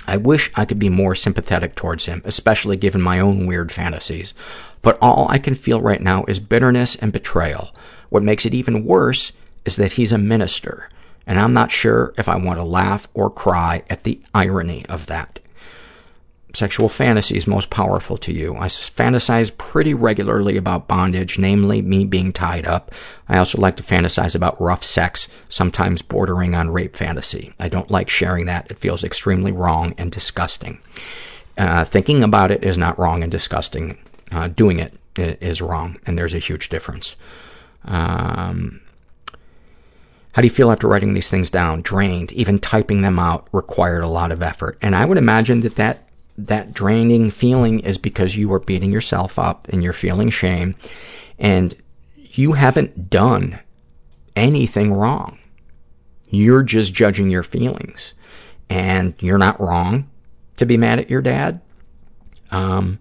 I 0.06 0.16
wish 0.16 0.50
I 0.54 0.64
could 0.64 0.78
be 0.78 0.88
more 0.88 1.14
sympathetic 1.14 1.74
towards 1.74 2.06
him, 2.06 2.22
especially 2.24 2.76
given 2.76 3.00
my 3.00 3.20
own 3.20 3.46
weird 3.46 3.70
fantasies. 3.70 4.34
But 4.82 4.98
all 5.00 5.26
I 5.30 5.38
can 5.38 5.54
feel 5.54 5.80
right 5.80 6.02
now 6.02 6.24
is 6.24 6.40
bitterness 6.40 6.96
and 6.96 7.12
betrayal. 7.12 7.74
What 8.08 8.22
makes 8.22 8.44
it 8.44 8.54
even 8.54 8.84
worse 8.84 9.32
is 9.64 9.76
that 9.76 9.92
he's 9.92 10.12
a 10.12 10.18
minister, 10.18 10.88
and 11.26 11.38
I'm 11.38 11.52
not 11.52 11.70
sure 11.70 12.12
if 12.18 12.28
I 12.28 12.36
want 12.36 12.58
to 12.58 12.64
laugh 12.64 13.06
or 13.14 13.30
cry 13.30 13.84
at 13.88 14.02
the 14.02 14.20
irony 14.34 14.84
of 14.88 15.06
that. 15.06 15.38
Sexual 16.54 16.90
fantasies 16.90 17.46
most 17.46 17.70
powerful 17.70 18.18
to 18.18 18.32
you. 18.32 18.56
I 18.56 18.66
fantasize 18.66 19.56
pretty 19.56 19.94
regularly 19.94 20.58
about 20.58 20.88
bondage, 20.88 21.38
namely 21.38 21.80
me 21.80 22.04
being 22.04 22.32
tied 22.32 22.66
up. 22.66 22.92
I 23.32 23.38
also 23.38 23.58
like 23.58 23.76
to 23.76 23.82
fantasize 23.82 24.36
about 24.36 24.60
rough 24.60 24.84
sex, 24.84 25.26
sometimes 25.48 26.02
bordering 26.02 26.54
on 26.54 26.70
rape 26.70 26.94
fantasy. 26.94 27.54
I 27.58 27.70
don't 27.70 27.90
like 27.90 28.10
sharing 28.10 28.44
that. 28.44 28.70
It 28.70 28.78
feels 28.78 29.02
extremely 29.02 29.50
wrong 29.50 29.94
and 29.96 30.12
disgusting. 30.12 30.80
Uh, 31.56 31.86
thinking 31.86 32.22
about 32.22 32.50
it 32.50 32.62
is 32.62 32.76
not 32.76 32.98
wrong 32.98 33.22
and 33.22 33.32
disgusting. 33.32 33.96
Uh, 34.30 34.48
doing 34.48 34.78
it 34.78 34.98
is 35.16 35.62
wrong, 35.62 35.98
and 36.04 36.18
there's 36.18 36.34
a 36.34 36.38
huge 36.38 36.68
difference. 36.68 37.16
Um, 37.86 38.82
how 40.32 40.42
do 40.42 40.46
you 40.46 40.52
feel 40.54 40.70
after 40.70 40.86
writing 40.86 41.14
these 41.14 41.30
things 41.30 41.48
down? 41.48 41.80
Drained. 41.80 42.32
Even 42.32 42.58
typing 42.58 43.00
them 43.00 43.18
out 43.18 43.48
required 43.50 44.02
a 44.02 44.08
lot 44.08 44.30
of 44.30 44.42
effort. 44.42 44.76
And 44.82 44.94
I 44.94 45.06
would 45.06 45.18
imagine 45.18 45.62
that 45.62 45.76
that 45.76 46.06
that 46.36 46.74
draining 46.74 47.30
feeling 47.30 47.80
is 47.80 47.96
because 47.96 48.36
you 48.36 48.52
are 48.52 48.60
beating 48.60 48.92
yourself 48.92 49.38
up 49.38 49.68
and 49.68 49.82
you're 49.82 49.92
feeling 49.94 50.28
shame 50.28 50.74
and 51.38 51.74
you 52.32 52.52
haven't 52.52 53.10
done 53.10 53.60
anything 54.34 54.92
wrong. 54.92 55.38
You're 56.28 56.62
just 56.62 56.94
judging 56.94 57.30
your 57.30 57.42
feelings. 57.42 58.14
And 58.70 59.14
you're 59.20 59.38
not 59.38 59.60
wrong 59.60 60.08
to 60.56 60.64
be 60.64 60.78
mad 60.78 60.98
at 60.98 61.10
your 61.10 61.20
dad. 61.20 61.60
Um, 62.50 63.00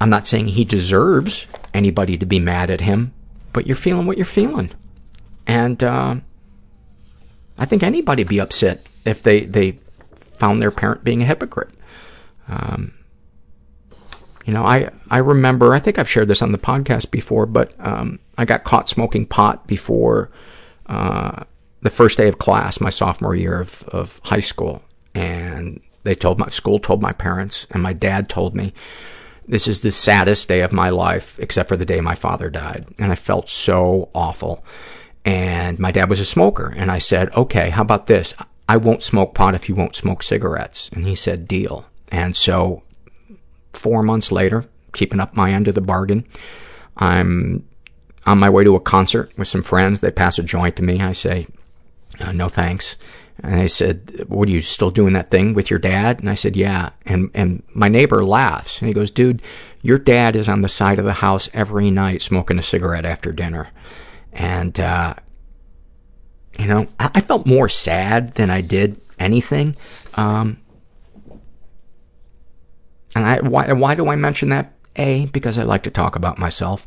I'm 0.00 0.08
not 0.08 0.26
saying 0.26 0.46
he 0.48 0.64
deserves 0.64 1.46
anybody 1.74 2.16
to 2.16 2.24
be 2.24 2.38
mad 2.38 2.70
at 2.70 2.80
him, 2.80 3.12
but 3.52 3.66
you're 3.66 3.76
feeling 3.76 4.06
what 4.06 4.16
you're 4.16 4.24
feeling. 4.24 4.70
And 5.46 5.82
uh, 5.84 6.16
I 7.58 7.66
think 7.66 7.82
anybody 7.82 8.24
be 8.24 8.40
upset 8.40 8.86
if 9.04 9.22
they, 9.22 9.40
they 9.40 9.78
found 10.22 10.62
their 10.62 10.70
parent 10.70 11.04
being 11.04 11.20
a 11.20 11.26
hypocrite. 11.26 11.70
Um, 12.48 12.94
you 14.50 14.54
know, 14.54 14.64
I, 14.64 14.90
I 15.08 15.18
remember, 15.18 15.74
I 15.74 15.78
think 15.78 15.96
I've 15.96 16.08
shared 16.08 16.26
this 16.26 16.42
on 16.42 16.50
the 16.50 16.58
podcast 16.58 17.12
before, 17.12 17.46
but 17.46 17.72
um, 17.78 18.18
I 18.36 18.44
got 18.44 18.64
caught 18.64 18.88
smoking 18.88 19.24
pot 19.24 19.68
before 19.68 20.28
uh, 20.86 21.44
the 21.82 21.88
first 21.88 22.18
day 22.18 22.26
of 22.26 22.38
class, 22.38 22.80
my 22.80 22.90
sophomore 22.90 23.36
year 23.36 23.60
of, 23.60 23.84
of 23.92 24.20
high 24.24 24.40
school. 24.40 24.82
And 25.14 25.80
they 26.02 26.16
told 26.16 26.40
my 26.40 26.48
school, 26.48 26.80
told 26.80 27.00
my 27.00 27.12
parents, 27.12 27.68
and 27.70 27.80
my 27.80 27.92
dad 27.92 28.28
told 28.28 28.56
me, 28.56 28.74
this 29.46 29.68
is 29.68 29.82
the 29.82 29.92
saddest 29.92 30.48
day 30.48 30.62
of 30.62 30.72
my 30.72 30.90
life, 30.90 31.38
except 31.38 31.68
for 31.68 31.76
the 31.76 31.86
day 31.86 32.00
my 32.00 32.16
father 32.16 32.50
died. 32.50 32.88
And 32.98 33.12
I 33.12 33.14
felt 33.14 33.48
so 33.48 34.10
awful. 34.16 34.64
And 35.24 35.78
my 35.78 35.92
dad 35.92 36.10
was 36.10 36.18
a 36.18 36.24
smoker. 36.24 36.74
And 36.76 36.90
I 36.90 36.98
said, 36.98 37.32
okay, 37.36 37.70
how 37.70 37.82
about 37.82 38.08
this? 38.08 38.34
I 38.68 38.78
won't 38.78 39.04
smoke 39.04 39.32
pot 39.32 39.54
if 39.54 39.68
you 39.68 39.76
won't 39.76 39.94
smoke 39.94 40.24
cigarettes. 40.24 40.90
And 40.92 41.06
he 41.06 41.14
said, 41.14 41.46
deal. 41.46 41.86
And 42.10 42.34
so 42.34 42.82
four 43.72 44.02
months 44.02 44.32
later, 44.32 44.64
keeping 44.92 45.20
up 45.20 45.36
my 45.36 45.52
end 45.52 45.68
of 45.68 45.74
the 45.74 45.80
bargain, 45.80 46.26
I'm 46.96 47.66
on 48.26 48.38
my 48.38 48.50
way 48.50 48.64
to 48.64 48.76
a 48.76 48.80
concert 48.80 49.30
with 49.36 49.48
some 49.48 49.62
friends. 49.62 50.00
They 50.00 50.10
pass 50.10 50.38
a 50.38 50.42
joint 50.42 50.76
to 50.76 50.82
me. 50.82 51.00
I 51.00 51.12
say, 51.12 51.46
uh, 52.18 52.32
no 52.32 52.48
thanks. 52.48 52.96
And 53.42 53.58
they 53.58 53.68
said, 53.68 54.24
what 54.28 54.48
are 54.48 54.52
you 54.52 54.60
still 54.60 54.90
doing 54.90 55.14
that 55.14 55.30
thing 55.30 55.54
with 55.54 55.70
your 55.70 55.78
dad? 55.78 56.20
And 56.20 56.28
I 56.28 56.34
said, 56.34 56.56
yeah. 56.56 56.90
And, 57.06 57.30
and 57.32 57.62
my 57.72 57.88
neighbor 57.88 58.22
laughs 58.22 58.80
and 58.80 58.88
he 58.88 58.94
goes, 58.94 59.10
dude, 59.10 59.40
your 59.82 59.98
dad 59.98 60.36
is 60.36 60.48
on 60.48 60.60
the 60.60 60.68
side 60.68 60.98
of 60.98 61.06
the 61.06 61.14
house 61.14 61.48
every 61.54 61.90
night 61.90 62.20
smoking 62.20 62.58
a 62.58 62.62
cigarette 62.62 63.06
after 63.06 63.32
dinner. 63.32 63.70
And, 64.32 64.78
uh, 64.78 65.14
you 66.58 66.66
know, 66.66 66.86
I, 66.98 67.22
felt 67.22 67.46
more 67.46 67.70
sad 67.70 68.34
than 68.34 68.50
I 68.50 68.60
did 68.60 69.00
anything. 69.18 69.74
Um, 70.14 70.58
and 73.20 73.28
I, 73.28 73.40
why, 73.40 73.72
why 73.72 73.94
do 73.94 74.08
I 74.08 74.16
mention 74.16 74.48
that? 74.50 74.72
A, 74.96 75.26
because 75.26 75.58
I 75.58 75.62
like 75.62 75.82
to 75.84 75.90
talk 75.90 76.16
about 76.16 76.38
myself. 76.38 76.86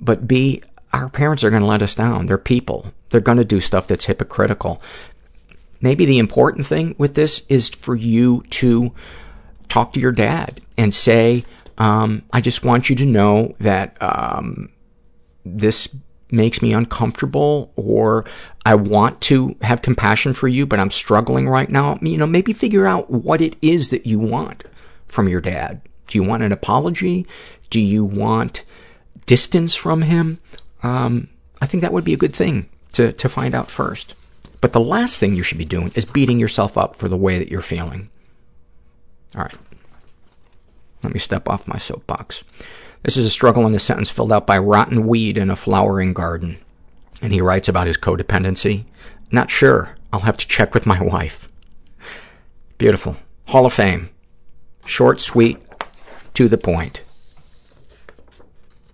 But 0.00 0.28
B, 0.28 0.62
our 0.92 1.08
parents 1.08 1.44
are 1.44 1.50
going 1.50 1.62
to 1.62 1.68
let 1.68 1.82
us 1.82 1.94
down. 1.94 2.26
They're 2.26 2.38
people. 2.38 2.92
They're 3.10 3.20
going 3.20 3.38
to 3.38 3.44
do 3.44 3.60
stuff 3.60 3.86
that's 3.86 4.04
hypocritical. 4.04 4.82
Maybe 5.80 6.04
the 6.04 6.18
important 6.18 6.66
thing 6.66 6.94
with 6.98 7.14
this 7.14 7.42
is 7.48 7.68
for 7.68 7.94
you 7.94 8.42
to 8.50 8.92
talk 9.68 9.92
to 9.92 10.00
your 10.00 10.12
dad 10.12 10.60
and 10.76 10.92
say, 10.92 11.44
um, 11.78 12.22
I 12.32 12.40
just 12.40 12.64
want 12.64 12.90
you 12.90 12.96
to 12.96 13.06
know 13.06 13.54
that 13.60 13.96
um, 14.00 14.70
this 15.44 15.94
makes 16.30 16.60
me 16.60 16.72
uncomfortable 16.72 17.72
or 17.76 18.24
I 18.66 18.74
want 18.74 19.20
to 19.22 19.56
have 19.62 19.80
compassion 19.80 20.34
for 20.34 20.48
you, 20.48 20.66
but 20.66 20.80
I'm 20.80 20.90
struggling 20.90 21.48
right 21.48 21.70
now. 21.70 21.98
You 22.02 22.18
know, 22.18 22.26
maybe 22.26 22.52
figure 22.52 22.86
out 22.86 23.10
what 23.10 23.40
it 23.40 23.56
is 23.62 23.90
that 23.90 24.06
you 24.06 24.18
want 24.18 24.64
from 25.08 25.28
your 25.28 25.40
dad. 25.40 25.80
Do 26.06 26.18
you 26.18 26.24
want 26.24 26.42
an 26.42 26.52
apology? 26.52 27.26
Do 27.70 27.80
you 27.80 28.04
want 28.04 28.64
distance 29.26 29.74
from 29.74 30.02
him? 30.02 30.38
Um, 30.82 31.28
I 31.60 31.66
think 31.66 31.82
that 31.82 31.92
would 31.92 32.04
be 32.04 32.14
a 32.14 32.18
good 32.18 32.34
thing 32.34 32.68
to, 32.92 33.12
to 33.12 33.28
find 33.28 33.54
out 33.54 33.70
first. 33.70 34.14
But 34.60 34.72
the 34.72 34.80
last 34.80 35.20
thing 35.20 35.34
you 35.34 35.42
should 35.42 35.58
be 35.58 35.64
doing 35.64 35.92
is 35.94 36.04
beating 36.04 36.38
yourself 36.38 36.76
up 36.76 36.96
for 36.96 37.08
the 37.08 37.16
way 37.16 37.38
that 37.38 37.48
you're 37.48 37.62
feeling. 37.62 38.08
All 39.36 39.42
right. 39.42 39.54
Let 41.02 41.12
me 41.12 41.20
step 41.20 41.48
off 41.48 41.68
my 41.68 41.78
soapbox. 41.78 42.42
This 43.04 43.16
is 43.16 43.26
a 43.26 43.30
struggle 43.30 43.66
in 43.66 43.74
a 43.74 43.78
sentence 43.78 44.10
filled 44.10 44.32
out 44.32 44.46
by 44.46 44.58
Rotten 44.58 45.06
Weed 45.06 45.38
in 45.38 45.50
a 45.50 45.56
Flowering 45.56 46.12
Garden. 46.12 46.58
And 47.22 47.32
he 47.32 47.40
writes 47.40 47.68
about 47.68 47.86
his 47.86 47.96
codependency. 47.96 48.84
Not 49.30 49.50
sure. 49.50 49.96
I'll 50.12 50.20
have 50.20 50.36
to 50.38 50.48
check 50.48 50.74
with 50.74 50.86
my 50.86 51.00
wife. 51.02 51.48
Beautiful. 52.78 53.16
Hall 53.46 53.66
of 53.66 53.72
Fame. 53.72 54.10
Short, 54.88 55.20
sweet, 55.20 55.58
to 56.32 56.48
the 56.48 56.56
point. 56.56 57.02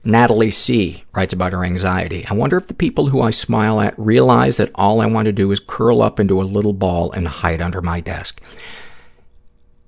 Natalie 0.02 0.50
C. 0.50 1.04
writes 1.14 1.32
about 1.32 1.52
her 1.52 1.64
anxiety. 1.64 2.26
I 2.26 2.34
wonder 2.34 2.56
if 2.56 2.66
the 2.66 2.74
people 2.74 3.06
who 3.06 3.22
I 3.22 3.30
smile 3.30 3.80
at 3.80 3.96
realize 3.96 4.56
that 4.56 4.72
all 4.74 5.00
I 5.00 5.06
want 5.06 5.26
to 5.26 5.32
do 5.32 5.52
is 5.52 5.60
curl 5.60 6.02
up 6.02 6.18
into 6.18 6.40
a 6.40 6.42
little 6.42 6.72
ball 6.72 7.12
and 7.12 7.28
hide 7.28 7.62
under 7.62 7.80
my 7.80 8.00
desk. 8.00 8.42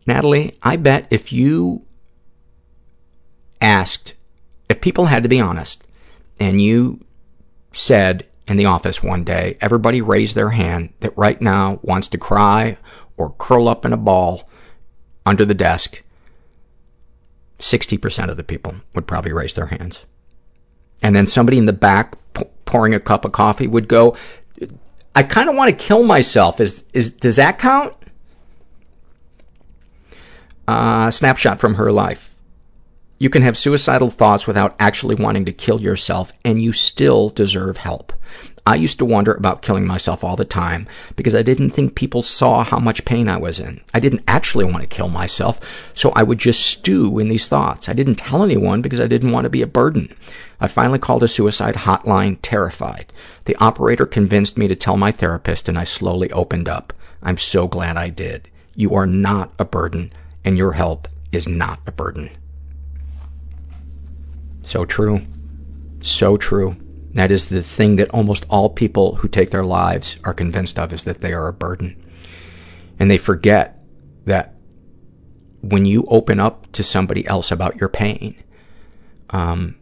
Natalie, 0.06 0.56
I 0.62 0.76
bet 0.76 1.08
if 1.10 1.32
you 1.32 1.84
asked, 3.60 4.14
if 4.68 4.80
people 4.80 5.06
had 5.06 5.24
to 5.24 5.28
be 5.28 5.40
honest, 5.40 5.84
and 6.38 6.62
you 6.62 7.04
said 7.72 8.26
in 8.46 8.56
the 8.56 8.66
office 8.66 9.02
one 9.02 9.24
day, 9.24 9.58
everybody 9.60 10.00
raised 10.00 10.36
their 10.36 10.50
hand 10.50 10.94
that 11.00 11.18
right 11.18 11.42
now 11.42 11.80
wants 11.82 12.06
to 12.08 12.16
cry 12.16 12.78
or 13.16 13.34
curl 13.38 13.66
up 13.66 13.84
in 13.84 13.92
a 13.92 13.96
ball 13.96 14.48
under 15.26 15.44
the 15.44 15.54
desk, 15.54 16.02
60% 17.58 18.30
of 18.30 18.36
the 18.36 18.44
people 18.44 18.76
would 18.94 19.06
probably 19.06 19.32
raise 19.32 19.54
their 19.54 19.66
hands. 19.66 20.06
And 21.02 21.14
then 21.14 21.26
somebody 21.26 21.58
in 21.58 21.66
the 21.66 21.72
back 21.72 22.16
p- 22.32 22.44
pouring 22.64 22.94
a 22.94 23.00
cup 23.00 23.24
of 23.24 23.32
coffee 23.32 23.66
would 23.66 23.88
go, 23.88 24.16
I 25.14 25.22
kind 25.22 25.48
of 25.48 25.56
want 25.56 25.70
to 25.70 25.76
kill 25.76 26.04
myself. 26.04 26.60
Is, 26.60 26.84
is, 26.92 27.10
does 27.10 27.36
that 27.36 27.58
count? 27.58 27.94
Uh, 30.68 31.10
snapshot 31.10 31.60
from 31.60 31.74
her 31.74 31.92
life. 31.92 32.34
You 33.18 33.30
can 33.30 33.42
have 33.42 33.56
suicidal 33.56 34.10
thoughts 34.10 34.46
without 34.46 34.76
actually 34.78 35.14
wanting 35.14 35.46
to 35.46 35.52
kill 35.52 35.80
yourself, 35.80 36.32
and 36.44 36.62
you 36.62 36.72
still 36.72 37.30
deserve 37.30 37.78
help. 37.78 38.12
I 38.66 38.74
used 38.74 38.98
to 38.98 39.04
wonder 39.04 39.32
about 39.32 39.62
killing 39.62 39.86
myself 39.86 40.24
all 40.24 40.34
the 40.34 40.44
time 40.44 40.88
because 41.14 41.36
I 41.36 41.42
didn't 41.42 41.70
think 41.70 41.94
people 41.94 42.20
saw 42.20 42.64
how 42.64 42.80
much 42.80 43.04
pain 43.04 43.28
I 43.28 43.36
was 43.36 43.60
in. 43.60 43.80
I 43.94 44.00
didn't 44.00 44.24
actually 44.26 44.64
want 44.64 44.82
to 44.82 44.88
kill 44.88 45.06
myself, 45.06 45.60
so 45.94 46.10
I 46.10 46.24
would 46.24 46.38
just 46.38 46.66
stew 46.66 47.20
in 47.20 47.28
these 47.28 47.46
thoughts. 47.46 47.88
I 47.88 47.92
didn't 47.92 48.16
tell 48.16 48.42
anyone 48.42 48.82
because 48.82 49.00
I 49.00 49.06
didn't 49.06 49.30
want 49.30 49.44
to 49.44 49.50
be 49.50 49.62
a 49.62 49.68
burden. 49.68 50.12
I 50.60 50.66
finally 50.66 50.98
called 50.98 51.22
a 51.22 51.28
suicide 51.28 51.76
hotline, 51.76 52.38
terrified. 52.42 53.12
The 53.44 53.54
operator 53.56 54.04
convinced 54.04 54.58
me 54.58 54.66
to 54.66 54.74
tell 54.74 54.96
my 54.96 55.12
therapist, 55.12 55.68
and 55.68 55.78
I 55.78 55.84
slowly 55.84 56.32
opened 56.32 56.68
up. 56.68 56.92
I'm 57.22 57.38
so 57.38 57.68
glad 57.68 57.96
I 57.96 58.08
did. 58.08 58.50
You 58.74 58.96
are 58.96 59.06
not 59.06 59.52
a 59.60 59.64
burden, 59.64 60.12
and 60.44 60.58
your 60.58 60.72
help 60.72 61.06
is 61.30 61.46
not 61.46 61.78
a 61.86 61.92
burden. 61.92 62.30
So 64.62 64.84
true. 64.84 65.24
So 66.00 66.36
true. 66.36 66.76
That 67.16 67.32
is 67.32 67.48
the 67.48 67.62
thing 67.62 67.96
that 67.96 68.10
almost 68.10 68.44
all 68.50 68.68
people 68.68 69.14
who 69.16 69.28
take 69.28 69.48
their 69.48 69.64
lives 69.64 70.18
are 70.24 70.34
convinced 70.34 70.78
of 70.78 70.92
is 70.92 71.04
that 71.04 71.22
they 71.22 71.32
are 71.32 71.48
a 71.48 71.52
burden. 71.52 71.96
And 72.98 73.10
they 73.10 73.16
forget 73.16 73.82
that 74.26 74.54
when 75.62 75.86
you 75.86 76.04
open 76.08 76.38
up 76.38 76.70
to 76.72 76.84
somebody 76.84 77.26
else 77.26 77.50
about 77.50 77.80
your 77.80 77.88
pain, 77.88 78.34
um, 79.30 79.76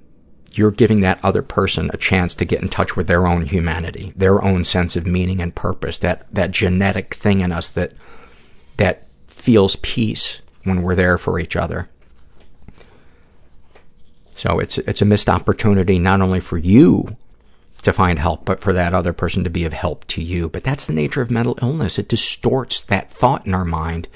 you're 0.52 0.70
giving 0.70 1.00
that 1.00 1.18
other 1.24 1.42
person 1.42 1.90
a 1.92 1.96
chance 1.96 2.34
to 2.34 2.44
get 2.44 2.62
in 2.62 2.68
touch 2.68 2.94
with 2.94 3.08
their 3.08 3.26
own 3.26 3.46
humanity, 3.46 4.12
their 4.14 4.40
own 4.40 4.62
sense 4.62 4.94
of 4.94 5.04
meaning 5.04 5.40
and 5.40 5.56
purpose, 5.56 5.98
that, 5.98 6.32
that 6.32 6.52
genetic 6.52 7.16
thing 7.16 7.40
in 7.40 7.50
us 7.50 7.68
that, 7.70 7.94
that 8.76 9.08
feels 9.26 9.74
peace 9.74 10.40
when 10.62 10.82
we're 10.82 10.94
there 10.94 11.18
for 11.18 11.40
each 11.40 11.56
other. 11.56 11.88
So 14.36 14.60
it's, 14.60 14.78
it's 14.78 15.02
a 15.02 15.04
missed 15.04 15.28
opportunity 15.28 15.98
not 15.98 16.20
only 16.20 16.38
for 16.38 16.58
you 16.58 17.16
to 17.84 17.92
find 17.92 18.18
help, 18.18 18.44
but 18.44 18.60
for 18.60 18.72
that 18.72 18.92
other 18.92 19.12
person 19.12 19.44
to 19.44 19.50
be 19.50 19.64
of 19.64 19.72
help 19.72 20.06
to 20.08 20.22
you. 20.22 20.48
But 20.48 20.64
that's 20.64 20.84
the 20.84 20.92
nature 20.92 21.22
of 21.22 21.30
mental 21.30 21.58
illness. 21.62 21.98
It 21.98 22.08
distorts 22.08 22.80
that 22.82 23.10
thought 23.10 23.46
in 23.46 23.54
our 23.54 23.64
mind 23.64 24.08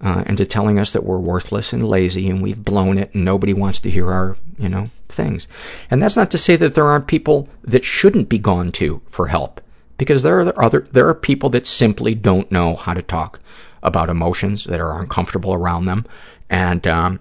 uh, 0.00 0.24
into 0.26 0.44
telling 0.44 0.78
us 0.78 0.92
that 0.92 1.04
we're 1.04 1.18
worthless 1.18 1.72
and 1.72 1.88
lazy 1.88 2.28
and 2.28 2.42
we've 2.42 2.62
blown 2.62 2.98
it 2.98 3.14
and 3.14 3.24
nobody 3.24 3.54
wants 3.54 3.78
to 3.80 3.90
hear 3.90 4.12
our, 4.12 4.36
you 4.58 4.68
know, 4.68 4.90
things. 5.08 5.48
And 5.90 6.02
that's 6.02 6.16
not 6.16 6.30
to 6.32 6.38
say 6.38 6.56
that 6.56 6.74
there 6.74 6.84
aren't 6.84 7.06
people 7.06 7.48
that 7.62 7.84
shouldn't 7.84 8.28
be 8.28 8.38
gone 8.38 8.72
to 8.72 9.00
for 9.08 9.28
help, 9.28 9.60
because 9.98 10.22
there 10.22 10.40
are 10.40 10.62
other 10.62 10.86
there 10.92 11.08
are 11.08 11.14
people 11.14 11.48
that 11.50 11.66
simply 11.66 12.14
don't 12.14 12.52
know 12.52 12.76
how 12.76 12.92
to 12.92 13.02
talk 13.02 13.40
about 13.82 14.10
emotions 14.10 14.64
that 14.64 14.80
are 14.80 15.00
uncomfortable 15.00 15.54
around 15.54 15.86
them, 15.86 16.04
and 16.50 16.86
um, 16.86 17.20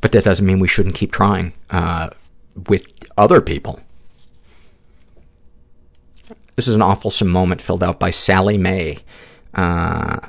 but 0.00 0.12
that 0.12 0.24
doesn't 0.24 0.46
mean 0.46 0.60
we 0.60 0.68
shouldn't 0.68 0.94
keep 0.94 1.12
trying 1.12 1.52
uh, 1.70 2.08
with 2.68 2.86
other 3.18 3.40
people. 3.40 3.80
This 6.54 6.68
is 6.68 6.76
an 6.76 6.82
awful 6.82 7.12
moment 7.26 7.60
filled 7.60 7.82
out 7.82 7.98
by 7.98 8.10
Sally 8.10 8.58
May. 8.58 8.98
Uh, 9.54 10.20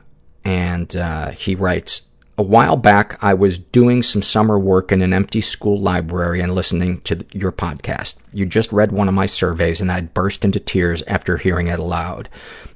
and 0.43 0.95
uh, 0.95 1.31
he 1.31 1.55
writes, 1.55 2.03
a 2.35 2.43
while 2.43 2.77
back, 2.77 3.23
I 3.23 3.35
was 3.35 3.59
doing 3.59 4.01
some 4.01 4.23
summer 4.23 4.57
work 4.57 4.91
in 4.91 5.03
an 5.03 5.13
empty 5.13 5.39
school 5.39 5.79
library 5.79 6.41
and 6.41 6.55
listening 6.55 7.01
to 7.01 7.23
your 7.31 7.51
podcast. 7.51 8.15
You 8.31 8.47
just 8.47 8.71
read 8.71 8.91
one 8.91 9.07
of 9.07 9.13
my 9.13 9.27
surveys, 9.27 9.79
and 9.79 9.91
I'd 9.91 10.15
burst 10.15 10.43
into 10.43 10.59
tears 10.59 11.03
after 11.05 11.37
hearing 11.37 11.67
it 11.67 11.77
aloud. 11.77 12.29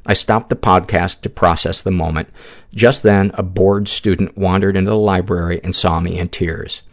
I 0.05 0.13
stopped 0.13 0.49
the 0.49 0.55
podcast 0.55 1.21
to 1.21 1.29
process 1.29 1.81
the 1.81 1.89
moment. 1.89 2.29
Just 2.71 3.01
then, 3.01 3.31
a 3.33 3.41
bored 3.41 3.87
student 3.87 4.37
wandered 4.37 4.77
into 4.77 4.91
the 4.91 4.97
library 4.97 5.59
and 5.63 5.75
saw 5.75 5.99
me 5.99 6.19
in 6.19 6.29
tears. 6.29 6.83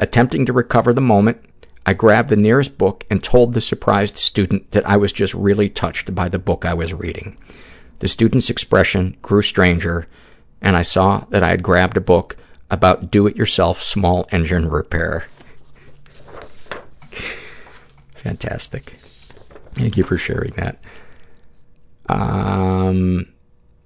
Attempting 0.00 0.46
to 0.46 0.52
recover 0.52 0.92
the 0.92 1.00
moment, 1.00 1.40
I 1.86 1.94
grabbed 1.94 2.28
the 2.28 2.36
nearest 2.36 2.78
book 2.78 3.04
and 3.10 3.22
told 3.22 3.54
the 3.54 3.60
surprised 3.60 4.16
student 4.16 4.70
that 4.72 4.88
I 4.88 4.96
was 4.96 5.12
just 5.12 5.34
really 5.34 5.68
touched 5.68 6.14
by 6.14 6.28
the 6.28 6.38
book 6.38 6.64
I 6.64 6.74
was 6.74 6.92
reading. 6.94 7.36
The 8.00 8.08
student's 8.08 8.50
expression 8.50 9.16
grew 9.22 9.42
stranger, 9.42 10.06
and 10.60 10.76
I 10.76 10.82
saw 10.82 11.24
that 11.30 11.42
I 11.42 11.48
had 11.48 11.62
grabbed 11.62 11.96
a 11.96 12.00
book 12.00 12.36
about 12.70 13.10
do-it-yourself 13.10 13.82
small 13.82 14.28
engine 14.30 14.68
repair. 14.68 15.26
Fantastic. 18.14 18.94
Thank 19.74 19.96
you 19.96 20.04
for 20.04 20.18
sharing 20.18 20.52
that. 20.52 20.78
Um, 22.08 23.32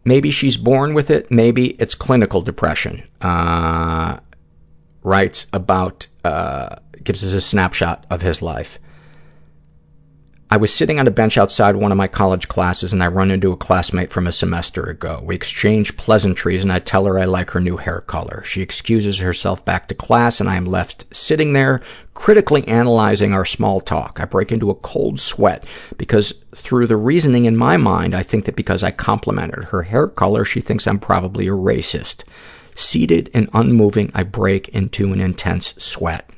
maybe 0.04 0.30
she's 0.30 0.56
born 0.56 0.94
with 0.94 1.10
it. 1.10 1.30
Maybe 1.30 1.70
it's 1.80 1.94
clinical 1.94 2.42
depression. 2.42 3.04
Uh, 3.20 4.18
writes 5.02 5.46
about, 5.52 6.06
uh, 6.24 6.76
gives 7.04 7.26
us 7.26 7.34
a 7.34 7.40
snapshot 7.40 8.06
of 8.10 8.22
his 8.22 8.42
life. 8.42 8.78
I 10.50 10.56
was 10.56 10.72
sitting 10.72 11.00
on 11.00 11.08
a 11.08 11.10
bench 11.10 11.36
outside 11.36 11.74
one 11.74 11.90
of 11.90 11.98
my 11.98 12.06
college 12.06 12.46
classes 12.46 12.92
and 12.92 13.02
I 13.02 13.08
run 13.08 13.32
into 13.32 13.50
a 13.50 13.56
classmate 13.56 14.12
from 14.12 14.26
a 14.26 14.32
semester 14.32 14.84
ago. 14.84 15.20
We 15.24 15.34
exchange 15.34 15.96
pleasantries 15.96 16.62
and 16.62 16.70
I 16.70 16.78
tell 16.78 17.06
her 17.06 17.18
I 17.18 17.24
like 17.24 17.50
her 17.50 17.60
new 17.60 17.76
hair 17.76 18.02
color. 18.02 18.44
She 18.44 18.60
excuses 18.60 19.18
herself 19.18 19.64
back 19.64 19.88
to 19.88 19.96
class 19.96 20.40
and 20.40 20.48
I 20.48 20.56
am 20.56 20.66
left 20.66 21.06
sitting 21.12 21.54
there 21.54 21.80
critically 22.12 22.68
analyzing 22.68 23.32
our 23.32 23.44
small 23.44 23.80
talk. 23.80 24.20
I 24.20 24.26
break 24.26 24.52
into 24.52 24.70
a 24.70 24.76
cold 24.76 25.18
sweat 25.18 25.64
because 25.96 26.32
through 26.54 26.86
the 26.86 26.96
reasoning 26.96 27.46
in 27.46 27.56
my 27.56 27.76
mind, 27.76 28.14
I 28.14 28.22
think 28.22 28.44
that 28.44 28.54
because 28.54 28.84
I 28.84 28.92
complimented 28.92 29.64
her 29.64 29.82
hair 29.82 30.06
color, 30.06 30.44
she 30.44 30.60
thinks 30.60 30.86
I'm 30.86 31.00
probably 31.00 31.48
a 31.48 31.52
racist. 31.52 32.22
Seated 32.76 33.28
and 33.34 33.48
unmoving, 33.54 34.12
I 34.14 34.22
break 34.22 34.68
into 34.68 35.12
an 35.12 35.20
intense 35.20 35.74
sweat. 35.78 36.30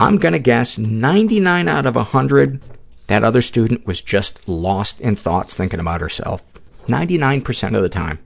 I'm 0.00 0.18
going 0.18 0.32
to 0.32 0.38
guess 0.38 0.78
99 0.78 1.68
out 1.68 1.86
of 1.86 1.96
100 1.96 2.60
that 3.08 3.24
other 3.24 3.42
student 3.42 3.86
was 3.86 4.00
just 4.00 4.46
lost 4.48 5.00
in 5.00 5.16
thoughts 5.16 5.54
thinking 5.54 5.80
about 5.80 6.00
herself. 6.00 6.46
99% 6.86 7.76
of 7.76 7.82
the 7.82 7.88
time. 7.88 8.18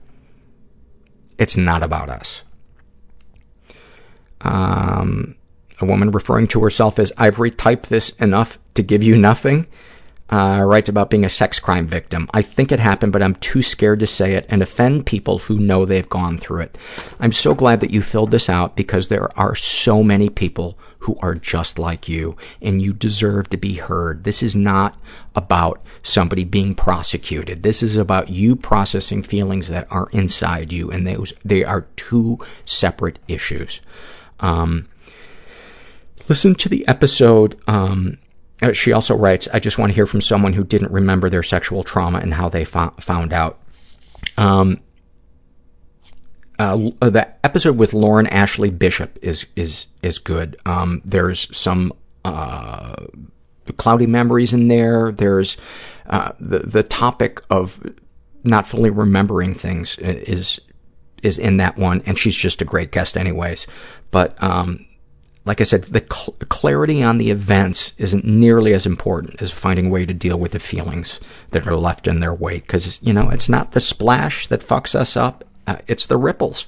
It's 1.37 1.57
not 1.57 1.83
about 1.83 2.09
us. 2.09 2.41
Um, 4.41 5.35
a 5.81 5.85
woman 5.85 6.11
referring 6.11 6.47
to 6.49 6.61
herself 6.61 6.99
as, 6.99 7.11
I've 7.17 7.37
retyped 7.37 7.87
this 7.87 8.09
enough 8.11 8.59
to 8.75 8.83
give 8.83 9.01
you 9.01 9.15
nothing, 9.15 9.67
uh, 10.29 10.63
writes 10.65 10.89
about 10.89 11.09
being 11.09 11.25
a 11.25 11.29
sex 11.29 11.59
crime 11.59 11.87
victim. 11.87 12.29
I 12.33 12.41
think 12.41 12.71
it 12.71 12.79
happened, 12.79 13.13
but 13.13 13.21
I'm 13.21 13.35
too 13.35 13.61
scared 13.61 13.99
to 13.99 14.07
say 14.07 14.33
it 14.33 14.45
and 14.49 14.61
offend 14.61 15.05
people 15.05 15.39
who 15.39 15.55
know 15.59 15.85
they've 15.85 16.09
gone 16.09 16.37
through 16.37 16.61
it. 16.61 16.77
I'm 17.19 17.33
so 17.33 17.53
glad 17.53 17.79
that 17.79 17.91
you 17.91 18.01
filled 18.01 18.31
this 18.31 18.49
out 18.49 18.75
because 18.75 19.07
there 19.07 19.37
are 19.37 19.55
so 19.55 20.03
many 20.03 20.29
people 20.29 20.77
who 21.03 21.17
are 21.21 21.35
just 21.35 21.77
like 21.77 22.07
you, 22.07 22.35
and 22.61 22.81
you 22.81 22.93
deserve 22.93 23.49
to 23.49 23.57
be 23.57 23.75
heard. 23.75 24.23
This 24.23 24.41
is 24.41 24.55
not 24.55 24.97
about 25.35 25.81
somebody 26.01 26.43
being 26.45 26.75
prosecuted. 26.75 27.61
This 27.61 27.83
is 27.83 27.97
about 27.97 28.29
you 28.29 28.55
processing 28.55 29.21
feelings 29.21 29.67
that 29.67 29.87
are 29.91 30.07
inside 30.11 30.71
you, 30.71 30.89
and 30.89 31.05
those 31.05 31.33
they 31.43 31.63
are 31.63 31.87
two 31.97 32.39
separate 32.63 33.19
issues. 33.27 33.81
Um, 34.39 34.87
listen 36.29 36.55
to 36.55 36.69
the 36.69 36.87
episode. 36.87 37.59
Um, 37.67 38.17
she 38.71 38.93
also 38.93 39.15
writes, 39.15 39.49
I 39.53 39.59
just 39.59 39.77
want 39.77 39.89
to 39.89 39.95
hear 39.95 40.05
from 40.05 40.21
someone 40.21 40.53
who 40.53 40.63
didn't 40.63 40.91
remember 40.91 41.29
their 41.29 41.43
sexual 41.43 41.83
trauma 41.83 42.19
and 42.19 42.33
how 42.33 42.47
they 42.47 42.63
fo- 42.63 42.93
found 42.99 43.33
out. 43.33 43.59
Um, 44.37 44.79
uh, 46.63 47.09
the 47.09 47.27
episode 47.43 47.77
with 47.77 47.93
Lauren 47.93 48.27
Ashley 48.27 48.69
Bishop 48.69 49.17
is 49.21 49.47
is 49.55 49.87
is 50.01 50.19
good. 50.19 50.57
Um, 50.65 51.01
there's 51.03 51.55
some 51.55 51.93
uh, 52.23 52.95
cloudy 53.77 54.07
memories 54.07 54.53
in 54.53 54.67
there. 54.67 55.11
There's 55.11 55.57
uh, 56.07 56.31
the 56.39 56.59
the 56.59 56.83
topic 56.83 57.41
of 57.49 57.83
not 58.43 58.67
fully 58.67 58.89
remembering 58.89 59.55
things 59.55 59.97
is 59.99 60.59
is 61.21 61.39
in 61.39 61.57
that 61.57 61.77
one, 61.77 62.01
and 62.05 62.17
she's 62.19 62.35
just 62.35 62.61
a 62.61 62.65
great 62.65 62.91
guest, 62.91 63.17
anyways. 63.17 63.65
But 64.11 64.41
um, 64.43 64.85
like 65.45 65.59
I 65.59 65.63
said, 65.65 65.83
the 65.83 66.05
cl- 66.09 66.35
clarity 66.49 67.03
on 67.03 67.17
the 67.17 67.29
events 67.29 67.93
isn't 67.97 68.25
nearly 68.25 68.73
as 68.73 68.85
important 68.85 69.41
as 69.41 69.51
finding 69.51 69.87
a 69.87 69.89
way 69.89 70.05
to 70.05 70.13
deal 70.13 70.37
with 70.37 70.51
the 70.51 70.59
feelings 70.59 71.19
that 71.51 71.67
are 71.67 71.75
left 71.75 72.07
in 72.07 72.19
their 72.19 72.33
wake. 72.33 72.67
Because, 72.67 73.01
you 73.01 73.13
know, 73.13 73.29
it's 73.29 73.49
not 73.49 73.71
the 73.71 73.81
splash 73.81 74.47
that 74.47 74.61
fucks 74.61 74.95
us 74.95 75.17
up, 75.17 75.43
uh, 75.43 75.47
it's 75.87 76.05
the 76.05 76.17
ripples. 76.17 76.65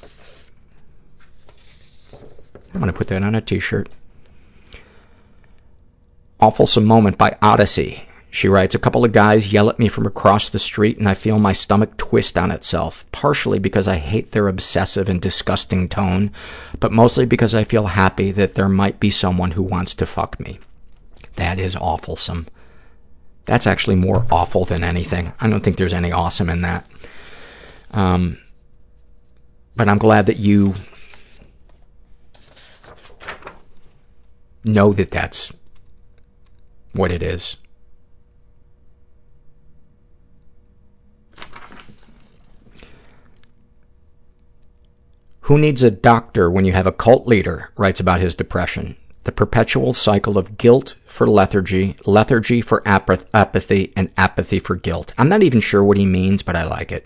I'm 2.74 2.82
going 2.82 2.92
to 2.92 2.98
put 2.98 3.08
that 3.08 3.24
on 3.24 3.36
a 3.36 3.42
t 3.42 3.60
shirt. 3.60 3.90
Awfulsome 6.42 6.86
Moment 6.86 7.18
by 7.18 7.38
Odyssey. 7.42 8.08
She 8.30 8.50
writes, 8.50 8.76
a 8.76 8.80
couple 8.80 9.06
of 9.06 9.14
guys 9.14 9.54
yell 9.54 9.70
at 9.70 9.80
me 9.80 9.88
from 9.88 10.06
across 10.06 10.50
the 10.50 10.60
street 10.60 10.98
and 10.98 11.08
I 11.08 11.14
feel 11.14 11.40
my 11.40 11.54
stomach 11.54 11.96
twist 11.96 12.38
on 12.38 12.52
itself, 12.52 13.10
partially 13.14 13.60
because 13.60 13.88
I 13.88 13.96
hate 13.96 14.32
their 14.32 14.50
obsessive 14.50 15.08
and 15.08 15.22
disgusting 15.22 15.88
tone, 15.88 16.34
but 16.82 16.92
mostly 16.92 17.26
because 17.26 17.56
I 17.56 17.64
feel 17.64 17.86
happy 17.86 18.32
that 18.34 18.56
there 18.56 18.68
might 18.68 19.00
be 19.00 19.10
someone 19.10 19.52
who 19.52 19.64
wants 19.64 19.94
to 19.94 20.06
fuck 20.06 20.38
me. 20.38 20.60
That 21.38 21.60
is 21.60 21.76
awfulsome. 21.76 22.48
That's 23.46 23.68
actually 23.68 23.96
more 23.96 24.26
awful 24.30 24.66
than 24.66 24.84
anything. 24.84 25.32
I 25.40 25.50
don't 25.50 25.64
think 25.64 25.78
there's 25.78 25.94
any 25.94 26.12
awesome 26.12 26.50
in 26.50 26.62
that. 26.62 26.86
Um, 27.92 28.38
but 29.76 29.90
I'm 29.90 29.98
glad 29.98 30.26
that 30.28 30.38
you 30.38 30.76
know 34.64 34.94
that 34.94 35.12
that's 35.12 35.52
what 36.94 37.12
it 37.12 37.22
is. 37.22 37.58
Who 45.42 45.60
needs 45.60 45.84
a 45.84 45.92
doctor 45.92 46.50
when 46.50 46.66
you 46.66 46.72
have 46.72 46.88
a 46.88 46.92
cult 46.92 47.28
leader, 47.28 47.70
writes 47.78 48.00
about 48.00 48.20
his 48.20 48.34
depression. 48.34 48.96
The 49.26 49.32
perpetual 49.32 49.94
cycle 49.94 50.40
of 50.40 50.58
guilt 50.58 50.96
for 51.06 51.28
lethargy, 51.28 51.98
lethargy 52.08 52.62
for 52.62 52.82
apath- 52.82 53.26
apathy, 53.32 53.94
and 53.96 54.10
apathy 54.18 54.58
for 54.58 54.76
guilt. 54.76 55.14
I'm 55.20 55.30
not 55.30 55.44
even 55.44 55.62
sure 55.62 55.84
what 55.84 55.98
he 55.98 56.06
means, 56.06 56.42
but 56.42 56.56
I 56.56 56.66
like 56.66 56.92
it. 56.92 57.06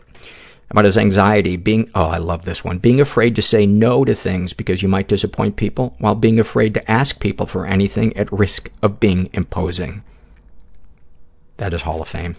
About 0.71 0.85
his 0.85 0.97
anxiety, 0.97 1.57
being, 1.57 1.89
oh, 1.95 2.05
I 2.05 2.17
love 2.17 2.45
this 2.45 2.63
one, 2.63 2.77
being 2.77 3.01
afraid 3.01 3.35
to 3.35 3.41
say 3.41 3.65
no 3.65 4.05
to 4.05 4.13
things 4.13 4.53
because 4.53 4.83
you 4.83 4.87
might 4.87 5.07
disappoint 5.07 5.55
people, 5.55 5.95
while 5.97 6.15
being 6.15 6.39
afraid 6.39 6.75
to 6.75 6.91
ask 6.91 7.19
people 7.19 7.47
for 7.47 7.65
anything 7.65 8.15
at 8.15 8.31
risk 8.31 8.69
of 8.83 8.99
being 8.99 9.29
imposing. 9.33 10.03
That 11.57 11.73
is 11.73 11.81
Hall 11.81 12.01
of 12.01 12.07
Fame. 12.07 12.35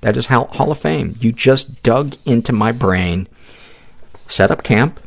That 0.00 0.16
is 0.16 0.26
Hall, 0.26 0.46
Hall 0.46 0.72
of 0.72 0.78
Fame. 0.78 1.16
You 1.20 1.30
just 1.30 1.82
dug 1.82 2.16
into 2.24 2.52
my 2.52 2.72
brain 2.72 3.28
set 4.28 4.50
up 4.50 4.62
camp, 4.62 5.00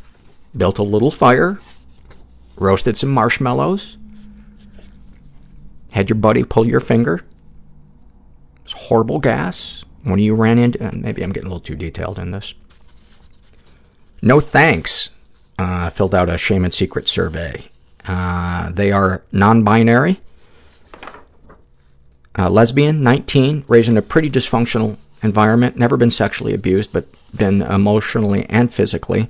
built 0.55 0.77
a 0.77 0.83
little 0.83 1.11
fire, 1.11 1.59
roasted 2.57 2.97
some 2.97 3.09
marshmallows, 3.09 3.97
had 5.91 6.09
your 6.09 6.15
buddy 6.15 6.43
pull 6.43 6.67
your 6.67 6.79
finger. 6.79 7.15
It 7.15 8.63
was 8.63 8.73
horrible 8.73 9.19
gas. 9.19 9.78
When 10.03 10.19
you 10.19 10.35
ran 10.35 10.57
into, 10.57 10.91
maybe 10.95 11.23
I'm 11.23 11.31
getting 11.31 11.47
a 11.47 11.49
little 11.49 11.59
too 11.59 11.75
detailed 11.75 12.19
in 12.19 12.31
this. 12.31 12.53
No 14.21 14.39
thanks. 14.39 15.09
Uh, 15.57 15.89
filled 15.89 16.15
out 16.15 16.29
a 16.29 16.37
shame 16.37 16.63
and 16.63 16.73
secret 16.73 17.07
survey. 17.07 17.65
Uh, 18.05 18.71
they 18.71 18.91
are 18.91 19.23
non-binary, 19.31 20.21
uh, 22.37 22.49
lesbian, 22.49 23.03
19, 23.03 23.65
raised 23.67 23.89
in 23.89 23.97
a 23.97 24.01
pretty 24.01 24.29
dysfunctional 24.29 24.97
environment, 25.21 25.75
never 25.75 25.97
been 25.97 26.11
sexually 26.11 26.53
abused, 26.53 26.93
but 26.93 27.05
been 27.35 27.61
emotionally 27.61 28.45
and 28.49 28.73
physically. 28.73 29.27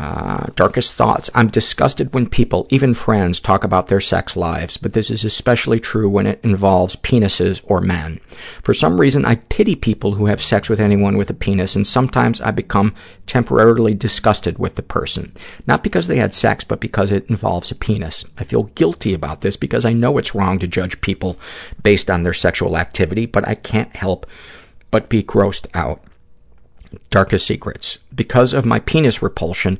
Uh, 0.00 0.46
darkest 0.56 0.94
thoughts. 0.94 1.28
I'm 1.34 1.48
disgusted 1.48 2.14
when 2.14 2.26
people, 2.26 2.66
even 2.70 2.94
friends, 2.94 3.38
talk 3.38 3.64
about 3.64 3.88
their 3.88 4.00
sex 4.00 4.34
lives, 4.34 4.78
but 4.78 4.94
this 4.94 5.10
is 5.10 5.26
especially 5.26 5.78
true 5.78 6.08
when 6.08 6.26
it 6.26 6.40
involves 6.42 6.96
penises 6.96 7.60
or 7.64 7.82
men. 7.82 8.18
For 8.62 8.72
some 8.72 8.98
reason, 8.98 9.26
I 9.26 9.34
pity 9.34 9.76
people 9.76 10.14
who 10.14 10.24
have 10.24 10.40
sex 10.40 10.70
with 10.70 10.80
anyone 10.80 11.18
with 11.18 11.28
a 11.28 11.34
penis, 11.34 11.76
and 11.76 11.86
sometimes 11.86 12.40
I 12.40 12.50
become 12.50 12.94
temporarily 13.26 13.92
disgusted 13.92 14.58
with 14.58 14.76
the 14.76 14.82
person. 14.82 15.34
Not 15.66 15.82
because 15.82 16.06
they 16.06 16.16
had 16.16 16.32
sex, 16.32 16.64
but 16.64 16.80
because 16.80 17.12
it 17.12 17.28
involves 17.28 17.70
a 17.70 17.74
penis. 17.74 18.24
I 18.38 18.44
feel 18.44 18.62
guilty 18.74 19.12
about 19.12 19.42
this 19.42 19.58
because 19.58 19.84
I 19.84 19.92
know 19.92 20.16
it's 20.16 20.34
wrong 20.34 20.58
to 20.60 20.66
judge 20.66 21.02
people 21.02 21.38
based 21.82 22.08
on 22.08 22.22
their 22.22 22.32
sexual 22.32 22.78
activity, 22.78 23.26
but 23.26 23.46
I 23.46 23.54
can't 23.54 23.94
help 23.94 24.26
but 24.90 25.10
be 25.10 25.22
grossed 25.22 25.66
out. 25.74 26.02
Darkest 27.10 27.46
secrets. 27.46 27.98
Because 28.14 28.52
of 28.52 28.64
my 28.64 28.80
penis 28.80 29.22
repulsion, 29.22 29.78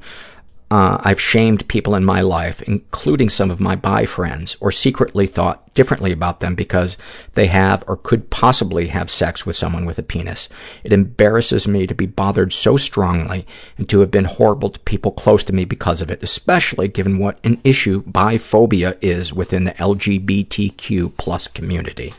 uh, 0.70 0.98
I've 1.02 1.20
shamed 1.20 1.66
people 1.66 1.96
in 1.96 2.04
my 2.04 2.20
life, 2.20 2.62
including 2.62 3.28
some 3.28 3.50
of 3.50 3.58
my 3.58 3.74
bi 3.74 4.06
friends, 4.06 4.56
or 4.60 4.70
secretly 4.70 5.26
thought 5.26 5.74
differently 5.74 6.12
about 6.12 6.38
them 6.38 6.54
because 6.54 6.96
they 7.34 7.46
have 7.46 7.82
or 7.88 7.96
could 7.96 8.30
possibly 8.30 8.86
have 8.86 9.10
sex 9.10 9.44
with 9.44 9.56
someone 9.56 9.84
with 9.84 9.98
a 9.98 10.02
penis. 10.04 10.48
It 10.84 10.92
embarrasses 10.92 11.66
me 11.66 11.88
to 11.88 11.94
be 11.94 12.06
bothered 12.06 12.52
so 12.52 12.76
strongly 12.76 13.46
and 13.78 13.88
to 13.88 13.98
have 13.98 14.12
been 14.12 14.26
horrible 14.26 14.70
to 14.70 14.78
people 14.80 15.10
close 15.10 15.42
to 15.44 15.52
me 15.52 15.64
because 15.64 16.00
of 16.00 16.10
it, 16.10 16.22
especially 16.22 16.86
given 16.86 17.18
what 17.18 17.40
an 17.42 17.60
issue 17.64 18.04
biphobia 18.04 18.96
is 19.00 19.32
within 19.32 19.64
the 19.64 19.72
LGBTQ 19.72 21.16
plus 21.16 21.48
community. 21.48 22.14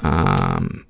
Um, 0.00 0.84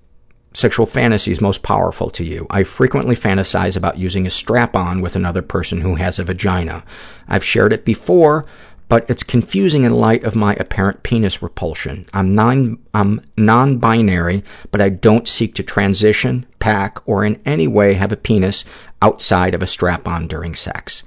sexual 0.52 0.86
fantasies 0.86 1.40
most 1.40 1.62
powerful 1.62 2.10
to 2.10 2.24
you. 2.24 2.46
I 2.50 2.64
frequently 2.64 3.14
fantasize 3.14 3.76
about 3.76 3.98
using 3.98 4.26
a 4.26 4.30
strap-on 4.30 5.00
with 5.00 5.16
another 5.16 5.42
person 5.42 5.80
who 5.80 5.94
has 5.94 6.18
a 6.18 6.24
vagina. 6.24 6.84
I've 7.28 7.44
shared 7.44 7.72
it 7.72 7.84
before, 7.84 8.46
but 8.88 9.08
it's 9.08 9.22
confusing 9.22 9.84
in 9.84 9.94
light 9.94 10.24
of 10.24 10.34
my 10.34 10.54
apparent 10.54 11.04
penis 11.04 11.40
repulsion. 11.40 12.08
I'm 12.12 12.34
non 12.34 12.78
I'm 12.92 13.20
non-binary, 13.36 14.42
but 14.72 14.80
I 14.80 14.88
don't 14.88 15.28
seek 15.28 15.54
to 15.54 15.62
transition, 15.62 16.44
pack, 16.58 16.98
or 17.08 17.24
in 17.24 17.40
any 17.46 17.68
way 17.68 17.94
have 17.94 18.10
a 18.10 18.16
penis 18.16 18.64
outside 19.00 19.54
of 19.54 19.62
a 19.62 19.68
strap-on 19.68 20.26
during 20.26 20.56
sex. 20.56 21.04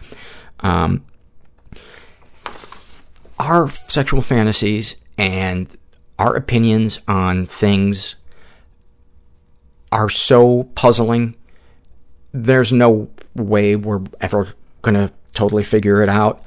Um, 0.61 1.03
our 3.38 3.70
sexual 3.70 4.22
fantasies 4.22 4.95
and 5.18 5.68
our 6.18 6.38
opinions 6.38 7.02
on 7.10 7.45
things 7.45 8.15
are 9.94 10.10
so 10.10 10.64
puzzling. 10.76 11.36
There's 12.32 12.74
no 12.74 13.10
way 13.36 13.76
we're 13.76 14.02
ever 14.20 14.53
going 14.82 14.95
to 14.95 15.14
totally 15.34 15.64
figure 15.64 16.02
it 16.02 16.10
out. 16.10 16.44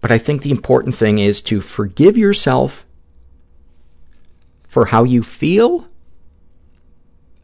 But 0.00 0.10
I 0.10 0.16
think 0.16 0.40
the 0.40 0.50
important 0.50 0.94
thing 0.94 1.18
is 1.18 1.42
to 1.42 1.60
forgive 1.60 2.16
yourself 2.16 2.86
for 4.64 4.86
how 4.86 5.04
you 5.04 5.22
feel 5.22 5.86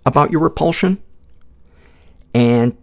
about 0.06 0.32
your 0.32 0.40
repulsion 0.40 1.02
and 2.32 2.74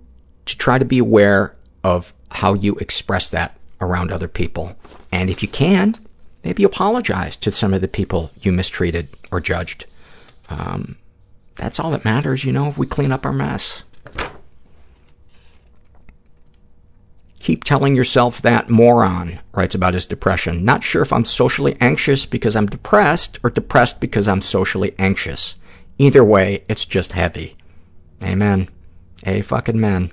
to 0.46 0.56
try 0.56 0.78
to 0.78 0.86
be 0.86 1.00
aware 1.00 1.56
of 1.84 2.14
how 2.30 2.54
you 2.54 2.76
express 2.76 3.32
that 3.32 3.58
around 3.82 4.12
other 4.12 4.28
people. 4.28 4.76
And 5.12 5.32
if 5.32 5.42
you 5.42 5.48
can, 5.48 5.96
maybe 6.44 6.64
apologize 6.64 7.36
to 7.38 7.52
some 7.52 7.74
of 7.74 7.82
the 7.82 7.88
people 7.88 8.30
you 8.42 8.52
mistreated 8.52 9.10
or 9.32 9.42
judged. 9.42 9.88
Um, 10.50 10.98
that's 11.56 11.80
all 11.80 11.92
that 11.92 12.06
matters, 12.06 12.44
you 12.44 12.52
know, 12.52 12.68
if 12.68 12.78
we 12.78 12.86
clean 12.86 13.12
up 13.12 13.26
our 13.26 13.34
mess. 13.34 13.84
Keep 17.40 17.64
telling 17.64 17.96
yourself 17.96 18.42
that 18.42 18.70
moron 18.70 19.40
writes 19.54 19.76
about 19.76 19.94
his 19.94 20.06
depression. 20.06 20.66
Not 20.66 20.84
sure 20.84 21.04
if 21.04 21.14
I'm 21.14 21.26
socially 21.26 21.78
anxious 21.80 22.26
because 22.26 22.56
I'm 22.56 22.66
depressed 22.66 23.38
or 23.44 23.52
depressed 23.52 24.00
because 24.00 24.28
I'm 24.28 24.42
socially 24.42 24.96
anxious. 24.98 25.54
Either 26.00 26.24
way, 26.24 26.64
it's 26.68 26.86
just 26.86 27.12
heavy. 27.12 27.56
Amen. 28.24 28.68
A 29.26 29.42
fucking 29.42 29.80
man. 29.80 30.12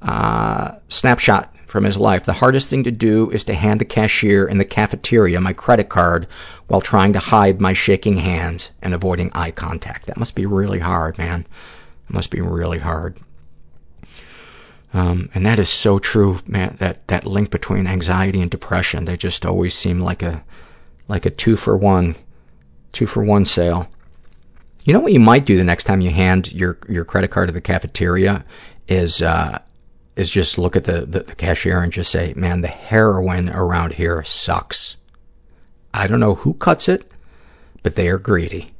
Uh, 0.00 0.76
snapshot 0.88 1.51
from 1.72 1.84
his 1.84 1.96
life. 1.96 2.26
The 2.26 2.34
hardest 2.34 2.68
thing 2.68 2.84
to 2.84 2.90
do 2.90 3.30
is 3.30 3.44
to 3.44 3.54
hand 3.54 3.80
the 3.80 3.86
cashier 3.86 4.46
in 4.46 4.58
the 4.58 4.64
cafeteria 4.66 5.40
my 5.40 5.54
credit 5.54 5.88
card 5.88 6.28
while 6.66 6.82
trying 6.82 7.14
to 7.14 7.18
hide 7.18 7.62
my 7.62 7.72
shaking 7.72 8.18
hands 8.18 8.68
and 8.82 8.92
avoiding 8.92 9.30
eye 9.32 9.52
contact. 9.52 10.04
That 10.04 10.18
must 10.18 10.34
be 10.34 10.44
really 10.44 10.80
hard, 10.80 11.16
man. 11.16 11.46
It 12.10 12.12
must 12.12 12.30
be 12.30 12.42
really 12.42 12.80
hard. 12.80 13.18
Um, 14.92 15.30
and 15.34 15.46
that 15.46 15.58
is 15.58 15.70
so 15.70 15.98
true, 15.98 16.40
man. 16.46 16.76
That 16.78 17.08
that 17.08 17.26
link 17.26 17.50
between 17.50 17.86
anxiety 17.86 18.42
and 18.42 18.50
depression, 18.50 19.06
they 19.06 19.16
just 19.16 19.46
always 19.46 19.74
seem 19.74 19.98
like 19.98 20.22
a 20.22 20.44
like 21.08 21.24
a 21.24 21.30
two 21.30 21.56
for 21.56 21.74
one, 21.74 22.16
two 22.92 23.06
for 23.06 23.24
one 23.24 23.46
sale. 23.46 23.88
You 24.84 24.92
know 24.92 25.00
what 25.00 25.14
you 25.14 25.20
might 25.20 25.46
do 25.46 25.56
the 25.56 25.64
next 25.64 25.84
time 25.84 26.02
you 26.02 26.10
hand 26.10 26.52
your 26.52 26.76
your 26.86 27.06
credit 27.06 27.30
card 27.30 27.48
to 27.48 27.54
the 27.54 27.62
cafeteria 27.62 28.44
is 28.88 29.22
uh, 29.22 29.58
is 30.16 30.30
just 30.30 30.58
look 30.58 30.76
at 30.76 30.84
the, 30.84 31.02
the, 31.02 31.20
the 31.20 31.34
cashier 31.34 31.80
and 31.80 31.92
just 31.92 32.10
say, 32.10 32.34
man, 32.36 32.60
the 32.60 32.68
heroin 32.68 33.48
around 33.48 33.94
here 33.94 34.22
sucks. 34.24 34.96
I 35.94 36.06
don't 36.06 36.20
know 36.20 36.36
who 36.36 36.54
cuts 36.54 36.88
it, 36.88 37.06
but 37.82 37.96
they 37.96 38.08
are 38.08 38.18
greedy. 38.18 38.72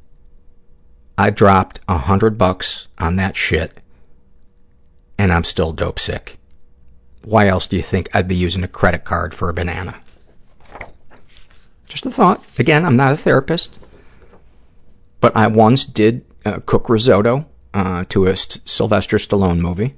I 1.17 1.31
dropped 1.31 1.81
a 1.89 1.99
hundred 1.99 2.39
bucks 2.39 2.89
on 2.99 3.17
that 3.17 3.37
shit, 3.37 3.79
and 5.19 5.33
I'm 5.33 5.45
still 5.45 5.73
dope 5.73 5.99
sick. 5.99 6.39
Why 7.23 7.47
else 7.49 7.67
do 7.67 7.77
you 7.77 7.83
think 7.83 8.09
I'd 8.15 8.29
be 8.29 8.37
using 8.37 8.65
a 8.65 8.69
credit 8.69 9.05
card 9.05 9.35
for 9.35 9.49
a 9.49 9.55
banana? 9.55 10.01
Just 11.89 12.07
a 12.07 12.11
thought. 12.11 12.43
Again, 12.59 12.85
I'm 12.85 12.97
not 12.97 13.13
a 13.13 13.17
therapist, 13.17 13.79
but 15.21 15.37
I 15.37 15.47
once 15.47 15.85
did 15.85 16.25
uh, 16.45 16.61
cook 16.65 16.89
risotto 16.89 17.47
uh, 17.75 18.05
to 18.09 18.27
a 18.27 18.35
St- 18.35 18.67
Sylvester 18.67 19.19
Stallone 19.19 19.61
movie, 19.61 19.95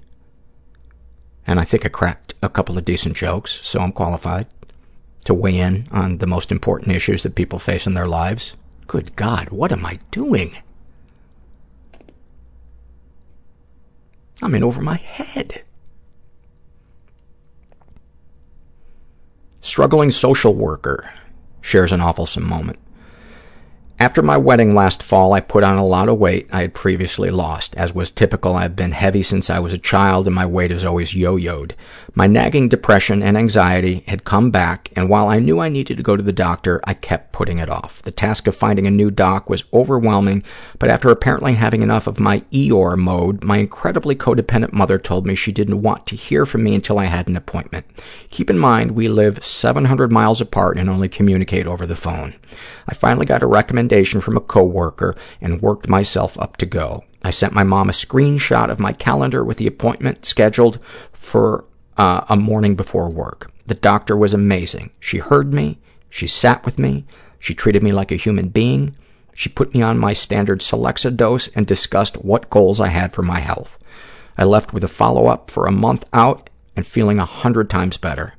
and 1.46 1.60
I 1.60 1.64
think 1.64 1.84
I 1.84 1.88
cracked 1.88 2.34
a 2.42 2.48
couple 2.48 2.78
of 2.78 2.84
decent 2.84 3.16
jokes, 3.16 3.52
so 3.62 3.80
I'm 3.80 3.92
qualified 3.92 4.48
to 5.24 5.34
weigh 5.34 5.58
in 5.58 5.88
on 5.90 6.18
the 6.18 6.26
most 6.26 6.52
important 6.52 6.94
issues 6.94 7.22
that 7.22 7.34
people 7.34 7.58
face 7.58 7.86
in 7.86 7.94
their 7.94 8.08
lives. 8.08 8.54
Good 8.86 9.16
God, 9.16 9.48
what 9.50 9.72
am 9.72 9.86
I 9.86 9.98
doing? 10.10 10.56
I'm 14.42 14.54
in 14.54 14.64
over 14.64 14.82
my 14.82 14.96
head. 14.96 15.62
Struggling 19.60 20.10
social 20.10 20.54
worker 20.54 21.10
shares 21.62 21.92
an 21.92 22.00
awfulsome 22.00 22.42
moment. 22.42 22.78
After 24.00 24.22
my 24.22 24.36
wedding 24.36 24.74
last 24.74 25.04
fall, 25.04 25.32
I 25.32 25.40
put 25.40 25.62
on 25.62 25.78
a 25.78 25.86
lot 25.86 26.08
of 26.08 26.18
weight 26.18 26.48
I 26.52 26.62
had 26.62 26.74
previously 26.74 27.30
lost. 27.30 27.76
As 27.76 27.94
was 27.94 28.10
typical, 28.10 28.56
I've 28.56 28.74
been 28.74 28.90
heavy 28.90 29.22
since 29.22 29.48
I 29.48 29.60
was 29.60 29.72
a 29.72 29.78
child 29.78 30.26
and 30.26 30.34
my 30.34 30.44
weight 30.44 30.72
has 30.72 30.84
always 30.84 31.14
yo-yoed. 31.14 31.72
My 32.12 32.26
nagging 32.26 32.68
depression 32.68 33.22
and 33.22 33.36
anxiety 33.36 34.02
had 34.08 34.24
come 34.24 34.50
back, 34.50 34.90
and 34.96 35.08
while 35.08 35.28
I 35.28 35.38
knew 35.38 35.60
I 35.60 35.68
needed 35.68 35.96
to 35.96 36.02
go 36.02 36.16
to 36.16 36.22
the 36.22 36.32
doctor, 36.32 36.80
I 36.84 36.94
kept 36.94 37.32
putting 37.32 37.58
it 37.58 37.70
off. 37.70 38.02
The 38.02 38.10
task 38.10 38.48
of 38.48 38.56
finding 38.56 38.86
a 38.88 38.90
new 38.90 39.12
doc 39.12 39.48
was 39.48 39.64
overwhelming, 39.72 40.42
but 40.80 40.90
after 40.90 41.10
apparently 41.10 41.54
having 41.54 41.82
enough 41.82 42.08
of 42.08 42.20
my 42.20 42.40
Eeyore 42.52 42.98
mode, 42.98 43.44
my 43.44 43.58
incredibly 43.58 44.16
codependent 44.16 44.72
mother 44.72 44.98
told 44.98 45.24
me 45.24 45.36
she 45.36 45.52
didn't 45.52 45.82
want 45.82 46.06
to 46.06 46.16
hear 46.16 46.46
from 46.46 46.64
me 46.64 46.74
until 46.74 46.98
I 46.98 47.04
had 47.04 47.28
an 47.28 47.36
appointment. 47.36 47.86
Keep 48.30 48.50
in 48.50 48.58
mind, 48.58 48.92
we 48.92 49.06
live 49.06 49.44
700 49.44 50.10
miles 50.10 50.40
apart 50.40 50.78
and 50.78 50.90
only 50.90 51.08
communicate 51.08 51.66
over 51.66 51.86
the 51.86 51.96
phone. 51.96 52.34
I 52.88 52.94
finally 52.94 53.26
got 53.26 53.42
a 53.42 53.46
recommendation 53.46 53.83
from 53.88 54.36
a 54.36 54.40
coworker 54.40 55.14
and 55.40 55.62
worked 55.62 55.88
myself 55.88 56.38
up 56.38 56.56
to 56.58 56.66
go. 56.66 57.04
I 57.22 57.30
sent 57.30 57.52
my 57.52 57.64
mom 57.64 57.88
a 57.88 57.92
screenshot 57.92 58.70
of 58.70 58.78
my 58.78 58.92
calendar 58.92 59.42
with 59.42 59.56
the 59.56 59.66
appointment 59.66 60.26
scheduled 60.26 60.78
for 61.12 61.64
uh, 61.96 62.24
a 62.28 62.36
morning 62.36 62.74
before 62.74 63.08
work. 63.08 63.50
The 63.66 63.74
doctor 63.74 64.16
was 64.16 64.34
amazing. 64.34 64.90
She 65.00 65.18
heard 65.18 65.54
me. 65.54 65.78
She 66.10 66.26
sat 66.26 66.64
with 66.64 66.78
me. 66.78 67.06
She 67.38 67.54
treated 67.54 67.82
me 67.82 67.92
like 67.92 68.12
a 68.12 68.16
human 68.16 68.48
being. 68.48 68.94
She 69.34 69.48
put 69.48 69.74
me 69.74 69.82
on 69.82 69.98
my 69.98 70.12
standard 70.12 70.60
Celexa 70.60 71.16
dose 71.16 71.48
and 71.48 71.66
discussed 71.66 72.16
what 72.18 72.50
goals 72.50 72.80
I 72.80 72.88
had 72.88 73.12
for 73.12 73.22
my 73.22 73.40
health. 73.40 73.78
I 74.36 74.44
left 74.44 74.72
with 74.72 74.84
a 74.84 74.88
follow-up 74.88 75.50
for 75.50 75.66
a 75.66 75.72
month 75.72 76.04
out 76.12 76.50
and 76.76 76.86
feeling 76.86 77.18
a 77.18 77.24
hundred 77.24 77.70
times 77.70 77.96
better. 77.96 78.34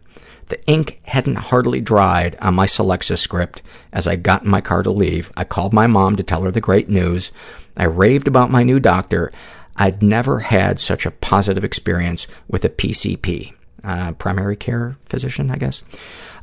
The 0.47 0.63
ink 0.67 0.99
hadn't 1.03 1.35
hardly 1.35 1.81
dried 1.81 2.37
on 2.39 2.53
my 2.53 2.67
Celexa 2.67 3.17
script 3.17 3.63
as 3.91 4.05
I 4.05 4.15
got 4.15 4.43
in 4.43 4.49
my 4.49 4.61
car 4.61 4.83
to 4.83 4.91
leave. 4.91 5.31
I 5.35 5.43
called 5.43 5.73
my 5.73 5.87
mom 5.87 6.15
to 6.17 6.23
tell 6.23 6.43
her 6.43 6.51
the 6.51 6.61
great 6.61 6.87
news. 6.87 7.31
I 7.75 7.85
raved 7.85 8.27
about 8.27 8.51
my 8.51 8.63
new 8.63 8.79
doctor. 8.79 9.31
I'd 9.75 10.03
never 10.03 10.39
had 10.39 10.79
such 10.79 11.05
a 11.05 11.11
positive 11.11 11.65
experience 11.65 12.27
with 12.47 12.63
a 12.63 12.69
PCP, 12.69 13.53
uh, 13.83 14.13
primary 14.13 14.55
care 14.55 14.97
physician, 15.07 15.49
I 15.49 15.57
guess. 15.57 15.81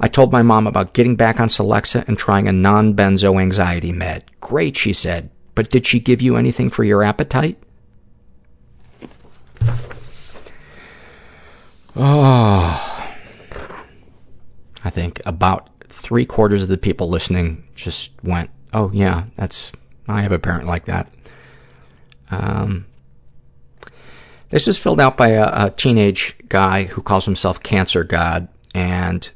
I 0.01 0.09
told 0.09 0.33
my 0.33 0.43
mom 0.43 0.67
about 0.67 0.95
getting 0.95 1.17
back 1.17 1.39
on 1.39 1.49
Celexa 1.49 2.07
and 2.09 2.19
trying 2.19 2.49
a 2.49 2.53
non-benzo 2.53 3.41
anxiety 3.41 3.93
med. 3.93 4.25
Great, 4.41 4.77
she 4.77 4.93
said. 4.93 5.31
But 5.55 5.71
did 5.71 5.87
she 5.87 6.01
give 6.01 6.21
you 6.21 6.37
anything 6.37 6.71
for 6.71 6.83
your 6.83 7.03
appetite? 7.03 7.57
Oh. 11.95 12.92
I 14.85 14.91
think 14.91 15.21
about 15.25 15.69
three 15.89 16.27
quarters 16.27 16.63
of 16.63 16.69
the 16.69 16.79
people 16.79 17.09
listening 17.09 17.69
just 17.75 18.11
went, 18.23 18.51
oh, 18.73 18.91
yeah, 18.93 19.25
that's, 19.37 19.73
I 20.09 20.23
have 20.23 20.33
a 20.33 20.39
parent 20.39 20.67
like 20.67 20.87
that. 20.87 21.13
Um, 22.31 22.87
this 24.51 24.67
is 24.67 24.79
filled 24.79 25.01
out 25.01 25.17
by 25.17 25.29
a, 25.29 25.67
a 25.67 25.71
teenage 25.71 26.37
guy 26.49 26.85
who 26.85 27.03
calls 27.03 27.25
himself 27.25 27.63
Cancer 27.63 28.05
God, 28.05 28.49
and 28.75 29.29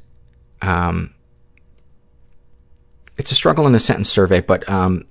um, 0.61 1.13
it's 3.17 3.31
a 3.31 3.35
struggle 3.35 3.67
in 3.67 3.75
a 3.75 3.79
sentence 3.79 4.09
survey, 4.09 4.41
but 4.41 4.67
um, 4.69 5.05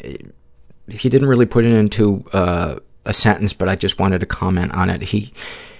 he 0.00 1.08
didn't 1.08 1.28
really 1.28 1.46
put 1.46 1.64
it 1.64 1.72
into 1.72 2.24
uh, 2.32 2.78
a 3.04 3.14
sentence, 3.14 3.52
but 3.52 3.68
I 3.68 3.76
just 3.76 3.98
wanted 3.98 4.20
to 4.20 4.26
comment 4.26 4.72
on 4.74 4.90
it. 4.90 5.02
He 5.02 5.32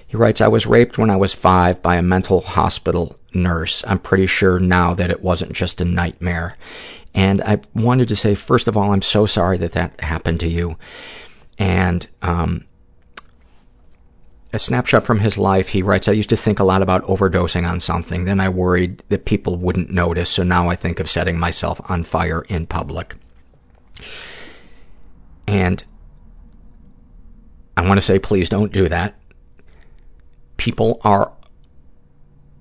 he 0.07 0.16
writes, 0.16 0.41
I 0.41 0.49
was 0.49 0.66
raped 0.66 0.97
when 0.97 1.11
I 1.11 1.16
was 1.16 1.35
five 1.35 1.83
by 1.83 1.97
a 1.97 2.03
mental 2.03 2.41
hospital 2.41 3.18
nurse. 3.34 3.84
I'm 3.86 3.98
pretty 3.98 4.26
sure 4.26 4.59
now 4.59 4.94
that 4.94 5.10
it 5.10 5.22
wasn't 5.22 5.52
just 5.52 5.80
a 5.80 5.84
nightmare. 5.84 6.56
And 7.14 7.42
I 7.42 7.60
wanted 7.74 8.09
to 8.09 8.16
say, 8.16 8.34
first 8.34 8.68
of 8.68 8.76
all, 8.76 8.92
I'm 8.92 9.02
so 9.02 9.26
sorry 9.26 9.59
that 9.59 9.72
that 9.72 10.00
happened 10.00 10.40
to 10.40 10.48
you. 10.48 10.76
And 11.59 12.06
um, 12.22 12.64
a 14.52 14.59
snapshot 14.59 15.05
from 15.05 15.20
his 15.20 15.36
life, 15.36 15.68
he 15.68 15.82
writes, 15.82 16.09
I 16.09 16.12
used 16.12 16.30
to 16.30 16.36
think 16.36 16.59
a 16.59 16.64
lot 16.64 16.82
about 16.82 17.05
overdosing 17.06 17.68
on 17.68 17.80
something. 17.80 18.24
Then 18.24 18.40
I 18.40 18.48
worried 18.48 19.02
that 19.09 19.24
people 19.24 19.56
wouldn't 19.56 19.90
notice, 19.90 20.30
so 20.30 20.42
now 20.42 20.68
I 20.68 20.76
think 20.76 21.00
of 21.00 21.10
setting 21.10 21.38
myself 21.38 21.80
on 21.90 22.05
fire 22.05 22.42
in 22.48 22.66
public. 22.66 23.14
And 25.46 25.82
I 27.76 27.86
want 27.86 27.98
to 27.98 28.05
say, 28.05 28.18
please 28.18 28.48
don't 28.48 28.72
do 28.72 28.88
that. 28.88 29.18
People 30.56 31.00
are, 31.05 31.32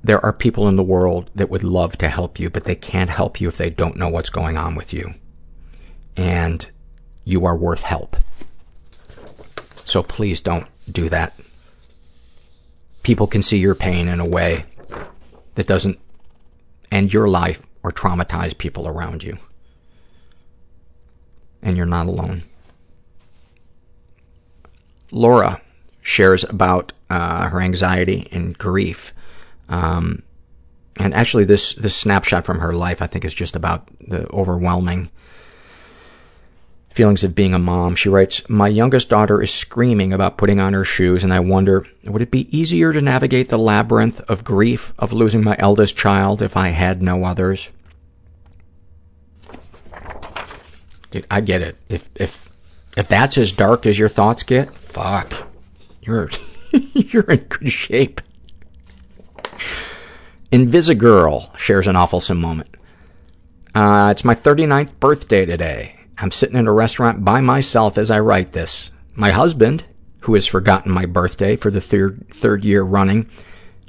there 0.08 0.24
are 0.26 0.32
people 0.32 0.70
in 0.70 0.78
the 0.78 0.84
world 0.84 1.30
that 1.36 1.50
would 1.50 1.64
love 1.64 1.98
to 1.98 2.08
help 2.08 2.40
you, 2.40 2.50
but 2.50 2.64
they 2.64 2.76
can't 2.76 3.10
help 3.10 3.42
you 3.42 3.50
if 3.50 3.58
they 3.58 3.70
don't 3.70 3.98
know 3.98 4.08
what's 4.08 4.30
going 4.30 4.56
on 4.56 4.74
with 4.74 4.94
you. 4.94 5.14
And 6.16 6.66
you 7.26 7.46
are 7.46 7.58
worth 7.58 7.82
help. 7.82 8.16
So 9.84 10.02
please 10.02 10.40
don't 10.40 10.66
do 10.90 11.10
that. 11.10 11.34
People 13.04 13.28
can 13.28 13.42
see 13.42 13.58
your 13.58 13.76
pain 13.76 14.08
in 14.08 14.22
a 14.22 14.26
way 14.26 14.66
that 15.56 15.68
doesn't 15.68 16.00
end 16.90 17.12
your 17.12 17.28
life 17.28 17.66
or 17.84 17.92
traumatize 17.92 18.58
people 18.58 18.88
around 18.88 19.24
you. 19.24 19.38
And 21.62 21.76
you're 21.76 21.86
not 21.86 22.08
alone. 22.08 22.44
Laura 25.12 25.62
shares 26.02 26.46
about 26.46 26.94
uh, 27.10 27.50
her 27.50 27.60
anxiety 27.60 28.30
and 28.32 28.58
grief. 28.58 29.14
Um, 29.69 30.23
and 30.99 31.14
actually, 31.14 31.45
this, 31.45 31.73
this 31.73 31.95
snapshot 31.95 32.45
from 32.45 32.60
her 32.60 32.73
life, 32.73 33.02
I 33.02 33.07
think, 33.07 33.26
is 33.26 33.34
just 33.34 33.56
about 33.56 33.88
the 33.99 34.30
overwhelming 34.31 35.10
feelings 36.89 37.23
of 37.23 37.35
being 37.35 37.53
a 37.53 37.60
mom. 37.60 37.95
She 37.95 38.10
writes, 38.10 38.49
My 38.49 38.68
youngest 38.68 39.07
daughter 39.07 39.39
is 39.39 39.53
screaming 39.53 40.11
about 40.11 40.38
putting 40.38 40.60
on 40.60 40.73
her 40.73 40.84
shoes, 40.84 41.23
and 41.23 41.31
I 41.31 41.39
wonder, 41.39 41.85
would 42.03 42.23
it 42.23 42.31
be 42.31 42.57
easier 42.57 42.91
to 42.91 43.02
navigate 43.02 43.49
the 43.49 43.60
labyrinth 43.60 44.19
of 44.22 44.44
grief 44.44 44.94
of 44.98 45.14
losing 45.14 45.44
my 45.44 45.56
eldest 45.60 45.95
child 45.95 46.41
if 46.41 46.57
I 46.57 46.69
had 46.69 47.03
no 47.03 47.23
others? 47.23 47.69
Dude, 51.11 51.27
I 51.30 51.41
get 51.41 51.61
it. 51.61 51.77
If, 51.88 52.10
if, 52.15 52.49
if 52.98 53.07
that's 53.07 53.38
as 53.38 53.52
dark 53.52 53.85
as 53.85 53.99
your 53.99 54.10
thoughts 54.10 54.41
get, 54.41 54.73
fuck. 54.73 55.48
You're, 56.02 56.31
you're 56.72 57.30
in 57.30 57.44
good 57.44 57.72
shape. 57.72 58.22
Invisigirl 60.52 61.58
shares 61.58 61.88
an 61.88 61.96
awfulsome 61.96 62.40
moment. 62.40 62.70
Uh, 63.76 64.10
it's 64.12 64.24
my 64.24 64.34
39th 64.34 65.00
birthday 65.00 65.46
today. 65.46 66.00
I'm 66.18 66.32
sitting 66.32 66.58
in 66.58 66.68
a 66.68 66.74
restaurant 66.74 67.24
by 67.24 67.42
myself 67.42 67.98
as 67.98 68.10
I 68.10 68.20
write 68.20 68.54
this. 68.54 68.92
My 69.14 69.32
husband, 69.32 69.86
who 70.22 70.34
has 70.34 70.48
forgotten 70.48 70.92
my 70.92 71.06
birthday 71.06 71.56
for 71.56 71.70
the 71.70 71.82
third, 71.82 72.26
third 72.34 72.66
year 72.66 72.82
running, 72.82 73.30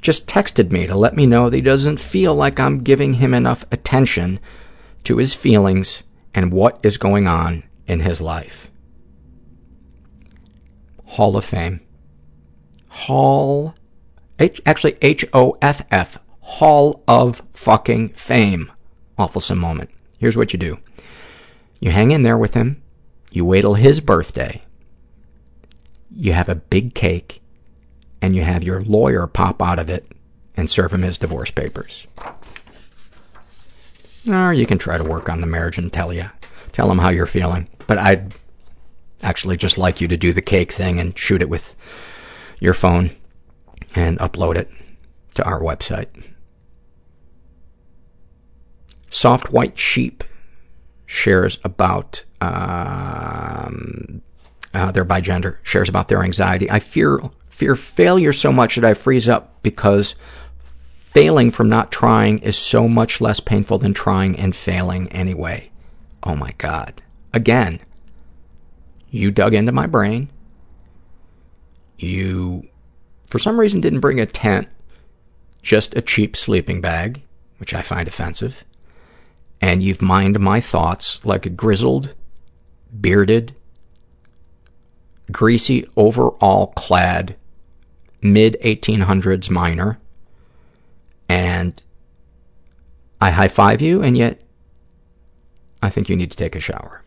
just 0.01 0.27
texted 0.27 0.71
me 0.71 0.85
to 0.87 0.95
let 0.95 1.15
me 1.15 1.25
know 1.25 1.49
that 1.49 1.55
he 1.55 1.61
doesn't 1.61 1.99
feel 1.99 2.35
like 2.35 2.59
I'm 2.59 2.83
giving 2.83 3.15
him 3.15 3.33
enough 3.33 3.65
attention 3.71 4.39
to 5.05 5.17
his 5.17 5.33
feelings 5.33 6.03
and 6.33 6.51
what 6.51 6.79
is 6.83 6.97
going 6.97 7.27
on 7.27 7.63
in 7.87 8.01
his 8.01 8.21
life. 8.21 8.69
Hall 11.05 11.35
of 11.35 11.45
Fame. 11.45 11.81
Hall, 12.87 13.73
H, 14.39 14.61
actually 14.65 14.97
H-O-F-F, 15.01 16.19
Hall 16.39 17.03
of 17.07 17.43
fucking 17.53 18.09
Fame. 18.09 18.71
Awfulsome 19.17 19.57
moment. 19.57 19.89
Here's 20.17 20.37
what 20.37 20.53
you 20.53 20.59
do. 20.59 20.79
You 21.79 21.91
hang 21.91 22.11
in 22.11 22.23
there 22.23 22.37
with 22.37 22.53
him. 22.53 22.81
You 23.31 23.45
wait 23.45 23.61
till 23.61 23.75
his 23.75 23.99
birthday. 23.99 24.61
You 26.15 26.33
have 26.33 26.49
a 26.49 26.55
big 26.55 26.95
cake 26.95 27.41
and 28.21 28.35
you 28.35 28.43
have 28.43 28.63
your 28.63 28.81
lawyer 28.81 29.27
pop 29.27 29.61
out 29.61 29.79
of 29.79 29.89
it 29.89 30.07
and 30.55 30.69
serve 30.69 30.93
him 30.93 31.03
his 31.03 31.17
divorce 31.17 31.51
papers. 31.51 32.07
Or 34.27 34.53
you 34.53 34.65
can 34.65 34.77
try 34.77 34.97
to 34.97 35.03
work 35.03 35.29
on 35.29 35.41
the 35.41 35.47
marriage 35.47 35.77
and 35.77 35.91
tell 35.91 36.11
you, 36.13 36.29
tell 36.71 36.91
him 36.91 36.97
how 36.97 37.09
you're 37.09 37.25
feeling. 37.25 37.67
But 37.87 37.97
I'd 37.97 38.33
actually 39.21 39.57
just 39.57 39.77
like 39.77 40.01
you 40.01 40.07
to 40.07 40.17
do 40.17 40.33
the 40.33 40.41
cake 40.41 40.71
thing 40.71 40.99
and 40.99 41.17
shoot 41.17 41.41
it 41.41 41.49
with 41.49 41.75
your 42.59 42.73
phone 42.73 43.11
and 43.95 44.19
upload 44.19 44.55
it 44.55 44.69
to 45.35 45.43
our 45.43 45.61
website. 45.61 46.07
Soft 49.09 49.51
White 49.51 49.77
Sheep 49.77 50.23
shares 51.05 51.57
about 51.63 52.23
um, 52.41 54.21
uh, 54.73 54.91
their 54.91 55.05
bigender, 55.05 55.57
shares 55.63 55.89
about 55.89 56.07
their 56.07 56.23
anxiety. 56.23 56.69
I 56.69 56.79
fear 56.79 57.19
fear 57.49 57.75
failure 57.75 58.31
so 58.31 58.53
much 58.53 58.75
that 58.75 58.85
I 58.85 58.93
freeze 58.93 59.27
up 59.27 59.61
because 59.63 60.15
failing 60.99 61.51
from 61.51 61.67
not 61.67 61.91
trying 61.91 62.39
is 62.39 62.55
so 62.55 62.87
much 62.87 63.19
less 63.19 63.39
painful 63.39 63.79
than 63.79 63.93
trying 63.93 64.37
and 64.37 64.55
failing 64.55 65.11
anyway. 65.11 65.69
Oh 66.23 66.35
my 66.35 66.53
God. 66.57 67.01
Again, 67.33 67.79
you 69.09 69.31
dug 69.31 69.53
into 69.53 69.71
my 69.71 69.87
brain. 69.87 70.29
You, 71.97 72.68
for 73.29 73.39
some 73.39 73.59
reason, 73.59 73.81
didn't 73.81 73.99
bring 73.99 74.19
a 74.19 74.25
tent, 74.25 74.67
just 75.61 75.95
a 75.95 76.01
cheap 76.01 76.35
sleeping 76.35 76.81
bag, 76.81 77.21
which 77.57 77.73
I 77.73 77.81
find 77.81 78.07
offensive. 78.07 78.63
And 79.61 79.83
you've 79.83 80.01
mined 80.01 80.39
my 80.39 80.59
thoughts 80.59 81.23
like 81.23 81.45
a 81.45 81.49
grizzled, 81.49 82.15
bearded, 82.99 83.55
greasy 85.31 85.87
overall 85.95 86.67
clad 86.75 87.35
mid 88.21 88.57
1800s 88.63 89.49
miner. 89.49 89.99
And 91.27 91.81
I 93.21 93.31
high 93.31 93.47
five 93.47 93.81
you, 93.81 94.01
and 94.01 94.17
yet 94.17 94.41
I 95.81 95.89
think 95.89 96.09
you 96.09 96.15
need 96.15 96.31
to 96.31 96.37
take 96.37 96.55
a 96.55 96.59
shower. 96.59 97.03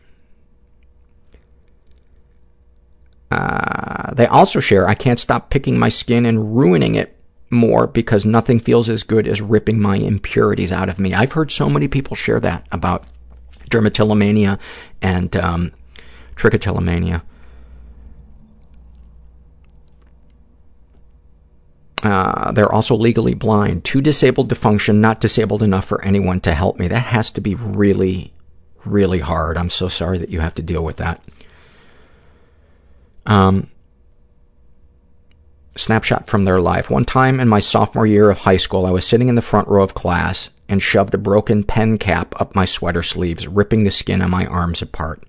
Uh, 3.33 4.13
they 4.13 4.27
also 4.27 4.59
share, 4.59 4.87
I 4.87 4.93
can't 4.93 5.19
stop 5.19 5.49
picking 5.49 5.79
my 5.79 5.89
skin 5.89 6.23
and 6.25 6.55
ruining 6.55 6.93
it 6.93 7.17
more 7.49 7.87
because 7.87 8.25
nothing 8.25 8.59
feels 8.59 8.89
as 8.89 9.01
good 9.01 9.27
as 9.27 9.41
ripping 9.41 9.79
my 9.79 9.95
impurities 9.95 10.71
out 10.71 10.87
of 10.87 10.99
me. 10.99 11.15
I've 11.15 11.31
heard 11.31 11.51
so 11.51 11.67
many 11.67 11.87
people 11.87 12.15
share 12.15 12.39
that 12.41 12.67
about 12.71 13.05
dermatillomania 13.71 14.59
and 15.01 15.35
um, 15.35 15.71
trichotillomania. 16.35 17.23
Uh, 22.03 22.51
they're 22.51 22.71
also 22.71 22.95
legally 22.95 23.33
blind. 23.33 23.83
Too 23.83 24.01
disabled 24.01 24.49
to 24.49 24.55
function, 24.55 25.01
not 25.01 25.21
disabled 25.21 25.63
enough 25.63 25.85
for 25.85 26.03
anyone 26.03 26.39
to 26.41 26.53
help 26.53 26.77
me. 26.77 26.87
That 26.87 27.05
has 27.05 27.31
to 27.31 27.41
be 27.41 27.55
really, 27.55 28.31
really 28.85 29.19
hard. 29.19 29.57
I'm 29.57 29.71
so 29.71 29.87
sorry 29.87 30.19
that 30.19 30.29
you 30.29 30.41
have 30.41 30.53
to 30.55 30.61
deal 30.61 30.83
with 30.83 30.97
that. 30.97 31.23
Um, 33.25 33.69
snapshot 35.75 36.29
from 36.29 36.43
their 36.43 36.61
life. 36.61 36.89
One 36.89 37.05
time 37.05 37.39
in 37.39 37.47
my 37.47 37.59
sophomore 37.59 38.05
year 38.05 38.29
of 38.29 38.39
high 38.39 38.57
school, 38.57 38.85
I 38.85 38.91
was 38.91 39.07
sitting 39.07 39.29
in 39.29 39.35
the 39.35 39.41
front 39.41 39.67
row 39.67 39.83
of 39.83 39.93
class 39.93 40.49
and 40.69 40.81
shoved 40.81 41.13
a 41.13 41.17
broken 41.17 41.63
pen 41.63 41.97
cap 41.97 42.39
up 42.39 42.55
my 42.55 42.65
sweater 42.65 43.03
sleeves, 43.03 43.47
ripping 43.47 43.83
the 43.83 43.91
skin 43.91 44.21
on 44.21 44.31
my 44.31 44.45
arms 44.45 44.81
apart. 44.81 45.23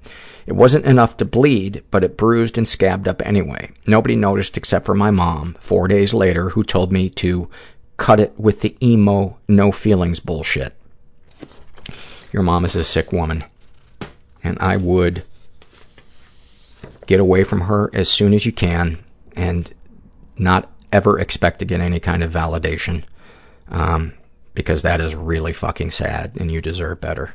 It 0.46 0.52
wasn't 0.52 0.84
enough 0.84 1.16
to 1.18 1.24
bleed, 1.24 1.82
but 1.90 2.04
it 2.04 2.16
bruised 2.16 2.58
and 2.58 2.68
scabbed 2.68 3.08
up 3.08 3.22
anyway. 3.24 3.70
Nobody 3.86 4.14
noticed 4.14 4.56
except 4.56 4.84
for 4.84 4.94
my 4.94 5.10
mom, 5.10 5.56
four 5.60 5.88
days 5.88 6.12
later, 6.12 6.50
who 6.50 6.62
told 6.62 6.92
me 6.92 7.08
to 7.10 7.48
cut 7.96 8.20
it 8.20 8.38
with 8.38 8.60
the 8.60 8.76
emo, 8.86 9.38
no 9.48 9.72
feelings 9.72 10.20
bullshit. 10.20 10.74
Your 12.32 12.42
mom 12.42 12.64
is 12.64 12.76
a 12.76 12.84
sick 12.84 13.12
woman. 13.12 13.44
And 14.42 14.58
I 14.60 14.76
would 14.76 15.22
get 17.06 17.20
away 17.20 17.44
from 17.44 17.62
her 17.62 17.90
as 17.94 18.09
soon 18.09 18.35
as 18.35 18.47
you 18.47 18.52
can 18.52 18.98
and 19.36 19.72
not 20.36 20.70
ever 20.93 21.18
expect 21.18 21.59
to 21.59 21.64
get 21.64 21.81
any 21.81 22.01
kind 22.01 22.22
of 22.22 22.32
validation. 22.32 23.05
Um, 23.68 24.14
because 24.55 24.82
that 24.82 25.01
is 25.01 25.14
really 25.14 25.52
fucking 25.52 25.90
sad 25.90 26.35
and 26.36 26.51
you 26.51 26.60
deserve 26.60 27.01
better. 27.01 27.35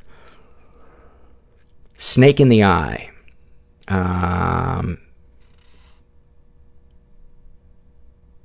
Snake 1.98 2.40
in 2.40 2.50
the 2.50 2.64
eye. 2.64 3.12
Um, 3.90 5.00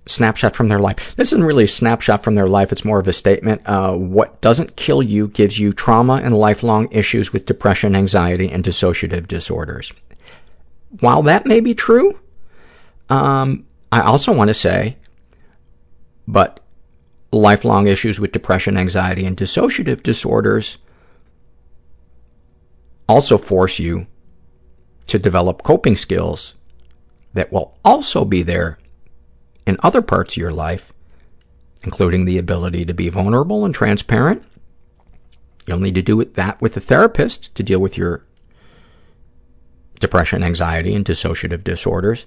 snapshot 0.06 0.56
from 0.56 0.68
their 0.68 0.80
life. 0.80 1.14
This 1.16 1.28
isn't 1.32 1.44
really 1.44 1.64
a 1.64 1.68
snapshot 1.68 2.24
from 2.24 2.34
their 2.34 2.48
life. 2.48 2.72
It's 2.72 2.84
more 2.84 2.98
of 2.98 3.06
a 3.06 3.12
statement. 3.12 3.62
Uh, 3.64 3.94
what 3.94 4.40
doesn't 4.40 4.76
kill 4.76 5.02
you 5.02 5.28
gives 5.28 5.58
you 5.58 5.72
trauma 5.72 6.14
and 6.14 6.36
lifelong 6.36 6.90
issues 6.90 7.32
with 7.32 7.46
depression, 7.46 7.94
anxiety, 7.94 8.50
and 8.50 8.64
dissociative 8.64 9.28
disorders. 9.28 9.92
While 11.00 11.22
that 11.22 11.46
may 11.46 11.60
be 11.60 11.74
true, 11.74 12.20
um, 13.08 13.66
I 13.90 14.00
also 14.00 14.34
want 14.34 14.48
to 14.48 14.54
say, 14.54 14.96
but 16.26 16.60
lifelong 17.32 17.86
issues 17.86 18.20
with 18.20 18.32
depression, 18.32 18.76
anxiety, 18.76 19.26
and 19.26 19.36
dissociative 19.36 20.02
disorders 20.02 20.78
also 23.08 23.36
force 23.36 23.78
you 23.78 24.06
to 25.06 25.18
develop 25.18 25.62
coping 25.62 25.96
skills 25.96 26.54
that 27.34 27.52
will 27.52 27.76
also 27.84 28.24
be 28.24 28.42
there 28.42 28.78
in 29.66 29.76
other 29.82 30.00
parts 30.00 30.34
of 30.34 30.40
your 30.40 30.52
life, 30.52 30.92
including 31.82 32.24
the 32.24 32.38
ability 32.38 32.84
to 32.84 32.94
be 32.94 33.08
vulnerable 33.08 33.64
and 33.64 33.74
transparent. 33.74 34.42
You'll 35.66 35.80
need 35.80 35.94
to 35.96 36.02
do 36.02 36.24
that 36.24 36.60
with 36.60 36.76
a 36.76 36.80
therapist 36.80 37.54
to 37.54 37.62
deal 37.62 37.80
with 37.80 37.98
your 37.98 38.24
depression, 40.04 40.42
anxiety, 40.42 40.94
and 40.94 41.02
dissociative 41.02 41.64
disorders. 41.64 42.26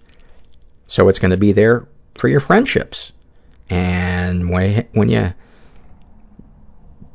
So 0.87 1.09
it's 1.09 1.19
going 1.19 1.29
to 1.29 1.37
be 1.37 1.51
there 1.51 1.87
for 2.15 2.27
your 2.27 2.39
friendships. 2.39 3.11
And 3.69 4.49
when, 4.49 5.09
you 5.09 5.33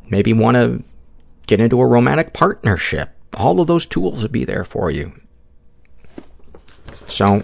maybe 0.09 0.33
want 0.33 0.57
to 0.57 0.85
get 1.49 1.61
into 1.61 1.81
a 1.81 1.87
romantic 1.87 2.33
partnership, 2.33 3.11
all 3.35 3.61
of 3.61 3.67
those 3.67 3.87
tools 3.87 4.23
will 4.23 4.31
be 4.31 4.45
there 4.45 4.65
for 4.65 4.89
you. 4.89 5.13
So, 7.07 7.43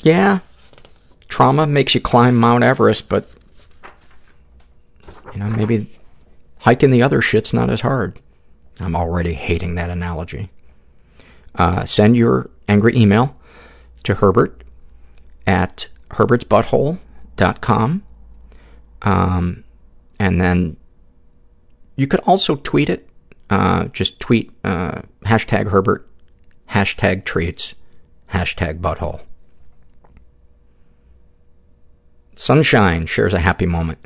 yeah, 0.00 0.38
trauma 1.28 1.66
makes 1.66 1.94
you 1.94 2.00
climb 2.00 2.36
Mount 2.36 2.64
Everest, 2.64 3.10
but, 3.10 3.28
you 5.34 5.40
know, 5.40 5.50
maybe 5.50 5.92
hiking 6.60 6.90
the 6.90 7.02
other 7.02 7.20
shit's 7.20 7.52
not 7.52 7.68
as 7.68 7.82
hard. 7.82 8.18
I'm 8.80 8.96
already 8.96 9.34
hating 9.34 9.74
that 9.74 9.90
analogy. 9.90 10.48
Uh, 11.54 11.84
send 11.84 12.16
your 12.16 12.50
angry 12.68 12.96
email 12.96 13.36
to 14.04 14.14
Herbert 14.14 14.64
at 15.46 15.88
herbertsbutthole.com. 16.10 18.02
Um, 19.02 19.64
and 20.18 20.40
then 20.40 20.76
you 21.96 22.06
could 22.06 22.20
also 22.20 22.56
tweet 22.56 22.88
it. 22.88 23.08
Uh, 23.50 23.86
just 23.86 24.18
tweet 24.18 24.50
uh, 24.64 25.02
hashtag 25.26 25.68
Herbert, 25.68 26.08
hashtag 26.70 27.24
treats, 27.24 27.74
hashtag 28.32 28.80
butthole. 28.80 29.20
Sunshine 32.34 33.04
shares 33.06 33.34
a 33.34 33.40
happy 33.40 33.66
moment. 33.66 33.98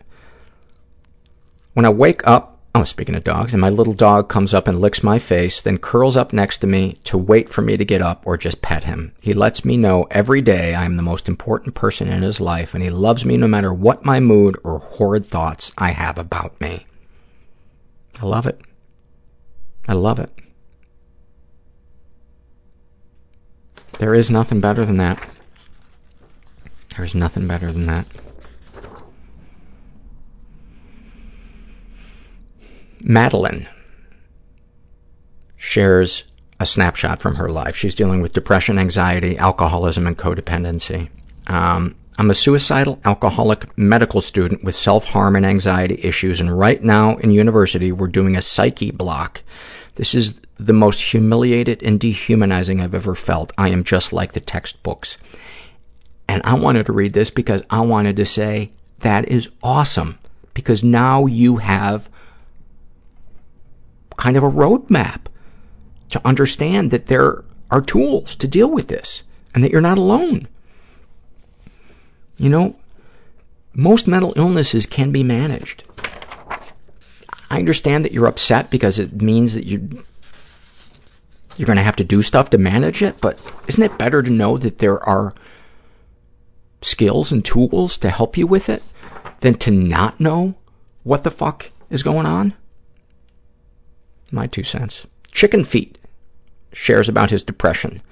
When 1.74 1.84
I 1.84 1.90
wake 1.90 2.26
up 2.26 2.55
Oh, 2.78 2.84
speaking 2.84 3.14
of 3.14 3.24
dogs, 3.24 3.54
and 3.54 3.60
my 3.62 3.70
little 3.70 3.94
dog 3.94 4.28
comes 4.28 4.52
up 4.52 4.68
and 4.68 4.78
licks 4.78 5.02
my 5.02 5.18
face, 5.18 5.62
then 5.62 5.78
curls 5.78 6.14
up 6.14 6.34
next 6.34 6.58
to 6.58 6.66
me 6.66 6.98
to 7.04 7.16
wait 7.16 7.48
for 7.48 7.62
me 7.62 7.78
to 7.78 7.86
get 7.86 8.02
up 8.02 8.26
or 8.26 8.36
just 8.36 8.60
pet 8.60 8.84
him. 8.84 9.14
He 9.22 9.32
lets 9.32 9.64
me 9.64 9.78
know 9.78 10.06
every 10.10 10.42
day 10.42 10.74
I 10.74 10.84
am 10.84 10.98
the 10.98 11.02
most 11.02 11.26
important 11.26 11.74
person 11.74 12.06
in 12.06 12.20
his 12.20 12.38
life, 12.38 12.74
and 12.74 12.84
he 12.84 12.90
loves 12.90 13.24
me 13.24 13.38
no 13.38 13.48
matter 13.48 13.72
what 13.72 14.04
my 14.04 14.20
mood 14.20 14.58
or 14.62 14.78
horrid 14.78 15.24
thoughts 15.24 15.72
I 15.78 15.92
have 15.92 16.18
about 16.18 16.60
me. 16.60 16.84
I 18.20 18.26
love 18.26 18.44
it. 18.44 18.60
I 19.88 19.94
love 19.94 20.18
it. 20.18 20.30
There 24.00 24.14
is 24.14 24.30
nothing 24.30 24.60
better 24.60 24.84
than 24.84 24.98
that. 24.98 25.26
There's 26.94 27.14
nothing 27.14 27.46
better 27.46 27.72
than 27.72 27.86
that. 27.86 28.06
Madeline 33.02 33.68
shares 35.56 36.24
a 36.58 36.66
snapshot 36.66 37.20
from 37.20 37.36
her 37.36 37.50
life. 37.50 37.76
She's 37.76 37.94
dealing 37.94 38.22
with 38.22 38.32
depression, 38.32 38.78
anxiety, 38.78 39.36
alcoholism, 39.36 40.06
and 40.06 40.16
codependency. 40.16 41.08
Um, 41.46 41.94
I'm 42.18 42.30
a 42.30 42.34
suicidal 42.34 42.98
alcoholic 43.04 43.76
medical 43.76 44.22
student 44.22 44.64
with 44.64 44.74
self-harm 44.74 45.36
and 45.36 45.44
anxiety 45.44 46.00
issues, 46.02 46.40
and 46.40 46.58
right 46.58 46.82
now 46.82 47.16
in 47.18 47.30
university 47.30 47.92
we're 47.92 48.06
doing 48.08 48.36
a 48.36 48.42
psyche 48.42 48.90
block. 48.90 49.42
This 49.96 50.14
is 50.14 50.40
the 50.58 50.72
most 50.72 51.00
humiliated 51.02 51.82
and 51.82 52.00
dehumanizing 52.00 52.80
I've 52.80 52.94
ever 52.94 53.14
felt. 53.14 53.52
I 53.58 53.68
am 53.68 53.84
just 53.84 54.12
like 54.12 54.32
the 54.32 54.40
textbooks. 54.40 55.18
And 56.28 56.40
I 56.44 56.54
wanted 56.54 56.86
to 56.86 56.92
read 56.92 57.12
this 57.12 57.30
because 57.30 57.62
I 57.68 57.80
wanted 57.80 58.16
to 58.16 58.26
say, 58.26 58.72
that 59.00 59.28
is 59.28 59.50
awesome. 59.62 60.18
Because 60.54 60.82
now 60.82 61.26
you 61.26 61.58
have 61.58 62.08
kind 64.16 64.36
of 64.36 64.42
a 64.42 64.50
roadmap 64.50 65.22
to 66.10 66.26
understand 66.26 66.90
that 66.90 67.06
there 67.06 67.44
are 67.70 67.80
tools 67.80 68.36
to 68.36 68.46
deal 68.46 68.70
with 68.70 68.88
this 68.88 69.22
and 69.54 69.62
that 69.62 69.70
you're 69.70 69.80
not 69.80 69.98
alone. 69.98 70.48
You 72.38 72.48
know, 72.48 72.76
most 73.72 74.06
mental 74.06 74.32
illnesses 74.36 74.86
can 74.86 75.10
be 75.10 75.22
managed. 75.22 75.84
I 77.50 77.58
understand 77.58 78.04
that 78.04 78.12
you're 78.12 78.26
upset 78.26 78.70
because 78.70 78.98
it 78.98 79.20
means 79.20 79.54
that 79.54 79.66
you 79.66 80.02
you're 81.56 81.66
going 81.66 81.76
to 81.76 81.82
have 81.82 81.96
to 81.96 82.04
do 82.04 82.22
stuff 82.22 82.50
to 82.50 82.58
manage 82.58 83.02
it, 83.02 83.18
but 83.20 83.38
isn't 83.66 83.82
it 83.82 83.96
better 83.96 84.22
to 84.22 84.30
know 84.30 84.58
that 84.58 84.78
there 84.78 85.02
are 85.08 85.32
skills 86.82 87.32
and 87.32 87.42
tools 87.42 87.96
to 87.98 88.10
help 88.10 88.36
you 88.36 88.46
with 88.46 88.68
it 88.68 88.82
than 89.40 89.54
to 89.54 89.70
not 89.70 90.20
know 90.20 90.54
what 91.02 91.24
the 91.24 91.30
fuck 91.30 91.70
is 91.88 92.02
going 92.02 92.26
on? 92.26 92.52
My 94.30 94.46
two 94.46 94.62
cents. 94.62 95.06
Chicken 95.32 95.64
Feet 95.64 95.98
shares 96.72 97.08
about 97.08 97.30
his 97.30 97.42
depression. 97.42 98.02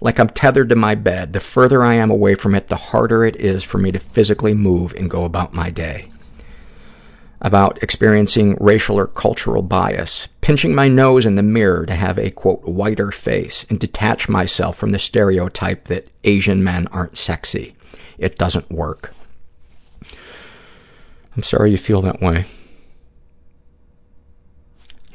Like 0.00 0.18
I'm 0.18 0.28
tethered 0.28 0.68
to 0.70 0.76
my 0.76 0.94
bed. 0.94 1.32
The 1.32 1.40
further 1.40 1.82
I 1.84 1.94
am 1.94 2.10
away 2.10 2.34
from 2.34 2.54
it, 2.54 2.68
the 2.68 2.76
harder 2.76 3.24
it 3.24 3.36
is 3.36 3.64
for 3.64 3.78
me 3.78 3.90
to 3.92 3.98
physically 3.98 4.54
move 4.54 4.94
and 4.94 5.10
go 5.10 5.24
about 5.24 5.54
my 5.54 5.70
day. 5.70 6.10
About 7.40 7.82
experiencing 7.82 8.56
racial 8.58 8.98
or 8.98 9.06
cultural 9.06 9.62
bias, 9.62 10.28
pinching 10.40 10.74
my 10.74 10.88
nose 10.88 11.26
in 11.26 11.36
the 11.36 11.42
mirror 11.42 11.86
to 11.86 11.94
have 11.94 12.18
a, 12.18 12.30
quote, 12.30 12.64
whiter 12.64 13.12
face 13.12 13.64
and 13.70 13.78
detach 13.78 14.28
myself 14.28 14.76
from 14.76 14.90
the 14.90 14.98
stereotype 14.98 15.84
that 15.84 16.08
Asian 16.24 16.64
men 16.64 16.88
aren't 16.88 17.16
sexy. 17.16 17.76
It 18.18 18.36
doesn't 18.36 18.70
work. 18.70 19.14
I'm 21.36 21.44
sorry 21.44 21.70
you 21.70 21.78
feel 21.78 22.02
that 22.02 22.20
way. 22.20 22.46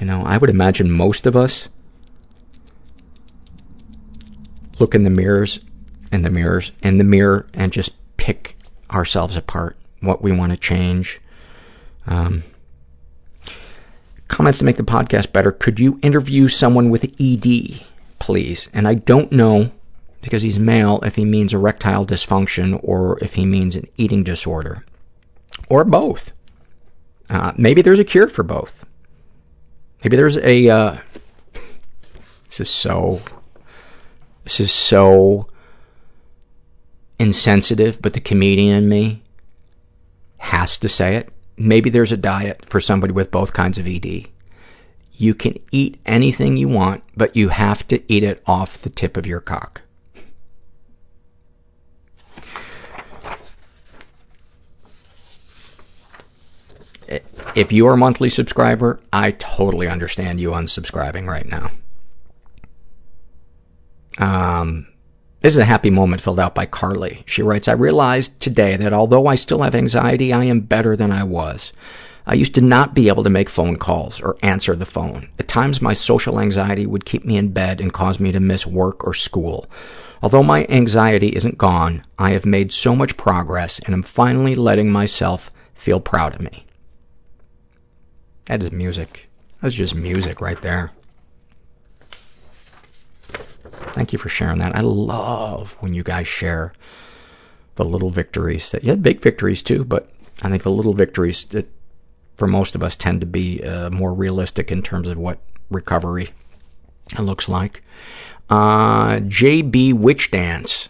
You 0.04 0.10
know, 0.10 0.24
I 0.26 0.38
would 0.38 0.50
imagine 0.50 0.92
most 0.92 1.26
of 1.26 1.34
us 1.34 1.70
look 4.78 4.94
in 4.94 5.04
the 5.04 5.10
mirrors, 5.10 5.62
and 6.12 6.26
the 6.26 6.30
mirrors, 6.30 6.74
in 6.82 6.98
the 6.98 7.06
mirror, 7.06 7.48
and 7.54 7.72
just 7.72 7.94
pick 8.18 8.58
ourselves 8.92 9.38
apart, 9.38 9.78
what 10.02 10.22
we 10.22 10.34
want 10.34 10.52
to 10.52 10.58
change. 10.58 11.22
Um, 12.06 12.44
comments 14.28 14.60
to 14.60 14.66
make 14.66 14.76
the 14.76 14.84
podcast 14.84 15.32
better. 15.32 15.54
Could 15.54 15.80
you 15.80 16.00
interview 16.02 16.50
someone 16.50 16.90
with 16.90 17.06
ED, 17.18 17.80
please? 18.20 18.68
And 18.74 18.90
I 18.90 18.96
don't 18.96 19.32
know, 19.32 19.72
because 20.22 20.42
he's 20.42 20.60
male, 20.60 21.00
if 21.04 21.16
he 21.16 21.24
means 21.24 21.54
erectile 21.54 22.06
dysfunction 22.06 22.78
or 22.84 23.24
if 23.24 23.36
he 23.36 23.46
means 23.46 23.78
an 23.78 23.88
eating 23.96 24.26
disorder. 24.26 24.84
Or 25.70 25.86
both. 25.86 26.34
Uh, 27.30 27.54
maybe 27.58 27.82
there's 27.82 28.00
a 28.00 28.04
cure 28.04 28.28
for 28.28 28.44
both. 28.44 28.86
Maybe 30.04 30.18
there's 30.18 30.38
a, 30.38 30.70
uh, 30.70 30.98
this 32.46 32.60
is 32.60 32.70
so, 32.70 33.22
this 34.44 34.60
is 34.60 34.72
so 34.72 35.48
insensitive, 37.20 38.02
but 38.02 38.14
the 38.14 38.20
comedian 38.20 38.76
in 38.76 38.90
me 38.90 39.24
has 40.38 40.78
to 40.80 40.90
say 40.90 41.16
it. 41.16 41.30
Maybe 41.56 41.90
there's 41.90 42.12
a 42.12 42.18
diet 42.18 42.66
for 42.70 42.82
somebody 42.82 43.14
with 43.14 43.32
both 43.32 43.54
kinds 43.54 43.78
of 43.78 43.88
ED. 43.88 44.28
You 45.14 45.34
can 45.34 45.58
eat 45.72 46.02
anything 46.06 46.58
you 46.58 46.68
want, 46.68 47.04
but 47.16 47.36
you 47.36 47.50
have 47.50 47.88
to 47.88 48.02
eat 48.12 48.24
it 48.24 48.44
off 48.46 48.82
the 48.82 48.90
tip 48.90 49.16
of 49.16 49.26
your 49.26 49.40
cock. 49.40 49.83
If 57.56 57.72
you're 57.72 57.94
a 57.94 57.98
monthly 57.98 58.30
subscriber, 58.30 59.00
I 59.12 59.32
totally 59.32 59.88
understand 59.88 60.40
you 60.40 60.52
unsubscribing 60.52 61.28
right 61.28 61.48
now. 61.48 61.72
Um, 64.18 64.88
this 65.42 65.56
is 65.56 65.60
a 65.60 65.66
happy 65.66 65.90
moment 65.90 66.22
filled 66.22 66.40
out 66.40 66.56
by 66.56 66.66
Carly. 66.66 67.24
She 67.26 67.42
writes, 67.42 67.68
I 67.68 67.74
realized 67.74 68.40
today 68.40 68.78
that 68.78 68.94
although 68.94 69.28
I 69.28 69.36
still 69.36 69.62
have 69.62 69.76
anxiety, 69.76 70.32
I 70.32 70.46
am 70.46 70.62
better 70.62 70.96
than 70.96 71.12
I 71.12 71.24
was. 71.24 71.74
I 72.26 72.36
used 72.36 72.56
to 72.56 72.62
not 72.62 72.94
be 72.96 73.10
able 73.10 73.24
to 73.24 73.30
make 73.30 73.50
phone 73.50 73.76
calls 73.76 74.22
or 74.22 74.38
answer 74.42 74.76
the 74.76 74.86
phone. 74.86 75.28
At 75.38 75.50
times, 75.50 75.82
my 75.82 75.94
social 75.94 76.40
anxiety 76.40 76.86
would 76.86 77.04
keep 77.04 77.26
me 77.26 77.36
in 77.36 77.50
bed 77.50 77.82
and 77.82 77.92
cause 77.92 78.20
me 78.20 78.32
to 78.32 78.40
miss 78.40 78.66
work 78.66 79.06
or 79.06 79.14
school. 79.14 79.70
Although 80.22 80.44
my 80.44 80.66
anxiety 80.70 81.36
isn't 81.36 81.58
gone, 81.58 82.06
I 82.18 82.32
have 82.32 82.46
made 82.46 82.72
so 82.72 82.96
much 82.96 83.18
progress 83.18 83.80
and 83.80 83.94
am 83.94 84.04
finally 84.04 84.56
letting 84.56 84.90
myself 84.90 85.52
feel 85.74 86.00
proud 86.00 86.36
of 86.36 86.42
me. 86.42 86.66
That 88.46 88.62
is 88.62 88.72
music. 88.72 89.30
That's 89.62 89.76
just 89.76 89.96
music 89.96 90.42
right 90.42 90.62
there. 90.62 90.92
Thank 93.94 94.12
you 94.12 94.20
for 94.20 94.30
sharing 94.30 94.60
that. 94.60 94.76
I 94.76 94.82
love 94.82 95.78
when 95.80 95.94
you 95.94 96.04
guys 96.04 96.28
share 96.28 96.74
the 97.76 97.86
little 97.86 98.10
victories 98.10 98.72
that, 98.72 98.84
yeah, 98.84 98.96
big 98.96 99.22
victories 99.22 99.62
too, 99.62 99.84
but 99.86 100.10
I 100.42 100.50
think 100.50 100.64
the 100.64 100.72
little 100.72 100.94
victories 100.94 101.44
that 101.46 101.70
for 102.38 102.48
most 102.48 102.76
of 102.76 102.84
us 102.84 102.96
tend 102.96 103.22
to 103.22 103.28
be 103.28 103.64
uh, 103.64 103.90
more 103.90 104.14
realistic 104.14 104.72
in 104.72 104.82
terms 104.82 105.08
of 105.08 105.18
what 105.18 105.40
recovery 105.70 106.30
looks 107.20 107.48
like. 107.48 107.84
Uh, 108.50 109.18
JB 109.20 109.94
Witch 109.94 110.32
Dance 110.32 110.90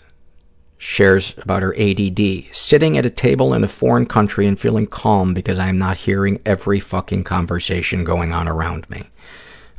shares 0.84 1.34
about 1.38 1.62
her 1.62 1.74
ADD. 1.80 2.46
Sitting 2.52 2.98
at 2.98 3.06
a 3.06 3.10
table 3.10 3.54
in 3.54 3.64
a 3.64 3.70
foreign 3.70 4.06
country 4.06 4.46
and 4.46 4.60
feeling 4.60 4.86
calm 4.86 5.34
because 5.34 5.58
I 5.58 5.70
am 5.70 5.78
not 5.78 5.98
hearing 5.98 6.42
every 6.46 6.80
fucking 6.80 7.24
conversation 7.24 8.04
going 8.04 8.34
on 8.34 8.48
around 8.48 8.90
me. 8.90 9.10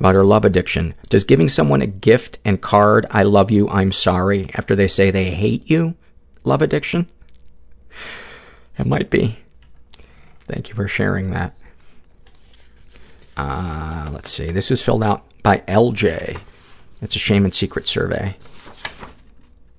About 0.01 0.15
her 0.15 0.25
love 0.25 0.45
addiction. 0.45 0.95
Does 1.11 1.25
giving 1.25 1.49
someone 1.49 1.83
a 1.83 1.87
gift 1.87 2.39
and 2.45 2.61
card, 2.61 3.07
I 3.11 3.23
love 3.23 3.51
you, 3.51 3.69
I'm 3.69 3.93
sorry, 3.93 4.51
after 4.55 4.75
they 4.75 4.89
say 4.89 5.11
they 5.11 5.31
hate 5.31 5.71
you, 5.71 5.95
love 6.43 6.63
addiction? 6.63 7.09
It 8.79 8.87
might 8.87 9.11
be. 9.11 9.39
Thank 10.49 10.69
you 10.69 10.75
for 10.75 10.89
sharing 10.89 11.31
that. 11.31 11.55
Uh, 13.37 14.09
let's 14.11 14.31
see. 14.31 14.51
This 14.51 14.71
is 14.71 14.83
filled 14.83 15.05
out 15.05 15.25
by 15.43 15.59
LJ. 15.69 16.41
It's 17.03 17.15
a 17.15 17.21
shame 17.21 17.45
and 17.45 17.55
secret 17.55 17.87
survey. 17.87 18.37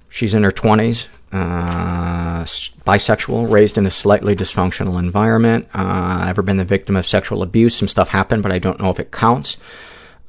She's 0.08 0.34
in 0.34 0.44
her 0.44 0.52
20s, 0.52 1.08
uh, 1.32 2.44
bisexual, 2.44 3.52
raised 3.52 3.78
in 3.78 3.86
a 3.86 3.92
slightly 3.92 4.36
dysfunctional 4.36 5.00
environment. 5.00 5.68
Uh, 5.74 6.26
ever 6.28 6.42
been 6.42 6.58
the 6.58 6.64
victim 6.64 6.96
of 6.96 7.06
sexual 7.06 7.42
abuse? 7.42 7.76
Some 7.76 7.88
stuff 7.88 8.10
happened, 8.10 8.44
but 8.44 8.52
I 8.52 8.60
don't 8.60 8.80
know 8.80 8.90
if 8.90 9.00
it 9.00 9.12
counts. 9.12 9.58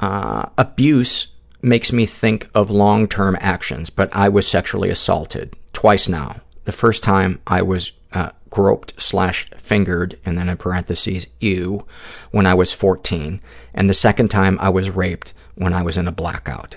Uh, 0.01 0.47
abuse 0.59 1.29
makes 1.63 1.93
me 1.93 2.07
think 2.07 2.49
of 2.55 2.71
long-term 2.71 3.37
actions, 3.41 3.91
but 3.91 4.09
I 4.13 4.29
was 4.29 4.47
sexually 4.47 4.91
assaulted 4.91 5.55
twice 5.73 6.09
now. 6.09 6.41
The 6.65 6.73
first 6.73 7.03
time 7.03 7.41
I 7.47 7.63
was 7.63 7.93
uh, 8.13 8.31
groped 8.51 9.01
slash 9.01 9.49
fingered, 9.57 10.19
and 10.25 10.39
then 10.39 10.49
in 10.49 10.57
parentheses, 10.57 11.27
ew, 11.41 11.85
when 12.31 12.47
I 12.47 12.55
was 12.55 12.73
14. 12.73 13.41
And 13.75 13.91
the 13.91 13.95
second 13.95 14.29
time 14.29 14.59
I 14.61 14.69
was 14.71 14.91
raped 14.91 15.35
when 15.55 15.73
I 15.73 15.83
was 15.83 15.97
in 15.97 16.09
a 16.09 16.13
blackout. 16.13 16.77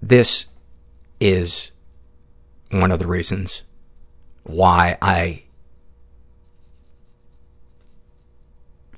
This 0.00 0.46
is 1.24 1.70
one 2.70 2.92
of 2.92 2.98
the 2.98 3.06
reasons 3.06 3.62
why 4.42 4.98
I 5.00 5.44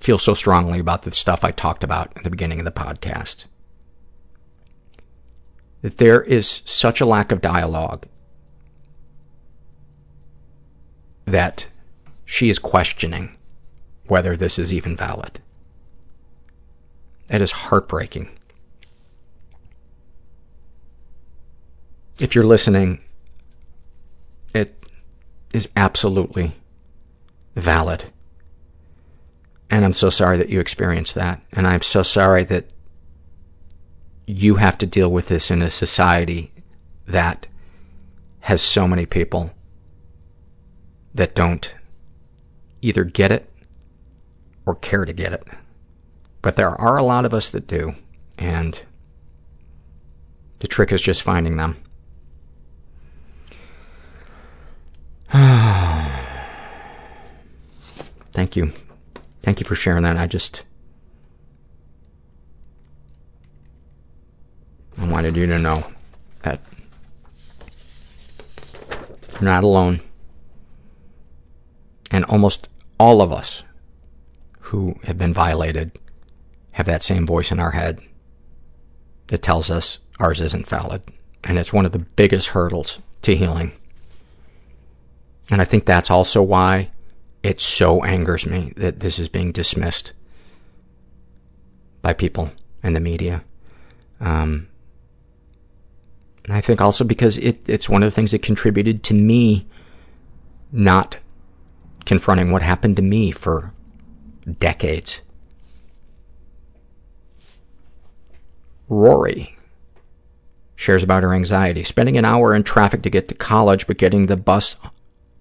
feel 0.01 0.19
so 0.19 0.35
strongly 0.35 0.81
about 0.81 1.03
the 1.03 1.13
stuff 1.13 1.45
I 1.45 1.53
talked 1.53 1.85
about 1.85 2.13
at 2.17 2.25
the 2.25 2.31
beginning 2.31 2.59
of 2.59 2.65
the 2.65 2.73
podcast. 2.73 3.45
That 5.83 5.99
there 5.99 6.21
is 6.21 6.63
such 6.65 7.01
a 7.01 7.07
lack 7.07 7.31
of 7.31 7.41
dialogue 7.41 8.07
that 11.27 11.69
she 12.25 12.51
is 12.51 12.59
questioning 12.59 13.37
whether 14.09 14.37
this 14.37 14.59
is 14.59 14.73
even 14.73 14.97
valid. 14.97 15.41
It 17.31 17.41
is 17.41 17.53
heartbreaking. 17.53 18.31
If 22.19 22.35
you're 22.35 22.45
listening, 22.45 23.01
it 24.55 24.75
is 25.53 25.69
absolutely 25.77 26.55
valid. 27.55 28.05
And 29.69 29.85
I'm 29.85 29.93
so 29.93 30.11
sorry 30.11 30.39
that 30.39 30.49
you 30.49 30.61
experienced 30.61 31.15
that. 31.15 31.43
And 31.53 31.67
I'm 31.67 31.83
so 31.83 32.03
sorry 32.03 32.45
that 32.45 32.67
you 34.27 34.57
have 34.57 34.79
to 34.79 34.87
deal 34.87 35.11
with 35.11 35.29
this 35.29 35.51
in 35.51 35.61
a 35.61 35.71
society 35.71 36.53
that 37.07 37.47
has 38.41 38.63
so 38.63 38.89
many 38.89 39.07
people 39.07 39.51
that 41.15 41.35
don't 41.35 41.75
either 42.83 43.05
get 43.05 43.33
it 43.33 43.51
or 44.65 44.75
care 44.75 45.05
to 45.05 45.13
get 45.13 45.33
it. 45.33 45.45
But 46.43 46.57
there 46.57 46.71
are 46.71 46.97
a 46.97 47.03
lot 47.03 47.25
of 47.25 47.35
us 47.35 47.51
that 47.51 47.67
do, 47.67 47.95
and 48.39 48.81
the 50.61 50.69
trick 50.69 50.93
is 50.93 51.03
just 51.03 51.23
finding 51.23 51.57
them. 51.57 51.77
Thank 58.33 58.57
you. 58.57 58.73
Thank 59.43 59.61
you 59.61 59.67
for 59.67 59.75
sharing 59.75 60.03
that. 60.03 60.17
I 60.17 60.27
just. 60.27 60.65
I 64.99 65.07
wanted 65.07 65.37
you 65.37 65.47
to 65.47 65.59
know 65.59 65.85
that 66.43 66.61
you're 69.33 69.43
not 69.43 69.65
alone. 69.65 70.01
And 72.11 72.25
almost 72.25 72.69
all 72.99 73.21
of 73.21 73.33
us 73.33 73.63
who 74.61 74.99
have 75.05 75.19
been 75.19 75.35
violated 75.35 75.93
have 76.73 76.87
that 76.87 77.03
same 77.03 77.27
voice 77.27 77.53
in 77.53 77.61
our 77.61 77.73
head 77.73 78.01
that 79.27 79.43
tells 79.43 79.71
us 79.71 79.99
ours 80.19 80.41
isn't 80.41 80.69
valid. 80.69 81.03
And 81.45 81.59
it's 81.59 81.73
one 81.73 81.87
of 81.87 81.93
the 81.93 81.99
biggest 81.99 82.49
hurdles 82.49 83.01
to 83.23 83.37
healing. 83.37 83.73
And 85.51 85.61
I 85.61 85.65
think 85.65 85.85
that's 85.85 86.11
also 86.11 86.43
why 86.43 86.91
it 87.43 87.61
so 87.61 88.03
angers 88.03 88.47
me 88.47 88.73
that 88.77 89.01
this 89.01 89.19
is 89.19 89.29
being 89.29 89.53
dismissed 89.53 90.13
by 92.03 92.13
people 92.13 92.51
in 92.83 92.93
the 92.95 93.01
media. 93.01 93.45
Um, 94.21 94.69
and 96.45 96.55
I 96.55 96.61
think 96.61 96.81
also 96.81 97.05
because 97.05 97.39
it, 97.39 97.69
it's 97.69 97.89
one 97.89 98.03
of 98.03 98.07
the 98.07 98.15
things 98.15 98.33
that 98.33 98.43
contributed 98.43 99.03
to 99.05 99.15
me 99.15 99.67
not 100.73 101.19
confronting 102.05 102.51
what 102.51 102.63
happened 102.63 102.97
to 102.97 103.03
me 103.03 103.31
for 103.31 103.73
decades. 104.59 105.23
Rory 108.89 109.57
shares 110.77 111.03
about 111.03 111.23
her 111.23 111.35
anxiety. 111.35 111.83
Spending 111.83 112.17
an 112.17 112.25
hour 112.25 112.55
in 112.55 112.63
traffic 112.63 113.03
to 113.03 113.11
get 113.11 113.29
to 113.29 113.35
college, 113.35 113.87
but 113.87 113.99
getting 113.99 114.27
the 114.27 114.37
bus 114.37 114.77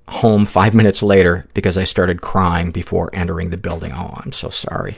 home 0.08 0.46
five 0.46 0.74
minutes 0.74 1.02
later 1.02 1.48
because 1.54 1.78
I 1.78 1.84
started 1.84 2.22
crying 2.22 2.72
before 2.72 3.10
entering 3.14 3.50
the 3.50 3.58
building. 3.58 3.92
Oh, 3.94 4.14
I'm 4.18 4.32
so 4.32 4.50
sorry. 4.50 4.98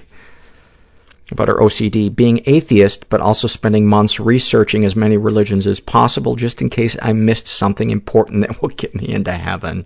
About 1.32 1.50
her 1.50 1.56
OCD, 1.56 2.14
being 2.14 2.42
atheist, 2.46 3.10
but 3.10 3.20
also 3.20 3.48
spending 3.48 3.86
months 3.86 4.20
researching 4.20 4.86
as 4.86 4.96
many 4.96 5.18
religions 5.18 5.68
as 5.68 5.80
possible 5.80 6.36
just 6.36 6.62
in 6.62 6.70
case 6.70 6.96
I 7.02 7.14
missed 7.14 7.48
something 7.48 7.90
important 7.90 8.42
that 8.48 8.62
will 8.62 8.70
get 8.70 8.96
me 8.96 9.10
into 9.10 9.34
heaven. 9.34 9.86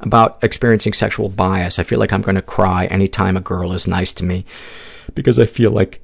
About 0.00 0.38
experiencing 0.42 0.92
sexual 0.92 1.28
bias. 1.28 1.78
I 1.78 1.82
feel 1.82 1.98
like 1.98 2.12
I'm 2.12 2.22
going 2.22 2.36
to 2.36 2.42
cry 2.42 2.86
anytime 2.86 3.36
a 3.36 3.40
girl 3.40 3.72
is 3.72 3.86
nice 3.86 4.12
to 4.14 4.24
me 4.24 4.44
because 5.14 5.38
I 5.38 5.46
feel 5.46 5.72
like 5.72 6.00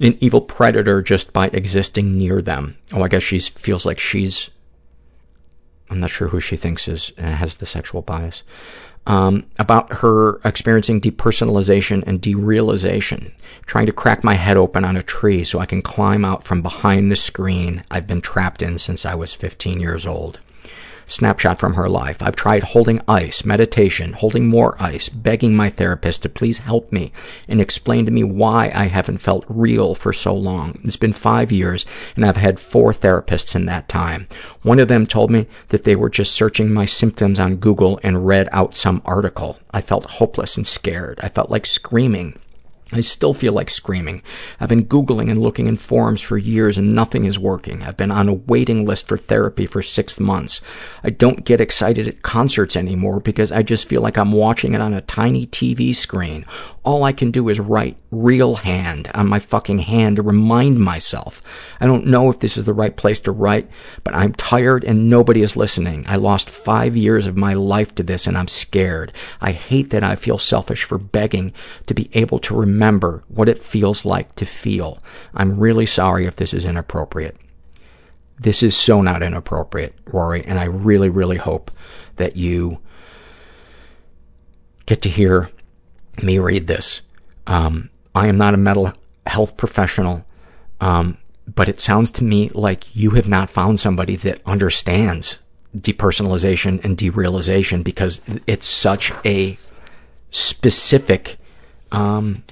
an 0.00 0.16
evil 0.20 0.40
predator 0.40 1.02
just 1.02 1.32
by 1.32 1.48
existing 1.48 2.16
near 2.16 2.40
them. 2.40 2.76
Oh, 2.92 3.02
I 3.02 3.08
guess 3.08 3.22
she 3.22 3.40
feels 3.40 3.84
like 3.84 3.98
she's 3.98 4.50
I'm 5.90 6.00
not 6.00 6.10
sure 6.10 6.28
who 6.28 6.40
she 6.40 6.56
thinks 6.56 6.88
is 6.88 7.12
uh, 7.18 7.22
has 7.22 7.56
the 7.56 7.66
sexual 7.66 8.02
bias. 8.02 8.42
Um, 9.06 9.46
about 9.58 9.90
her 9.94 10.38
experiencing 10.44 11.00
depersonalization 11.00 12.04
and 12.06 12.20
derealization, 12.20 13.32
trying 13.64 13.86
to 13.86 13.92
crack 13.92 14.22
my 14.22 14.34
head 14.34 14.58
open 14.58 14.84
on 14.84 14.98
a 14.98 15.02
tree 15.02 15.44
so 15.44 15.60
I 15.60 15.66
can 15.66 15.80
climb 15.80 16.26
out 16.26 16.44
from 16.44 16.60
behind 16.60 17.10
the 17.10 17.16
screen 17.16 17.84
I've 17.90 18.06
been 18.06 18.20
trapped 18.20 18.60
in 18.60 18.78
since 18.78 19.06
I 19.06 19.14
was 19.14 19.34
15 19.34 19.80
years 19.80 20.04
old. 20.04 20.40
Snapshot 21.08 21.58
from 21.58 21.74
her 21.74 21.88
life. 21.88 22.22
I've 22.22 22.36
tried 22.36 22.62
holding 22.62 23.00
ice, 23.08 23.44
meditation, 23.44 24.12
holding 24.12 24.46
more 24.46 24.76
ice, 24.78 25.08
begging 25.08 25.56
my 25.56 25.70
therapist 25.70 26.22
to 26.22 26.28
please 26.28 26.58
help 26.60 26.92
me 26.92 27.12
and 27.48 27.60
explain 27.60 28.04
to 28.04 28.12
me 28.12 28.22
why 28.22 28.70
I 28.74 28.88
haven't 28.88 29.18
felt 29.18 29.46
real 29.48 29.94
for 29.94 30.12
so 30.12 30.34
long. 30.34 30.78
It's 30.84 30.96
been 30.96 31.14
five 31.14 31.50
years 31.50 31.86
and 32.14 32.26
I've 32.26 32.36
had 32.36 32.60
four 32.60 32.92
therapists 32.92 33.56
in 33.56 33.64
that 33.66 33.88
time. 33.88 34.28
One 34.62 34.78
of 34.78 34.88
them 34.88 35.06
told 35.06 35.30
me 35.30 35.46
that 35.70 35.84
they 35.84 35.96
were 35.96 36.10
just 36.10 36.34
searching 36.34 36.72
my 36.72 36.84
symptoms 36.84 37.40
on 37.40 37.56
Google 37.56 37.98
and 38.02 38.26
read 38.26 38.48
out 38.52 38.76
some 38.76 39.00
article. 39.04 39.58
I 39.70 39.80
felt 39.80 40.04
hopeless 40.04 40.56
and 40.56 40.66
scared. 40.66 41.18
I 41.22 41.30
felt 41.30 41.50
like 41.50 41.64
screaming. 41.64 42.38
I 42.90 43.02
still 43.02 43.34
feel 43.34 43.52
like 43.52 43.68
screaming. 43.68 44.22
I've 44.58 44.70
been 44.70 44.86
Googling 44.86 45.30
and 45.30 45.42
looking 45.42 45.66
in 45.66 45.76
forums 45.76 46.22
for 46.22 46.38
years 46.38 46.78
and 46.78 46.94
nothing 46.94 47.24
is 47.24 47.38
working. 47.38 47.82
I've 47.82 47.98
been 47.98 48.10
on 48.10 48.28
a 48.28 48.34
waiting 48.34 48.86
list 48.86 49.08
for 49.08 49.18
therapy 49.18 49.66
for 49.66 49.82
six 49.82 50.18
months. 50.18 50.62
I 51.04 51.10
don't 51.10 51.44
get 51.44 51.60
excited 51.60 52.08
at 52.08 52.22
concerts 52.22 52.76
anymore 52.76 53.20
because 53.20 53.52
I 53.52 53.62
just 53.62 53.88
feel 53.88 54.00
like 54.00 54.16
I'm 54.16 54.32
watching 54.32 54.72
it 54.72 54.80
on 54.80 54.94
a 54.94 55.02
tiny 55.02 55.46
TV 55.46 55.94
screen. 55.94 56.46
All 56.82 57.04
I 57.04 57.12
can 57.12 57.30
do 57.30 57.50
is 57.50 57.60
write 57.60 57.98
real 58.10 58.56
hand 58.56 59.10
on 59.14 59.28
my 59.28 59.38
fucking 59.38 59.80
hand 59.80 60.16
to 60.16 60.22
remind 60.22 60.78
myself. 60.78 61.42
I 61.80 61.86
don't 61.86 62.06
know 62.06 62.30
if 62.30 62.38
this 62.38 62.56
is 62.56 62.64
the 62.64 62.72
right 62.72 62.96
place 62.96 63.20
to 63.20 63.32
write, 63.32 63.68
but 64.02 64.14
I'm 64.14 64.32
tired 64.32 64.84
and 64.84 65.10
nobody 65.10 65.42
is 65.42 65.56
listening. 65.56 66.04
I 66.08 66.16
lost 66.16 66.48
five 66.48 66.96
years 66.96 67.26
of 67.26 67.36
my 67.36 67.54
life 67.54 67.94
to 67.96 68.02
this 68.02 68.26
and 68.26 68.38
I'm 68.38 68.48
scared. 68.48 69.12
I 69.40 69.52
hate 69.52 69.90
that 69.90 70.02
I 70.02 70.16
feel 70.16 70.38
selfish 70.38 70.84
for 70.84 70.98
begging 70.98 71.52
to 71.86 71.94
be 71.94 72.10
able 72.14 72.38
to 72.40 72.56
remember 72.56 73.24
what 73.28 73.48
it 73.48 73.58
feels 73.58 74.04
like 74.04 74.34
to 74.36 74.46
feel. 74.46 75.02
I'm 75.34 75.60
really 75.60 75.86
sorry 75.86 76.24
if 76.24 76.36
this 76.36 76.54
is 76.54 76.64
inappropriate. 76.64 77.36
This 78.40 78.62
is 78.62 78.76
so 78.76 79.02
not 79.02 79.22
inappropriate, 79.22 79.94
Rory, 80.06 80.44
and 80.44 80.58
I 80.58 80.64
really, 80.64 81.08
really 81.08 81.36
hope 81.36 81.70
that 82.16 82.36
you 82.36 82.78
get 84.86 85.02
to 85.02 85.08
hear 85.08 85.50
me 86.22 86.38
read 86.38 86.68
this. 86.68 87.02
Um, 87.46 87.90
I 88.18 88.26
am 88.26 88.36
not 88.36 88.54
a 88.54 88.56
mental 88.58 88.92
health 89.26 89.56
professional, 89.56 90.26
um, 90.80 91.18
but 91.46 91.68
it 91.68 91.80
sounds 91.80 92.10
to 92.12 92.24
me 92.24 92.48
like 92.50 92.94
you 92.94 93.10
have 93.10 93.28
not 93.28 93.48
found 93.48 93.78
somebody 93.78 94.16
that 94.16 94.40
understands 94.44 95.38
depersonalization 95.76 96.82
and 96.84 96.96
derealization 96.96 97.84
because 97.84 98.20
it's 98.46 98.66
such 98.66 99.12
a 99.24 99.56
specific 100.30 101.38
um, 101.92 102.42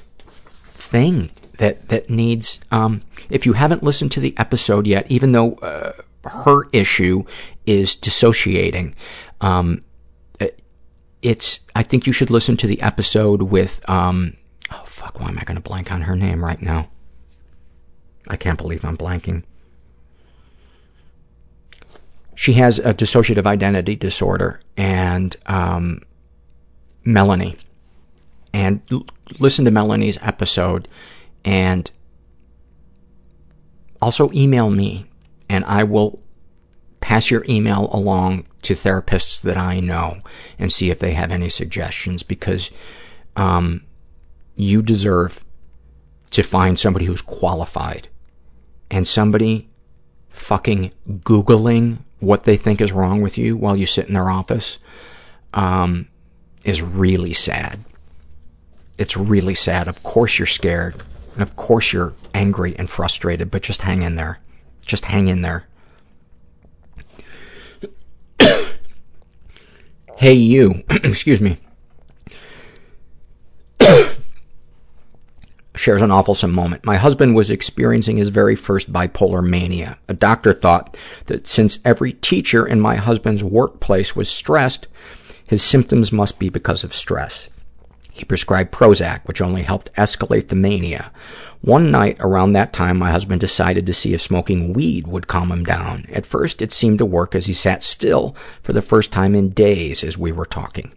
thing 0.74 1.30
that 1.58 1.88
that 1.88 2.08
needs. 2.08 2.60
Um, 2.70 3.02
if 3.28 3.44
you 3.44 3.54
haven't 3.54 3.82
listened 3.82 4.12
to 4.12 4.20
the 4.20 4.34
episode 4.38 4.86
yet, 4.86 5.10
even 5.10 5.32
though 5.32 5.54
uh, 5.54 5.92
her 6.24 6.68
issue 6.72 7.24
is 7.66 7.96
dissociating, 7.96 8.94
um, 9.40 9.82
it's. 11.22 11.60
I 11.74 11.82
think 11.82 12.06
you 12.06 12.12
should 12.12 12.30
listen 12.30 12.56
to 12.58 12.68
the 12.68 12.80
episode 12.80 13.42
with. 13.42 13.80
Um, 13.90 14.36
oh 14.70 14.82
fuck! 14.84 15.20
Why 15.20 15.28
am 15.28 15.38
I 15.38 15.44
going 15.44 15.56
to 15.56 15.62
blank 15.62 15.92
on 15.92 16.02
her 16.02 16.16
name 16.16 16.44
right 16.44 16.60
now? 16.60 16.88
I 18.28 18.36
can't 18.36 18.58
believe 18.58 18.84
I'm 18.84 18.96
blanking. 18.96 19.44
She 22.34 22.54
has 22.54 22.78
a 22.78 22.92
dissociative 22.92 23.46
identity 23.46 23.96
disorder, 23.96 24.60
and 24.76 25.34
um, 25.46 26.02
Melanie. 27.04 27.56
And 28.52 28.80
l- 28.90 29.06
listen 29.38 29.64
to 29.64 29.70
Melanie's 29.70 30.18
episode, 30.20 30.88
and 31.44 31.90
also 34.02 34.30
email 34.32 34.70
me, 34.70 35.06
and 35.48 35.64
I 35.64 35.84
will 35.84 36.20
pass 37.00 37.30
your 37.30 37.44
email 37.48 37.88
along 37.92 38.46
to 38.62 38.74
therapists 38.74 39.40
that 39.42 39.56
I 39.56 39.78
know 39.78 40.22
and 40.58 40.72
see 40.72 40.90
if 40.90 40.98
they 40.98 41.12
have 41.12 41.30
any 41.30 41.48
suggestions 41.48 42.24
because 42.24 42.70
um, 43.36 43.82
you 44.56 44.82
deserve 44.82 45.44
to 46.30 46.42
find 46.42 46.78
somebody 46.78 47.04
who's 47.04 47.22
qualified 47.22 48.08
and 48.90 49.06
somebody 49.06 49.68
fucking 50.30 50.92
Googling 51.08 51.98
what 52.20 52.44
they 52.44 52.56
think 52.56 52.80
is 52.80 52.92
wrong 52.92 53.20
with 53.20 53.36
you 53.38 53.56
while 53.56 53.76
you 53.76 53.86
sit 53.86 54.08
in 54.08 54.14
their 54.14 54.30
office 54.30 54.78
um, 55.54 56.08
is 56.64 56.82
really 56.82 57.32
sad. 57.32 57.84
It's 58.98 59.16
really 59.16 59.54
sad. 59.54 59.88
Of 59.88 60.02
course 60.02 60.38
you're 60.38 60.46
scared. 60.46 61.02
And 61.34 61.42
of 61.42 61.54
course 61.56 61.92
you're 61.92 62.14
angry 62.32 62.74
and 62.78 62.88
frustrated, 62.88 63.50
but 63.50 63.62
just 63.62 63.82
hang 63.82 64.02
in 64.02 64.14
there. 64.14 64.40
Just 64.86 65.04
hang 65.06 65.28
in 65.28 65.42
there. 65.42 65.66
hey 70.16 70.32
you, 70.32 70.82
excuse 70.90 71.42
me, 71.42 71.58
shares 75.76 76.02
an 76.02 76.10
awfulsome 76.10 76.52
moment. 76.52 76.84
My 76.84 76.96
husband 76.96 77.34
was 77.34 77.50
experiencing 77.50 78.16
his 78.16 78.30
very 78.30 78.56
first 78.56 78.92
bipolar 78.92 79.46
mania. 79.46 79.98
A 80.08 80.14
doctor 80.14 80.52
thought 80.52 80.96
that 81.26 81.46
since 81.46 81.78
every 81.84 82.14
teacher 82.14 82.66
in 82.66 82.80
my 82.80 82.96
husband's 82.96 83.44
workplace 83.44 84.16
was 84.16 84.28
stressed, 84.28 84.88
his 85.46 85.62
symptoms 85.62 86.10
must 86.10 86.38
be 86.38 86.48
because 86.48 86.82
of 86.82 86.94
stress. 86.94 87.48
He 88.12 88.24
prescribed 88.24 88.72
Prozac, 88.72 89.26
which 89.26 89.42
only 89.42 89.62
helped 89.62 89.92
escalate 89.94 90.48
the 90.48 90.56
mania. 90.56 91.12
One 91.60 91.90
night 91.90 92.16
around 92.20 92.52
that 92.52 92.72
time, 92.72 92.96
my 92.98 93.10
husband 93.10 93.40
decided 93.40 93.84
to 93.86 93.94
see 93.94 94.14
if 94.14 94.22
smoking 94.22 94.72
weed 94.72 95.06
would 95.06 95.26
calm 95.26 95.52
him 95.52 95.64
down. 95.64 96.06
At 96.10 96.24
first, 96.24 96.62
it 96.62 96.72
seemed 96.72 96.98
to 96.98 97.06
work 97.06 97.34
as 97.34 97.46
he 97.46 97.52
sat 97.52 97.82
still 97.82 98.34
for 98.62 98.72
the 98.72 98.80
first 98.80 99.12
time 99.12 99.34
in 99.34 99.50
days 99.50 100.02
as 100.02 100.16
we 100.16 100.32
were 100.32 100.46
talking. 100.46 100.92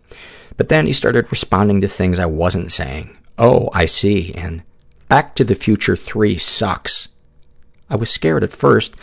But 0.55 0.69
then 0.69 0.85
he 0.85 0.93
started 0.93 1.29
responding 1.29 1.81
to 1.81 1.87
things 1.87 2.19
I 2.19 2.25
wasn't 2.25 2.71
saying. 2.71 3.17
Oh, 3.37 3.69
I 3.73 3.85
see, 3.85 4.33
and 4.33 4.63
Back 5.09 5.33
to 5.35 5.43
the 5.43 5.55
Future 5.55 5.95
3 5.95 6.37
sucks. 6.37 7.07
I 7.89 7.95
was 7.95 8.11
scared 8.11 8.43
at 8.43 8.53
first, 8.53 8.93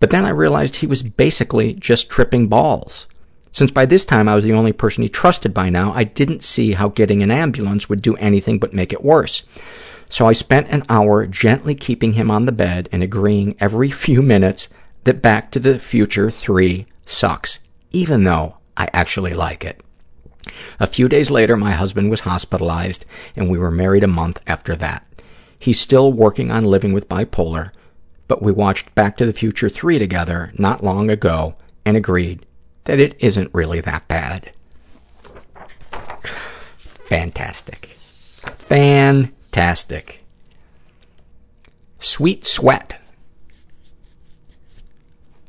but 0.00 0.08
then 0.08 0.24
I 0.24 0.30
realized 0.30 0.76
he 0.76 0.86
was 0.86 1.02
basically 1.02 1.74
just 1.74 2.08
tripping 2.08 2.48
balls. 2.48 3.06
Since 3.52 3.70
by 3.70 3.84
this 3.84 4.06
time 4.06 4.26
I 4.26 4.34
was 4.34 4.46
the 4.46 4.54
only 4.54 4.72
person 4.72 5.02
he 5.02 5.08
trusted 5.10 5.52
by 5.52 5.68
now, 5.68 5.92
I 5.92 6.04
didn't 6.04 6.42
see 6.42 6.72
how 6.72 6.88
getting 6.88 7.22
an 7.22 7.30
ambulance 7.30 7.90
would 7.90 8.00
do 8.00 8.16
anything 8.16 8.58
but 8.58 8.72
make 8.72 8.90
it 8.90 9.04
worse. 9.04 9.42
So 10.08 10.26
I 10.26 10.32
spent 10.32 10.70
an 10.70 10.84
hour 10.88 11.26
gently 11.26 11.74
keeping 11.74 12.14
him 12.14 12.30
on 12.30 12.46
the 12.46 12.52
bed 12.52 12.88
and 12.90 13.02
agreeing 13.02 13.54
every 13.60 13.90
few 14.06 14.22
minutes 14.22 14.70
that 15.04 15.20
Back 15.20 15.50
to 15.50 15.60
the 15.60 15.78
Future 15.78 16.30
3 16.30 16.86
sucks, 17.04 17.58
even 17.90 18.24
though 18.24 18.56
I 18.78 18.88
actually 18.94 19.34
like 19.34 19.62
it. 19.62 19.82
A 20.80 20.86
few 20.86 21.06
days 21.06 21.30
later, 21.30 21.54
my 21.54 21.72
husband 21.72 22.08
was 22.08 22.20
hospitalized, 22.20 23.04
and 23.36 23.50
we 23.50 23.58
were 23.58 23.70
married 23.70 24.04
a 24.04 24.08
month 24.08 24.40
after 24.46 24.74
that. 24.76 25.04
He's 25.60 25.80
still 25.80 26.12
working 26.12 26.50
on 26.50 26.64
living 26.64 26.92
with 26.92 27.08
bipolar, 27.08 27.72
but 28.28 28.42
we 28.42 28.52
watched 28.52 28.94
Back 28.94 29.16
to 29.16 29.26
the 29.26 29.32
Future 29.32 29.68
3 29.68 29.98
together 29.98 30.52
not 30.56 30.84
long 30.84 31.10
ago 31.10 31.56
and 31.84 31.96
agreed 31.96 32.46
that 32.84 33.00
it 33.00 33.16
isn't 33.18 33.52
really 33.52 33.80
that 33.80 34.06
bad. 34.08 34.52
Fantastic. 37.08 37.96
Fantastic. 38.58 40.24
Sweet 41.98 42.44
Sweat 42.46 43.00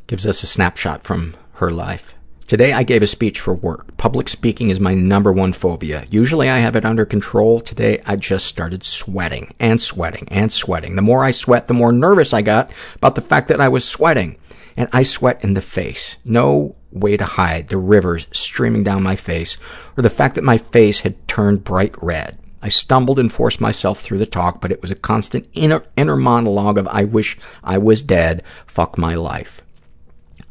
gives 0.07 0.25
us 0.25 0.41
a 0.41 0.47
snapshot 0.47 1.03
from 1.03 1.35
her 1.55 1.69
life. 1.69 2.15
Today 2.49 2.73
I 2.73 2.81
gave 2.81 3.03
a 3.03 3.07
speech 3.07 3.39
for 3.39 3.53
work. 3.53 3.95
Public 3.97 4.27
speaking 4.27 4.71
is 4.71 4.79
my 4.79 4.95
number 4.95 5.31
one 5.31 5.53
phobia. 5.53 6.07
Usually 6.09 6.49
I 6.49 6.57
have 6.57 6.75
it 6.75 6.83
under 6.83 7.05
control. 7.05 7.61
Today 7.61 8.01
I 8.07 8.15
just 8.15 8.47
started 8.47 8.83
sweating 8.83 9.53
and 9.59 9.79
sweating 9.79 10.27
and 10.29 10.51
sweating. 10.51 10.95
The 10.95 11.03
more 11.03 11.23
I 11.23 11.29
sweat, 11.29 11.67
the 11.67 11.75
more 11.75 11.91
nervous 11.91 12.33
I 12.33 12.41
got 12.41 12.71
about 12.95 13.13
the 13.13 13.21
fact 13.21 13.49
that 13.49 13.61
I 13.61 13.69
was 13.69 13.87
sweating. 13.87 14.35
And 14.75 14.89
I 14.91 15.03
sweat 15.03 15.43
in 15.43 15.53
the 15.53 15.61
face. 15.61 16.15
No 16.25 16.75
way 16.91 17.17
to 17.17 17.23
hide 17.23 17.67
the 17.67 17.77
rivers 17.77 18.25
streaming 18.31 18.83
down 18.83 19.03
my 19.03 19.15
face 19.15 19.59
or 19.95 20.01
the 20.01 20.09
fact 20.09 20.33
that 20.33 20.43
my 20.43 20.57
face 20.57 21.01
had 21.01 21.27
turned 21.27 21.63
bright 21.63 21.93
red. 22.01 22.39
I 22.63 22.69
stumbled 22.69 23.19
and 23.19 23.31
forced 23.31 23.61
myself 23.61 23.99
through 23.99 24.17
the 24.17 24.25
talk, 24.25 24.59
but 24.59 24.71
it 24.71 24.81
was 24.81 24.89
a 24.89 24.95
constant 24.95 25.47
inner, 25.53 25.83
inner 25.95 26.15
monologue 26.15 26.79
of 26.79 26.87
I 26.87 27.03
wish 27.03 27.37
I 27.63 27.77
was 27.77 28.01
dead, 28.01 28.41
fuck 28.65 28.97
my 28.97 29.13
life. 29.13 29.61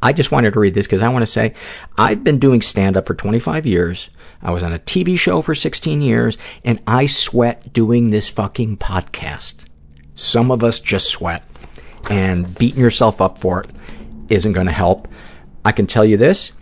I 0.01 0.13
just 0.13 0.31
wanted 0.31 0.53
to 0.53 0.59
read 0.59 0.73
this 0.73 0.87
because 0.87 1.01
I 1.01 1.09
want 1.09 1.23
to 1.23 1.27
say 1.27 1.53
I've 1.97 2.23
been 2.23 2.39
doing 2.39 2.61
stand-up 2.61 3.07
for 3.07 3.13
25 3.13 3.65
years. 3.65 4.09
I 4.41 4.51
was 4.51 4.63
on 4.63 4.73
a 4.73 4.79
TV 4.79 5.17
show 5.19 5.41
for 5.41 5.53
16 5.53 6.01
years, 6.01 6.37
and 6.63 6.81
I 6.87 7.05
sweat 7.05 7.73
doing 7.73 8.09
this 8.09 8.29
fucking 8.29 8.77
podcast. 8.77 9.65
Some 10.15 10.51
of 10.51 10.63
us 10.63 10.79
just 10.79 11.09
sweat, 11.09 11.43
and 12.09 12.57
beating 12.57 12.79
yourself 12.79 13.19
up 13.21 13.39
for 13.39 13.61
it 13.63 13.69
isn't 14.29 14.53
going 14.53 14.67
to 14.67 14.73
help. 14.73 15.07
I 15.65 15.71
can 15.71 15.87
tell 15.87 16.05
you 16.05 16.17
this. 16.17 16.53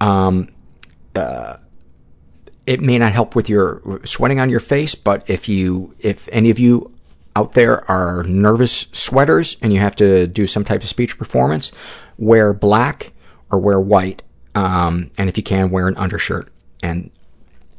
Um, 0.00 0.50
uh, 1.14 1.56
it 2.66 2.80
may 2.80 2.98
not 2.98 3.12
help 3.12 3.34
with 3.34 3.48
your 3.48 4.00
sweating 4.04 4.40
on 4.40 4.50
your 4.50 4.60
face, 4.60 4.94
but 4.94 5.28
if 5.28 5.48
you, 5.48 5.94
if 5.98 6.28
any 6.32 6.50
of 6.50 6.58
you 6.58 6.92
out 7.36 7.52
there 7.52 7.88
are 7.90 8.22
nervous 8.24 8.86
sweaters 8.92 9.56
and 9.60 9.72
you 9.72 9.80
have 9.80 9.96
to 9.96 10.26
do 10.26 10.46
some 10.46 10.64
type 10.64 10.82
of 10.82 10.88
speech 10.88 11.18
performance, 11.18 11.72
wear 12.18 12.52
black 12.52 13.12
or 13.50 13.58
wear 13.58 13.80
white, 13.80 14.22
um, 14.54 15.10
and 15.18 15.28
if 15.28 15.36
you 15.36 15.42
can, 15.42 15.70
wear 15.70 15.88
an 15.88 15.96
undershirt. 15.96 16.48
And 16.82 17.10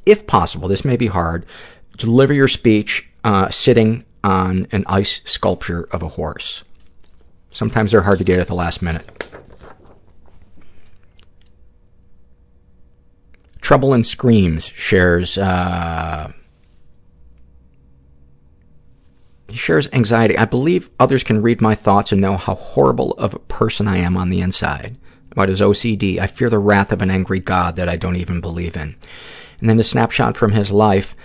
if 0.06 0.28
possible, 0.28 0.68
this 0.68 0.86
may 0.86 0.98
be 0.98 1.08
hard, 1.08 1.46
deliver 1.98 2.34
your 2.34 2.48
speech 2.48 3.10
uh, 3.24 3.50
sitting 3.50 4.06
on 4.24 4.68
an 4.72 4.84
ice 4.88 5.22
sculpture 5.26 5.88
of 5.92 6.02
a 6.02 6.10
horse. 6.10 6.64
Sometimes 7.52 7.92
they're 7.92 8.02
hard 8.02 8.18
to 8.18 8.24
get 8.24 8.40
at 8.40 8.48
the 8.48 8.56
last 8.56 8.82
minute. 8.82 9.26
Trouble 13.62 13.94
and 13.94 14.06
Screams 14.06 14.66
shares 14.68 15.38
uh, 15.38 16.32
He 19.48 19.58
shares 19.58 19.90
anxiety. 19.94 20.38
I 20.38 20.46
believe 20.46 20.90
others 21.00 21.24
can 21.24 21.42
read 21.42 21.62
my 21.62 21.76
thoughts 21.76 22.12
and 22.12 22.20
know 22.20 22.38
how 22.38 22.56
horrible 22.56 23.12
of 23.14 23.34
a 23.34 23.40
person 23.40 23.88
I 23.88 23.98
am 23.98 24.18
on 24.18 24.30
the 24.30 24.42
inside. 24.42 24.98
About 25.32 25.50
his 25.50 25.62
OCD, 25.62 26.20
I 26.20 26.28
fear 26.28 26.50
the 26.50 26.60
wrath 26.60 26.92
of 26.92 27.02
an 27.02 27.12
angry 27.12 27.40
God 27.40 27.76
that 27.76 27.90
I 27.90 27.96
don't 27.96 28.16
even 28.16 28.42
believe 28.42 28.76
in. 28.76 28.96
And 29.60 29.70
then 29.70 29.80
a 29.80 29.84
snapshot 29.84 30.38
from 30.38 30.54
his 30.54 30.72
life. 30.72 31.16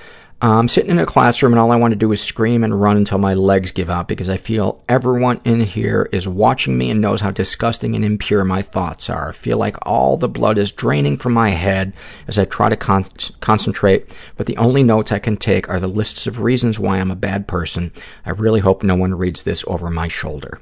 I'm 0.43 0.69
sitting 0.69 0.91
in 0.91 0.99
a 0.99 1.05
classroom 1.05 1.53
and 1.53 1.61
all 1.61 1.71
I 1.71 1.77
want 1.77 1.93
to 1.93 1.99
do 1.99 2.13
is 2.13 2.23
scream 2.23 2.65
and 2.65 2.81
run 2.81 2.97
until 2.97 3.19
my 3.19 3.35
legs 3.35 3.73
give 3.73 3.91
out 3.91 4.09
because 4.09 4.31
I 4.31 4.39
feel 4.39 4.83
everyone 4.89 5.39
in 5.45 5.61
here 5.61 6.09
is 6.13 6.27
watching 6.27 6.79
me 6.79 6.91
and 6.91 6.99
knows 6.99 7.21
how 7.21 7.31
disgusting 7.31 7.95
and 7.95 8.03
impure 8.03 8.43
my 8.43 8.63
thoughts 8.63 9.11
are. 9.11 9.29
I 9.29 9.33
feel 9.33 9.59
like 9.59 9.77
all 9.83 10.17
the 10.17 10.31
blood 10.31 10.57
is 10.57 10.73
draining 10.73 11.19
from 11.19 11.35
my 11.35 11.51
head 11.51 11.93
as 12.27 12.39
I 12.39 12.47
try 12.47 12.71
to 12.71 12.77
con- 12.77 13.05
concentrate, 13.41 14.17
but 14.37 14.47
the 14.47 14.57
only 14.57 14.83
notes 14.83 15.13
I 15.13 15.19
can 15.19 15.37
take 15.37 15.69
are 15.69 15.79
the 15.79 15.89
lists 15.89 16.27
of 16.27 16.41
reasons 16.41 16.79
why 16.79 16.99
I'm 16.99 17.11
a 17.11 17.17
bad 17.17 17.47
person. 17.47 17.93
I 18.25 18.31
really 18.31 18.61
hope 18.61 18.83
no 18.83 18.97
one 18.97 19.15
reads 19.15 19.43
this 19.43 19.63
over 19.67 19.91
my 19.91 20.09
shoulder. 20.09 20.59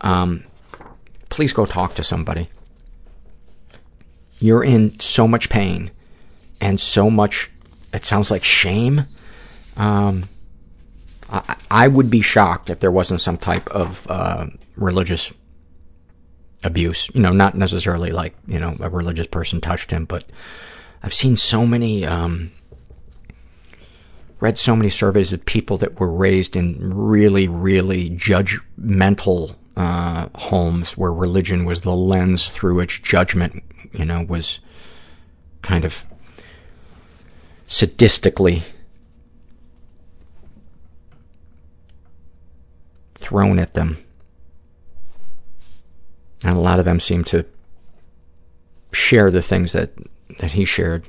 Um, 0.00 0.44
please 1.28 1.52
go 1.52 1.66
talk 1.66 1.96
to 1.96 2.04
somebody. 2.04 2.48
You're 4.38 4.62
in 4.62 5.00
so 5.00 5.26
much 5.26 5.50
pain 5.50 5.90
and 6.60 6.78
so 6.78 7.10
much 7.10 7.50
it 7.92 8.04
sounds 8.04 8.30
like 8.30 8.44
shame. 8.44 9.06
Um, 9.76 10.28
I, 11.30 11.56
I 11.70 11.88
would 11.88 12.10
be 12.10 12.20
shocked 12.20 12.70
if 12.70 12.80
there 12.80 12.90
wasn't 12.90 13.20
some 13.20 13.38
type 13.38 13.68
of 13.70 14.06
uh, 14.10 14.46
religious 14.76 15.32
abuse. 16.64 17.10
You 17.14 17.20
know, 17.20 17.32
not 17.32 17.56
necessarily 17.56 18.10
like 18.10 18.34
you 18.46 18.58
know 18.58 18.76
a 18.80 18.88
religious 18.88 19.26
person 19.26 19.60
touched 19.60 19.90
him, 19.90 20.04
but 20.04 20.24
I've 21.02 21.14
seen 21.14 21.36
so 21.36 21.66
many, 21.66 22.04
um, 22.04 22.52
read 24.40 24.56
so 24.56 24.76
many 24.76 24.88
surveys 24.88 25.32
of 25.32 25.44
people 25.44 25.78
that 25.78 25.98
were 25.98 26.10
raised 26.10 26.54
in 26.54 26.94
really, 26.94 27.48
really 27.48 28.10
judgmental 28.10 29.56
uh, 29.76 30.28
homes 30.34 30.96
where 30.96 31.12
religion 31.12 31.64
was 31.64 31.80
the 31.80 31.94
lens 31.94 32.48
through 32.50 32.76
which 32.76 33.02
judgment, 33.02 33.64
you 33.92 34.04
know, 34.04 34.22
was 34.22 34.60
kind 35.62 35.84
of 35.84 36.04
sadistically 37.72 38.64
thrown 43.14 43.58
at 43.58 43.72
them. 43.72 43.96
And 46.44 46.54
a 46.54 46.60
lot 46.60 46.78
of 46.78 46.84
them 46.84 47.00
seem 47.00 47.24
to 47.24 47.46
share 48.92 49.30
the 49.30 49.40
things 49.40 49.72
that, 49.72 49.92
that 50.38 50.52
he 50.52 50.66
shared. 50.66 51.06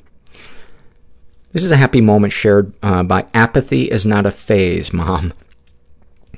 This 1.52 1.66
is 1.66 1.72
a 1.72 1.76
happy 1.76 2.00
moment 2.00 2.32
shared 2.32 2.72
uh, 2.82 3.04
by 3.04 3.26
Apathy 3.34 3.92
is 3.92 4.06
Not 4.06 4.26
a 4.26 4.32
Phase, 4.32 4.94
Mom. 4.94 5.34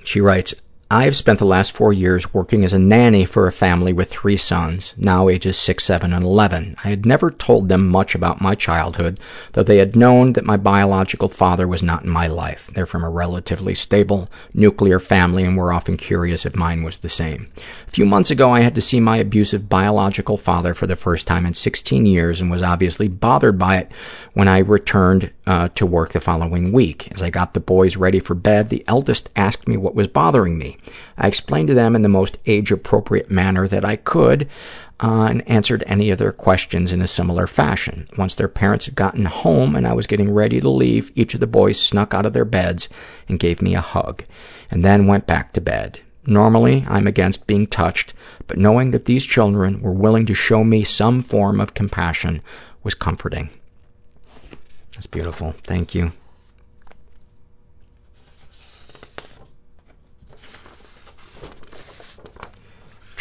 She 0.04 0.20
writes, 0.20 0.56
I 0.92 1.06
have 1.06 1.16
spent 1.16 1.40
the 1.40 1.46
last 1.46 1.72
four 1.72 1.94
years 1.94 2.32
working 2.32 2.64
as 2.64 2.72
a 2.72 2.78
nanny 2.78 3.26
for 3.26 3.48
a 3.48 3.52
family 3.52 3.92
with 3.92 4.12
three 4.12 4.38
sons, 4.38 4.94
now 4.96 5.30
ages 5.30 5.58
6, 5.58 5.84
7, 5.84 6.14
and 6.14 6.24
11. 6.24 6.76
I 6.84 6.90
had 6.90 7.08
never 7.08 7.32
told 7.32 7.70
them 7.70 7.88
much 7.88 8.14
about 8.14 8.40
my 8.40 8.54
childhood, 8.54 9.20
though 9.54 9.64
they 9.64 9.80
had 9.80 9.96
known 9.96 10.34
that 10.34 10.46
my 10.46 10.58
biological 10.58 11.28
father 11.28 11.68
was 11.68 11.82
not 11.82 12.04
in 12.04 12.12
my 12.12 12.28
life. 12.28 12.68
They're 12.68 12.86
from 12.86 13.04
a 13.04 13.10
relatively 13.10 13.74
stable 13.74 14.30
nuclear 14.54 15.00
family 15.00 15.44
and 15.44 15.58
were 15.58 15.74
often 15.74 15.98
curious 15.98 16.46
if 16.46 16.56
mine 16.56 16.84
was 16.84 17.00
the 17.00 17.10
same. 17.10 17.52
A 17.88 17.92
few 17.92 18.06
months 18.06 18.30
ago, 18.30 18.52
I 18.52 18.60
had 18.60 18.76
to 18.76 18.82
see 18.82 19.00
my 19.00 19.18
abusive 19.18 19.68
biological 19.68 20.38
father 20.38 20.76
for 20.76 20.86
the 20.86 20.96
first 20.96 21.26
time 21.26 21.48
in 21.48 21.56
16 21.56 22.06
years 22.06 22.40
and 22.40 22.52
was 22.52 22.62
obviously 22.62 23.08
bothered 23.08 23.58
by 23.58 23.78
it 23.78 23.92
when 24.34 24.48
I 24.48 24.60
returned 24.60 25.32
uh, 25.48 25.70
to 25.70 25.86
work 25.88 26.12
the 26.12 26.22
following 26.22 26.72
week. 26.72 27.12
As 27.12 27.24
I 27.24 27.32
got 27.32 27.56
the 27.56 27.60
boys 27.60 27.98
ready 27.98 28.20
for 28.20 28.36
bed, 28.36 28.70
the 28.70 28.84
eldest 28.88 29.32
asked 29.36 29.68
me 29.68 29.78
what 29.78 29.96
was 29.96 30.08
bothering 30.08 30.60
me. 30.60 30.75
I 31.18 31.28
explained 31.28 31.68
to 31.70 31.74
them 31.74 31.96
in 31.96 32.02
the 32.02 32.10
most 32.10 32.38
age-appropriate 32.46 33.32
manner 33.32 33.68
that 33.68 33.86
I 33.86 33.96
could 33.96 34.50
uh, 35.00 35.28
and 35.30 35.48
answered 35.50 35.84
any 35.88 36.10
of 36.10 36.18
their 36.18 36.32
questions 36.32 36.94
in 36.94 37.02
a 37.02 37.08
similar 37.08 37.48
fashion. 37.48 38.08
Once 38.18 38.36
their 38.36 38.48
parents 38.48 38.86
had 38.86 38.96
gotten 38.96 39.26
home 39.26 39.76
and 39.76 39.88
I 39.88 39.94
was 39.94 40.08
getting 40.08 40.32
ready 40.32 40.60
to 40.62 40.70
leave, 40.70 41.12
each 41.16 41.34
of 41.34 41.40
the 41.40 41.48
boys 41.48 41.80
snuck 41.80 42.14
out 42.14 42.26
of 42.26 42.34
their 42.34 42.46
beds 42.46 42.88
and 43.28 43.40
gave 43.40 43.62
me 43.62 43.76
a 43.76 43.82
hug, 43.82 44.24
and 44.72 44.84
then 44.84 45.08
went 45.08 45.28
back 45.28 45.54
to 45.54 45.62
bed. 45.62 46.00
Normally, 46.26 46.86
I'm 46.88 47.08
against 47.08 47.46
being 47.46 47.68
touched, 47.68 48.14
but 48.48 48.58
knowing 48.58 48.92
that 48.92 49.06
these 49.06 49.26
children 49.26 49.82
were 49.82 49.94
willing 49.94 50.26
to 50.26 50.34
show 50.34 50.64
me 50.64 50.84
some 50.84 51.22
form 51.22 51.62
of 51.62 51.74
compassion 51.74 52.42
was 52.84 52.96
comforting. 52.96 53.50
That's 54.94 55.08
beautiful. 55.08 55.56
Thank 55.64 55.94
you. 55.94 56.14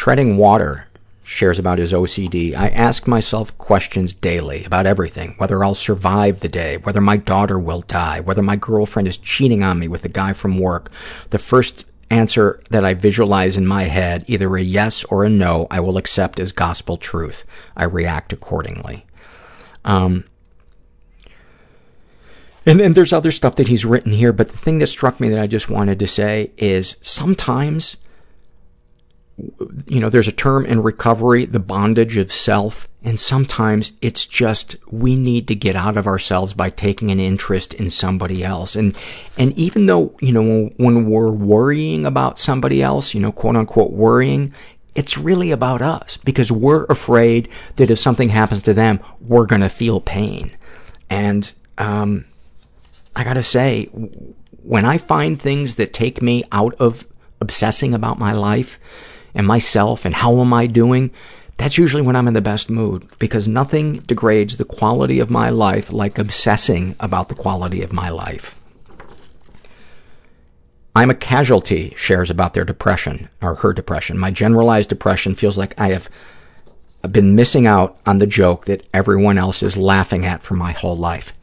Treading 0.05 0.37
Water 0.37 0.85
shares 1.23 1.57
about 1.57 1.79
his 1.79 1.91
OCD. 1.91 2.55
I 2.55 2.67
ask 2.67 3.07
myself 3.07 3.57
questions 3.57 4.13
daily 4.13 4.63
about 4.63 4.85
everything, 4.85 5.33
whether 5.39 5.63
I'll 5.63 5.73
survive 5.73 6.41
the 6.41 6.47
day, 6.47 6.77
whether 6.77 7.01
my 7.01 7.17
daughter 7.17 7.57
will 7.57 7.81
die, 7.81 8.19
whether 8.19 8.43
my 8.43 8.55
girlfriend 8.55 9.07
is 9.07 9.17
cheating 9.17 9.63
on 9.63 9.79
me 9.79 9.87
with 9.87 10.05
a 10.05 10.09
guy 10.09 10.33
from 10.33 10.59
work. 10.59 10.91
The 11.31 11.39
first 11.39 11.85
answer 12.11 12.61
that 12.69 12.85
I 12.85 12.93
visualize 12.93 13.57
in 13.57 13.65
my 13.65 13.85
head, 13.85 14.23
either 14.27 14.55
a 14.55 14.61
yes 14.61 15.03
or 15.05 15.23
a 15.23 15.29
no, 15.29 15.65
I 15.71 15.79
will 15.79 15.97
accept 15.97 16.39
as 16.39 16.51
gospel 16.51 16.97
truth. 16.97 17.43
I 17.75 17.85
react 17.85 18.31
accordingly. 18.31 19.07
Um, 19.85 20.25
and, 22.63 22.79
then 22.79 22.93
there's 22.93 23.11
other 23.11 23.31
stuff 23.31 23.55
that 23.55 23.69
he's 23.69 23.85
written 23.85 24.11
here, 24.11 24.31
but 24.31 24.49
the 24.49 24.57
thing 24.57 24.77
that 24.77 24.85
struck 24.85 25.19
me 25.19 25.29
that 25.29 25.39
I 25.39 25.47
just 25.47 25.67
wanted 25.67 25.97
to 25.97 26.05
say 26.05 26.51
is 26.59 26.97
sometimes, 27.01 27.97
you 29.85 29.99
know, 29.99 30.09
there's 30.09 30.27
a 30.27 30.33
term 30.33 30.65
in 30.65 30.81
recovery, 30.81 31.45
the 31.45 31.59
bondage 31.59 32.15
of 32.17 32.31
self, 32.31 32.87
and 33.03 33.19
sometimes 33.19 33.91
it's 34.01 34.25
just 34.25 34.77
we 34.89 35.15
need 35.15 35.47
to 35.49 35.55
get 35.55 35.75
out 35.75 35.97
of 35.97 36.07
ourselves 36.07 36.53
by 36.53 36.69
taking 36.69 37.11
an 37.11 37.19
interest 37.19 37.73
in 37.73 37.89
somebody 37.89 38.43
else. 38.43 38.75
And, 38.75 38.97
and 39.37 39.51
even 39.57 39.87
though, 39.87 40.15
you 40.21 40.31
know, 40.31 40.69
when 40.77 41.09
we're 41.09 41.31
worrying 41.31 42.05
about 42.05 42.39
somebody 42.39 42.81
else, 42.81 43.13
you 43.13 43.19
know, 43.19 43.31
quote 43.31 43.57
unquote 43.57 43.91
worrying, 43.91 44.53
it's 44.95 45.17
really 45.17 45.51
about 45.51 45.81
us 45.81 46.17
because 46.23 46.51
we're 46.51 46.85
afraid 46.85 47.49
that 47.75 47.91
if 47.91 47.99
something 47.99 48.29
happens 48.29 48.61
to 48.61 48.73
them, 48.73 49.01
we're 49.19 49.45
going 49.45 49.61
to 49.61 49.69
feel 49.69 49.99
pain. 49.99 50.55
And, 51.09 51.51
um, 51.77 52.25
I 53.15 53.23
gotta 53.23 53.43
say, 53.43 53.85
when 53.85 54.83
I 54.83 54.97
find 54.97 55.39
things 55.39 55.75
that 55.75 55.93
take 55.93 56.21
me 56.21 56.43
out 56.51 56.75
of 56.79 57.07
obsessing 57.39 57.93
about 57.93 58.19
my 58.19 58.33
life 58.33 58.79
and 59.35 59.45
myself 59.45 60.05
and 60.05 60.15
how 60.15 60.39
am 60.41 60.53
I 60.53 60.65
doing, 60.65 61.11
that's 61.57 61.77
usually 61.77 62.01
when 62.01 62.15
I'm 62.15 62.27
in 62.27 62.33
the 62.33 62.41
best 62.41 62.69
mood 62.69 63.07
because 63.19 63.47
nothing 63.47 63.99
degrades 63.99 64.57
the 64.57 64.65
quality 64.65 65.19
of 65.19 65.29
my 65.29 65.49
life 65.49 65.91
like 65.91 66.17
obsessing 66.17 66.95
about 66.99 67.29
the 67.29 67.35
quality 67.35 67.81
of 67.81 67.93
my 67.93 68.09
life. 68.09 68.59
I'm 70.95 71.09
a 71.09 71.15
casualty, 71.15 71.93
shares 71.97 72.31
about 72.31 72.53
their 72.53 72.63
depression, 72.63 73.27
or 73.41 73.55
her 73.55 73.73
depression. 73.73 74.17
My 74.17 74.31
generalized 74.31 74.89
depression 74.89 75.35
feels 75.35 75.57
like 75.57 75.79
I 75.79 75.89
have 75.89 76.09
been 77.11 77.35
missing 77.35 77.67
out 77.67 77.99
on 78.05 78.19
the 78.19 78.27
joke 78.27 78.65
that 78.65 78.85
everyone 78.93 79.37
else 79.37 79.61
is 79.61 79.75
laughing 79.77 80.25
at 80.25 80.41
for 80.41 80.55
my 80.55 80.71
whole 80.71 80.95
life. 80.95 81.33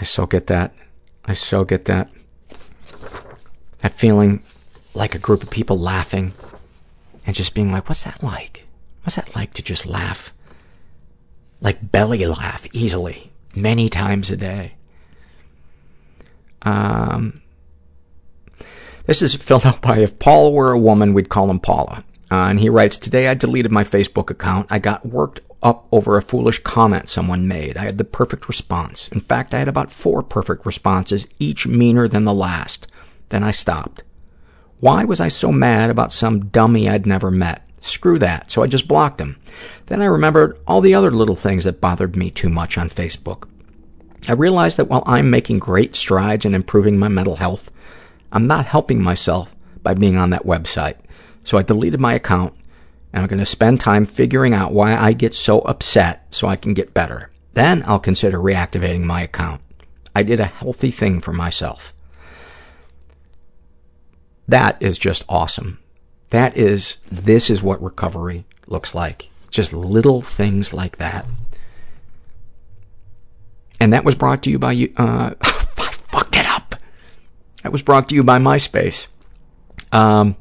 I 0.00 0.04
so 0.04 0.26
get 0.26 0.46
that. 0.46 0.72
I 1.24 1.34
so 1.34 1.64
get 1.64 1.86
that. 1.86 2.08
That 3.80 3.92
feeling 3.92 4.42
like 4.98 5.14
a 5.14 5.18
group 5.18 5.44
of 5.44 5.48
people 5.48 5.78
laughing 5.78 6.34
and 7.24 7.34
just 7.34 7.54
being 7.54 7.70
like, 7.70 7.88
what's 7.88 8.02
that 8.02 8.20
like? 8.22 8.64
What's 9.04 9.14
that 9.16 9.34
like 9.36 9.54
to 9.54 9.62
just 9.62 9.86
laugh? 9.86 10.34
Like 11.60 11.92
belly 11.92 12.26
laugh 12.26 12.66
easily, 12.72 13.30
many 13.54 13.88
times 13.88 14.30
a 14.30 14.36
day. 14.36 14.74
Um, 16.62 17.40
this 19.06 19.22
is 19.22 19.36
filled 19.36 19.64
out 19.64 19.80
by, 19.80 19.98
if 19.98 20.18
Paul 20.18 20.52
were 20.52 20.72
a 20.72 20.78
woman, 20.78 21.14
we'd 21.14 21.28
call 21.28 21.48
him 21.48 21.60
Paula. 21.60 22.04
Uh, 22.30 22.48
and 22.50 22.58
he 22.60 22.68
writes, 22.68 22.98
Today 22.98 23.28
I 23.28 23.34
deleted 23.34 23.70
my 23.70 23.84
Facebook 23.84 24.30
account. 24.30 24.66
I 24.68 24.80
got 24.80 25.06
worked 25.06 25.40
up 25.62 25.86
over 25.92 26.16
a 26.16 26.22
foolish 26.22 26.58
comment 26.64 27.08
someone 27.08 27.46
made. 27.46 27.76
I 27.76 27.84
had 27.84 27.98
the 27.98 28.04
perfect 28.04 28.48
response. 28.48 29.08
In 29.08 29.20
fact, 29.20 29.54
I 29.54 29.60
had 29.60 29.68
about 29.68 29.92
four 29.92 30.24
perfect 30.24 30.66
responses, 30.66 31.26
each 31.38 31.68
meaner 31.68 32.08
than 32.08 32.24
the 32.24 32.34
last. 32.34 32.88
Then 33.28 33.44
I 33.44 33.52
stopped. 33.52 34.02
Why 34.80 35.04
was 35.04 35.20
I 35.20 35.28
so 35.28 35.50
mad 35.50 35.90
about 35.90 36.12
some 36.12 36.46
dummy 36.46 36.88
I'd 36.88 37.06
never 37.06 37.30
met? 37.30 37.64
Screw 37.80 38.18
that. 38.20 38.50
So 38.50 38.62
I 38.62 38.66
just 38.66 38.86
blocked 38.86 39.20
him. 39.20 39.36
Then 39.86 40.00
I 40.00 40.06
remembered 40.06 40.58
all 40.66 40.80
the 40.80 40.94
other 40.94 41.10
little 41.10 41.36
things 41.36 41.64
that 41.64 41.80
bothered 41.80 42.16
me 42.16 42.30
too 42.30 42.48
much 42.48 42.78
on 42.78 42.88
Facebook. 42.88 43.48
I 44.28 44.32
realized 44.32 44.78
that 44.78 44.88
while 44.88 45.02
I'm 45.06 45.30
making 45.30 45.58
great 45.58 45.96
strides 45.96 46.44
in 46.44 46.54
improving 46.54 46.98
my 46.98 47.08
mental 47.08 47.36
health, 47.36 47.70
I'm 48.30 48.46
not 48.46 48.66
helping 48.66 49.02
myself 49.02 49.56
by 49.82 49.94
being 49.94 50.16
on 50.16 50.30
that 50.30 50.44
website. 50.44 50.96
So 51.44 51.58
I 51.58 51.62
deleted 51.62 51.98
my 51.98 52.14
account 52.14 52.54
and 53.12 53.22
I'm 53.22 53.28
going 53.28 53.38
to 53.38 53.46
spend 53.46 53.80
time 53.80 54.06
figuring 54.06 54.54
out 54.54 54.72
why 54.72 54.94
I 54.94 55.12
get 55.12 55.34
so 55.34 55.60
upset 55.60 56.32
so 56.32 56.46
I 56.46 56.56
can 56.56 56.74
get 56.74 56.94
better. 56.94 57.30
Then 57.54 57.82
I'll 57.86 57.98
consider 57.98 58.38
reactivating 58.38 59.02
my 59.02 59.22
account. 59.22 59.62
I 60.14 60.22
did 60.22 60.40
a 60.40 60.44
healthy 60.44 60.90
thing 60.90 61.20
for 61.20 61.32
myself. 61.32 61.94
That 64.48 64.80
is 64.80 64.96
just 64.98 65.24
awesome. 65.28 65.78
That 66.30 66.56
is, 66.56 66.96
this 67.10 67.50
is 67.50 67.62
what 67.62 67.82
recovery 67.82 68.46
looks 68.66 68.94
like. 68.94 69.28
Just 69.50 69.72
little 69.72 70.22
things 70.22 70.72
like 70.72 70.96
that. 70.96 71.26
And 73.80 73.92
that 73.92 74.04
was 74.04 74.14
brought 74.14 74.42
to 74.42 74.50
you 74.50 74.58
by 74.58 74.72
you, 74.72 74.92
uh, 74.96 75.34
I 75.40 75.92
fucked 75.92 76.36
it 76.36 76.46
up. 76.46 76.74
That 77.62 77.72
was 77.72 77.82
brought 77.82 78.08
to 78.08 78.14
you 78.14 78.24
by 78.24 78.38
MySpace. 78.38 79.06
Um, 79.92 80.36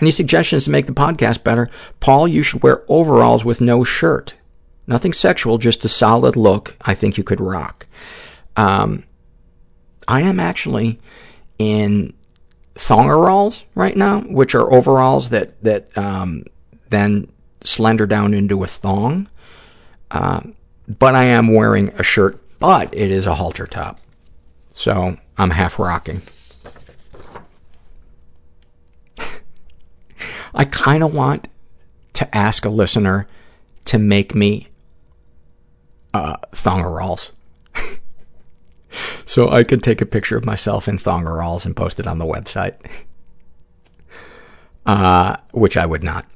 any 0.00 0.10
suggestions 0.10 0.64
to 0.64 0.70
make 0.70 0.86
the 0.86 0.92
podcast 0.92 1.42
better? 1.42 1.70
Paul, 2.00 2.28
you 2.28 2.42
should 2.42 2.62
wear 2.62 2.84
overalls 2.88 3.44
with 3.44 3.60
no 3.60 3.82
shirt. 3.84 4.34
Nothing 4.86 5.12
sexual, 5.12 5.58
just 5.58 5.84
a 5.84 5.88
solid 5.88 6.36
look. 6.36 6.76
I 6.82 6.94
think 6.94 7.18
you 7.18 7.24
could 7.24 7.40
rock. 7.40 7.86
Um, 8.56 9.04
I 10.06 10.20
am 10.20 10.38
actually 10.38 11.00
in 11.58 12.12
thongeralls 12.76 13.62
right 13.74 13.96
now, 13.96 14.20
which 14.20 14.54
are 14.54 14.72
overalls 14.72 15.30
that, 15.30 15.60
that, 15.62 15.96
um, 15.96 16.44
then 16.90 17.28
slender 17.62 18.06
down 18.06 18.34
into 18.34 18.62
a 18.62 18.66
thong. 18.66 19.28
Uh, 20.10 20.40
but 20.86 21.14
I 21.14 21.24
am 21.24 21.52
wearing 21.52 21.88
a 21.98 22.02
shirt, 22.02 22.38
but 22.58 22.94
it 22.94 23.10
is 23.10 23.26
a 23.26 23.34
halter 23.34 23.66
top. 23.66 23.98
So 24.72 25.16
I'm 25.36 25.50
half 25.50 25.78
rocking. 25.78 26.22
I 30.54 30.64
kind 30.64 31.02
of 31.02 31.14
want 31.14 31.48
to 32.14 32.36
ask 32.36 32.64
a 32.64 32.70
listener 32.70 33.26
to 33.86 33.98
make 33.98 34.34
me 34.34 34.68
uh, 36.14 36.36
thongeralls. 36.52 37.32
So 39.24 39.50
I 39.50 39.64
can 39.64 39.80
take 39.80 40.00
a 40.00 40.06
picture 40.06 40.36
of 40.36 40.44
myself 40.44 40.88
in 40.88 40.98
thongeralls 40.98 41.64
and 41.64 41.76
post 41.76 42.00
it 42.00 42.06
on 42.06 42.18
the 42.18 42.26
website. 42.26 42.74
Uh, 44.84 45.36
which 45.52 45.76
I 45.76 45.84
would 45.84 46.04
not. 46.04 46.26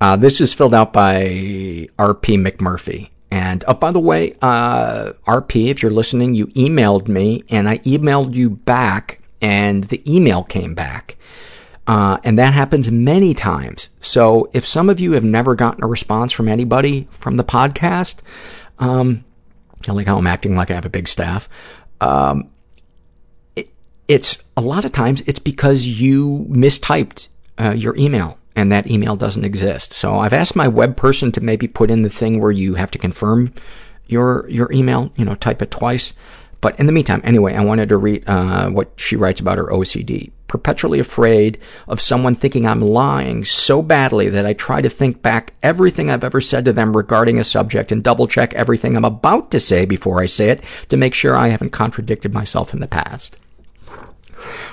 Uh, 0.00 0.16
this 0.16 0.40
is 0.40 0.52
filled 0.52 0.74
out 0.74 0.92
by 0.92 1.88
R.P. 1.98 2.36
McMurphy. 2.36 3.08
And, 3.30 3.64
oh, 3.66 3.74
by 3.74 3.90
the 3.90 4.00
way, 4.00 4.36
uh, 4.40 5.12
RP, 5.26 5.68
if 5.68 5.82
you're 5.82 5.90
listening, 5.90 6.34
you 6.34 6.46
emailed 6.48 7.08
me 7.08 7.44
and 7.48 7.68
I 7.68 7.78
emailed 7.78 8.34
you 8.34 8.50
back 8.50 9.20
and 9.40 9.84
the 9.84 10.02
email 10.10 10.44
came 10.44 10.74
back. 10.74 11.16
Uh, 11.86 12.18
and 12.24 12.38
that 12.38 12.52
happens 12.52 12.90
many 12.90 13.32
times. 13.32 13.90
So 14.00 14.50
if 14.52 14.66
some 14.66 14.90
of 14.90 14.98
you 14.98 15.12
have 15.12 15.24
never 15.24 15.54
gotten 15.54 15.84
a 15.84 15.86
response 15.86 16.32
from 16.32 16.48
anybody 16.48 17.08
from 17.10 17.36
the 17.36 17.44
podcast, 17.44 18.20
um, 18.78 19.24
I 19.88 19.92
like 19.92 20.06
how 20.06 20.18
I'm 20.18 20.26
acting 20.26 20.56
like 20.56 20.70
I 20.70 20.74
have 20.74 20.86
a 20.86 20.90
big 20.90 21.06
staff. 21.06 21.48
Um, 22.00 22.50
it, 23.54 23.68
it's 24.08 24.42
a 24.56 24.60
lot 24.60 24.84
of 24.84 24.92
times 24.92 25.22
it's 25.26 25.38
because 25.38 25.86
you 25.86 26.46
mistyped 26.48 27.28
uh, 27.58 27.74
your 27.76 27.96
email 27.96 28.38
and 28.54 28.72
that 28.72 28.90
email 28.90 29.16
doesn't 29.16 29.44
exist. 29.44 29.92
So 29.92 30.16
I've 30.16 30.32
asked 30.32 30.56
my 30.56 30.66
web 30.66 30.96
person 30.96 31.30
to 31.32 31.40
maybe 31.40 31.68
put 31.68 31.90
in 31.90 32.02
the 32.02 32.10
thing 32.10 32.40
where 32.40 32.50
you 32.52 32.74
have 32.74 32.90
to 32.92 32.98
confirm 32.98 33.52
your 34.06 34.48
your 34.48 34.72
email, 34.72 35.12
you 35.16 35.24
know, 35.24 35.34
type 35.34 35.60
it 35.62 35.70
twice. 35.70 36.12
But 36.60 36.78
in 36.80 36.86
the 36.86 36.92
meantime, 36.92 37.20
anyway, 37.22 37.54
I 37.54 37.62
wanted 37.62 37.90
to 37.90 37.96
read 37.98 38.24
uh, 38.26 38.70
what 38.70 38.92
she 38.96 39.14
writes 39.14 39.40
about 39.40 39.58
her 39.58 39.66
OCD. 39.66 40.30
Perpetually 40.48 41.00
afraid 41.00 41.58
of 41.88 42.00
someone 42.00 42.34
thinking 42.34 42.66
I'm 42.66 42.80
lying 42.80 43.44
so 43.44 43.82
badly 43.82 44.28
that 44.28 44.46
I 44.46 44.52
try 44.52 44.80
to 44.80 44.88
think 44.88 45.20
back 45.20 45.54
everything 45.62 46.10
I've 46.10 46.24
ever 46.24 46.40
said 46.40 46.64
to 46.66 46.72
them 46.72 46.96
regarding 46.96 47.38
a 47.38 47.44
subject 47.44 47.90
and 47.90 48.02
double 48.02 48.28
check 48.28 48.54
everything 48.54 48.96
I'm 48.96 49.04
about 49.04 49.50
to 49.50 49.60
say 49.60 49.84
before 49.84 50.20
I 50.20 50.26
say 50.26 50.50
it 50.50 50.62
to 50.88 50.96
make 50.96 51.14
sure 51.14 51.34
I 51.34 51.48
haven't 51.48 51.70
contradicted 51.70 52.32
myself 52.32 52.72
in 52.72 52.80
the 52.80 52.86
past. 52.86 53.36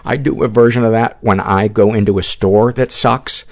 I 0.06 0.18
do 0.18 0.44
a 0.44 0.48
version 0.48 0.84
of 0.84 0.92
that 0.92 1.18
when 1.22 1.40
I 1.40 1.68
go 1.68 1.94
into 1.94 2.20
a 2.20 2.24
store 2.24 2.74
that 2.74 2.92
sucks 2.92 3.46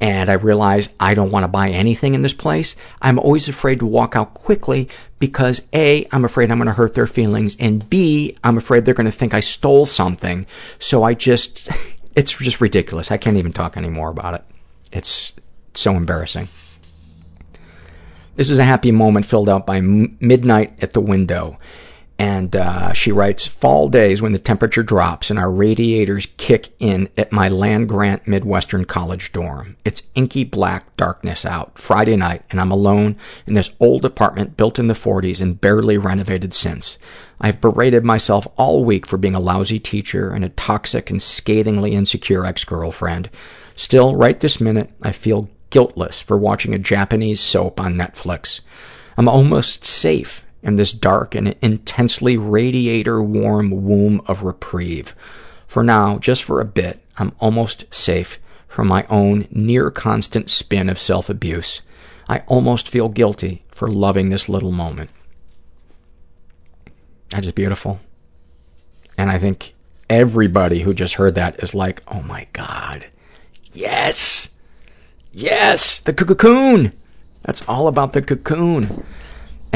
and 0.00 0.30
I 0.30 0.34
realize 0.34 0.88
I 1.00 1.14
don't 1.14 1.30
want 1.30 1.44
to 1.44 1.48
buy 1.48 1.70
anything 1.70 2.14
in 2.14 2.22
this 2.22 2.34
place. 2.34 2.76
I'm 3.00 3.18
always 3.18 3.48
afraid 3.48 3.78
to 3.78 3.86
walk 3.86 4.14
out 4.14 4.34
quickly 4.34 4.88
because 5.18 5.62
A, 5.72 6.06
I'm 6.12 6.24
afraid 6.24 6.50
I'm 6.50 6.58
going 6.58 6.66
to 6.66 6.74
hurt 6.74 6.94
their 6.94 7.06
feelings 7.06 7.56
and 7.58 7.88
B, 7.88 8.36
I'm 8.44 8.58
afraid 8.58 8.84
they're 8.84 8.94
going 8.94 9.06
to 9.06 9.12
think 9.12 9.32
I 9.32 9.40
stole 9.40 9.86
something. 9.86 10.46
So 10.78 11.02
I 11.02 11.14
just, 11.14 11.70
it's 12.14 12.36
just 12.36 12.60
ridiculous. 12.60 13.10
I 13.10 13.16
can't 13.16 13.36
even 13.36 13.52
talk 13.52 13.76
anymore 13.76 14.10
about 14.10 14.34
it. 14.34 14.44
It's 14.92 15.34
so 15.74 15.94
embarrassing. 15.94 16.48
This 18.36 18.50
is 18.50 18.58
a 18.58 18.64
happy 18.64 18.90
moment 18.90 19.24
filled 19.24 19.48
out 19.48 19.66
by 19.66 19.80
Midnight 19.80 20.82
at 20.82 20.92
the 20.92 21.00
Window. 21.00 21.58
And 22.18 22.56
uh, 22.56 22.94
she 22.94 23.12
writes, 23.12 23.46
fall 23.46 23.88
days 23.88 24.22
when 24.22 24.32
the 24.32 24.38
temperature 24.38 24.82
drops 24.82 25.28
and 25.28 25.38
our 25.38 25.50
radiators 25.50 26.28
kick 26.38 26.70
in 26.78 27.10
at 27.18 27.30
my 27.30 27.48
land 27.48 27.90
grant 27.90 28.26
Midwestern 28.26 28.86
college 28.86 29.32
dorm. 29.32 29.76
It's 29.84 30.02
inky 30.14 30.42
black 30.44 30.96
darkness 30.96 31.44
out, 31.44 31.78
Friday 31.78 32.16
night, 32.16 32.42
and 32.50 32.58
I'm 32.58 32.70
alone 32.70 33.16
in 33.46 33.52
this 33.52 33.70
old 33.80 34.06
apartment 34.06 34.56
built 34.56 34.78
in 34.78 34.86
the 34.86 34.94
40s 34.94 35.42
and 35.42 35.60
barely 35.60 35.98
renovated 35.98 36.54
since. 36.54 36.96
I've 37.38 37.60
berated 37.60 38.02
myself 38.02 38.46
all 38.56 38.82
week 38.82 39.04
for 39.04 39.18
being 39.18 39.34
a 39.34 39.40
lousy 39.40 39.78
teacher 39.78 40.30
and 40.30 40.42
a 40.42 40.50
toxic 40.50 41.10
and 41.10 41.20
scathingly 41.20 41.92
insecure 41.92 42.46
ex-girlfriend. 42.46 43.28
Still, 43.74 44.16
right 44.16 44.40
this 44.40 44.58
minute, 44.58 44.90
I 45.02 45.12
feel 45.12 45.50
guiltless 45.68 46.18
for 46.22 46.38
watching 46.38 46.74
a 46.74 46.78
Japanese 46.78 47.42
soap 47.42 47.78
on 47.78 47.94
Netflix. 47.94 48.60
I'm 49.18 49.28
almost 49.28 49.84
safe 49.84 50.45
in 50.66 50.76
this 50.76 50.92
dark 50.92 51.34
and 51.36 51.54
intensely 51.62 52.36
radiator 52.36 53.22
warm 53.22 53.70
womb 53.86 54.20
of 54.26 54.42
reprieve. 54.42 55.14
For 55.68 55.84
now, 55.84 56.18
just 56.18 56.42
for 56.42 56.60
a 56.60 56.64
bit, 56.64 57.00
I'm 57.16 57.32
almost 57.38 57.92
safe 57.94 58.40
from 58.66 58.88
my 58.88 59.06
own 59.08 59.46
near 59.50 59.90
constant 59.92 60.50
spin 60.50 60.88
of 60.88 60.98
self 60.98 61.30
abuse. 61.30 61.82
I 62.28 62.40
almost 62.48 62.88
feel 62.88 63.08
guilty 63.08 63.64
for 63.70 63.88
loving 63.88 64.28
this 64.28 64.48
little 64.48 64.72
moment. 64.72 65.10
That 67.30 67.44
is 67.44 67.52
beautiful. 67.52 68.00
And 69.16 69.30
I 69.30 69.38
think 69.38 69.72
everybody 70.10 70.80
who 70.80 70.92
just 70.92 71.14
heard 71.14 71.36
that 71.36 71.62
is 71.62 71.74
like, 71.74 72.02
oh 72.08 72.22
my 72.22 72.48
God, 72.52 73.06
yes, 73.72 74.50
yes, 75.32 76.00
the 76.00 76.12
cocoon. 76.12 76.92
That's 77.44 77.66
all 77.68 77.86
about 77.86 78.12
the 78.12 78.22
cocoon. 78.22 79.04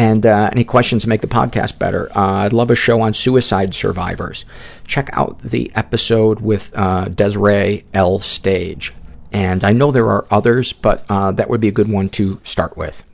And 0.01 0.25
uh, 0.25 0.49
any 0.51 0.65
questions 0.65 1.03
to 1.03 1.11
make 1.11 1.21
the 1.21 1.27
podcast 1.27 1.79
better? 1.79 2.11
Uh, 2.17 2.45
I'd 2.45 2.55
love 2.55 2.71
a 2.71 2.75
show 2.75 3.03
on 3.03 3.13
suicide 3.13 3.75
survivors. 3.75 4.47
Check 4.87 5.11
out 5.13 5.39
the 5.41 5.71
episode 5.75 6.41
with 6.41 6.73
uh, 6.75 7.09
Dese'Rae 7.09 7.85
L. 7.93 8.19
Stage. 8.19 8.95
And 9.31 9.63
I 9.63 9.73
know 9.73 9.91
there 9.91 10.09
are 10.09 10.25
others, 10.31 10.73
but 10.73 11.05
uh, 11.11 11.33
that 11.33 11.51
would 11.51 11.61
be 11.61 11.69
a 11.69 11.71
good 11.71 11.91
one 11.91 12.09
to 12.11 12.41
start 12.45 12.79
with. 12.79 13.05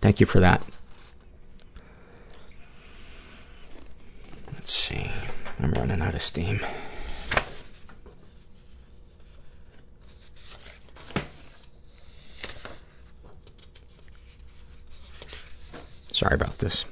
Thank 0.00 0.18
you 0.18 0.26
for 0.26 0.40
that. 0.40 0.66
Let's 4.52 4.72
see. 4.72 5.12
I'm 5.60 5.70
running 5.74 6.02
out 6.02 6.16
of 6.16 6.22
steam. 6.22 6.58
Sorry 16.16 16.34
about 16.34 16.60
this. 16.60 16.86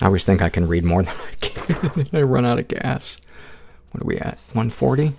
I 0.00 0.06
always 0.06 0.24
think 0.24 0.40
I 0.40 0.48
can 0.48 0.66
read 0.66 0.82
more 0.82 1.02
than 1.02 1.14
I 1.14 1.34
can, 1.34 2.06
I 2.14 2.22
run 2.22 2.46
out 2.46 2.58
of 2.58 2.68
gas. 2.68 3.18
What 3.90 4.02
are 4.02 4.06
we 4.06 4.16
at? 4.16 4.38
140? 4.54 5.12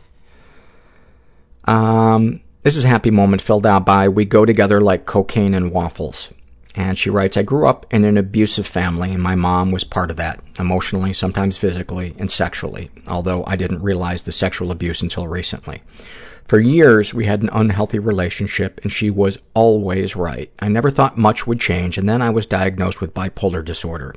Um, 1.65 2.41
this 2.63 2.75
is 2.75 2.85
a 2.85 2.87
happy 2.87 3.11
moment 3.11 3.43
filled 3.43 3.67
out 3.67 3.85
by 3.85 4.09
We 4.09 4.25
Go 4.25 4.43
Together 4.43 4.81
Like 4.81 5.05
Cocaine 5.05 5.53
and 5.53 5.71
Waffles. 5.71 6.33
And 6.73 6.97
she 6.97 7.11
writes, 7.11 7.37
I 7.37 7.43
grew 7.43 7.67
up 7.67 7.85
in 7.91 8.05
an 8.05 8.17
abusive 8.17 8.65
family, 8.65 9.11
and 9.11 9.21
my 9.21 9.35
mom 9.35 9.71
was 9.71 9.83
part 9.83 10.09
of 10.09 10.17
that, 10.17 10.39
emotionally, 10.57 11.13
sometimes 11.13 11.59
physically, 11.59 12.15
and 12.17 12.31
sexually, 12.31 12.89
although 13.07 13.43
I 13.45 13.55
didn't 13.55 13.83
realize 13.83 14.23
the 14.23 14.31
sexual 14.31 14.71
abuse 14.71 15.03
until 15.03 15.27
recently. 15.27 15.83
For 16.47 16.59
years, 16.59 17.13
we 17.13 17.25
had 17.25 17.41
an 17.41 17.49
unhealthy 17.51 17.99
relationship, 17.99 18.81
and 18.83 18.91
she 18.91 19.09
was 19.09 19.39
always 19.53 20.15
right. 20.15 20.51
I 20.59 20.67
never 20.67 20.89
thought 20.89 21.17
much 21.17 21.47
would 21.47 21.59
change, 21.59 21.97
and 21.97 22.09
then 22.09 22.21
I 22.21 22.29
was 22.29 22.45
diagnosed 22.45 22.99
with 22.99 23.13
bipolar 23.13 23.63
disorder. 23.63 24.13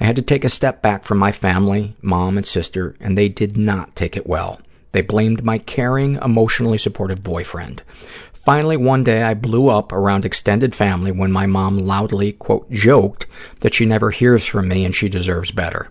I 0.00 0.04
had 0.04 0.16
to 0.16 0.22
take 0.22 0.44
a 0.44 0.48
step 0.48 0.82
back 0.82 1.04
from 1.04 1.18
my 1.18 1.32
family, 1.32 1.94
mom 2.02 2.36
and 2.36 2.46
sister, 2.46 2.96
and 3.00 3.16
they 3.16 3.28
did 3.28 3.56
not 3.56 3.94
take 3.94 4.16
it 4.16 4.26
well. 4.26 4.60
They 4.92 5.02
blamed 5.02 5.44
my 5.44 5.58
caring, 5.58 6.16
emotionally 6.16 6.78
supportive 6.78 7.22
boyfriend. 7.22 7.82
Finally, 8.32 8.78
one 8.78 9.04
day 9.04 9.22
I 9.22 9.34
blew 9.34 9.68
up 9.68 9.92
around 9.92 10.24
extended 10.24 10.74
family 10.74 11.12
when 11.12 11.30
my 11.30 11.46
mom 11.46 11.76
loudly, 11.76 12.32
quote, 12.32 12.70
joked 12.70 13.26
that 13.60 13.74
she 13.74 13.84
never 13.84 14.10
hears 14.10 14.46
from 14.46 14.68
me 14.68 14.84
and 14.84 14.94
she 14.94 15.08
deserves 15.08 15.50
better. 15.50 15.90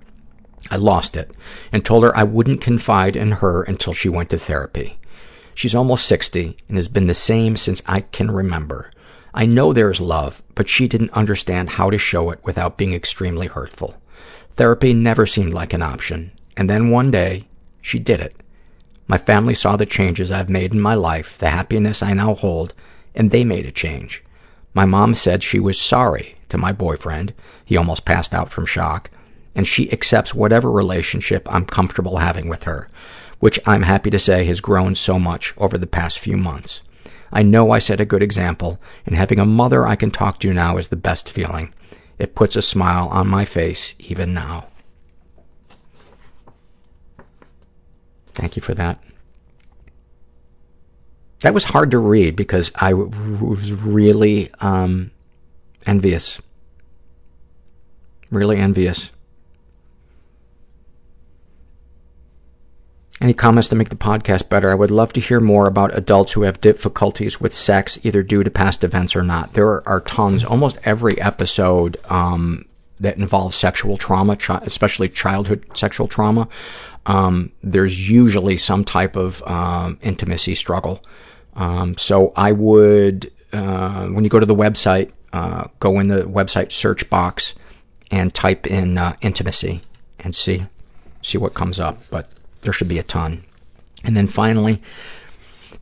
I 0.71 0.77
lost 0.77 1.15
it 1.15 1.31
and 1.71 1.85
told 1.85 2.03
her 2.03 2.17
I 2.17 2.23
wouldn't 2.23 2.61
confide 2.61 3.15
in 3.15 3.33
her 3.33 3.61
until 3.61 3.93
she 3.93 4.09
went 4.09 4.31
to 4.31 4.39
therapy. 4.39 4.97
She's 5.57 5.73
almost 5.73 6.05
60 6.05 6.55
and 6.67 6.77
has 6.77 6.87
been 6.87 7.07
the 7.07 7.15
same 7.15 7.57
since 7.57 7.81
I 7.87 8.01
can 8.01 8.29
remember. 8.29 8.91
I 9.33 9.47
know 9.47 9.73
there's 9.73 9.99
love, 9.99 10.43
but 10.53 10.69
she 10.69 10.87
didn't 10.87 11.09
understand 11.13 11.71
how 11.71 11.89
to 11.89 11.97
show 11.97 12.29
it 12.29 12.39
without 12.43 12.77
being 12.77 12.93
extremely 12.93 13.47
hurtful. 13.47 13.95
Therapy 14.55 14.93
never 14.93 15.25
seemed 15.25 15.55
like 15.55 15.73
an 15.73 15.81
option, 15.81 16.31
and 16.55 16.69
then 16.69 16.91
one 16.91 17.09
day, 17.09 17.47
she 17.81 17.97
did 17.97 18.19
it. 18.19 18.35
My 19.07 19.17
family 19.17 19.55
saw 19.55 19.75
the 19.75 19.87
changes 19.87 20.31
I've 20.31 20.47
made 20.47 20.73
in 20.73 20.79
my 20.79 20.93
life, 20.93 21.39
the 21.39 21.49
happiness 21.49 22.03
I 22.03 22.13
now 22.13 22.35
hold, 22.35 22.75
and 23.15 23.31
they 23.31 23.43
made 23.43 23.65
a 23.65 23.71
change. 23.71 24.23
My 24.75 24.85
mom 24.85 25.15
said 25.15 25.41
she 25.41 25.59
was 25.59 25.81
sorry 25.81 26.37
to 26.49 26.59
my 26.59 26.71
boyfriend. 26.71 27.33
He 27.65 27.77
almost 27.77 28.05
passed 28.05 28.31
out 28.31 28.51
from 28.51 28.67
shock. 28.67 29.09
And 29.55 29.65
she 29.65 29.91
accepts 29.91 30.35
whatever 30.35 30.69
relationship 30.69 31.51
I'm 31.51 31.65
comfortable 31.65 32.17
having 32.17 32.47
with 32.47 32.65
her, 32.65 32.91
which 33.39 33.59
I'm 33.65 33.83
happy 33.83 34.09
to 34.09 34.19
say 34.19 34.45
has 34.45 34.59
grown 34.61 34.95
so 34.95 35.19
much 35.19 35.53
over 35.57 35.77
the 35.77 35.87
past 35.87 36.19
few 36.19 36.37
months. 36.37 36.81
I 37.31 37.43
know 37.43 37.71
I 37.71 37.79
set 37.79 37.99
a 37.99 38.05
good 38.05 38.21
example, 38.21 38.79
and 39.05 39.15
having 39.15 39.39
a 39.39 39.45
mother 39.45 39.85
I 39.85 39.95
can 39.95 40.11
talk 40.11 40.39
to 40.39 40.53
now 40.53 40.77
is 40.77 40.87
the 40.87 40.95
best 40.95 41.29
feeling. 41.29 41.73
It 42.17 42.35
puts 42.35 42.55
a 42.55 42.61
smile 42.61 43.07
on 43.09 43.27
my 43.27 43.45
face 43.45 43.95
even 43.99 44.33
now. 44.33 44.67
Thank 48.27 48.55
you 48.55 48.61
for 48.61 48.73
that. 48.75 49.03
That 51.41 51.53
was 51.53 51.65
hard 51.65 51.91
to 51.91 51.99
read 51.99 52.35
because 52.35 52.71
I 52.75 52.93
was 52.93 53.71
really 53.71 54.51
um, 54.59 55.11
envious. 55.85 56.41
Really 58.31 58.57
envious. 58.57 59.11
Any 63.19 63.33
comments 63.33 63.69
to 63.69 63.75
make 63.75 63.89
the 63.89 63.95
podcast 63.95 64.47
better? 64.47 64.69
I 64.69 64.75
would 64.75 64.91
love 64.91 65.11
to 65.13 65.19
hear 65.19 65.39
more 65.39 65.65
about 65.65 65.97
adults 65.97 66.33
who 66.33 66.43
have 66.43 66.61
difficulties 66.61 67.41
with 67.41 67.53
sex, 67.53 67.99
either 68.03 68.21
due 68.21 68.43
to 68.43 68.51
past 68.51 68.83
events 68.83 69.15
or 69.15 69.23
not. 69.23 69.53
There 69.53 69.87
are, 69.87 70.01
tons. 70.01 70.45
Almost 70.45 70.77
every 70.83 71.19
episode 71.19 71.97
um, 72.09 72.65
that 72.99 73.17
involves 73.17 73.55
sexual 73.55 73.97
trauma, 73.97 74.37
especially 74.61 75.09
childhood 75.09 75.65
sexual 75.73 76.07
trauma, 76.07 76.47
um, 77.07 77.51
there's 77.63 78.07
usually 78.07 78.57
some 78.57 78.85
type 78.85 79.15
of 79.15 79.41
um, 79.43 79.97
intimacy 80.01 80.53
struggle. 80.53 81.03
Um, 81.55 81.97
so 81.97 82.33
I 82.35 82.51
would, 82.51 83.31
uh, 83.51 84.07
when 84.07 84.25
you 84.25 84.29
go 84.29 84.39
to 84.39 84.45
the 84.45 84.55
website, 84.55 85.11
uh, 85.33 85.69
go 85.79 85.99
in 85.99 86.07
the 86.07 86.23
website 86.23 86.71
search 86.71 87.09
box 87.09 87.55
and 88.11 88.31
type 88.31 88.67
in 88.67 88.97
uh, 88.97 89.15
intimacy 89.21 89.81
and 90.19 90.35
see 90.35 90.67
see 91.23 91.37
what 91.37 91.53
comes 91.53 91.79
up. 91.79 91.97
But 92.09 92.29
there 92.67 92.73
should 92.73 92.89
be 92.89 92.99
a 92.99 93.03
ton. 93.03 93.45
And 94.03 94.17
then 94.17 94.27
finally, 94.27 94.81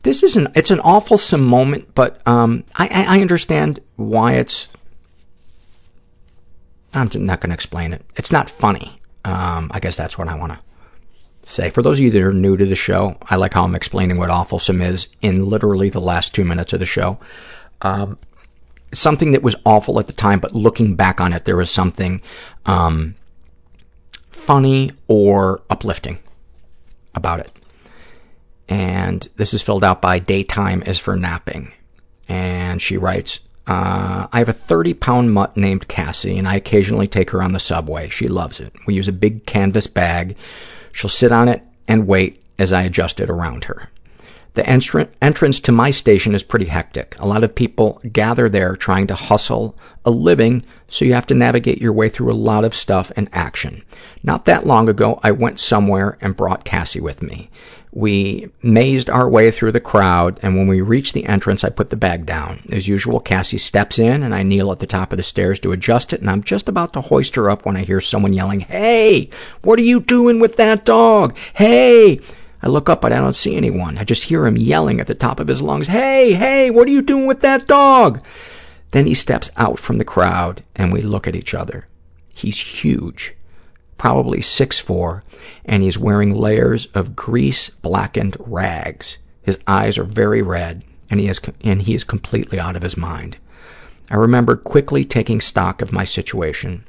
this 0.04 0.22
is 0.22 0.36
an 0.36 0.46
it's 0.54 0.70
an 0.70 0.78
awfulsome 0.78 1.42
moment, 1.42 1.92
but 1.96 2.24
um, 2.28 2.62
I, 2.76 2.86
I 2.88 3.20
understand 3.20 3.80
why 3.96 4.34
it's. 4.34 4.68
I'm 6.94 7.10
not 7.12 7.40
going 7.40 7.50
to 7.50 7.54
explain 7.54 7.92
it. 7.92 8.02
It's 8.14 8.30
not 8.30 8.48
funny. 8.48 8.92
Um, 9.24 9.68
I 9.74 9.80
guess 9.80 9.96
that's 9.96 10.16
what 10.16 10.28
I 10.28 10.36
want 10.36 10.52
to 10.52 11.52
say. 11.52 11.70
For 11.70 11.82
those 11.82 11.98
of 11.98 12.04
you 12.04 12.10
that 12.12 12.22
are 12.22 12.32
new 12.32 12.56
to 12.56 12.64
the 12.64 12.76
show, 12.76 13.18
I 13.22 13.34
like 13.34 13.54
how 13.54 13.64
I'm 13.64 13.74
explaining 13.74 14.16
what 14.16 14.30
awfulsome 14.30 14.80
is 14.80 15.08
in 15.20 15.48
literally 15.48 15.90
the 15.90 16.00
last 16.00 16.34
two 16.34 16.44
minutes 16.44 16.72
of 16.72 16.78
the 16.78 16.86
show. 16.86 17.18
Um, 17.82 18.16
something 18.94 19.32
that 19.32 19.42
was 19.42 19.56
awful 19.66 19.98
at 19.98 20.06
the 20.06 20.12
time, 20.12 20.38
but 20.38 20.54
looking 20.54 20.94
back 20.94 21.20
on 21.20 21.32
it, 21.32 21.46
there 21.46 21.56
was 21.56 21.70
something 21.70 22.22
um, 22.64 23.16
funny 24.30 24.92
or 25.08 25.62
uplifting 25.68 26.18
about 27.16 27.40
it. 27.40 27.50
And 28.68 29.28
this 29.36 29.54
is 29.54 29.62
filled 29.62 29.84
out 29.84 30.02
by 30.02 30.18
Daytime 30.18 30.82
is 30.82 30.98
for 30.98 31.16
Napping. 31.16 31.72
And 32.28 32.82
she 32.82 32.96
writes, 32.96 33.40
uh, 33.66 34.26
I 34.32 34.38
have 34.38 34.48
a 34.48 34.52
30 34.52 34.94
pound 34.94 35.32
mutt 35.32 35.56
named 35.56 35.88
Cassie, 35.88 36.38
and 36.38 36.46
I 36.46 36.56
occasionally 36.56 37.06
take 37.08 37.30
her 37.30 37.42
on 37.42 37.52
the 37.52 37.60
subway. 37.60 38.08
She 38.08 38.28
loves 38.28 38.60
it. 38.60 38.72
We 38.86 38.94
use 38.94 39.08
a 39.08 39.12
big 39.12 39.46
canvas 39.46 39.86
bag 39.86 40.36
She'll 40.96 41.10
sit 41.10 41.30
on 41.30 41.46
it 41.46 41.62
and 41.86 42.06
wait 42.06 42.42
as 42.58 42.72
I 42.72 42.84
adjust 42.84 43.20
it 43.20 43.28
around 43.28 43.64
her. 43.64 43.90
The 44.56 44.62
entr- 44.62 45.08
entrance 45.20 45.60
to 45.60 45.70
my 45.70 45.90
station 45.90 46.34
is 46.34 46.42
pretty 46.42 46.64
hectic. 46.64 47.14
A 47.18 47.26
lot 47.26 47.44
of 47.44 47.54
people 47.54 48.00
gather 48.10 48.48
there 48.48 48.74
trying 48.74 49.06
to 49.08 49.14
hustle 49.14 49.76
a 50.02 50.10
living, 50.10 50.64
so 50.88 51.04
you 51.04 51.12
have 51.12 51.26
to 51.26 51.34
navigate 51.34 51.78
your 51.78 51.92
way 51.92 52.08
through 52.08 52.32
a 52.32 52.34
lot 52.34 52.64
of 52.64 52.74
stuff 52.74 53.12
and 53.16 53.28
action. 53.34 53.82
Not 54.22 54.46
that 54.46 54.66
long 54.66 54.88
ago, 54.88 55.20
I 55.22 55.30
went 55.30 55.60
somewhere 55.60 56.16
and 56.22 56.34
brought 56.34 56.64
Cassie 56.64 57.02
with 57.02 57.20
me. 57.20 57.50
We 57.92 58.48
mazed 58.62 59.10
our 59.10 59.28
way 59.28 59.50
through 59.50 59.72
the 59.72 59.80
crowd, 59.80 60.40
and 60.40 60.56
when 60.56 60.68
we 60.68 60.80
reached 60.80 61.12
the 61.12 61.26
entrance, 61.26 61.62
I 61.62 61.68
put 61.68 61.90
the 61.90 61.96
bag 61.96 62.24
down. 62.24 62.62
As 62.72 62.88
usual, 62.88 63.20
Cassie 63.20 63.58
steps 63.58 63.98
in, 63.98 64.22
and 64.22 64.34
I 64.34 64.42
kneel 64.42 64.72
at 64.72 64.78
the 64.78 64.86
top 64.86 65.12
of 65.12 65.18
the 65.18 65.22
stairs 65.22 65.60
to 65.60 65.72
adjust 65.72 66.14
it, 66.14 66.22
and 66.22 66.30
I'm 66.30 66.42
just 66.42 66.66
about 66.66 66.94
to 66.94 67.02
hoist 67.02 67.34
her 67.34 67.50
up 67.50 67.66
when 67.66 67.76
I 67.76 67.82
hear 67.82 68.00
someone 68.00 68.32
yelling, 68.32 68.60
Hey, 68.60 69.28
what 69.60 69.78
are 69.78 69.82
you 69.82 70.00
doing 70.00 70.40
with 70.40 70.56
that 70.56 70.86
dog? 70.86 71.36
Hey! 71.52 72.22
I 72.62 72.68
look 72.68 72.88
up, 72.88 73.00
but 73.00 73.12
I 73.12 73.18
don't 73.18 73.36
see 73.36 73.56
anyone. 73.56 73.98
I 73.98 74.04
just 74.04 74.24
hear 74.24 74.46
him 74.46 74.56
yelling 74.56 75.00
at 75.00 75.06
the 75.06 75.14
top 75.14 75.40
of 75.40 75.48
his 75.48 75.62
lungs, 75.62 75.88
Hey, 75.88 76.32
hey, 76.34 76.70
what 76.70 76.88
are 76.88 76.92
you 76.92 77.02
doing 77.02 77.26
with 77.26 77.40
that 77.40 77.66
dog? 77.66 78.24
Then 78.92 79.06
he 79.06 79.14
steps 79.14 79.50
out 79.56 79.78
from 79.78 79.98
the 79.98 80.04
crowd, 80.04 80.62
and 80.74 80.92
we 80.92 81.02
look 81.02 81.26
at 81.26 81.36
each 81.36 81.54
other. 81.54 81.86
He's 82.34 82.58
huge 82.58 83.36
probably 83.98 84.40
six 84.40 84.78
four, 84.78 85.24
and 85.64 85.82
he's 85.82 85.98
wearing 85.98 86.34
layers 86.34 86.86
of 86.86 87.16
grease-blackened 87.16 88.36
rags. 88.40 89.18
His 89.42 89.58
eyes 89.66 89.98
are 89.98 90.04
very 90.04 90.42
red, 90.42 90.84
and 91.10 91.20
he 91.20 91.28
is, 91.28 91.40
and 91.62 91.82
he 91.82 91.94
is 91.94 92.04
completely 92.04 92.58
out 92.58 92.76
of 92.76 92.82
his 92.82 92.96
mind. 92.96 93.38
I 94.10 94.16
remember 94.16 94.56
quickly 94.56 95.04
taking 95.04 95.40
stock 95.40 95.82
of 95.82 95.92
my 95.92 96.04
situation. 96.04 96.84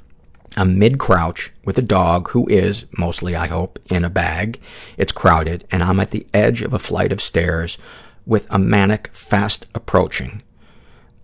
I'm 0.58 0.80
mid-crouch 0.80 1.54
with 1.64 1.78
a 1.78 1.84
dog 1.84 2.32
who 2.32 2.48
is, 2.48 2.86
mostly 2.98 3.36
I 3.36 3.46
hope, 3.46 3.78
in 3.92 4.04
a 4.04 4.10
bag. 4.10 4.60
It's 4.98 5.12
crowded, 5.12 5.68
and 5.70 5.84
I'm 5.84 6.00
at 6.00 6.10
the 6.10 6.26
edge 6.34 6.64
of 6.64 6.74
a 6.74 6.80
flight 6.80 7.12
of 7.12 7.22
stairs 7.22 7.78
with 8.26 8.48
a 8.50 8.58
manic 8.58 9.10
fast 9.14 9.68
approaching. 9.76 10.42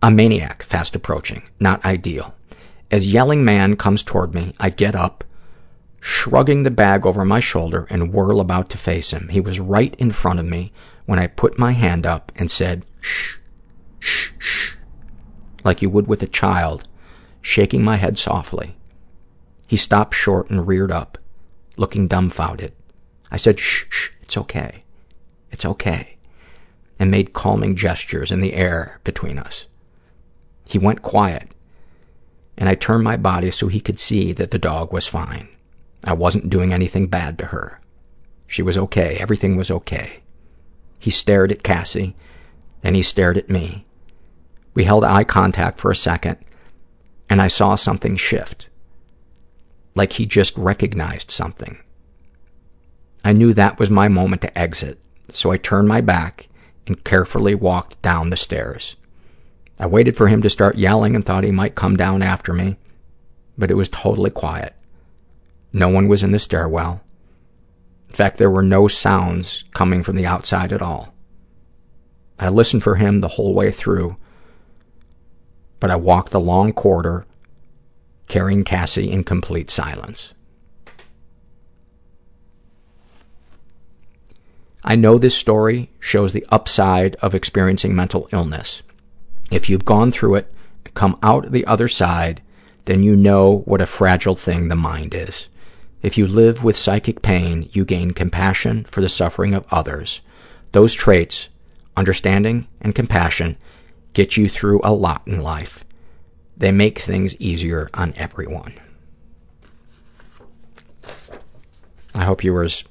A 0.03 0.11
maniac 0.11 0.61
fast 0.61 0.95
approaching. 0.95 1.41
Not 1.59 1.83
ideal. 1.83 2.35
As 2.91 3.11
yelling 3.11 3.43
man 3.43 3.75
comes 3.75 4.03
toward 4.03 4.35
me, 4.35 4.53
I 4.59 4.69
get 4.69 4.93
up, 4.93 5.23
shrugging 5.99 6.61
the 6.61 6.69
bag 6.69 7.03
over 7.03 7.25
my 7.25 7.39
shoulder, 7.39 7.87
and 7.89 8.13
whirl 8.13 8.39
about 8.39 8.69
to 8.69 8.77
face 8.77 9.11
him. 9.11 9.29
He 9.29 9.41
was 9.41 9.59
right 9.59 9.95
in 9.95 10.11
front 10.11 10.39
of 10.39 10.45
me 10.45 10.71
when 11.07 11.17
I 11.17 11.25
put 11.25 11.57
my 11.57 11.71
hand 11.71 12.05
up 12.05 12.31
and 12.35 12.51
said, 12.51 12.85
shh, 13.01 13.37
shh, 13.99 14.29
shh, 14.37 14.73
like 15.63 15.81
you 15.81 15.89
would 15.89 16.05
with 16.05 16.21
a 16.21 16.27
child, 16.27 16.87
shaking 17.41 17.83
my 17.83 17.95
head 17.95 18.19
softly. 18.19 18.77
He 19.73 19.77
stopped 19.77 20.13
short 20.13 20.51
and 20.51 20.67
reared 20.67 20.91
up, 20.91 21.17
looking 21.77 22.07
dumbfounded. 22.07 22.73
I 23.31 23.37
said, 23.37 23.59
shh, 23.59 23.85
shh, 23.89 24.09
it's 24.21 24.37
okay. 24.37 24.83
It's 25.51 25.65
okay. 25.65 26.17
And 26.99 27.09
made 27.09 27.33
calming 27.33 27.75
gestures 27.75 28.29
in 28.29 28.39
the 28.39 28.53
air 28.53 28.99
between 29.03 29.39
us. 29.39 29.65
He 30.69 30.77
went 30.77 31.01
quiet, 31.01 31.49
and 32.55 32.69
I 32.69 32.75
turned 32.75 33.03
my 33.03 33.17
body 33.17 33.49
so 33.49 33.67
he 33.67 33.79
could 33.79 33.97
see 33.97 34.31
that 34.33 34.51
the 34.51 34.59
dog 34.59 34.93
was 34.93 35.07
fine. 35.07 35.49
I 36.03 36.13
wasn't 36.13 36.51
doing 36.51 36.71
anything 36.71 37.07
bad 37.07 37.39
to 37.39 37.45
her. 37.47 37.81
She 38.45 38.61
was 38.61 38.77
okay. 38.77 39.17
Everything 39.19 39.55
was 39.55 39.71
okay. 39.71 40.21
He 40.99 41.09
stared 41.09 41.51
at 41.51 41.63
Cassie, 41.63 42.15
and 42.83 42.95
he 42.95 43.01
stared 43.01 43.39
at 43.39 43.49
me. 43.49 43.87
We 44.75 44.83
held 44.83 45.03
eye 45.03 45.23
contact 45.23 45.79
for 45.79 45.89
a 45.89 45.95
second, 45.95 46.37
and 47.27 47.41
I 47.41 47.47
saw 47.47 47.73
something 47.73 48.17
shift 48.17 48.69
like 49.95 50.13
he 50.13 50.25
just 50.25 50.57
recognized 50.57 51.31
something. 51.31 51.77
I 53.23 53.33
knew 53.33 53.53
that 53.53 53.79
was 53.79 53.89
my 53.89 54.07
moment 54.07 54.41
to 54.41 54.57
exit, 54.57 54.99
so 55.29 55.51
I 55.51 55.57
turned 55.57 55.87
my 55.87 56.01
back 56.01 56.49
and 56.87 57.03
carefully 57.03 57.55
walked 57.55 58.01
down 58.01 58.29
the 58.29 58.37
stairs. 58.37 58.95
I 59.79 59.87
waited 59.87 60.17
for 60.17 60.27
him 60.27 60.41
to 60.41 60.49
start 60.49 60.77
yelling 60.77 61.15
and 61.15 61.25
thought 61.25 61.43
he 61.43 61.51
might 61.51 61.75
come 61.75 61.95
down 61.95 62.21
after 62.21 62.53
me, 62.53 62.77
but 63.57 63.71
it 63.71 63.75
was 63.75 63.89
totally 63.89 64.29
quiet. 64.29 64.75
No 65.71 65.89
one 65.89 66.07
was 66.07 66.23
in 66.23 66.31
the 66.31 66.39
stairwell. 66.39 67.01
In 68.09 68.15
fact, 68.15 68.37
there 68.37 68.51
were 68.51 68.61
no 68.61 68.87
sounds 68.87 69.63
coming 69.73 70.03
from 70.03 70.15
the 70.15 70.25
outside 70.25 70.71
at 70.71 70.81
all. 70.81 71.13
I 72.37 72.49
listened 72.49 72.83
for 72.83 72.95
him 72.95 73.21
the 73.21 73.29
whole 73.29 73.53
way 73.53 73.71
through, 73.71 74.17
but 75.79 75.89
I 75.89 75.95
walked 75.95 76.31
the 76.31 76.39
long 76.39 76.73
corridor 76.73 77.25
carrying 78.27 78.63
Cassie 78.63 79.11
in 79.11 79.23
complete 79.23 79.69
silence. 79.69 80.33
I 84.83 84.95
know 84.95 85.17
this 85.17 85.35
story 85.35 85.89
shows 85.99 86.33
the 86.33 86.45
upside 86.49 87.15
of 87.15 87.33
experiencing 87.33 87.95
mental 87.95 88.27
illness. 88.33 88.81
If 89.49 89.69
you've 89.69 89.85
gone 89.85 90.11
through 90.11 90.35
it, 90.35 90.53
come 90.93 91.17
out 91.23 91.51
the 91.51 91.65
other 91.65 91.87
side, 91.87 92.41
then 92.85 93.01
you 93.01 93.15
know 93.15 93.59
what 93.65 93.81
a 93.81 93.85
fragile 93.85 94.35
thing 94.35 94.67
the 94.67 94.75
mind 94.75 95.13
is. 95.13 95.47
If 96.01 96.17
you 96.17 96.27
live 96.27 96.65
with 96.65 96.75
psychic 96.75 97.21
pain, 97.21 97.69
you 97.71 97.85
gain 97.85 98.11
compassion 98.11 98.83
for 98.83 98.99
the 98.99 99.07
suffering 99.07 99.53
of 99.53 99.65
others. 99.71 100.19
Those 100.73 100.93
traits, 100.93 101.47
understanding 101.95 102.67
and 102.81 102.93
compassion, 102.93 103.55
get 104.11 104.35
you 104.35 104.49
through 104.49 104.81
a 104.83 104.93
lot 104.93 105.21
in 105.25 105.41
life. 105.41 105.85
They 106.63 106.71
make 106.71 106.99
things 106.99 107.35
easier 107.41 107.89
on 107.93 108.13
everyone. 108.15 108.75
I 112.15 112.23
hope 112.23 112.41
you 112.41 112.53
were 112.53 112.63
as 112.63 112.85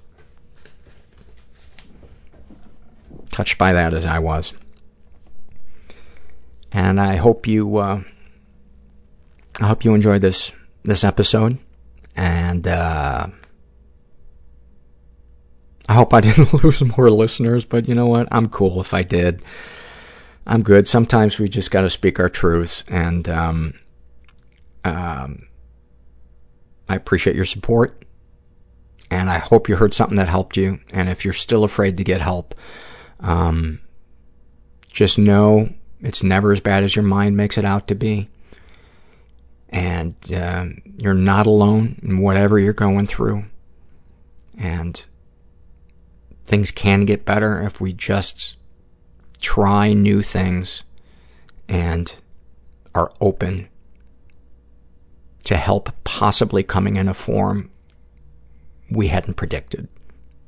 touched 3.31 3.57
by 3.57 3.73
that 3.73 3.95
as 3.95 4.05
I 4.05 4.19
was. 4.19 4.53
And 6.71 7.01
I 7.01 7.17
hope 7.17 7.47
you, 7.47 7.79
uh, 7.79 8.03
I 9.59 9.67
hope 9.69 9.87
you 9.87 9.95
enjoyed 9.95 10.21
this, 10.21 10.53
this 10.83 11.03
episode. 11.03 11.57
And, 12.15 12.69
uh, 12.69 13.29
I 15.89 15.95
hope 15.95 16.13
I 16.13 16.21
didn't 16.21 16.63
lose 16.63 16.83
more 16.83 17.09
listeners, 17.09 17.65
but 17.65 17.89
you 17.89 17.95
know 17.95 18.07
what? 18.07 18.29
I'm 18.31 18.51
cool 18.51 18.83
if 18.83 18.93
I 18.93 19.03
did. 19.03 19.43
I'm 20.47 20.63
good. 20.63 20.89
Sometimes 20.89 21.39
we 21.39 21.49
just 21.49 21.71
got 21.71 21.83
to 21.83 21.91
speak 21.91 22.19
our 22.19 22.29
truths, 22.29 22.85
and 22.89 23.29
um, 23.29 23.75
um, 24.85 25.47
I 26.89 26.97
appreciate 26.97 27.37
your 27.37 27.45
support, 27.45 28.05
and 29.11 29.31
I 29.31 29.39
hope 29.39 29.69
you 29.69 29.77
heard 29.77 29.95
something 29.95 30.17
that 30.17 30.29
helped 30.29 30.57
you. 30.57 30.81
And 30.93 31.09
if 31.09 31.25
you're 31.25 31.33
still 31.33 31.63
afraid 31.63 31.97
to 31.97 32.05
get 32.05 32.21
help, 32.21 32.55
um, 33.21 33.81
just 34.89 35.17
know 35.17 35.73
it's 36.01 36.25
never 36.25 36.51
as 36.51 36.61
bad 36.61 36.83
as 36.83 36.97
your 36.97 37.05
mind 37.05 37.37
makes 37.37 37.57
it 37.57 37.65
out 37.65 37.87
to 37.89 37.95
be, 37.95 38.29
and 39.69 40.17
uh, 40.35 40.67
you're 40.99 41.15
not 41.15 41.47
alone 41.47 42.01
in 42.03 42.19
whatever 42.19 42.59
you're 42.59 42.73
going 42.73 43.07
through, 43.07 43.45
and 44.59 45.05
things 46.45 46.73
can 46.73 47.05
get 47.05 47.25
better 47.25 47.63
if 47.63 47.81
we 47.81 47.93
just 47.93 48.57
try 49.43 49.93
new 49.93 50.23
things 50.23 50.85
and 51.69 52.15
are 52.95 53.13
open 53.21 53.69
to 55.45 55.57
help 55.57 55.91
possibly 56.05 56.63
coming 56.63 56.97
in 56.97 57.09
a 57.09 57.15
form 57.15 57.71
we 58.89 59.09
hadn't 59.09 59.35
predicted. 59.35 59.89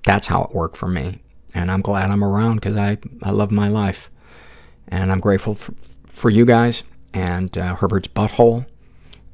That's 0.05 0.29
how 0.29 0.45
it 0.45 0.55
worked 0.55 0.77
for 0.77 0.89
me. 0.89 1.21
And 1.53 1.71
I'm 1.71 1.81
glad 1.83 2.11
I'm 2.11 2.25
around 2.25 2.57
because 2.57 2.77
I, 2.77 2.99
I 3.23 3.31
love 3.31 3.51
my 3.51 3.69
life. 3.69 4.11
And 4.89 5.11
I'm 5.11 5.21
grateful 5.21 5.55
for, 5.55 5.75
for 6.09 6.31
you 6.31 6.45
guys 6.45 6.83
and 7.13 7.57
uh, 7.59 7.75
Herbert's 7.75 8.09
Butthole 8.09 8.67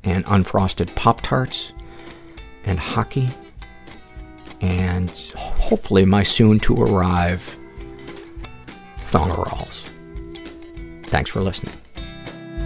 and 0.05 0.24
Unfrosted 0.26 0.94
Pop 0.94 1.20
Tarts 1.20 1.72
and 2.64 2.78
hockey 2.78 3.28
and 4.60 5.10
hopefully 5.36 6.05
my 6.05 6.22
soon 6.22 6.60
to 6.60 6.80
arrive 6.82 7.58
Thongeralls. 9.10 9.84
Thanks 11.06 11.30
for 11.30 11.40
listening. 11.40 11.74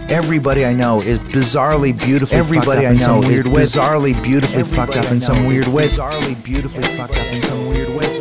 Everybody 0.07 0.65
I 0.65 0.73
know 0.73 1.01
is 1.01 1.17
bizarrely 1.19 1.97
beautifully 1.97 2.37
Everybody 2.37 2.83
fucked 2.83 2.85
up 2.85 3.05
I 3.05 3.07
know 3.07 3.15
in 3.17 3.21
some 3.21 3.27
weird 3.31 3.47
is 3.47 3.51
way. 3.51 3.63
bizarrely 3.63 4.23
beautifully 4.23 4.59
Everybody 4.59 4.93
fucked 4.93 5.05
up 5.05 5.11
in 5.11 5.21
some 5.21 5.45
weird 5.47 5.65
is 5.65 5.73
way. 5.73 5.87
Bizarrely 5.89 6.43
beautifully 6.43 6.83
fucked 6.95 7.13
up 7.17 7.25
in 7.25 7.41
some 7.41 7.69
weird 7.69 7.89
way. 7.89 8.14